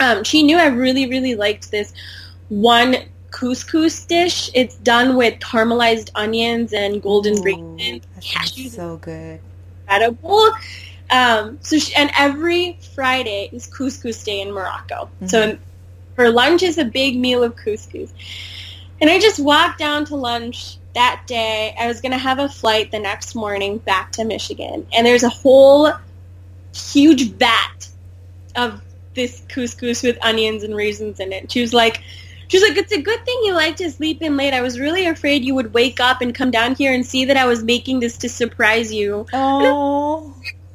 Um, 0.00 0.24
she 0.24 0.42
knew 0.42 0.58
I 0.58 0.66
really 0.66 1.08
really 1.08 1.34
liked 1.34 1.70
this 1.70 1.94
one 2.48 2.96
couscous 3.30 4.04
dish. 4.06 4.50
It's 4.54 4.76
done 4.76 5.16
with 5.16 5.38
caramelized 5.40 6.10
onions 6.14 6.72
and 6.74 7.00
golden 7.00 7.40
raisins 7.40 8.02
That 8.14 8.24
cashews 8.24 8.72
so 8.72 8.98
good. 8.98 9.40
incredible. 9.88 10.50
Um, 11.10 11.58
so 11.62 11.78
she, 11.78 11.94
and 11.94 12.10
every 12.18 12.78
Friday 12.94 13.48
is 13.52 13.66
couscous 13.66 14.22
day 14.24 14.40
in 14.42 14.52
Morocco. 14.52 15.08
So 15.26 15.58
for 16.20 16.28
lunch 16.28 16.62
is 16.62 16.76
a 16.76 16.84
big 16.84 17.18
meal 17.18 17.42
of 17.42 17.56
couscous. 17.56 18.12
And 19.00 19.08
I 19.08 19.18
just 19.18 19.40
walked 19.40 19.78
down 19.78 20.04
to 20.04 20.16
lunch 20.16 20.76
that 20.94 21.22
day. 21.26 21.74
I 21.80 21.86
was 21.86 22.02
going 22.02 22.12
to 22.12 22.18
have 22.18 22.38
a 22.38 22.46
flight 22.46 22.90
the 22.90 22.98
next 22.98 23.34
morning 23.34 23.78
back 23.78 24.12
to 24.12 24.24
Michigan. 24.24 24.86
And 24.92 25.06
there's 25.06 25.22
a 25.22 25.30
whole 25.30 25.90
huge 26.74 27.32
vat 27.32 27.88
of 28.54 28.82
this 29.14 29.40
couscous 29.48 30.02
with 30.02 30.18
onions 30.20 30.62
and 30.62 30.76
raisins 30.76 31.20
in 31.20 31.32
it. 31.32 31.50
She 31.50 31.62
was 31.62 31.72
like, 31.72 32.02
she 32.48 32.58
was 32.58 32.68
like, 32.68 32.76
it's 32.76 32.92
a 32.92 33.00
good 33.00 33.24
thing 33.24 33.40
you 33.44 33.54
like 33.54 33.76
to 33.76 33.90
sleep 33.90 34.20
in 34.20 34.36
late. 34.36 34.52
I 34.52 34.60
was 34.60 34.78
really 34.78 35.06
afraid 35.06 35.42
you 35.42 35.54
would 35.54 35.72
wake 35.72 36.00
up 36.00 36.20
and 36.20 36.34
come 36.34 36.50
down 36.50 36.74
here 36.74 36.92
and 36.92 37.06
see 37.06 37.24
that 37.24 37.38
I 37.38 37.46
was 37.46 37.64
making 37.64 38.00
this 38.00 38.18
to 38.18 38.28
surprise 38.28 38.92
you 38.92 39.24
Oh, 39.32 40.34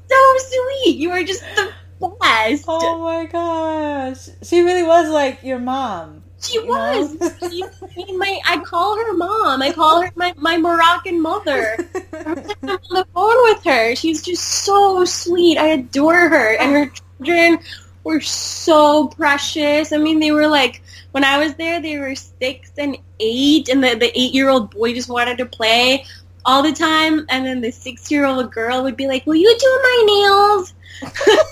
so 0.10 0.38
sweet. 0.40 0.98
You 0.98 1.12
are 1.12 1.24
just 1.24 1.42
the 1.56 1.72
best. 2.00 2.66
oh 2.68 3.04
my 3.04 3.26
gosh. 3.26 4.30
She 4.44 4.62
really 4.62 4.84
was 4.84 5.10
like 5.10 5.44
your 5.44 5.60
mom. 5.60 6.24
she 6.42 6.56
you 6.56 6.68
was. 6.68 7.18
She, 7.40 7.64
I 7.64 7.96
mean, 7.96 8.20
my, 8.20 8.40
I 8.46 8.60
call 8.60 8.98
her 8.98 9.14
mom. 9.14 9.62
I 9.62 9.72
call 9.72 10.02
her 10.02 10.12
my, 10.16 10.34
my 10.38 10.58
Moroccan 10.58 11.22
mother. 11.22 11.78
I'm 12.14 12.38
on 12.70 12.80
the 12.90 13.08
phone 13.14 13.44
with 13.44 13.64
her. 13.64 13.96
She's 13.96 14.22
just 14.22 14.44
so 14.44 15.06
sweet. 15.06 15.58
I 15.58 15.68
adore 15.68 16.30
her. 16.30 16.58
And 16.58 16.72
her 16.74 16.92
children 17.20 17.60
were 18.04 18.22
so 18.22 19.08
precious. 19.08 19.92
I 19.92 19.98
mean, 19.98 20.20
they 20.20 20.32
were 20.32 20.48
like, 20.48 20.82
when 21.12 21.24
I 21.24 21.38
was 21.38 21.56
there, 21.56 21.82
they 21.82 21.98
were 21.98 22.14
six 22.14 22.72
and 22.78 22.98
eight, 23.22 23.70
and 23.70 23.82
the, 23.82 23.96
the 23.96 24.12
eight-year-old 24.20 24.72
boy 24.72 24.94
just 24.94 25.10
wanted 25.10 25.38
to 25.38 25.46
play 25.46 26.06
all 26.46 26.64
the 26.64 26.74
time. 26.74 27.26
And 27.30 27.46
then 27.46 27.62
the 27.62 27.72
six-year-old 27.72 28.52
girl 28.52 28.84
would 28.84 28.98
be 28.98 29.08
like, 29.08 29.26
will 29.26 29.36
you 29.36 29.56
do 29.60 29.80
my 29.84 30.04
nails? 30.08 30.74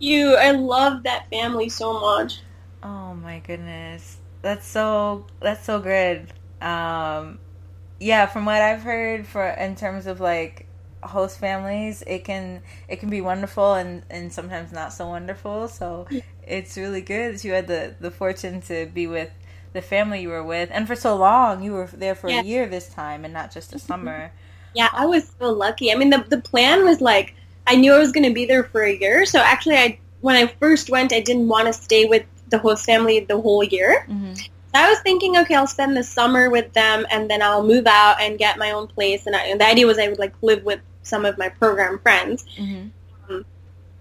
You, 0.00 0.34
I 0.36 0.52
love 0.52 1.02
that 1.04 1.28
family 1.30 1.68
so 1.68 2.00
much. 2.00 2.40
Oh 2.82 3.14
my 3.14 3.40
goodness. 3.40 4.18
That's 4.42 4.66
so 4.66 5.26
that's 5.40 5.64
so 5.64 5.78
good. 5.80 6.32
Um 6.62 7.38
yeah, 8.00 8.26
from 8.26 8.46
what 8.46 8.62
I've 8.62 8.82
heard 8.82 9.26
for 9.26 9.46
in 9.46 9.76
terms 9.76 10.06
of 10.06 10.20
like 10.20 10.66
host 11.02 11.38
families, 11.38 12.02
it 12.06 12.24
can 12.24 12.62
it 12.88 12.96
can 13.00 13.10
be 13.10 13.20
wonderful 13.20 13.74
and 13.74 14.04
and 14.10 14.32
sometimes 14.32 14.72
not 14.72 14.94
so 14.94 15.06
wonderful. 15.08 15.68
So 15.68 16.08
it's 16.42 16.78
really 16.78 17.02
good 17.02 17.34
that 17.34 17.44
you 17.44 17.52
had 17.52 17.66
the 17.66 17.94
the 18.00 18.10
fortune 18.10 18.62
to 18.62 18.86
be 18.86 19.06
with 19.06 19.30
the 19.72 19.82
family 19.82 20.22
you 20.22 20.28
were 20.28 20.42
with 20.42 20.68
and 20.72 20.86
for 20.86 20.96
so 20.96 21.16
long. 21.16 21.62
You 21.62 21.72
were 21.72 21.88
there 21.92 22.14
for 22.14 22.28
Yeah. 22.30 22.40
a 22.40 22.44
year 22.44 22.66
this 22.66 22.88
time 22.88 23.24
and 23.24 23.32
not 23.32 23.52
just 23.52 23.72
a 23.74 23.78
summer. 23.78 24.32
Yeah, 24.74 24.88
I 24.92 25.06
was 25.06 25.30
so 25.40 25.50
lucky. 25.50 25.92
I 25.92 25.94
mean, 25.96 26.10
the 26.10 26.24
the 26.28 26.40
plan 26.40 26.84
was 26.84 27.00
like 27.00 27.34
I 27.66 27.76
knew 27.76 27.92
I 27.94 27.98
was 27.98 28.12
going 28.12 28.28
to 28.28 28.34
be 28.34 28.46
there 28.46 28.64
for 28.64 28.82
a 28.82 28.92
year. 28.96 29.24
So 29.26 29.38
actually, 29.38 29.76
I 29.76 29.98
when 30.20 30.36
I 30.36 30.46
first 30.58 30.90
went, 30.90 31.12
I 31.12 31.20
didn't 31.20 31.48
want 31.48 31.66
to 31.66 31.72
stay 31.72 32.04
with 32.04 32.24
the 32.48 32.58
host 32.58 32.84
family 32.84 33.20
the 33.20 33.40
whole 33.40 33.62
year. 33.64 34.04
hmm 34.06 34.34
So 34.34 34.44
I 34.74 34.88
was 34.88 35.00
thinking, 35.00 35.36
okay, 35.38 35.54
I'll 35.54 35.66
spend 35.66 35.96
the 35.96 36.02
summer 36.04 36.50
with 36.50 36.72
them, 36.72 37.06
and 37.10 37.30
then 37.30 37.42
I'll 37.42 37.64
move 37.64 37.86
out 37.86 38.20
and 38.20 38.38
get 38.38 38.58
my 38.58 38.70
own 38.72 38.86
place. 38.86 39.26
And, 39.26 39.34
I, 39.34 39.46
and 39.46 39.60
the 39.60 39.66
idea 39.66 39.86
was 39.86 39.98
I 39.98 40.08
would 40.08 40.18
like 40.18 40.34
live 40.42 40.62
with 40.64 40.80
some 41.02 41.24
of 41.24 41.38
my 41.38 41.48
program 41.48 41.98
friends. 41.98 42.44
hmm 42.56 42.88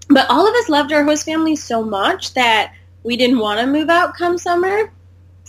But 0.10 0.26
all 0.30 0.48
of 0.48 0.54
us 0.56 0.70
loved 0.70 0.92
our 0.92 1.04
host 1.04 1.26
family 1.26 1.56
so 1.56 1.84
much 1.84 2.34
that 2.34 2.74
we 3.04 3.16
didn't 3.16 3.40
want 3.40 3.60
to 3.60 3.68
move 3.68 3.90
out 3.90 4.16
come 4.16 4.38
summer. 4.38 4.92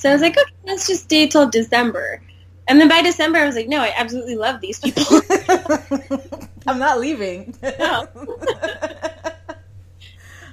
So 0.01 0.09
I 0.09 0.15
was 0.15 0.23
like, 0.23 0.33
okay, 0.33 0.51
let's 0.65 0.87
just 0.87 1.05
stay 1.05 1.27
till 1.27 1.51
December. 1.51 2.23
And 2.67 2.81
then 2.81 2.89
by 2.89 3.03
December, 3.03 3.39
I 3.39 3.45
was 3.45 3.55
like, 3.55 3.69
no, 3.69 3.83
I 3.83 3.93
absolutely 3.95 4.35
love 4.37 4.63
these 4.63 4.79
people. 4.79 5.05
I'm 6.67 6.79
not 6.79 7.01
leaving. 7.01 7.55
No. 7.63 8.09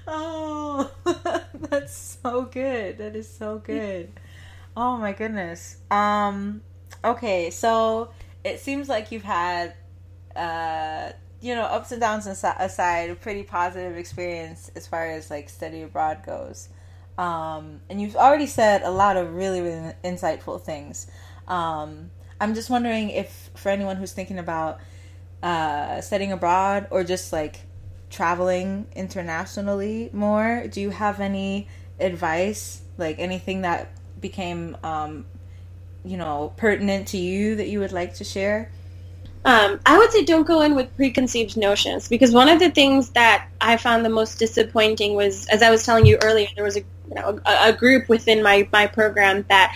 oh, 0.07 0.91
that's 1.69 2.19
so 2.21 2.41
good. 2.41 2.97
That 2.97 3.15
is 3.15 3.29
so 3.29 3.59
good. 3.59 4.11
Oh 4.75 4.97
my 4.97 5.13
goodness. 5.13 5.77
Um. 5.89 6.61
Okay, 7.05 7.49
so 7.49 8.09
it 8.43 8.59
seems 8.59 8.89
like 8.89 9.13
you've 9.13 9.23
had, 9.23 9.75
uh, 10.35 11.11
you 11.39 11.55
know, 11.55 11.61
ups 11.61 11.93
and 11.93 12.01
downs 12.01 12.27
aside, 12.27 13.09
a 13.11 13.15
pretty 13.15 13.43
positive 13.43 13.95
experience 13.95 14.69
as 14.75 14.87
far 14.87 15.09
as 15.09 15.29
like 15.31 15.47
study 15.47 15.83
abroad 15.83 16.23
goes. 16.25 16.67
Um, 17.18 17.81
and 17.89 17.99
you've 18.02 18.15
already 18.15 18.45
said 18.45 18.84
a 18.84 18.91
lot 18.91 19.18
of 19.18 19.34
really, 19.34 19.61
really 19.61 19.94
insightful 20.03 20.61
things. 20.61 21.07
Um, 21.48 22.11
I'm 22.39 22.53
just 22.53 22.69
wondering 22.69 23.10
if, 23.10 23.49
for 23.56 23.69
anyone 23.69 23.98
who's 23.98 24.11
thinking 24.11 24.38
about 24.38 24.80
uh, 25.41 26.02
studying 26.02 26.31
abroad 26.31 26.88
or 26.91 27.03
just 27.03 27.34
like 27.34 27.61
traveling 28.10 28.88
internationally 28.95 30.10
more, 30.14 30.68
do 30.68 30.80
you 30.80 30.91
have 30.91 31.19
any 31.19 31.68
advice, 31.99 32.81
like 32.98 33.18
anything 33.19 33.61
that 33.61 33.89
became, 34.22 34.77
um, 34.84 35.26
you 36.06 36.18
know, 36.18 36.53
pertinent 36.57 37.07
to 37.10 37.18
you 37.18 37.56
that 37.56 37.68
you 37.68 37.80
would 37.80 37.91
like 37.91 38.15
to 38.15 38.23
share? 38.23 38.72
Um, 39.45 39.80
I 39.85 39.98
would 39.98 40.11
say 40.11 40.23
don't 40.26 40.45
go 40.45 40.61
in 40.61 40.76
with 40.76 40.94
preconceived 40.95 41.56
notions 41.56 42.10
because 42.10 42.31
one 42.34 42.49
of 42.49 42.60
the 42.60 42.69
things 42.69 43.11
that 43.11 43.48
I 43.61 43.77
found 43.77 44.03
the 44.03 44.10
most 44.10 44.39
disappointing 44.39 45.15
was, 45.15 45.48
as 45.48 45.61
I 45.61 45.69
was 45.69 45.85
telling 45.85 46.06
you 46.06 46.18
earlier, 46.22 46.48
there 46.56 46.65
was 46.65 46.77
a 46.77 46.84
you 47.09 47.15
know 47.15 47.39
a, 47.45 47.69
a 47.69 47.73
group 47.73 48.09
within 48.09 48.43
my 48.43 48.67
my 48.71 48.88
program 48.88 49.45
that 49.49 49.75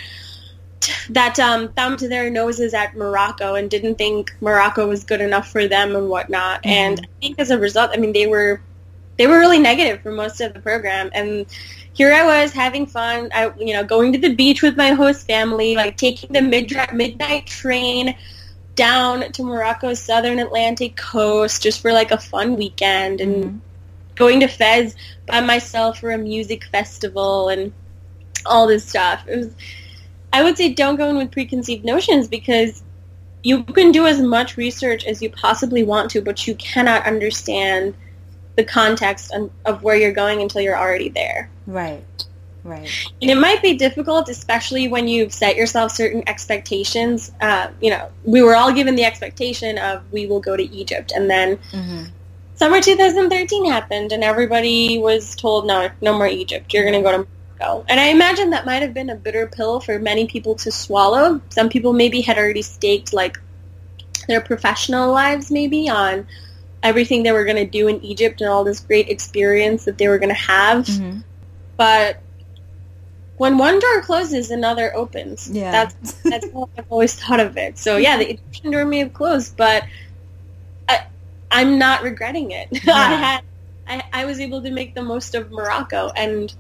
that 1.09 1.39
um, 1.39 1.69
thumbed 1.73 1.99
their 1.99 2.29
noses 2.29 2.73
at 2.73 2.95
Morocco 2.95 3.55
and 3.55 3.69
didn't 3.69 3.95
think 3.95 4.33
Morocco 4.41 4.87
was 4.87 5.03
good 5.03 5.21
enough 5.21 5.51
for 5.51 5.67
them 5.67 5.95
and 5.95 6.09
whatnot. 6.09 6.63
Mm-hmm. 6.63 6.69
And 6.69 6.99
I 6.99 7.19
think 7.19 7.39
as 7.39 7.51
a 7.51 7.57
result, 7.57 7.91
I 7.93 7.97
mean, 7.97 8.13
they 8.13 8.27
were 8.27 8.61
they 9.17 9.27
were 9.27 9.37
really 9.37 9.59
negative 9.59 10.01
for 10.01 10.11
most 10.11 10.41
of 10.41 10.53
the 10.53 10.59
program. 10.59 11.11
And 11.13 11.45
here 11.93 12.13
I 12.13 12.23
was 12.23 12.51
having 12.51 12.85
fun. 12.85 13.29
I 13.33 13.51
you 13.57 13.73
know 13.73 13.83
going 13.83 14.13
to 14.13 14.19
the 14.19 14.33
beach 14.33 14.61
with 14.61 14.77
my 14.77 14.91
host 14.91 15.27
family, 15.27 15.75
like 15.75 15.97
taking 15.97 16.33
the 16.33 16.41
mid 16.41 16.73
midnight 16.93 17.47
train 17.47 18.15
down 18.75 19.31
to 19.33 19.43
Morocco's 19.43 20.01
southern 20.01 20.39
Atlantic 20.39 20.95
coast 20.95 21.61
just 21.61 21.81
for 21.81 21.91
like 21.91 22.11
a 22.11 22.17
fun 22.17 22.55
weekend 22.55 23.21
and 23.21 23.35
mm-hmm. 23.35 23.57
Going 24.21 24.39
to 24.39 24.47
Fez 24.47 24.95
by 25.25 25.41
myself 25.41 25.99
for 25.99 26.11
a 26.11 26.17
music 26.17 26.63
festival 26.65 27.49
and 27.49 27.73
all 28.45 28.67
this 28.67 28.85
stuff. 28.85 29.23
It 29.27 29.37
was 29.37 29.55
I 30.33 30.43
would 30.43 30.57
say 30.57 30.73
don't 30.73 30.95
go 30.95 31.09
in 31.09 31.17
with 31.17 31.31
preconceived 31.31 31.83
notions 31.83 32.27
because 32.27 32.83
you 33.43 33.63
can 33.63 33.91
do 33.91 34.05
as 34.05 34.21
much 34.21 34.55
research 34.55 35.05
as 35.05 35.21
you 35.21 35.29
possibly 35.29 35.83
want 35.83 36.11
to, 36.11 36.21
but 36.21 36.47
you 36.47 36.55
cannot 36.55 37.05
understand 37.05 37.95
the 38.55 38.63
context 38.63 39.33
of 39.65 39.83
where 39.83 39.95
you're 39.95 40.13
going 40.13 40.41
until 40.41 40.61
you're 40.61 40.77
already 40.77 41.09
there. 41.09 41.49
Right. 41.65 42.03
Right. 42.63 42.87
And 43.21 43.31
it 43.31 43.37
might 43.37 43.61
be 43.63 43.73
difficult, 43.73 44.29
especially 44.29 44.87
when 44.87 45.07
you've 45.07 45.33
set 45.33 45.55
yourself 45.55 45.91
certain 45.91 46.23
expectations. 46.27 47.31
Uh, 47.41 47.69
you 47.81 47.89
know, 47.89 48.09
we 48.23 48.43
were 48.43 48.55
all 48.55 48.71
given 48.71 48.95
the 48.95 49.03
expectation 49.03 49.79
of 49.79 50.03
we 50.11 50.27
will 50.27 50.39
go 50.39 50.55
to 50.55 50.63
Egypt, 50.63 51.11
and 51.15 51.27
then 51.27 51.57
mm-hmm. 51.71 52.03
Summer 52.61 52.79
2013 52.79 53.65
happened, 53.65 54.11
and 54.11 54.23
everybody 54.23 54.99
was 54.99 55.35
told, 55.35 55.65
no, 55.65 55.89
no 55.99 56.13
more 56.15 56.27
Egypt. 56.27 56.71
You're 56.71 56.83
going 56.83 56.93
to 56.93 57.01
go 57.01 57.11
to 57.11 57.27
Morocco. 57.59 57.83
And 57.89 57.99
I 57.99 58.09
imagine 58.09 58.51
that 58.51 58.67
might 58.67 58.83
have 58.83 58.93
been 58.93 59.09
a 59.09 59.15
bitter 59.15 59.47
pill 59.47 59.79
for 59.79 59.97
many 59.97 60.27
people 60.27 60.53
to 60.57 60.71
swallow. 60.71 61.41
Some 61.49 61.69
people 61.69 61.91
maybe 61.91 62.21
had 62.21 62.37
already 62.37 62.61
staked 62.61 63.13
like 63.13 63.39
their 64.27 64.41
professional 64.41 65.11
lives 65.11 65.49
maybe 65.49 65.89
on 65.89 66.27
everything 66.83 67.23
they 67.23 67.31
were 67.31 67.45
going 67.45 67.57
to 67.57 67.65
do 67.65 67.87
in 67.87 67.99
Egypt 68.03 68.41
and 68.41 68.49
all 68.51 68.63
this 68.63 68.79
great 68.79 69.09
experience 69.09 69.85
that 69.85 69.97
they 69.97 70.07
were 70.07 70.19
going 70.19 70.29
to 70.29 70.35
have. 70.35 70.85
Mm-hmm. 70.85 71.21
But 71.77 72.21
when 73.37 73.57
one 73.57 73.79
door 73.79 74.03
closes, 74.03 74.51
another 74.51 74.95
opens. 74.95 75.49
Yeah. 75.49 75.71
That's 75.71 76.13
that's 76.21 76.51
how 76.53 76.69
I've 76.77 76.91
always 76.91 77.15
thought 77.15 77.39
of 77.39 77.57
it. 77.57 77.79
So 77.79 77.97
yeah, 77.97 78.17
the 78.17 78.29
Egyptian 78.29 78.69
door 78.69 78.85
may 78.85 78.99
have 78.99 79.13
closed, 79.13 79.57
but 79.57 79.83
I'm 81.51 81.77
not 81.77 82.03
regretting 82.03 82.51
it. 82.51 82.67
Yeah. 82.83 82.93
I 82.93 83.13
had 83.13 83.43
I, 83.87 84.21
I 84.21 84.25
was 84.25 84.39
able 84.39 84.61
to 84.61 84.71
make 84.71 84.95
the 84.95 85.01
most 85.01 85.35
of 85.35 85.51
Morocco 85.51 86.11
and 86.15 86.53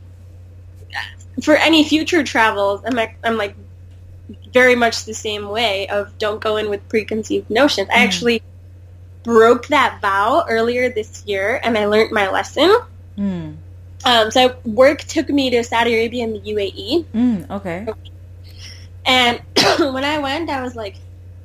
for 1.41 1.55
any 1.55 1.83
future 1.83 2.23
travels, 2.23 2.81
I'm 2.85 2.93
like, 2.93 3.17
I'm 3.23 3.37
like 3.37 3.55
very 4.53 4.75
much 4.75 5.05
the 5.05 5.13
same 5.13 5.49
way 5.49 5.87
of 5.87 6.17
don't 6.17 6.41
go 6.41 6.57
in 6.57 6.69
with 6.69 6.87
preconceived 6.89 7.49
notions. 7.49 7.87
Mm. 7.89 7.93
I 7.93 8.03
actually 8.03 8.43
broke 9.23 9.67
that 9.67 9.99
vow 10.01 10.45
earlier 10.49 10.89
this 10.89 11.23
year, 11.25 11.59
and 11.63 11.77
I 11.77 11.85
learned 11.85 12.11
my 12.11 12.29
lesson. 12.29 12.75
Mm. 13.17 13.55
Um, 14.03 14.31
so 14.31 14.55
work 14.65 15.01
took 15.01 15.29
me 15.29 15.49
to 15.51 15.63
Saudi 15.63 15.93
Arabia 15.93 16.23
and 16.23 16.35
the 16.35 16.39
UAE. 16.39 17.05
Mm, 17.13 17.49
okay. 17.51 17.87
And 19.05 19.41
when 19.93 20.03
I 20.03 20.17
went, 20.17 20.49
I 20.49 20.61
was 20.61 20.75
like, 20.75 20.95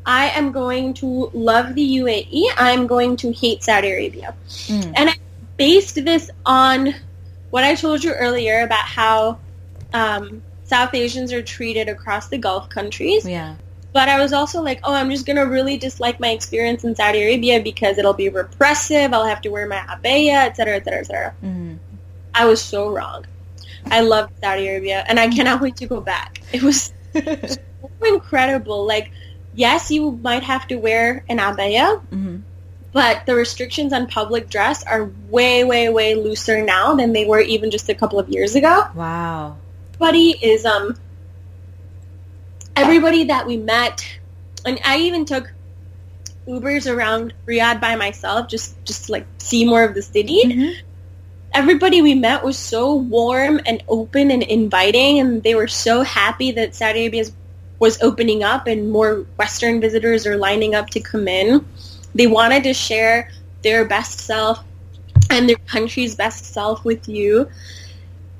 I 0.06 0.28
am 0.30 0.52
going 0.52 0.94
to 0.94 1.30
love 1.34 1.74
the 1.74 1.96
UAE. 1.98 2.44
I'm 2.56 2.86
going 2.86 3.16
to 3.18 3.32
hate 3.32 3.64
Saudi 3.64 3.90
Arabia. 3.90 4.34
Mm. 4.66 4.92
And 4.96 5.10
I 5.10 5.14
based 5.56 5.96
this 5.96 6.30
on 6.46 6.94
what 7.50 7.64
I 7.64 7.74
told 7.74 8.04
you 8.04 8.12
earlier 8.12 8.60
about 8.60 8.84
how 8.84 9.38
um, 9.92 10.42
South 10.64 10.94
Asians 10.94 11.32
are 11.32 11.42
treated 11.42 11.88
across 11.88 12.28
the 12.28 12.38
Gulf 12.38 12.68
countries. 12.68 13.26
Yeah. 13.26 13.56
But 13.92 14.08
I 14.08 14.20
was 14.20 14.32
also 14.32 14.62
like, 14.62 14.80
oh, 14.84 14.92
I'm 14.92 15.10
just 15.10 15.26
going 15.26 15.36
to 15.36 15.46
really 15.46 15.76
dislike 15.76 16.20
my 16.20 16.28
experience 16.28 16.84
in 16.84 16.94
Saudi 16.94 17.22
Arabia 17.22 17.62
because 17.62 17.98
it'll 17.98 18.12
be 18.12 18.28
repressive. 18.28 19.12
I'll 19.12 19.24
have 19.24 19.40
to 19.42 19.48
wear 19.48 19.66
my 19.66 19.78
abaya, 19.78 20.46
et 20.46 20.56
cetera, 20.56 20.76
et 20.76 20.84
cetera, 20.84 21.00
et 21.00 21.06
cetera. 21.06 21.34
Mm-hmm. 21.42 21.76
I 22.34 22.44
was 22.44 22.62
so 22.62 22.90
wrong. 22.90 23.24
I 23.86 24.00
loved 24.00 24.34
Saudi 24.40 24.68
Arabia, 24.68 25.04
and 25.08 25.18
I 25.18 25.28
cannot 25.28 25.60
wait 25.60 25.76
to 25.76 25.86
go 25.86 26.00
back. 26.00 26.42
It 26.52 26.62
was 26.62 26.92
so 27.14 27.60
incredible. 28.04 28.84
Like, 28.84 29.10
yes, 29.56 29.90
you 29.90 30.12
might 30.22 30.44
have 30.44 30.68
to 30.68 30.76
wear 30.76 31.24
an 31.28 31.38
abaya, 31.38 32.00
mm-hmm. 32.00 32.36
but 32.92 33.26
the 33.26 33.34
restrictions 33.34 33.92
on 33.92 34.06
public 34.06 34.48
dress 34.48 34.84
are 34.84 35.10
way, 35.28 35.64
way, 35.64 35.88
way 35.88 36.14
looser 36.14 36.62
now 36.62 36.94
than 36.94 37.12
they 37.12 37.24
were 37.24 37.40
even 37.40 37.72
just 37.72 37.88
a 37.88 37.94
couple 37.94 38.20
of 38.20 38.28
years 38.28 38.54
ago. 38.54 38.84
Wow 38.94 39.56
everybody 39.96 40.30
is 40.42 40.64
um 40.66 40.96
everybody 42.74 43.24
that 43.24 43.46
we 43.46 43.56
met 43.56 44.04
and 44.64 44.78
I 44.84 44.98
even 44.98 45.24
took 45.24 45.52
Ubers 46.46 46.92
around 46.92 47.32
Riyadh 47.46 47.80
by 47.80 47.96
myself 47.96 48.48
just 48.48 48.82
just 48.84 49.06
to, 49.06 49.12
like 49.12 49.26
see 49.38 49.64
more 49.64 49.84
of 49.84 49.94
the 49.94 50.02
city. 50.02 50.42
Mm-hmm. 50.44 50.80
Everybody 51.54 52.02
we 52.02 52.14
met 52.14 52.44
was 52.44 52.58
so 52.58 52.94
warm 52.94 53.60
and 53.64 53.82
open 53.88 54.30
and 54.30 54.42
inviting 54.42 55.18
and 55.18 55.42
they 55.42 55.54
were 55.54 55.68
so 55.68 56.02
happy 56.02 56.52
that 56.52 56.74
Saudi 56.74 57.06
Arabia 57.06 57.24
was 57.78 58.00
opening 58.02 58.42
up 58.42 58.66
and 58.66 58.90
more 58.90 59.26
Western 59.36 59.80
visitors 59.80 60.26
are 60.26 60.36
lining 60.36 60.74
up 60.74 60.90
to 60.90 61.00
come 61.00 61.28
in. 61.28 61.66
They 62.14 62.26
wanted 62.26 62.64
to 62.64 62.74
share 62.74 63.30
their 63.62 63.84
best 63.84 64.20
self 64.20 64.62
and 65.30 65.48
their 65.48 65.56
country's 65.66 66.14
best 66.14 66.46
self 66.46 66.84
with 66.84 67.08
you. 67.08 67.48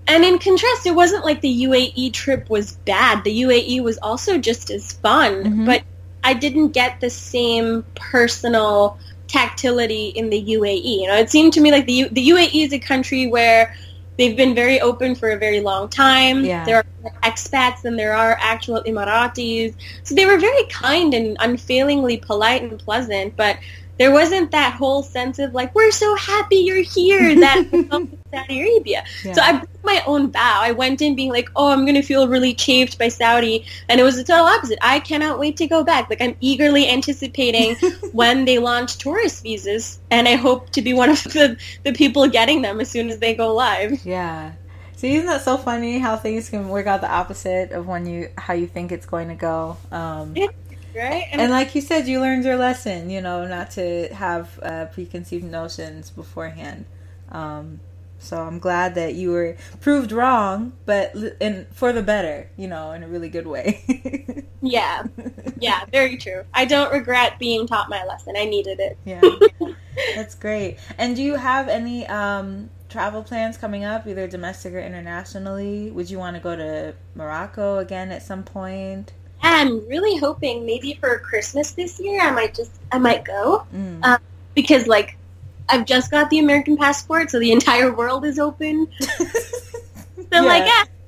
And 0.09 0.25
in 0.25 0.39
contrast, 0.39 0.87
it 0.87 0.95
wasn't 0.95 1.25
like 1.25 1.41
the 1.41 1.65
UAE 1.65 2.13
trip 2.13 2.49
was 2.49 2.73
bad. 2.73 3.25
The 3.25 3.43
UAE 3.43 3.83
was 3.83 3.99
also 3.99 4.39
just 4.39 4.71
as 4.71 4.93
fun, 4.93 5.43
mm-hmm. 5.43 5.67
but 5.67 5.83
I 6.23 6.35
didn't 6.35 6.69
get 6.69 7.01
the 7.01 7.11
same 7.11 7.85
personal 7.95 8.99
tactility 9.27 10.09
in 10.09 10.31
the 10.31 10.41
UAE. 10.41 11.01
You 11.01 11.09
know, 11.09 11.17
it 11.17 11.31
seemed 11.31 11.53
to 11.55 11.61
me 11.61 11.73
like 11.73 11.87
the 11.87 12.09
the 12.11 12.29
UAE 12.29 12.67
is 12.67 12.73
a 12.73 12.79
country 12.79 13.27
where 13.27 13.75
they've 14.17 14.37
been 14.37 14.55
very 14.55 14.81
open 14.81 15.15
for 15.15 15.31
a 15.31 15.39
very 15.39 15.61
long 15.61 15.89
time. 15.89 16.45
Yeah. 16.45 16.65
There 16.65 16.77
are 16.77 16.85
more 17.03 17.13
expats 17.23 17.83
than 17.83 17.97
there 17.97 18.15
are 18.15 18.37
actual 18.41 18.83
Emiratis. 18.85 19.75
So 20.03 20.15
they 20.15 20.27
were 20.27 20.39
very 20.39 20.65
kind 20.65 21.15
and 21.15 21.37
unfailingly 21.41 22.19
polite 22.19 22.63
and 22.63 22.79
pleasant, 22.79 23.37
but 23.37 23.59
there 23.99 24.13
wasn't 24.13 24.51
that 24.51 24.75
whole 24.75 25.03
sense 25.03 25.39
of 25.39 25.55
like 25.55 25.75
we're 25.75 25.91
so 25.91 26.15
happy 26.17 26.57
you're 26.57 26.83
here 26.83 27.35
that 27.41 27.65
Saudi 28.33 28.61
Arabia. 28.61 29.05
Yeah. 29.25 29.33
So 29.33 29.43
I 29.43 29.53
broke 29.53 29.85
my 29.85 30.03
own 30.07 30.31
vow. 30.31 30.61
I 30.63 30.73
went 30.73 31.01
in 31.01 31.17
being 31.17 31.31
like, 31.31 31.49
oh, 31.57 31.71
I'm 31.71 31.85
going 31.85 31.95
to 31.95 32.03
feel 32.03 32.29
really 32.29 32.55
chafed 32.55 32.99
by 32.99 33.09
Saudi, 33.09 33.65
and 33.89 34.01
it 34.01 34.05
was 34.05 34.17
the 34.17 34.25
total 34.25 34.47
opposite. 34.47 34.79
I 34.83 35.01
cannot 35.01 35.39
wait 35.39 35.57
to 35.59 35.67
go 35.67 35.85
back. 35.85 36.11
Like 36.11 36.21
I'm 36.21 36.37
eagerly 36.41 36.89
anticipating 36.89 37.77
when 38.13 38.45
they 38.45 38.59
launch 38.59 38.99
tourist 38.99 39.43
visas, 39.43 40.01
and 40.11 40.29
I 40.29 40.35
hope 40.35 40.71
to 40.71 40.83
be 40.83 40.93
one 40.93 41.11
of 41.11 41.23
the 41.25 41.57
the 41.85 41.93
people 41.93 42.29
getting 42.29 42.63
them 42.63 42.81
as 42.81 42.91
soon 42.91 43.11
as 43.11 43.19
they 43.19 43.35
go 43.35 43.55
live. 43.55 44.05
Yeah. 44.05 44.53
See, 44.97 45.15
isn't 45.15 45.27
that 45.27 45.43
so 45.43 45.59
funny 45.59 45.99
how 45.99 46.17
things 46.17 46.49
can 46.49 46.71
work 46.71 46.87
out 46.87 47.03
the 47.03 47.11
opposite 47.11 47.73
of 47.73 47.87
when 47.87 48.07
you 48.07 48.31
how 48.39 48.55
you 48.55 48.67
think 48.67 48.93
it's 48.93 49.07
going 49.07 49.29
to 49.29 49.35
go? 49.35 49.77
Um, 49.93 50.35
yeah 50.35 50.49
right? 50.97 51.27
And, 51.31 51.41
and, 51.41 51.51
like 51.51 51.75
you 51.75 51.81
said, 51.81 52.09
you 52.09 52.21
learned 52.21 52.45
your 52.45 52.57
lesson. 52.57 53.11
You 53.11 53.21
know, 53.21 53.47
not 53.47 53.71
to 53.73 54.09
have 54.15 54.59
uh, 54.63 54.87
preconceived 54.87 55.45
notions 55.45 56.11
beforehand. 56.11 56.87
Um, 57.31 57.81
so 58.19 58.39
I'm 58.39 58.59
glad 58.59 58.95
that 58.95 59.15
you 59.15 59.31
were 59.31 59.57
proved 59.81 60.11
wrong, 60.11 60.73
but 60.87 61.15
in 61.41 61.67
for 61.73 61.93
the 61.93 62.03
better. 62.03 62.51
You 62.57 62.69
know, 62.69 62.93
in 62.93 63.03
a 63.03 63.09
really 63.09 63.29
good 63.29 63.47
way. 63.47 64.45
yeah, 64.63 65.05
yeah, 65.59 65.85
very 65.93 66.17
true. 66.17 66.45
I 66.55 66.65
don't 66.65 66.93
regret 66.93 67.39
being 67.39 67.67
taught 67.67 67.89
my 67.89 68.05
lesson. 68.05 68.35
I 68.37 68.45
needed 68.45 68.81
it. 68.81 68.99
Yeah. 69.05 69.21
That's 70.15 70.35
great. 70.35 70.79
And 70.99 71.17
do 71.17 71.23
you 71.23 71.37
have 71.37 71.69
any 71.69 72.07
um, 72.07 72.71
travel 72.89 73.23
plans 73.23 73.57
coming 73.57 73.85
up, 73.85 74.07
either 74.07 74.27
domestic 74.27 74.75
or 74.75 74.81
internationally? 74.81 75.91
Would 75.91 76.11
you 76.11 76.19
want 76.19 76.37
to 76.37 76.43
go 76.43 76.57
to 76.57 76.95
Morocco 77.15 77.79
again 77.79 78.13
at 78.13 78.23
some 78.23 78.43
point? 78.43 79.13
I'm 79.43 79.87
really 79.89 80.19
hoping 80.19 80.67
maybe 80.67 80.95
for 80.95 81.19
Christmas 81.21 81.73
this 81.73 82.01
year 82.01 82.21
I 82.21 82.31
might 82.31 82.55
just 82.55 82.73
I 82.91 82.99
might 82.99 83.25
go 83.25 83.67
mm. 83.75 84.05
um, 84.05 84.19
because 84.55 84.87
like 84.87 85.17
I've 85.69 85.85
just 85.85 86.11
got 86.11 86.31
the 86.31 86.39
American 86.39 86.77
passport, 86.77 87.31
so 87.31 87.39
the 87.39 87.53
entire 87.53 87.93
world 87.93 88.25
is 88.25 88.39
open. 88.39 88.89
so 89.01 89.13
yeah. 90.33 90.41
like, 90.41 90.65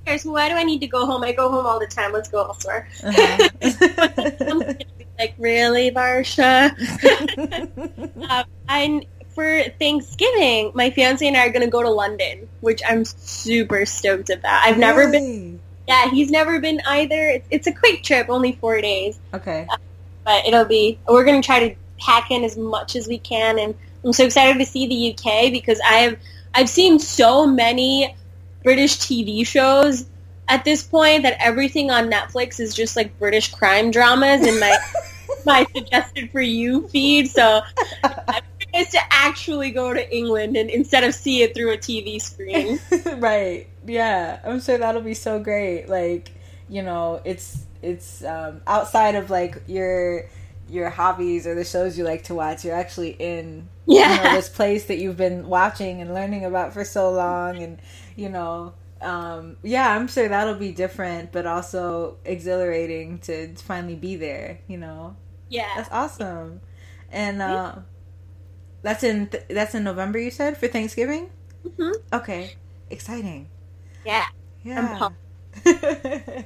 yeah, 0.07 0.17
so 0.17 0.33
why 0.33 0.49
do 0.49 0.55
I 0.55 0.65
need 0.65 0.81
to 0.81 0.87
go 0.87 1.07
home? 1.07 1.23
I 1.23 1.33
go 1.33 1.51
home 1.51 1.67
all 1.67 1.79
the 1.79 1.87
time. 1.87 2.13
Let's 2.13 2.29
go 2.29 2.45
elsewhere. 2.45 2.89
Uh-huh. 3.05 4.75
like, 5.19 5.35
really, 5.39 5.91
Varsha? 5.91 6.73
um, 8.31 8.45
and 8.69 9.07
for 9.35 9.63
Thanksgiving, 9.79 10.73
my 10.75 10.91
fiance 10.91 11.27
and 11.27 11.37
I 11.37 11.47
are 11.47 11.51
going 11.51 11.65
to 11.65 11.71
go 11.71 11.83
to 11.83 11.91
London, 11.91 12.49
which 12.61 12.81
I'm 12.89 13.05
super 13.05 13.87
stoked 13.87 14.31
about. 14.31 14.65
I've 14.65 14.79
never 14.79 15.11
been. 15.11 15.48
Yeah, 15.89 16.11
he's 16.11 16.31
never 16.31 16.61
been 16.61 16.81
either. 16.87 17.29
It's, 17.29 17.49
it's, 17.51 17.67
a 17.67 17.73
quick 17.73 18.03
trip, 18.03 18.29
only 18.29 18.53
four 18.53 18.81
days. 18.81 19.19
Okay. 19.35 19.67
Uh, 19.69 19.77
but 20.25 20.47
it'll 20.47 20.67
be. 20.67 20.99
We're 21.09 21.25
going 21.25 21.41
to 21.41 21.47
try 21.47 21.71
to 21.71 21.75
pack 21.99 22.31
in 22.31 22.45
as 22.45 22.57
much 22.57 22.95
as 22.95 23.09
we 23.09 23.19
can 23.19 23.59
and 23.59 23.75
I'm 24.05 24.13
so 24.13 24.25
excited 24.25 24.59
to 24.59 24.67
see 24.67 24.87
the 24.87 25.13
UK 25.13 25.51
because 25.53 25.81
I 25.85 25.95
have 25.95 26.19
I've 26.55 26.69
seen 26.69 26.99
so 26.99 27.47
many 27.47 28.15
British 28.63 28.97
TV 28.97 29.47
shows 29.47 30.07
at 30.49 30.65
this 30.65 30.83
point 30.83 31.25
that 31.25 31.37
everything 31.41 31.91
on 31.91 32.11
Netflix 32.11 32.61
is 32.61 32.75
just 32.75 32.97
like 32.97 33.19
British 33.19 33.53
crime 33.53 33.91
dramas 33.91 34.47
in 34.47 34.59
my 34.61 34.79
my 35.45 35.67
suggested 35.75 36.31
for 36.31 36.41
you 36.41 36.89
feed. 36.89 37.31
So 37.31 37.61
I'm 38.05 38.43
curious 38.59 38.93
to 38.93 39.01
actually 39.11 39.71
go 39.73 39.93
to 39.93 40.17
England 40.17 40.57
and 40.57 40.71
instead 40.71 41.05
of 41.05 41.15
see 41.15 41.43
it 41.43 41.55
through 41.55 41.73
a 41.73 41.77
TV 41.77 42.21
screen. 42.21 42.79
right. 43.21 43.67
Yeah. 43.89 44.41
I'm 44.45 44.61
sure 44.61 44.79
that'll 44.79 45.03
be 45.03 45.15
so 45.15 45.39
great. 45.39 45.89
Like, 45.89 46.31
you 46.69 46.83
know, 46.83 47.21
it's 47.25 47.65
it's 47.83 48.25
um, 48.25 48.61
outside 48.67 49.15
of 49.15 49.31
like 49.31 49.63
your 49.67 50.29
your 50.69 50.91
hobbies 50.91 51.47
or 51.47 51.55
the 51.55 51.65
shows 51.65 51.97
you 51.97 52.05
like 52.05 52.25
to 52.25 52.35
watch. 52.35 52.65
You're 52.65 52.75
actually 52.75 53.11
in 53.19 53.69
yeah. 53.87 54.17
you 54.17 54.25
know, 54.25 54.35
this 54.35 54.49
place 54.49 54.87
that 54.87 54.99
you've 54.99 55.17
been 55.17 55.49
watching 55.49 56.01
and 56.01 56.13
learning 56.13 56.45
about 56.45 56.73
for 56.73 56.85
so 56.85 57.11
long, 57.11 57.63
and 57.63 57.79
you 58.17 58.29
know, 58.29 58.75
um, 59.01 59.57
yeah, 59.63 59.95
I'm 59.95 60.09
sure 60.09 60.29
that'll 60.29 60.55
be 60.55 60.73
different, 60.73 61.33
but 61.33 61.47
also 61.47 62.19
exhilarating 62.25 63.19
to 63.21 63.55
finally 63.57 63.97
be 63.97 64.17
there. 64.17 64.61
You 64.69 64.79
know, 64.79 65.17
yeah, 65.49 65.73
that's 65.77 65.89
awesome, 65.91 66.61
and 67.11 67.41
uh, 67.41 67.77
that's 68.83 69.03
in 69.03 69.29
th- 69.29 69.45
that's 69.49 69.75
in 69.75 69.85
November. 69.85 70.19
You 70.19 70.31
said 70.31 70.57
for 70.57 70.69
Thanksgiving. 70.69 71.31
Mm-hmm. 71.67 72.15
Okay, 72.15 72.57
exciting. 72.91 73.49
Yeah, 74.05 74.27
yeah. 74.63 75.09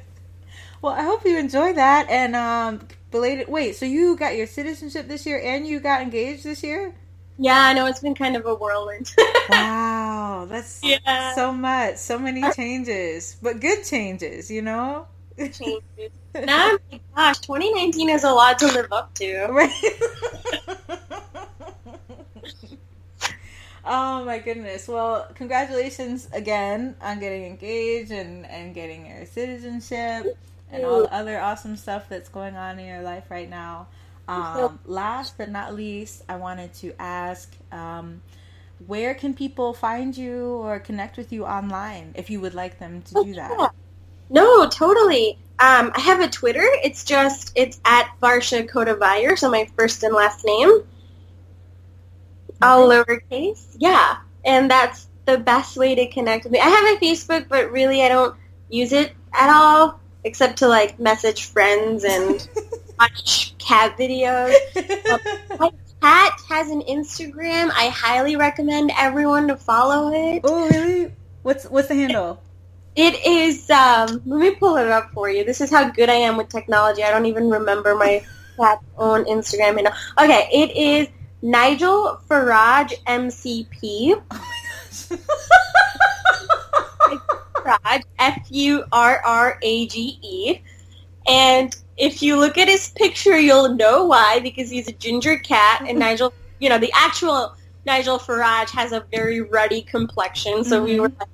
well, 0.83 0.93
I 0.93 1.03
hope 1.03 1.25
you 1.25 1.39
enjoy 1.39 1.75
that, 1.75 2.09
and 2.09 2.35
um, 2.37 2.89
belated. 3.11 3.49
Wait, 3.49 3.77
so 3.77 3.87
you 3.87 4.17
got 4.17 4.37
your 4.37 4.47
citizenship 4.47 5.09
this 5.09 5.27
year, 5.27 5.41
and 5.43 5.67
you 5.67 5.81
got 5.81 6.03
engaged 6.03 6.45
this 6.45 6.63
year? 6.63 6.95
Yeah, 7.39 7.59
I 7.59 7.73
know 7.73 7.87
it's 7.87 8.01
been 8.01 8.15
kind 8.15 8.37
of 8.37 8.47
a 8.47 8.55
whirlwind. 8.55 9.13
wow, 9.49 10.47
that's 10.49 10.81
yeah. 10.83 11.35
so 11.35 11.53
much, 11.53 11.97
so 11.97 12.19
many 12.19 12.43
changes, 12.53 13.37
but 13.43 13.61
good 13.61 13.85
changes, 13.85 14.51
you 14.51 14.63
know. 14.63 15.07
Changes. 15.39 15.83
Now 16.35 16.71
I'm 16.71 16.79
like, 16.91 17.03
gosh, 17.15 17.39
2019 17.41 18.11
is 18.11 18.25
a 18.25 18.31
lot 18.31 18.59
to 18.61 18.67
live 18.67 18.93
up 18.93 19.15
to. 19.15 19.49
Right. 19.51 20.79
Oh 23.85 24.25
my 24.25 24.39
goodness. 24.39 24.89
Well, 24.89 25.29
congratulations 25.35 26.29
again 26.33 26.97
on 27.01 27.21
getting 27.21 27.45
engaged 27.45 28.11
and 28.11 28.47
and 28.47 28.75
getting 28.75 29.07
your 29.07 29.27
citizenship 29.27 30.27
and 30.71 30.85
all 30.85 31.03
the 31.03 31.13
other 31.13 31.41
awesome 31.41 31.77
stuff 31.77 32.09
that's 32.09 32.29
going 32.29 32.57
on 32.57 32.79
in 32.79 32.87
your 32.87 33.03
life 33.03 33.31
right 33.31 33.49
now. 33.49 33.89
Um, 34.29 34.79
last 34.85 35.37
but 35.37 35.51
not 35.51 35.75
least, 35.75 36.23
I 36.29 36.37
wanted 36.37 36.73
to 36.75 36.95
ask 36.99 37.53
um, 37.73 38.23
where 38.87 39.15
can 39.15 39.35
people 39.35 39.75
find 39.75 40.17
you 40.17 40.47
or 40.57 40.79
connect 40.79 41.17
with 41.17 41.33
you 41.33 41.45
online 41.45 42.13
if 42.17 42.31
you 42.31 42.41
would 42.41 42.55
like 42.55 42.79
them 42.79 43.03
to 43.03 43.15
do 43.15 43.35
that? 43.35 43.73
No, 44.31 44.69
totally. 44.69 45.39
Um, 45.59 45.93
I 45.95 46.01
have 46.01 46.21
a 46.21 46.29
Twitter. 46.29 46.65
It's 46.83 47.05
just, 47.05 47.53
it's 47.55 47.81
at 47.85 48.11
Varsha 48.23 48.69
Kodavire, 48.69 49.39
so 49.39 49.51
my 49.51 49.69
first 49.77 50.03
and 50.03 50.15
last 50.15 50.45
name. 50.45 50.83
All 52.63 52.89
lowercase. 52.89 53.77
Yeah. 53.79 54.19
And 54.45 54.71
that's 54.71 55.09
the 55.25 55.39
best 55.39 55.77
way 55.77 55.95
to 55.95 56.07
connect 56.09 56.45
with 56.45 56.53
me. 56.53 56.61
I 56.61 56.69
have 56.69 56.97
a 56.97 57.05
Facebook, 57.05 57.49
but 57.49 57.71
really 57.71 58.03
I 58.03 58.09
don't 58.09 58.37
use 58.69 58.93
it 58.93 59.13
at 59.33 59.51
all, 59.51 60.01
except 60.25 60.59
to 60.59 60.69
like 60.69 60.99
message 60.99 61.47
friends 61.47 62.05
and 62.05 62.49
watch 62.99 63.55
cat 63.59 63.97
videos. 63.97 64.55
my 65.59 65.71
cat 66.01 66.41
has 66.49 66.71
an 66.71 66.83
Instagram. 66.83 67.71
I 67.75 67.89
highly 67.89 68.37
recommend 68.37 68.91
everyone 68.97 69.49
to 69.49 69.57
follow 69.57 70.13
it. 70.13 70.43
Oh, 70.45 70.69
really? 70.69 71.13
What's 71.43 71.65
what's 71.65 71.89
the 71.89 71.95
handle? 71.95 72.43
It 72.95 73.25
is. 73.25 73.71
Um, 73.71 74.23
let 74.27 74.41
me 74.41 74.55
pull 74.55 74.77
it 74.77 74.89
up 74.89 75.11
for 75.13 75.31
you. 75.31 75.45
This 75.45 75.61
is 75.61 75.71
how 75.71 75.91
good 75.91 76.11
I 76.11 76.15
am 76.15 76.37
with 76.37 76.49
technology. 76.49 77.03
I 77.03 77.11
don't 77.11 77.27
even 77.27 77.49
remember 77.49 77.95
my 77.95 78.25
cat's 78.57 78.85
own 78.99 79.25
Instagram 79.25 79.77
handle. 79.77 79.95
Okay, 80.19 80.49
it 80.53 80.77
is 80.77 81.09
Nigel 81.43 82.21
Furrage 82.29 82.95
MCP. 83.07 84.23
Oh. 84.31 85.19
Furrage 87.63 88.05
F 88.19 88.47
U 88.51 88.85
R 88.93 89.21
R 89.25 89.59
A 89.63 89.87
G 89.87 90.19
E, 90.23 90.61
and 91.27 91.77
if 91.97 92.23
you 92.23 92.39
look 92.39 92.59
at 92.59 92.69
his 92.69 92.91
picture, 92.91 93.39
you'll 93.39 93.75
know 93.75 94.05
why 94.05 94.41
because 94.41 94.71
he's 94.71 94.89
a 94.89 94.93
ginger 94.93 95.39
cat, 95.39 95.85
and 95.87 95.99
Nigel, 95.99 96.33
you 96.59 96.69
know, 96.69 96.79
the 96.79 96.93
actual 96.95 97.55
Nigel 97.87 98.19
Farage 98.19 98.71
has 98.71 98.93
a 98.93 99.05
very 99.11 99.41
ruddy 99.41 99.83
complexion. 99.83 100.65
So 100.65 100.77
mm-hmm. 100.77 100.85
we 100.85 101.01
were 101.01 101.09
like, 101.09 101.29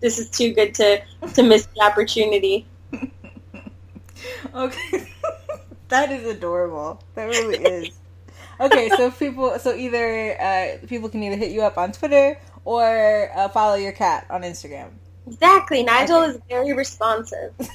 this 0.00 0.18
is 0.18 0.30
too 0.30 0.52
good 0.54 0.74
to 0.74 1.02
to 1.34 1.42
miss 1.42 1.66
the 1.66 1.82
opportunity. 1.82 2.66
okay, 4.54 5.08
that 5.88 6.10
is 6.10 6.26
adorable. 6.26 7.02
That 7.14 7.26
really 7.26 7.58
is. 7.58 7.90
Okay, 8.60 8.88
so 8.90 9.10
people, 9.10 9.58
so 9.58 9.74
either 9.74 10.40
uh, 10.40 10.86
people 10.86 11.08
can 11.08 11.22
either 11.22 11.36
hit 11.36 11.52
you 11.52 11.62
up 11.62 11.78
on 11.78 11.92
Twitter 11.92 12.38
or 12.64 13.30
uh, 13.34 13.48
follow 13.48 13.74
your 13.74 13.92
cat 13.92 14.26
on 14.30 14.42
Instagram. 14.42 14.90
Exactly. 15.26 15.82
Nigel 15.82 16.18
okay. 16.18 16.30
is 16.30 16.40
very 16.48 16.72
responsive 16.72 17.52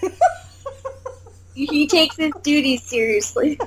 he 1.53 1.87
takes 1.87 2.15
his 2.15 2.31
duties 2.43 2.83
seriously. 2.83 3.57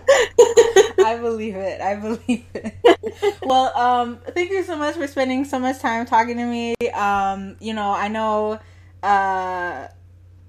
I 1.05 1.19
believe 1.20 1.55
it. 1.55 1.81
I 1.81 1.97
believe 1.97 2.45
it. 2.55 3.39
well, 3.43 3.77
um, 3.77 4.19
thank 4.28 4.51
you 4.51 4.65
so 4.65 4.77
much 4.77 4.97
for 4.97 5.07
spending 5.07 5.45
so 5.45 5.59
much 5.59 5.81
time 5.81 6.07
talking 6.07 6.36
to 6.36 6.47
me. 6.47 6.74
Um, 6.93 7.57
you 7.61 7.74
know, 7.74 7.91
I 7.91 8.09
know, 8.09 8.59
uh, 9.03 9.89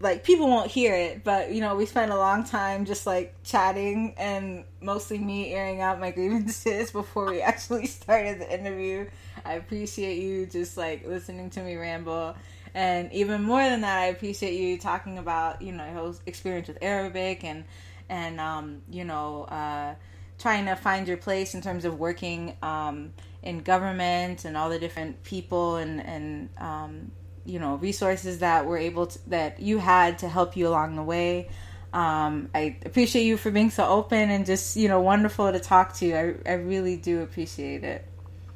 like 0.05 0.23
people 0.23 0.47
won't 0.47 0.71
hear 0.71 0.95
it, 0.95 1.23
but 1.25 1.51
you 1.51 1.59
know, 1.59 1.75
we 1.75 1.85
spent 1.85 2.11
a 2.11 2.15
long 2.15 2.45
time 2.45 2.85
just 2.85 3.05
like 3.05 3.35
chatting 3.43 4.13
and 4.17 4.63
mostly 4.79 5.17
me 5.17 5.53
airing 5.53 5.81
out 5.81 5.99
my 5.99 6.11
grievances 6.17 6.91
before 6.91 7.25
we 7.25 7.41
actually 7.41 7.87
started 7.87 8.39
the 8.39 8.57
interview. 8.57 9.05
I 9.43 9.55
appreciate 9.55 10.19
you 10.19 10.45
just 10.45 10.77
like 10.77 11.05
listening 11.05 11.49
to 11.51 11.61
me 11.61 11.75
ramble 11.75 12.35
and 12.75 13.11
even 13.13 13.41
more 13.41 13.63
than 13.63 13.81
that, 13.81 13.99
I 13.99 14.07
appreciate 14.07 14.59
you 14.59 14.77
talking 14.77 15.17
about 15.17 15.61
you 15.61 15.71
know 15.71 15.89
your 15.89 16.13
experience 16.25 16.67
with 16.67 16.77
Arabic 16.81 17.45
and 17.45 17.63
and 18.09 18.39
um, 18.39 18.81
you 18.91 19.05
know 19.05 19.43
uh, 19.45 19.95
trying 20.37 20.65
to 20.65 20.75
find 20.75 21.07
your 21.07 21.15
place 21.15 21.55
in 21.55 21.61
terms 21.61 21.85
of 21.85 21.97
working 21.97 22.55
um, 22.61 23.13
in 23.41 23.61
government 23.61 24.43
and 24.43 24.57
all 24.57 24.69
the 24.69 24.77
different 24.77 25.23
people 25.23 25.77
and 25.77 26.05
and 26.05 26.49
um, 26.57 27.11
you 27.45 27.59
know 27.59 27.75
resources 27.75 28.39
that 28.39 28.65
were 28.65 28.77
able 28.77 29.07
to 29.07 29.29
that 29.29 29.59
you 29.59 29.77
had 29.77 30.19
to 30.19 30.29
help 30.29 30.57
you 30.57 30.67
along 30.67 30.95
the 30.95 31.03
way. 31.03 31.49
Um, 31.93 32.49
I 32.53 32.77
appreciate 32.85 33.23
you 33.23 33.37
for 33.37 33.51
being 33.51 33.69
so 33.69 33.85
open 33.85 34.29
and 34.29 34.45
just 34.45 34.75
you 34.75 34.87
know 34.87 34.99
wonderful 35.01 35.51
to 35.51 35.59
talk 35.59 35.95
to. 35.97 36.13
I 36.13 36.51
I 36.51 36.53
really 36.55 36.97
do 36.97 37.21
appreciate 37.21 37.83
it. 37.83 38.05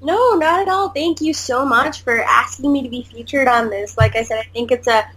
No, 0.02 0.36
not 0.36 0.62
at 0.62 0.70
all. 0.70 0.90
Thank 0.90 1.22
you 1.22 1.34
so 1.34 1.66
much 1.66 2.04
for 2.04 2.22
asking 2.22 2.72
me 2.72 2.84
to 2.84 2.90
be 2.90 3.04
featured 3.04 3.48
on 3.48 3.70
this. 3.70 3.98
Like 3.98 4.16
I 4.16 4.24
said, 4.24 4.40
I 4.40 4.48
think 4.54 4.72
it's 4.72 4.88
a 4.88 5.10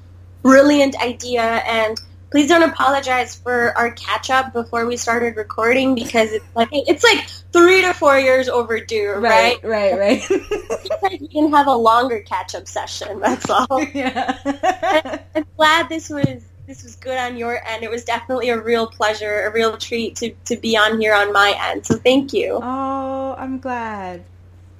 brilliant 0.43 1.01
idea 1.01 1.43
and 1.43 2.01
please 2.32 2.49
don't 2.49 2.69
apologize 2.69 3.36
for 3.36 3.77
our 3.78 3.93
catch 3.93 4.31
up 4.31 4.53
before 4.53 4.86
we 4.86 4.97
started 4.97 5.36
recording 5.36 5.94
because 5.94 6.32
it's 6.32 6.44
like 6.57 6.69
it's 6.73 7.05
like 7.05 7.24
three 7.52 7.82
to 7.82 7.92
four 7.92 8.18
years 8.18 8.48
overdue, 8.48 9.12
right? 9.12 9.62
Right, 9.62 9.98
right, 9.98 10.22
right. 10.22 11.20
we 11.20 11.28
can 11.28 11.50
have 11.52 11.66
a 11.66 11.74
longer 11.74 12.20
catch 12.20 12.54
up 12.54 12.66
session. 12.66 13.20
That's 13.20 13.48
all. 13.48 13.66
Yeah. 13.94 14.38
I'm 15.34 15.44
glad 15.56 15.88
this 15.88 16.08
was 16.08 16.44
this 16.66 16.82
was 16.82 16.96
good 16.96 17.18
on 17.18 17.36
your 17.36 17.62
end. 17.66 17.82
It 17.82 17.90
was 17.90 18.04
definitely 18.04 18.48
a 18.48 18.60
real 18.60 18.86
pleasure, 18.86 19.46
a 19.46 19.52
real 19.52 19.76
treat 19.76 20.16
to 20.16 20.30
to 20.46 20.56
be 20.56 20.76
on 20.76 21.00
here 21.00 21.14
on 21.14 21.32
my 21.32 21.54
end. 21.58 21.86
So 21.86 21.96
thank 21.96 22.32
you. 22.32 22.58
Oh, 22.62 23.34
I'm 23.36 23.58
glad. 23.58 24.24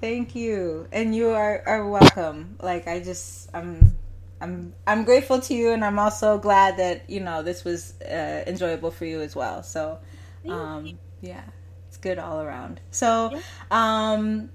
Thank 0.01 0.35
you. 0.35 0.89
And 0.91 1.15
you 1.15 1.31
are, 1.31 1.63
are 1.67 1.89
welcome. 1.89 2.57
Like 2.61 2.89
I 2.89 3.01
just 3.01 3.51
I'm 3.55 3.97
I'm 4.41 4.73
I'm 4.87 5.05
grateful 5.05 5.41
to 5.41 5.55
you 5.55 5.71
and 5.71 5.85
I'm 5.85 5.99
also 5.99 6.39
glad 6.39 6.77
that, 6.79 7.09
you 7.09 7.21
know, 7.21 7.43
this 7.43 7.65
was 7.65 8.01
uh, 8.03 8.43
enjoyable 8.47 8.91
for 8.91 9.05
you 9.05 9.21
as 9.21 9.37
well. 9.37 9.63
So 9.63 9.99
um 10.49 10.99
yeah, 11.21 11.45
good 12.03 12.19
all 12.19 12.43
around. 12.43 12.81
So 12.91 13.41
um 13.71 14.51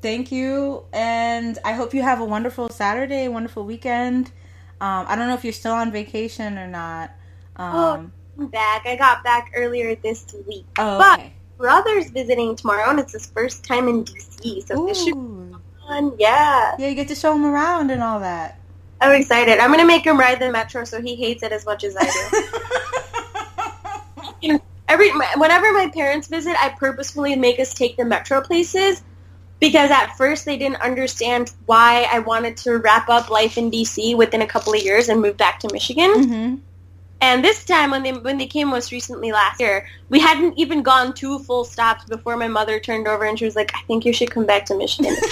thank 0.00 0.30
you 0.30 0.84
and 0.92 1.58
I 1.64 1.72
hope 1.72 1.94
you 1.94 2.02
have 2.02 2.20
a 2.20 2.24
wonderful 2.24 2.68
Saturday, 2.68 3.26
wonderful 3.28 3.64
weekend. 3.64 4.28
Um 4.80 5.06
I 5.08 5.16
don't 5.16 5.26
know 5.26 5.34
if 5.34 5.42
you're 5.42 5.52
still 5.52 5.74
on 5.74 5.90
vacation 5.90 6.58
or 6.58 6.68
not. 6.68 7.10
Um 7.56 7.74
oh, 7.74 8.10
I'm 8.38 8.46
back. 8.48 8.86
I 8.86 8.96
got 8.96 9.24
back 9.24 9.52
earlier 9.54 9.94
this 9.96 10.34
week. 10.46 10.66
oh, 10.78 10.98
but 10.98 11.18
okay. 11.18 11.32
brother's 11.58 12.10
visiting 12.10 12.56
tomorrow, 12.56 12.90
and 12.90 12.98
it's 12.98 13.12
his 13.12 13.26
first 13.26 13.64
time 13.64 13.88
in 13.88 14.04
DC, 14.04 14.66
so 14.66 14.86
this 14.86 15.04
should 15.04 15.14
be 15.14 15.56
fun. 15.86 16.12
Yeah, 16.18 16.76
Yeah, 16.78 16.88
you 16.88 16.94
get 16.94 17.08
to 17.08 17.14
show 17.14 17.34
him 17.34 17.44
around 17.44 17.90
and 17.90 18.02
all 18.02 18.20
that. 18.20 18.58
I'm 19.00 19.20
excited. 19.20 19.58
I'm 19.58 19.70
gonna 19.70 19.84
make 19.84 20.06
him 20.06 20.18
ride 20.18 20.40
the 20.40 20.50
metro 20.50 20.84
so 20.84 21.02
he 21.02 21.16
hates 21.16 21.42
it 21.42 21.52
as 21.52 21.66
much 21.66 21.84
as 21.84 21.96
I 21.98 22.40
do. 24.40 24.60
Every 24.92 25.10
whenever 25.36 25.72
my 25.72 25.88
parents 25.88 26.28
visit, 26.28 26.54
I 26.62 26.68
purposefully 26.68 27.34
make 27.34 27.58
us 27.58 27.72
take 27.72 27.96
the 27.96 28.04
metro 28.04 28.42
places 28.42 29.02
because 29.58 29.90
at 29.90 30.14
first 30.18 30.44
they 30.44 30.58
didn't 30.58 30.82
understand 30.82 31.50
why 31.64 32.06
I 32.12 32.18
wanted 32.18 32.58
to 32.58 32.76
wrap 32.76 33.08
up 33.08 33.30
life 33.30 33.56
in 33.56 33.70
DC 33.70 34.14
within 34.14 34.42
a 34.42 34.46
couple 34.46 34.74
of 34.74 34.82
years 34.82 35.08
and 35.08 35.22
move 35.22 35.38
back 35.38 35.60
to 35.60 35.68
Michigan. 35.72 36.12
hmm 36.12 36.54
And 37.22 37.42
this 37.42 37.64
time, 37.64 37.90
when 37.90 38.02
they 38.02 38.12
when 38.12 38.36
they 38.36 38.46
came 38.46 38.68
most 38.68 38.92
recently 38.92 39.32
last 39.32 39.60
year, 39.60 39.86
we 40.10 40.20
hadn't 40.20 40.58
even 40.58 40.82
gone 40.82 41.14
two 41.14 41.38
full 41.38 41.64
stops 41.64 42.04
before 42.04 42.36
my 42.36 42.48
mother 42.48 42.78
turned 42.78 43.08
over 43.08 43.24
and 43.24 43.38
she 43.38 43.46
was 43.46 43.56
like, 43.56 43.72
"I 43.74 43.80
think 43.86 44.04
you 44.04 44.12
should 44.12 44.30
come 44.30 44.44
back 44.44 44.66
to 44.66 44.76
Michigan." 44.76 45.16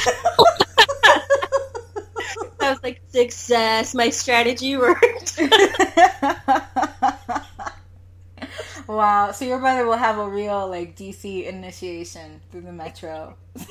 I 2.63 2.71
was 2.71 2.83
like, 2.83 3.03
"Success! 3.09 3.95
My 3.95 4.09
strategy 4.09 4.79
worked." 4.79 5.39
wow. 8.97 9.33
So 9.33 9.45
your 9.45 9.59
brother 9.59 9.87
will 9.87 9.97
have 9.97 10.19
a 10.19 10.29
real 10.29 10.69
like 10.69 10.97
DC 10.97 11.47
initiation 11.47 12.41
through 12.51 12.63
the 12.63 12.73
metro. 12.73 13.37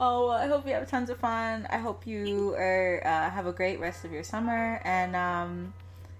Oh, 0.00 0.28
well, 0.28 0.36
I 0.36 0.46
hope 0.46 0.64
you 0.64 0.74
have 0.74 0.88
tons 0.88 1.10
of 1.10 1.18
fun. 1.18 1.66
I 1.70 1.78
hope 1.78 2.06
you 2.06 2.54
are 2.54 3.02
uh, 3.04 3.30
have 3.30 3.46
a 3.46 3.52
great 3.52 3.80
rest 3.80 4.04
of 4.04 4.12
your 4.12 4.22
summer, 4.22 4.80
and 4.84 5.16
um, 5.16 5.74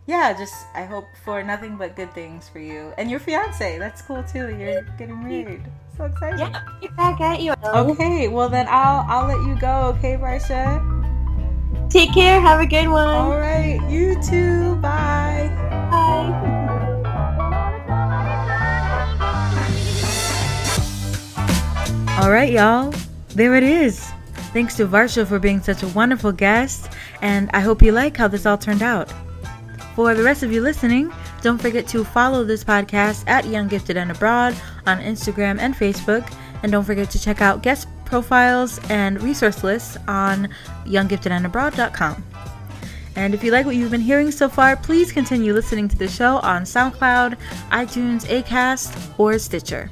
yeah, 0.07 0.33
just 0.33 0.67
I 0.75 0.83
hope 0.83 1.05
for 1.25 1.45
nothing 1.45 1.77
but 1.77 1.95
good 1.95 2.13
things 2.13 2.49
for 2.49 2.59
you 2.59 2.93
and 2.99 3.09
your 3.09 3.21
fiance. 3.21 3.79
That's 3.79 4.03
cool 4.03 4.25
too. 4.25 4.51
You're 4.57 4.83
getting 4.99 5.23
married. 5.23 5.63
So 5.97 6.07
excited. 6.07 6.41
yeah, 6.41 6.61
back 6.97 7.21
at 7.21 7.41
you. 7.41 7.55
Okay, 7.63 8.27
well 8.27 8.49
then 8.49 8.67
I'll 8.69 9.07
I'll 9.09 9.29
let 9.29 9.47
you 9.47 9.55
go. 9.61 9.95
Okay, 9.97 10.17
Varsha. 10.17 10.98
Take 11.91 12.13
care. 12.13 12.41
Have 12.41 12.61
a 12.61 12.67
good 12.67 12.89
one. 12.89 13.09
All 13.09 13.39
right, 13.39 13.81
you 13.89 14.21
too. 14.23 14.77
Bye. 14.77 15.51
Bye. 15.91 16.19
All 22.21 22.31
right, 22.31 22.53
y'all. 22.53 22.93
There 23.31 23.55
it 23.55 23.63
is. 23.63 24.07
Thanks 24.53 24.77
to 24.77 24.87
Varsha 24.87 25.27
for 25.27 25.39
being 25.39 25.63
such 25.63 25.83
a 25.83 25.89
wonderful 25.89 26.33
guest, 26.33 26.91
and 27.23 27.49
I 27.53 27.61
hope 27.61 27.81
you 27.81 27.93
like 27.93 28.17
how 28.17 28.29
this 28.29 28.45
all 28.45 28.59
turned 28.59 28.83
out. 28.83 29.13
For 29.95 30.15
the 30.15 30.23
rest 30.23 30.43
of 30.43 30.53
you 30.53 30.61
listening, 30.61 31.13
don't 31.43 31.61
forget 31.61 31.87
to 31.89 32.05
follow 32.05 32.45
this 32.45 32.65
podcast 32.65 33.25
at 33.29 33.47
Young 33.47 33.69
Gifted 33.69 33.97
and 33.97 34.11
Abroad 34.11 34.57
on 34.87 34.99
Instagram 34.99 35.59
and 35.61 35.75
Facebook, 35.75 36.31
and 36.63 36.73
don't 36.73 36.85
forget 36.85 37.11
to 37.11 37.21
check 37.21 37.41
out 37.41 37.63
guest 37.63 37.89
profiles 38.09 38.81
and 38.89 39.23
resource 39.23 39.63
lists 39.63 39.97
on 40.09 40.49
younggiftedandabroad.com. 40.85 42.25
And 43.17 43.35
if 43.35 43.43
you 43.43 43.51
like 43.51 43.67
what 43.67 43.75
you've 43.75 43.91
been 43.91 44.01
hearing 44.01 44.31
so 44.31 44.49
far, 44.49 44.77
please 44.77 45.11
continue 45.11 45.53
listening 45.53 45.89
to 45.89 45.99
the 45.99 46.07
show 46.09 46.37
on 46.39 46.63
SoundCloud, 46.63 47.37
iTunes, 47.71 48.25
Acast, 48.27 49.19
or 49.19 49.39
Stitcher. 49.39 49.91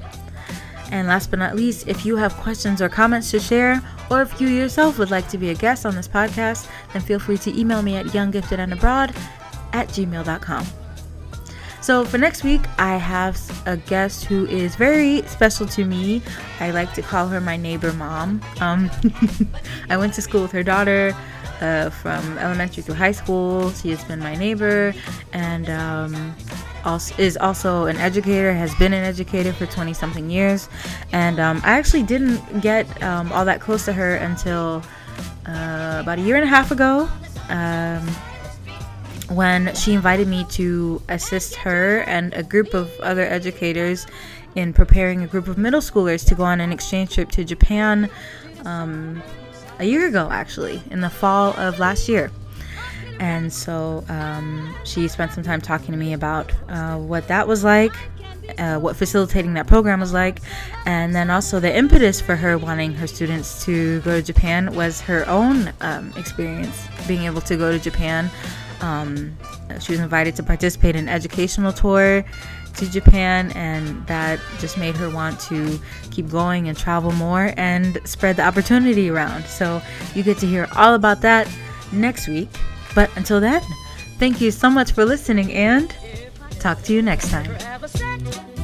And 0.93 1.09
last 1.09 1.31
but 1.31 1.41
not 1.41 1.57
least, 1.57 1.89
if 1.89 2.07
you 2.07 2.17
have 2.17 2.35
questions 2.35 2.81
or 2.81 2.89
comments 2.89 3.33
to 3.33 3.41
share, 3.41 3.83
or 4.11 4.23
if 4.23 4.41
you 4.41 4.47
yourself 4.47 4.99
would 4.99 5.11
like 5.11 5.29
to 5.31 5.39
be 5.39 5.51
a 5.51 5.55
guest 5.55 5.85
on 5.85 5.97
this 5.97 6.07
podcast, 6.07 6.69
then 6.93 7.03
feel 7.03 7.19
free 7.19 7.39
to 7.39 7.59
email 7.59 7.83
me 7.83 7.97
at 7.97 8.07
younggiftedandabroad 8.07 9.17
at 9.73 9.89
gmail.com. 9.89 10.86
So 11.87 12.05
for 12.05 12.19
next 12.19 12.43
week, 12.43 12.63
I 12.79 12.97
have 12.97 13.39
a 13.65 13.77
guest 13.77 14.25
who 14.25 14.45
is 14.47 14.75
very 14.75 15.23
special 15.29 15.69
to 15.69 15.85
me. 15.85 16.21
I 16.59 16.73
like 16.73 16.93
to 16.95 17.01
call 17.01 17.29
her 17.29 17.41
my 17.41 17.57
neighbor 17.57 17.93
mom. 17.93 18.41
Um, 18.61 18.91
I 19.89 19.97
went 19.97 20.13
to 20.15 20.21
school 20.21 20.43
with 20.43 20.51
her 20.51 20.65
daughter 20.65 21.15
uh, 21.61 21.91
from 21.91 22.39
elementary 22.39 22.83
through 22.83 22.97
high 22.97 23.13
school. 23.13 23.71
She 23.71 23.91
has 23.91 24.03
been 24.03 24.19
my 24.19 24.35
neighbor 24.35 24.95
and 25.33 25.71
um, 25.71 26.35
also, 26.85 27.15
is 27.23 27.37
also 27.37 27.87
an 27.87 27.99
educator, 27.99 28.53
has 28.53 28.75
been 28.75 28.93
an 28.93 29.05
educator 29.05 29.53
for 29.53 29.67
20 29.67 29.95
something 29.95 30.29
years. 30.29 30.69
And 31.13 31.39
um, 31.39 31.61
I 31.63 31.79
actually 31.79 32.03
didn't 32.03 32.63
get 32.63 33.01
um, 33.01 33.31
all 33.31 33.45
that 33.45 33.61
close 33.61 33.85
to 33.85 33.93
her 33.93 34.17
until 34.17 34.83
uh, 35.47 35.99
about 36.03 36.19
a 36.19 36.23
year 36.23 36.35
and 36.35 36.43
a 36.45 36.49
half 36.49 36.73
ago. 36.73 37.09
Um, 37.49 38.05
when 39.29 39.75
she 39.75 39.93
invited 39.93 40.29
me 40.29 40.45
to 40.51 41.03
assist 41.09 41.57
her 41.57 42.01
and 42.03 42.33
a 42.35 42.43
group 42.43 42.75
of 42.75 42.91
other 43.01 43.23
educators 43.23 44.07
in 44.55 44.73
preparing 44.73 45.23
a 45.23 45.27
group 45.27 45.49
of 45.49 45.59
middle 45.59 45.81
schoolers 45.81 46.27
to 46.27 46.35
go 46.35 46.45
on 46.45 46.61
an 46.61 46.73
exchange 46.73 47.15
trip 47.15 47.31
to 47.31 47.45
Japan 47.45 48.09
um, 48.65 49.23
a 49.79 49.85
year 49.85 50.07
ago, 50.07 50.29
actually, 50.31 50.83
in 50.91 51.01
the 51.01 51.11
fall 51.11 51.53
of 51.59 51.79
last 51.79 52.09
year. 52.09 52.31
And 53.19 53.53
so 53.53 54.05
um, 54.09 54.75
she 54.85 55.09
spent 55.09 55.33
some 55.33 55.43
time 55.43 55.61
talking 55.61 55.93
to 55.93 55.97
me 55.97 56.13
about 56.13 56.53
uh, 56.69 56.97
what 56.97 57.29
that 57.29 57.49
was 57.49 57.65
like, 57.65 57.93
uh, 58.59 58.79
what 58.79 58.97
facilitating 58.97 59.55
that 59.55 59.67
program 59.67 60.01
was 60.01 60.13
like, 60.13 60.41
and 60.85 61.15
then 61.15 61.31
also 61.31 61.59
the 61.61 61.75
impetus 61.75 62.21
for 62.21 62.37
her 62.37 62.59
wanting 62.59 62.93
her 62.95 63.07
students 63.07 63.65
to 63.65 64.01
go 64.01 64.21
to 64.21 64.23
Japan 64.23 64.75
was 64.75 65.01
her 65.01 65.27
own 65.29 65.73
um, 65.81 66.13
experience 66.17 66.87
being 67.07 67.25
able 67.25 67.41
to 67.43 67.57
go 67.57 67.73
to 67.73 67.79
Japan. 67.79 68.31
Um, 68.81 69.37
she 69.81 69.93
was 69.93 70.01
invited 70.01 70.37
to 70.37 70.43
participate 70.43 70.97
in 70.97 71.05
an 71.05 71.09
educational 71.09 71.73
tour 71.73 72.25
to 72.77 72.91
Japan, 72.91 73.53
and 73.53 74.07
that 74.07 74.39
just 74.59 74.77
made 74.79 74.97
her 74.97 75.09
want 75.09 75.41
to 75.41 75.79
keep 76.11 76.29
going 76.29 76.69
and 76.69 76.77
travel 76.77 77.13
more 77.13 77.53
and 77.57 77.99
spread 78.05 78.37
the 78.37 78.43
opportunity 78.43 79.09
around. 79.09 79.47
So 79.47 79.83
you 80.15 80.23
get 80.23 80.39
to 80.39 80.47
hear 80.47 80.69
all 80.77 80.95
about 80.95 81.23
that 81.23 81.49
next 81.93 82.29
week. 82.29 82.49
But 82.95 83.15
until 83.17 83.41
then, 83.41 83.63
thank 84.19 84.41
you 84.41 84.51
so 84.51 84.71
much 84.71 84.93
for 84.93 85.05
listening 85.05 85.53
and 85.53 85.95
talk 86.59 86.83
to 86.83 86.93
you 86.93 87.03
next 87.03 87.31
time. 87.31 88.56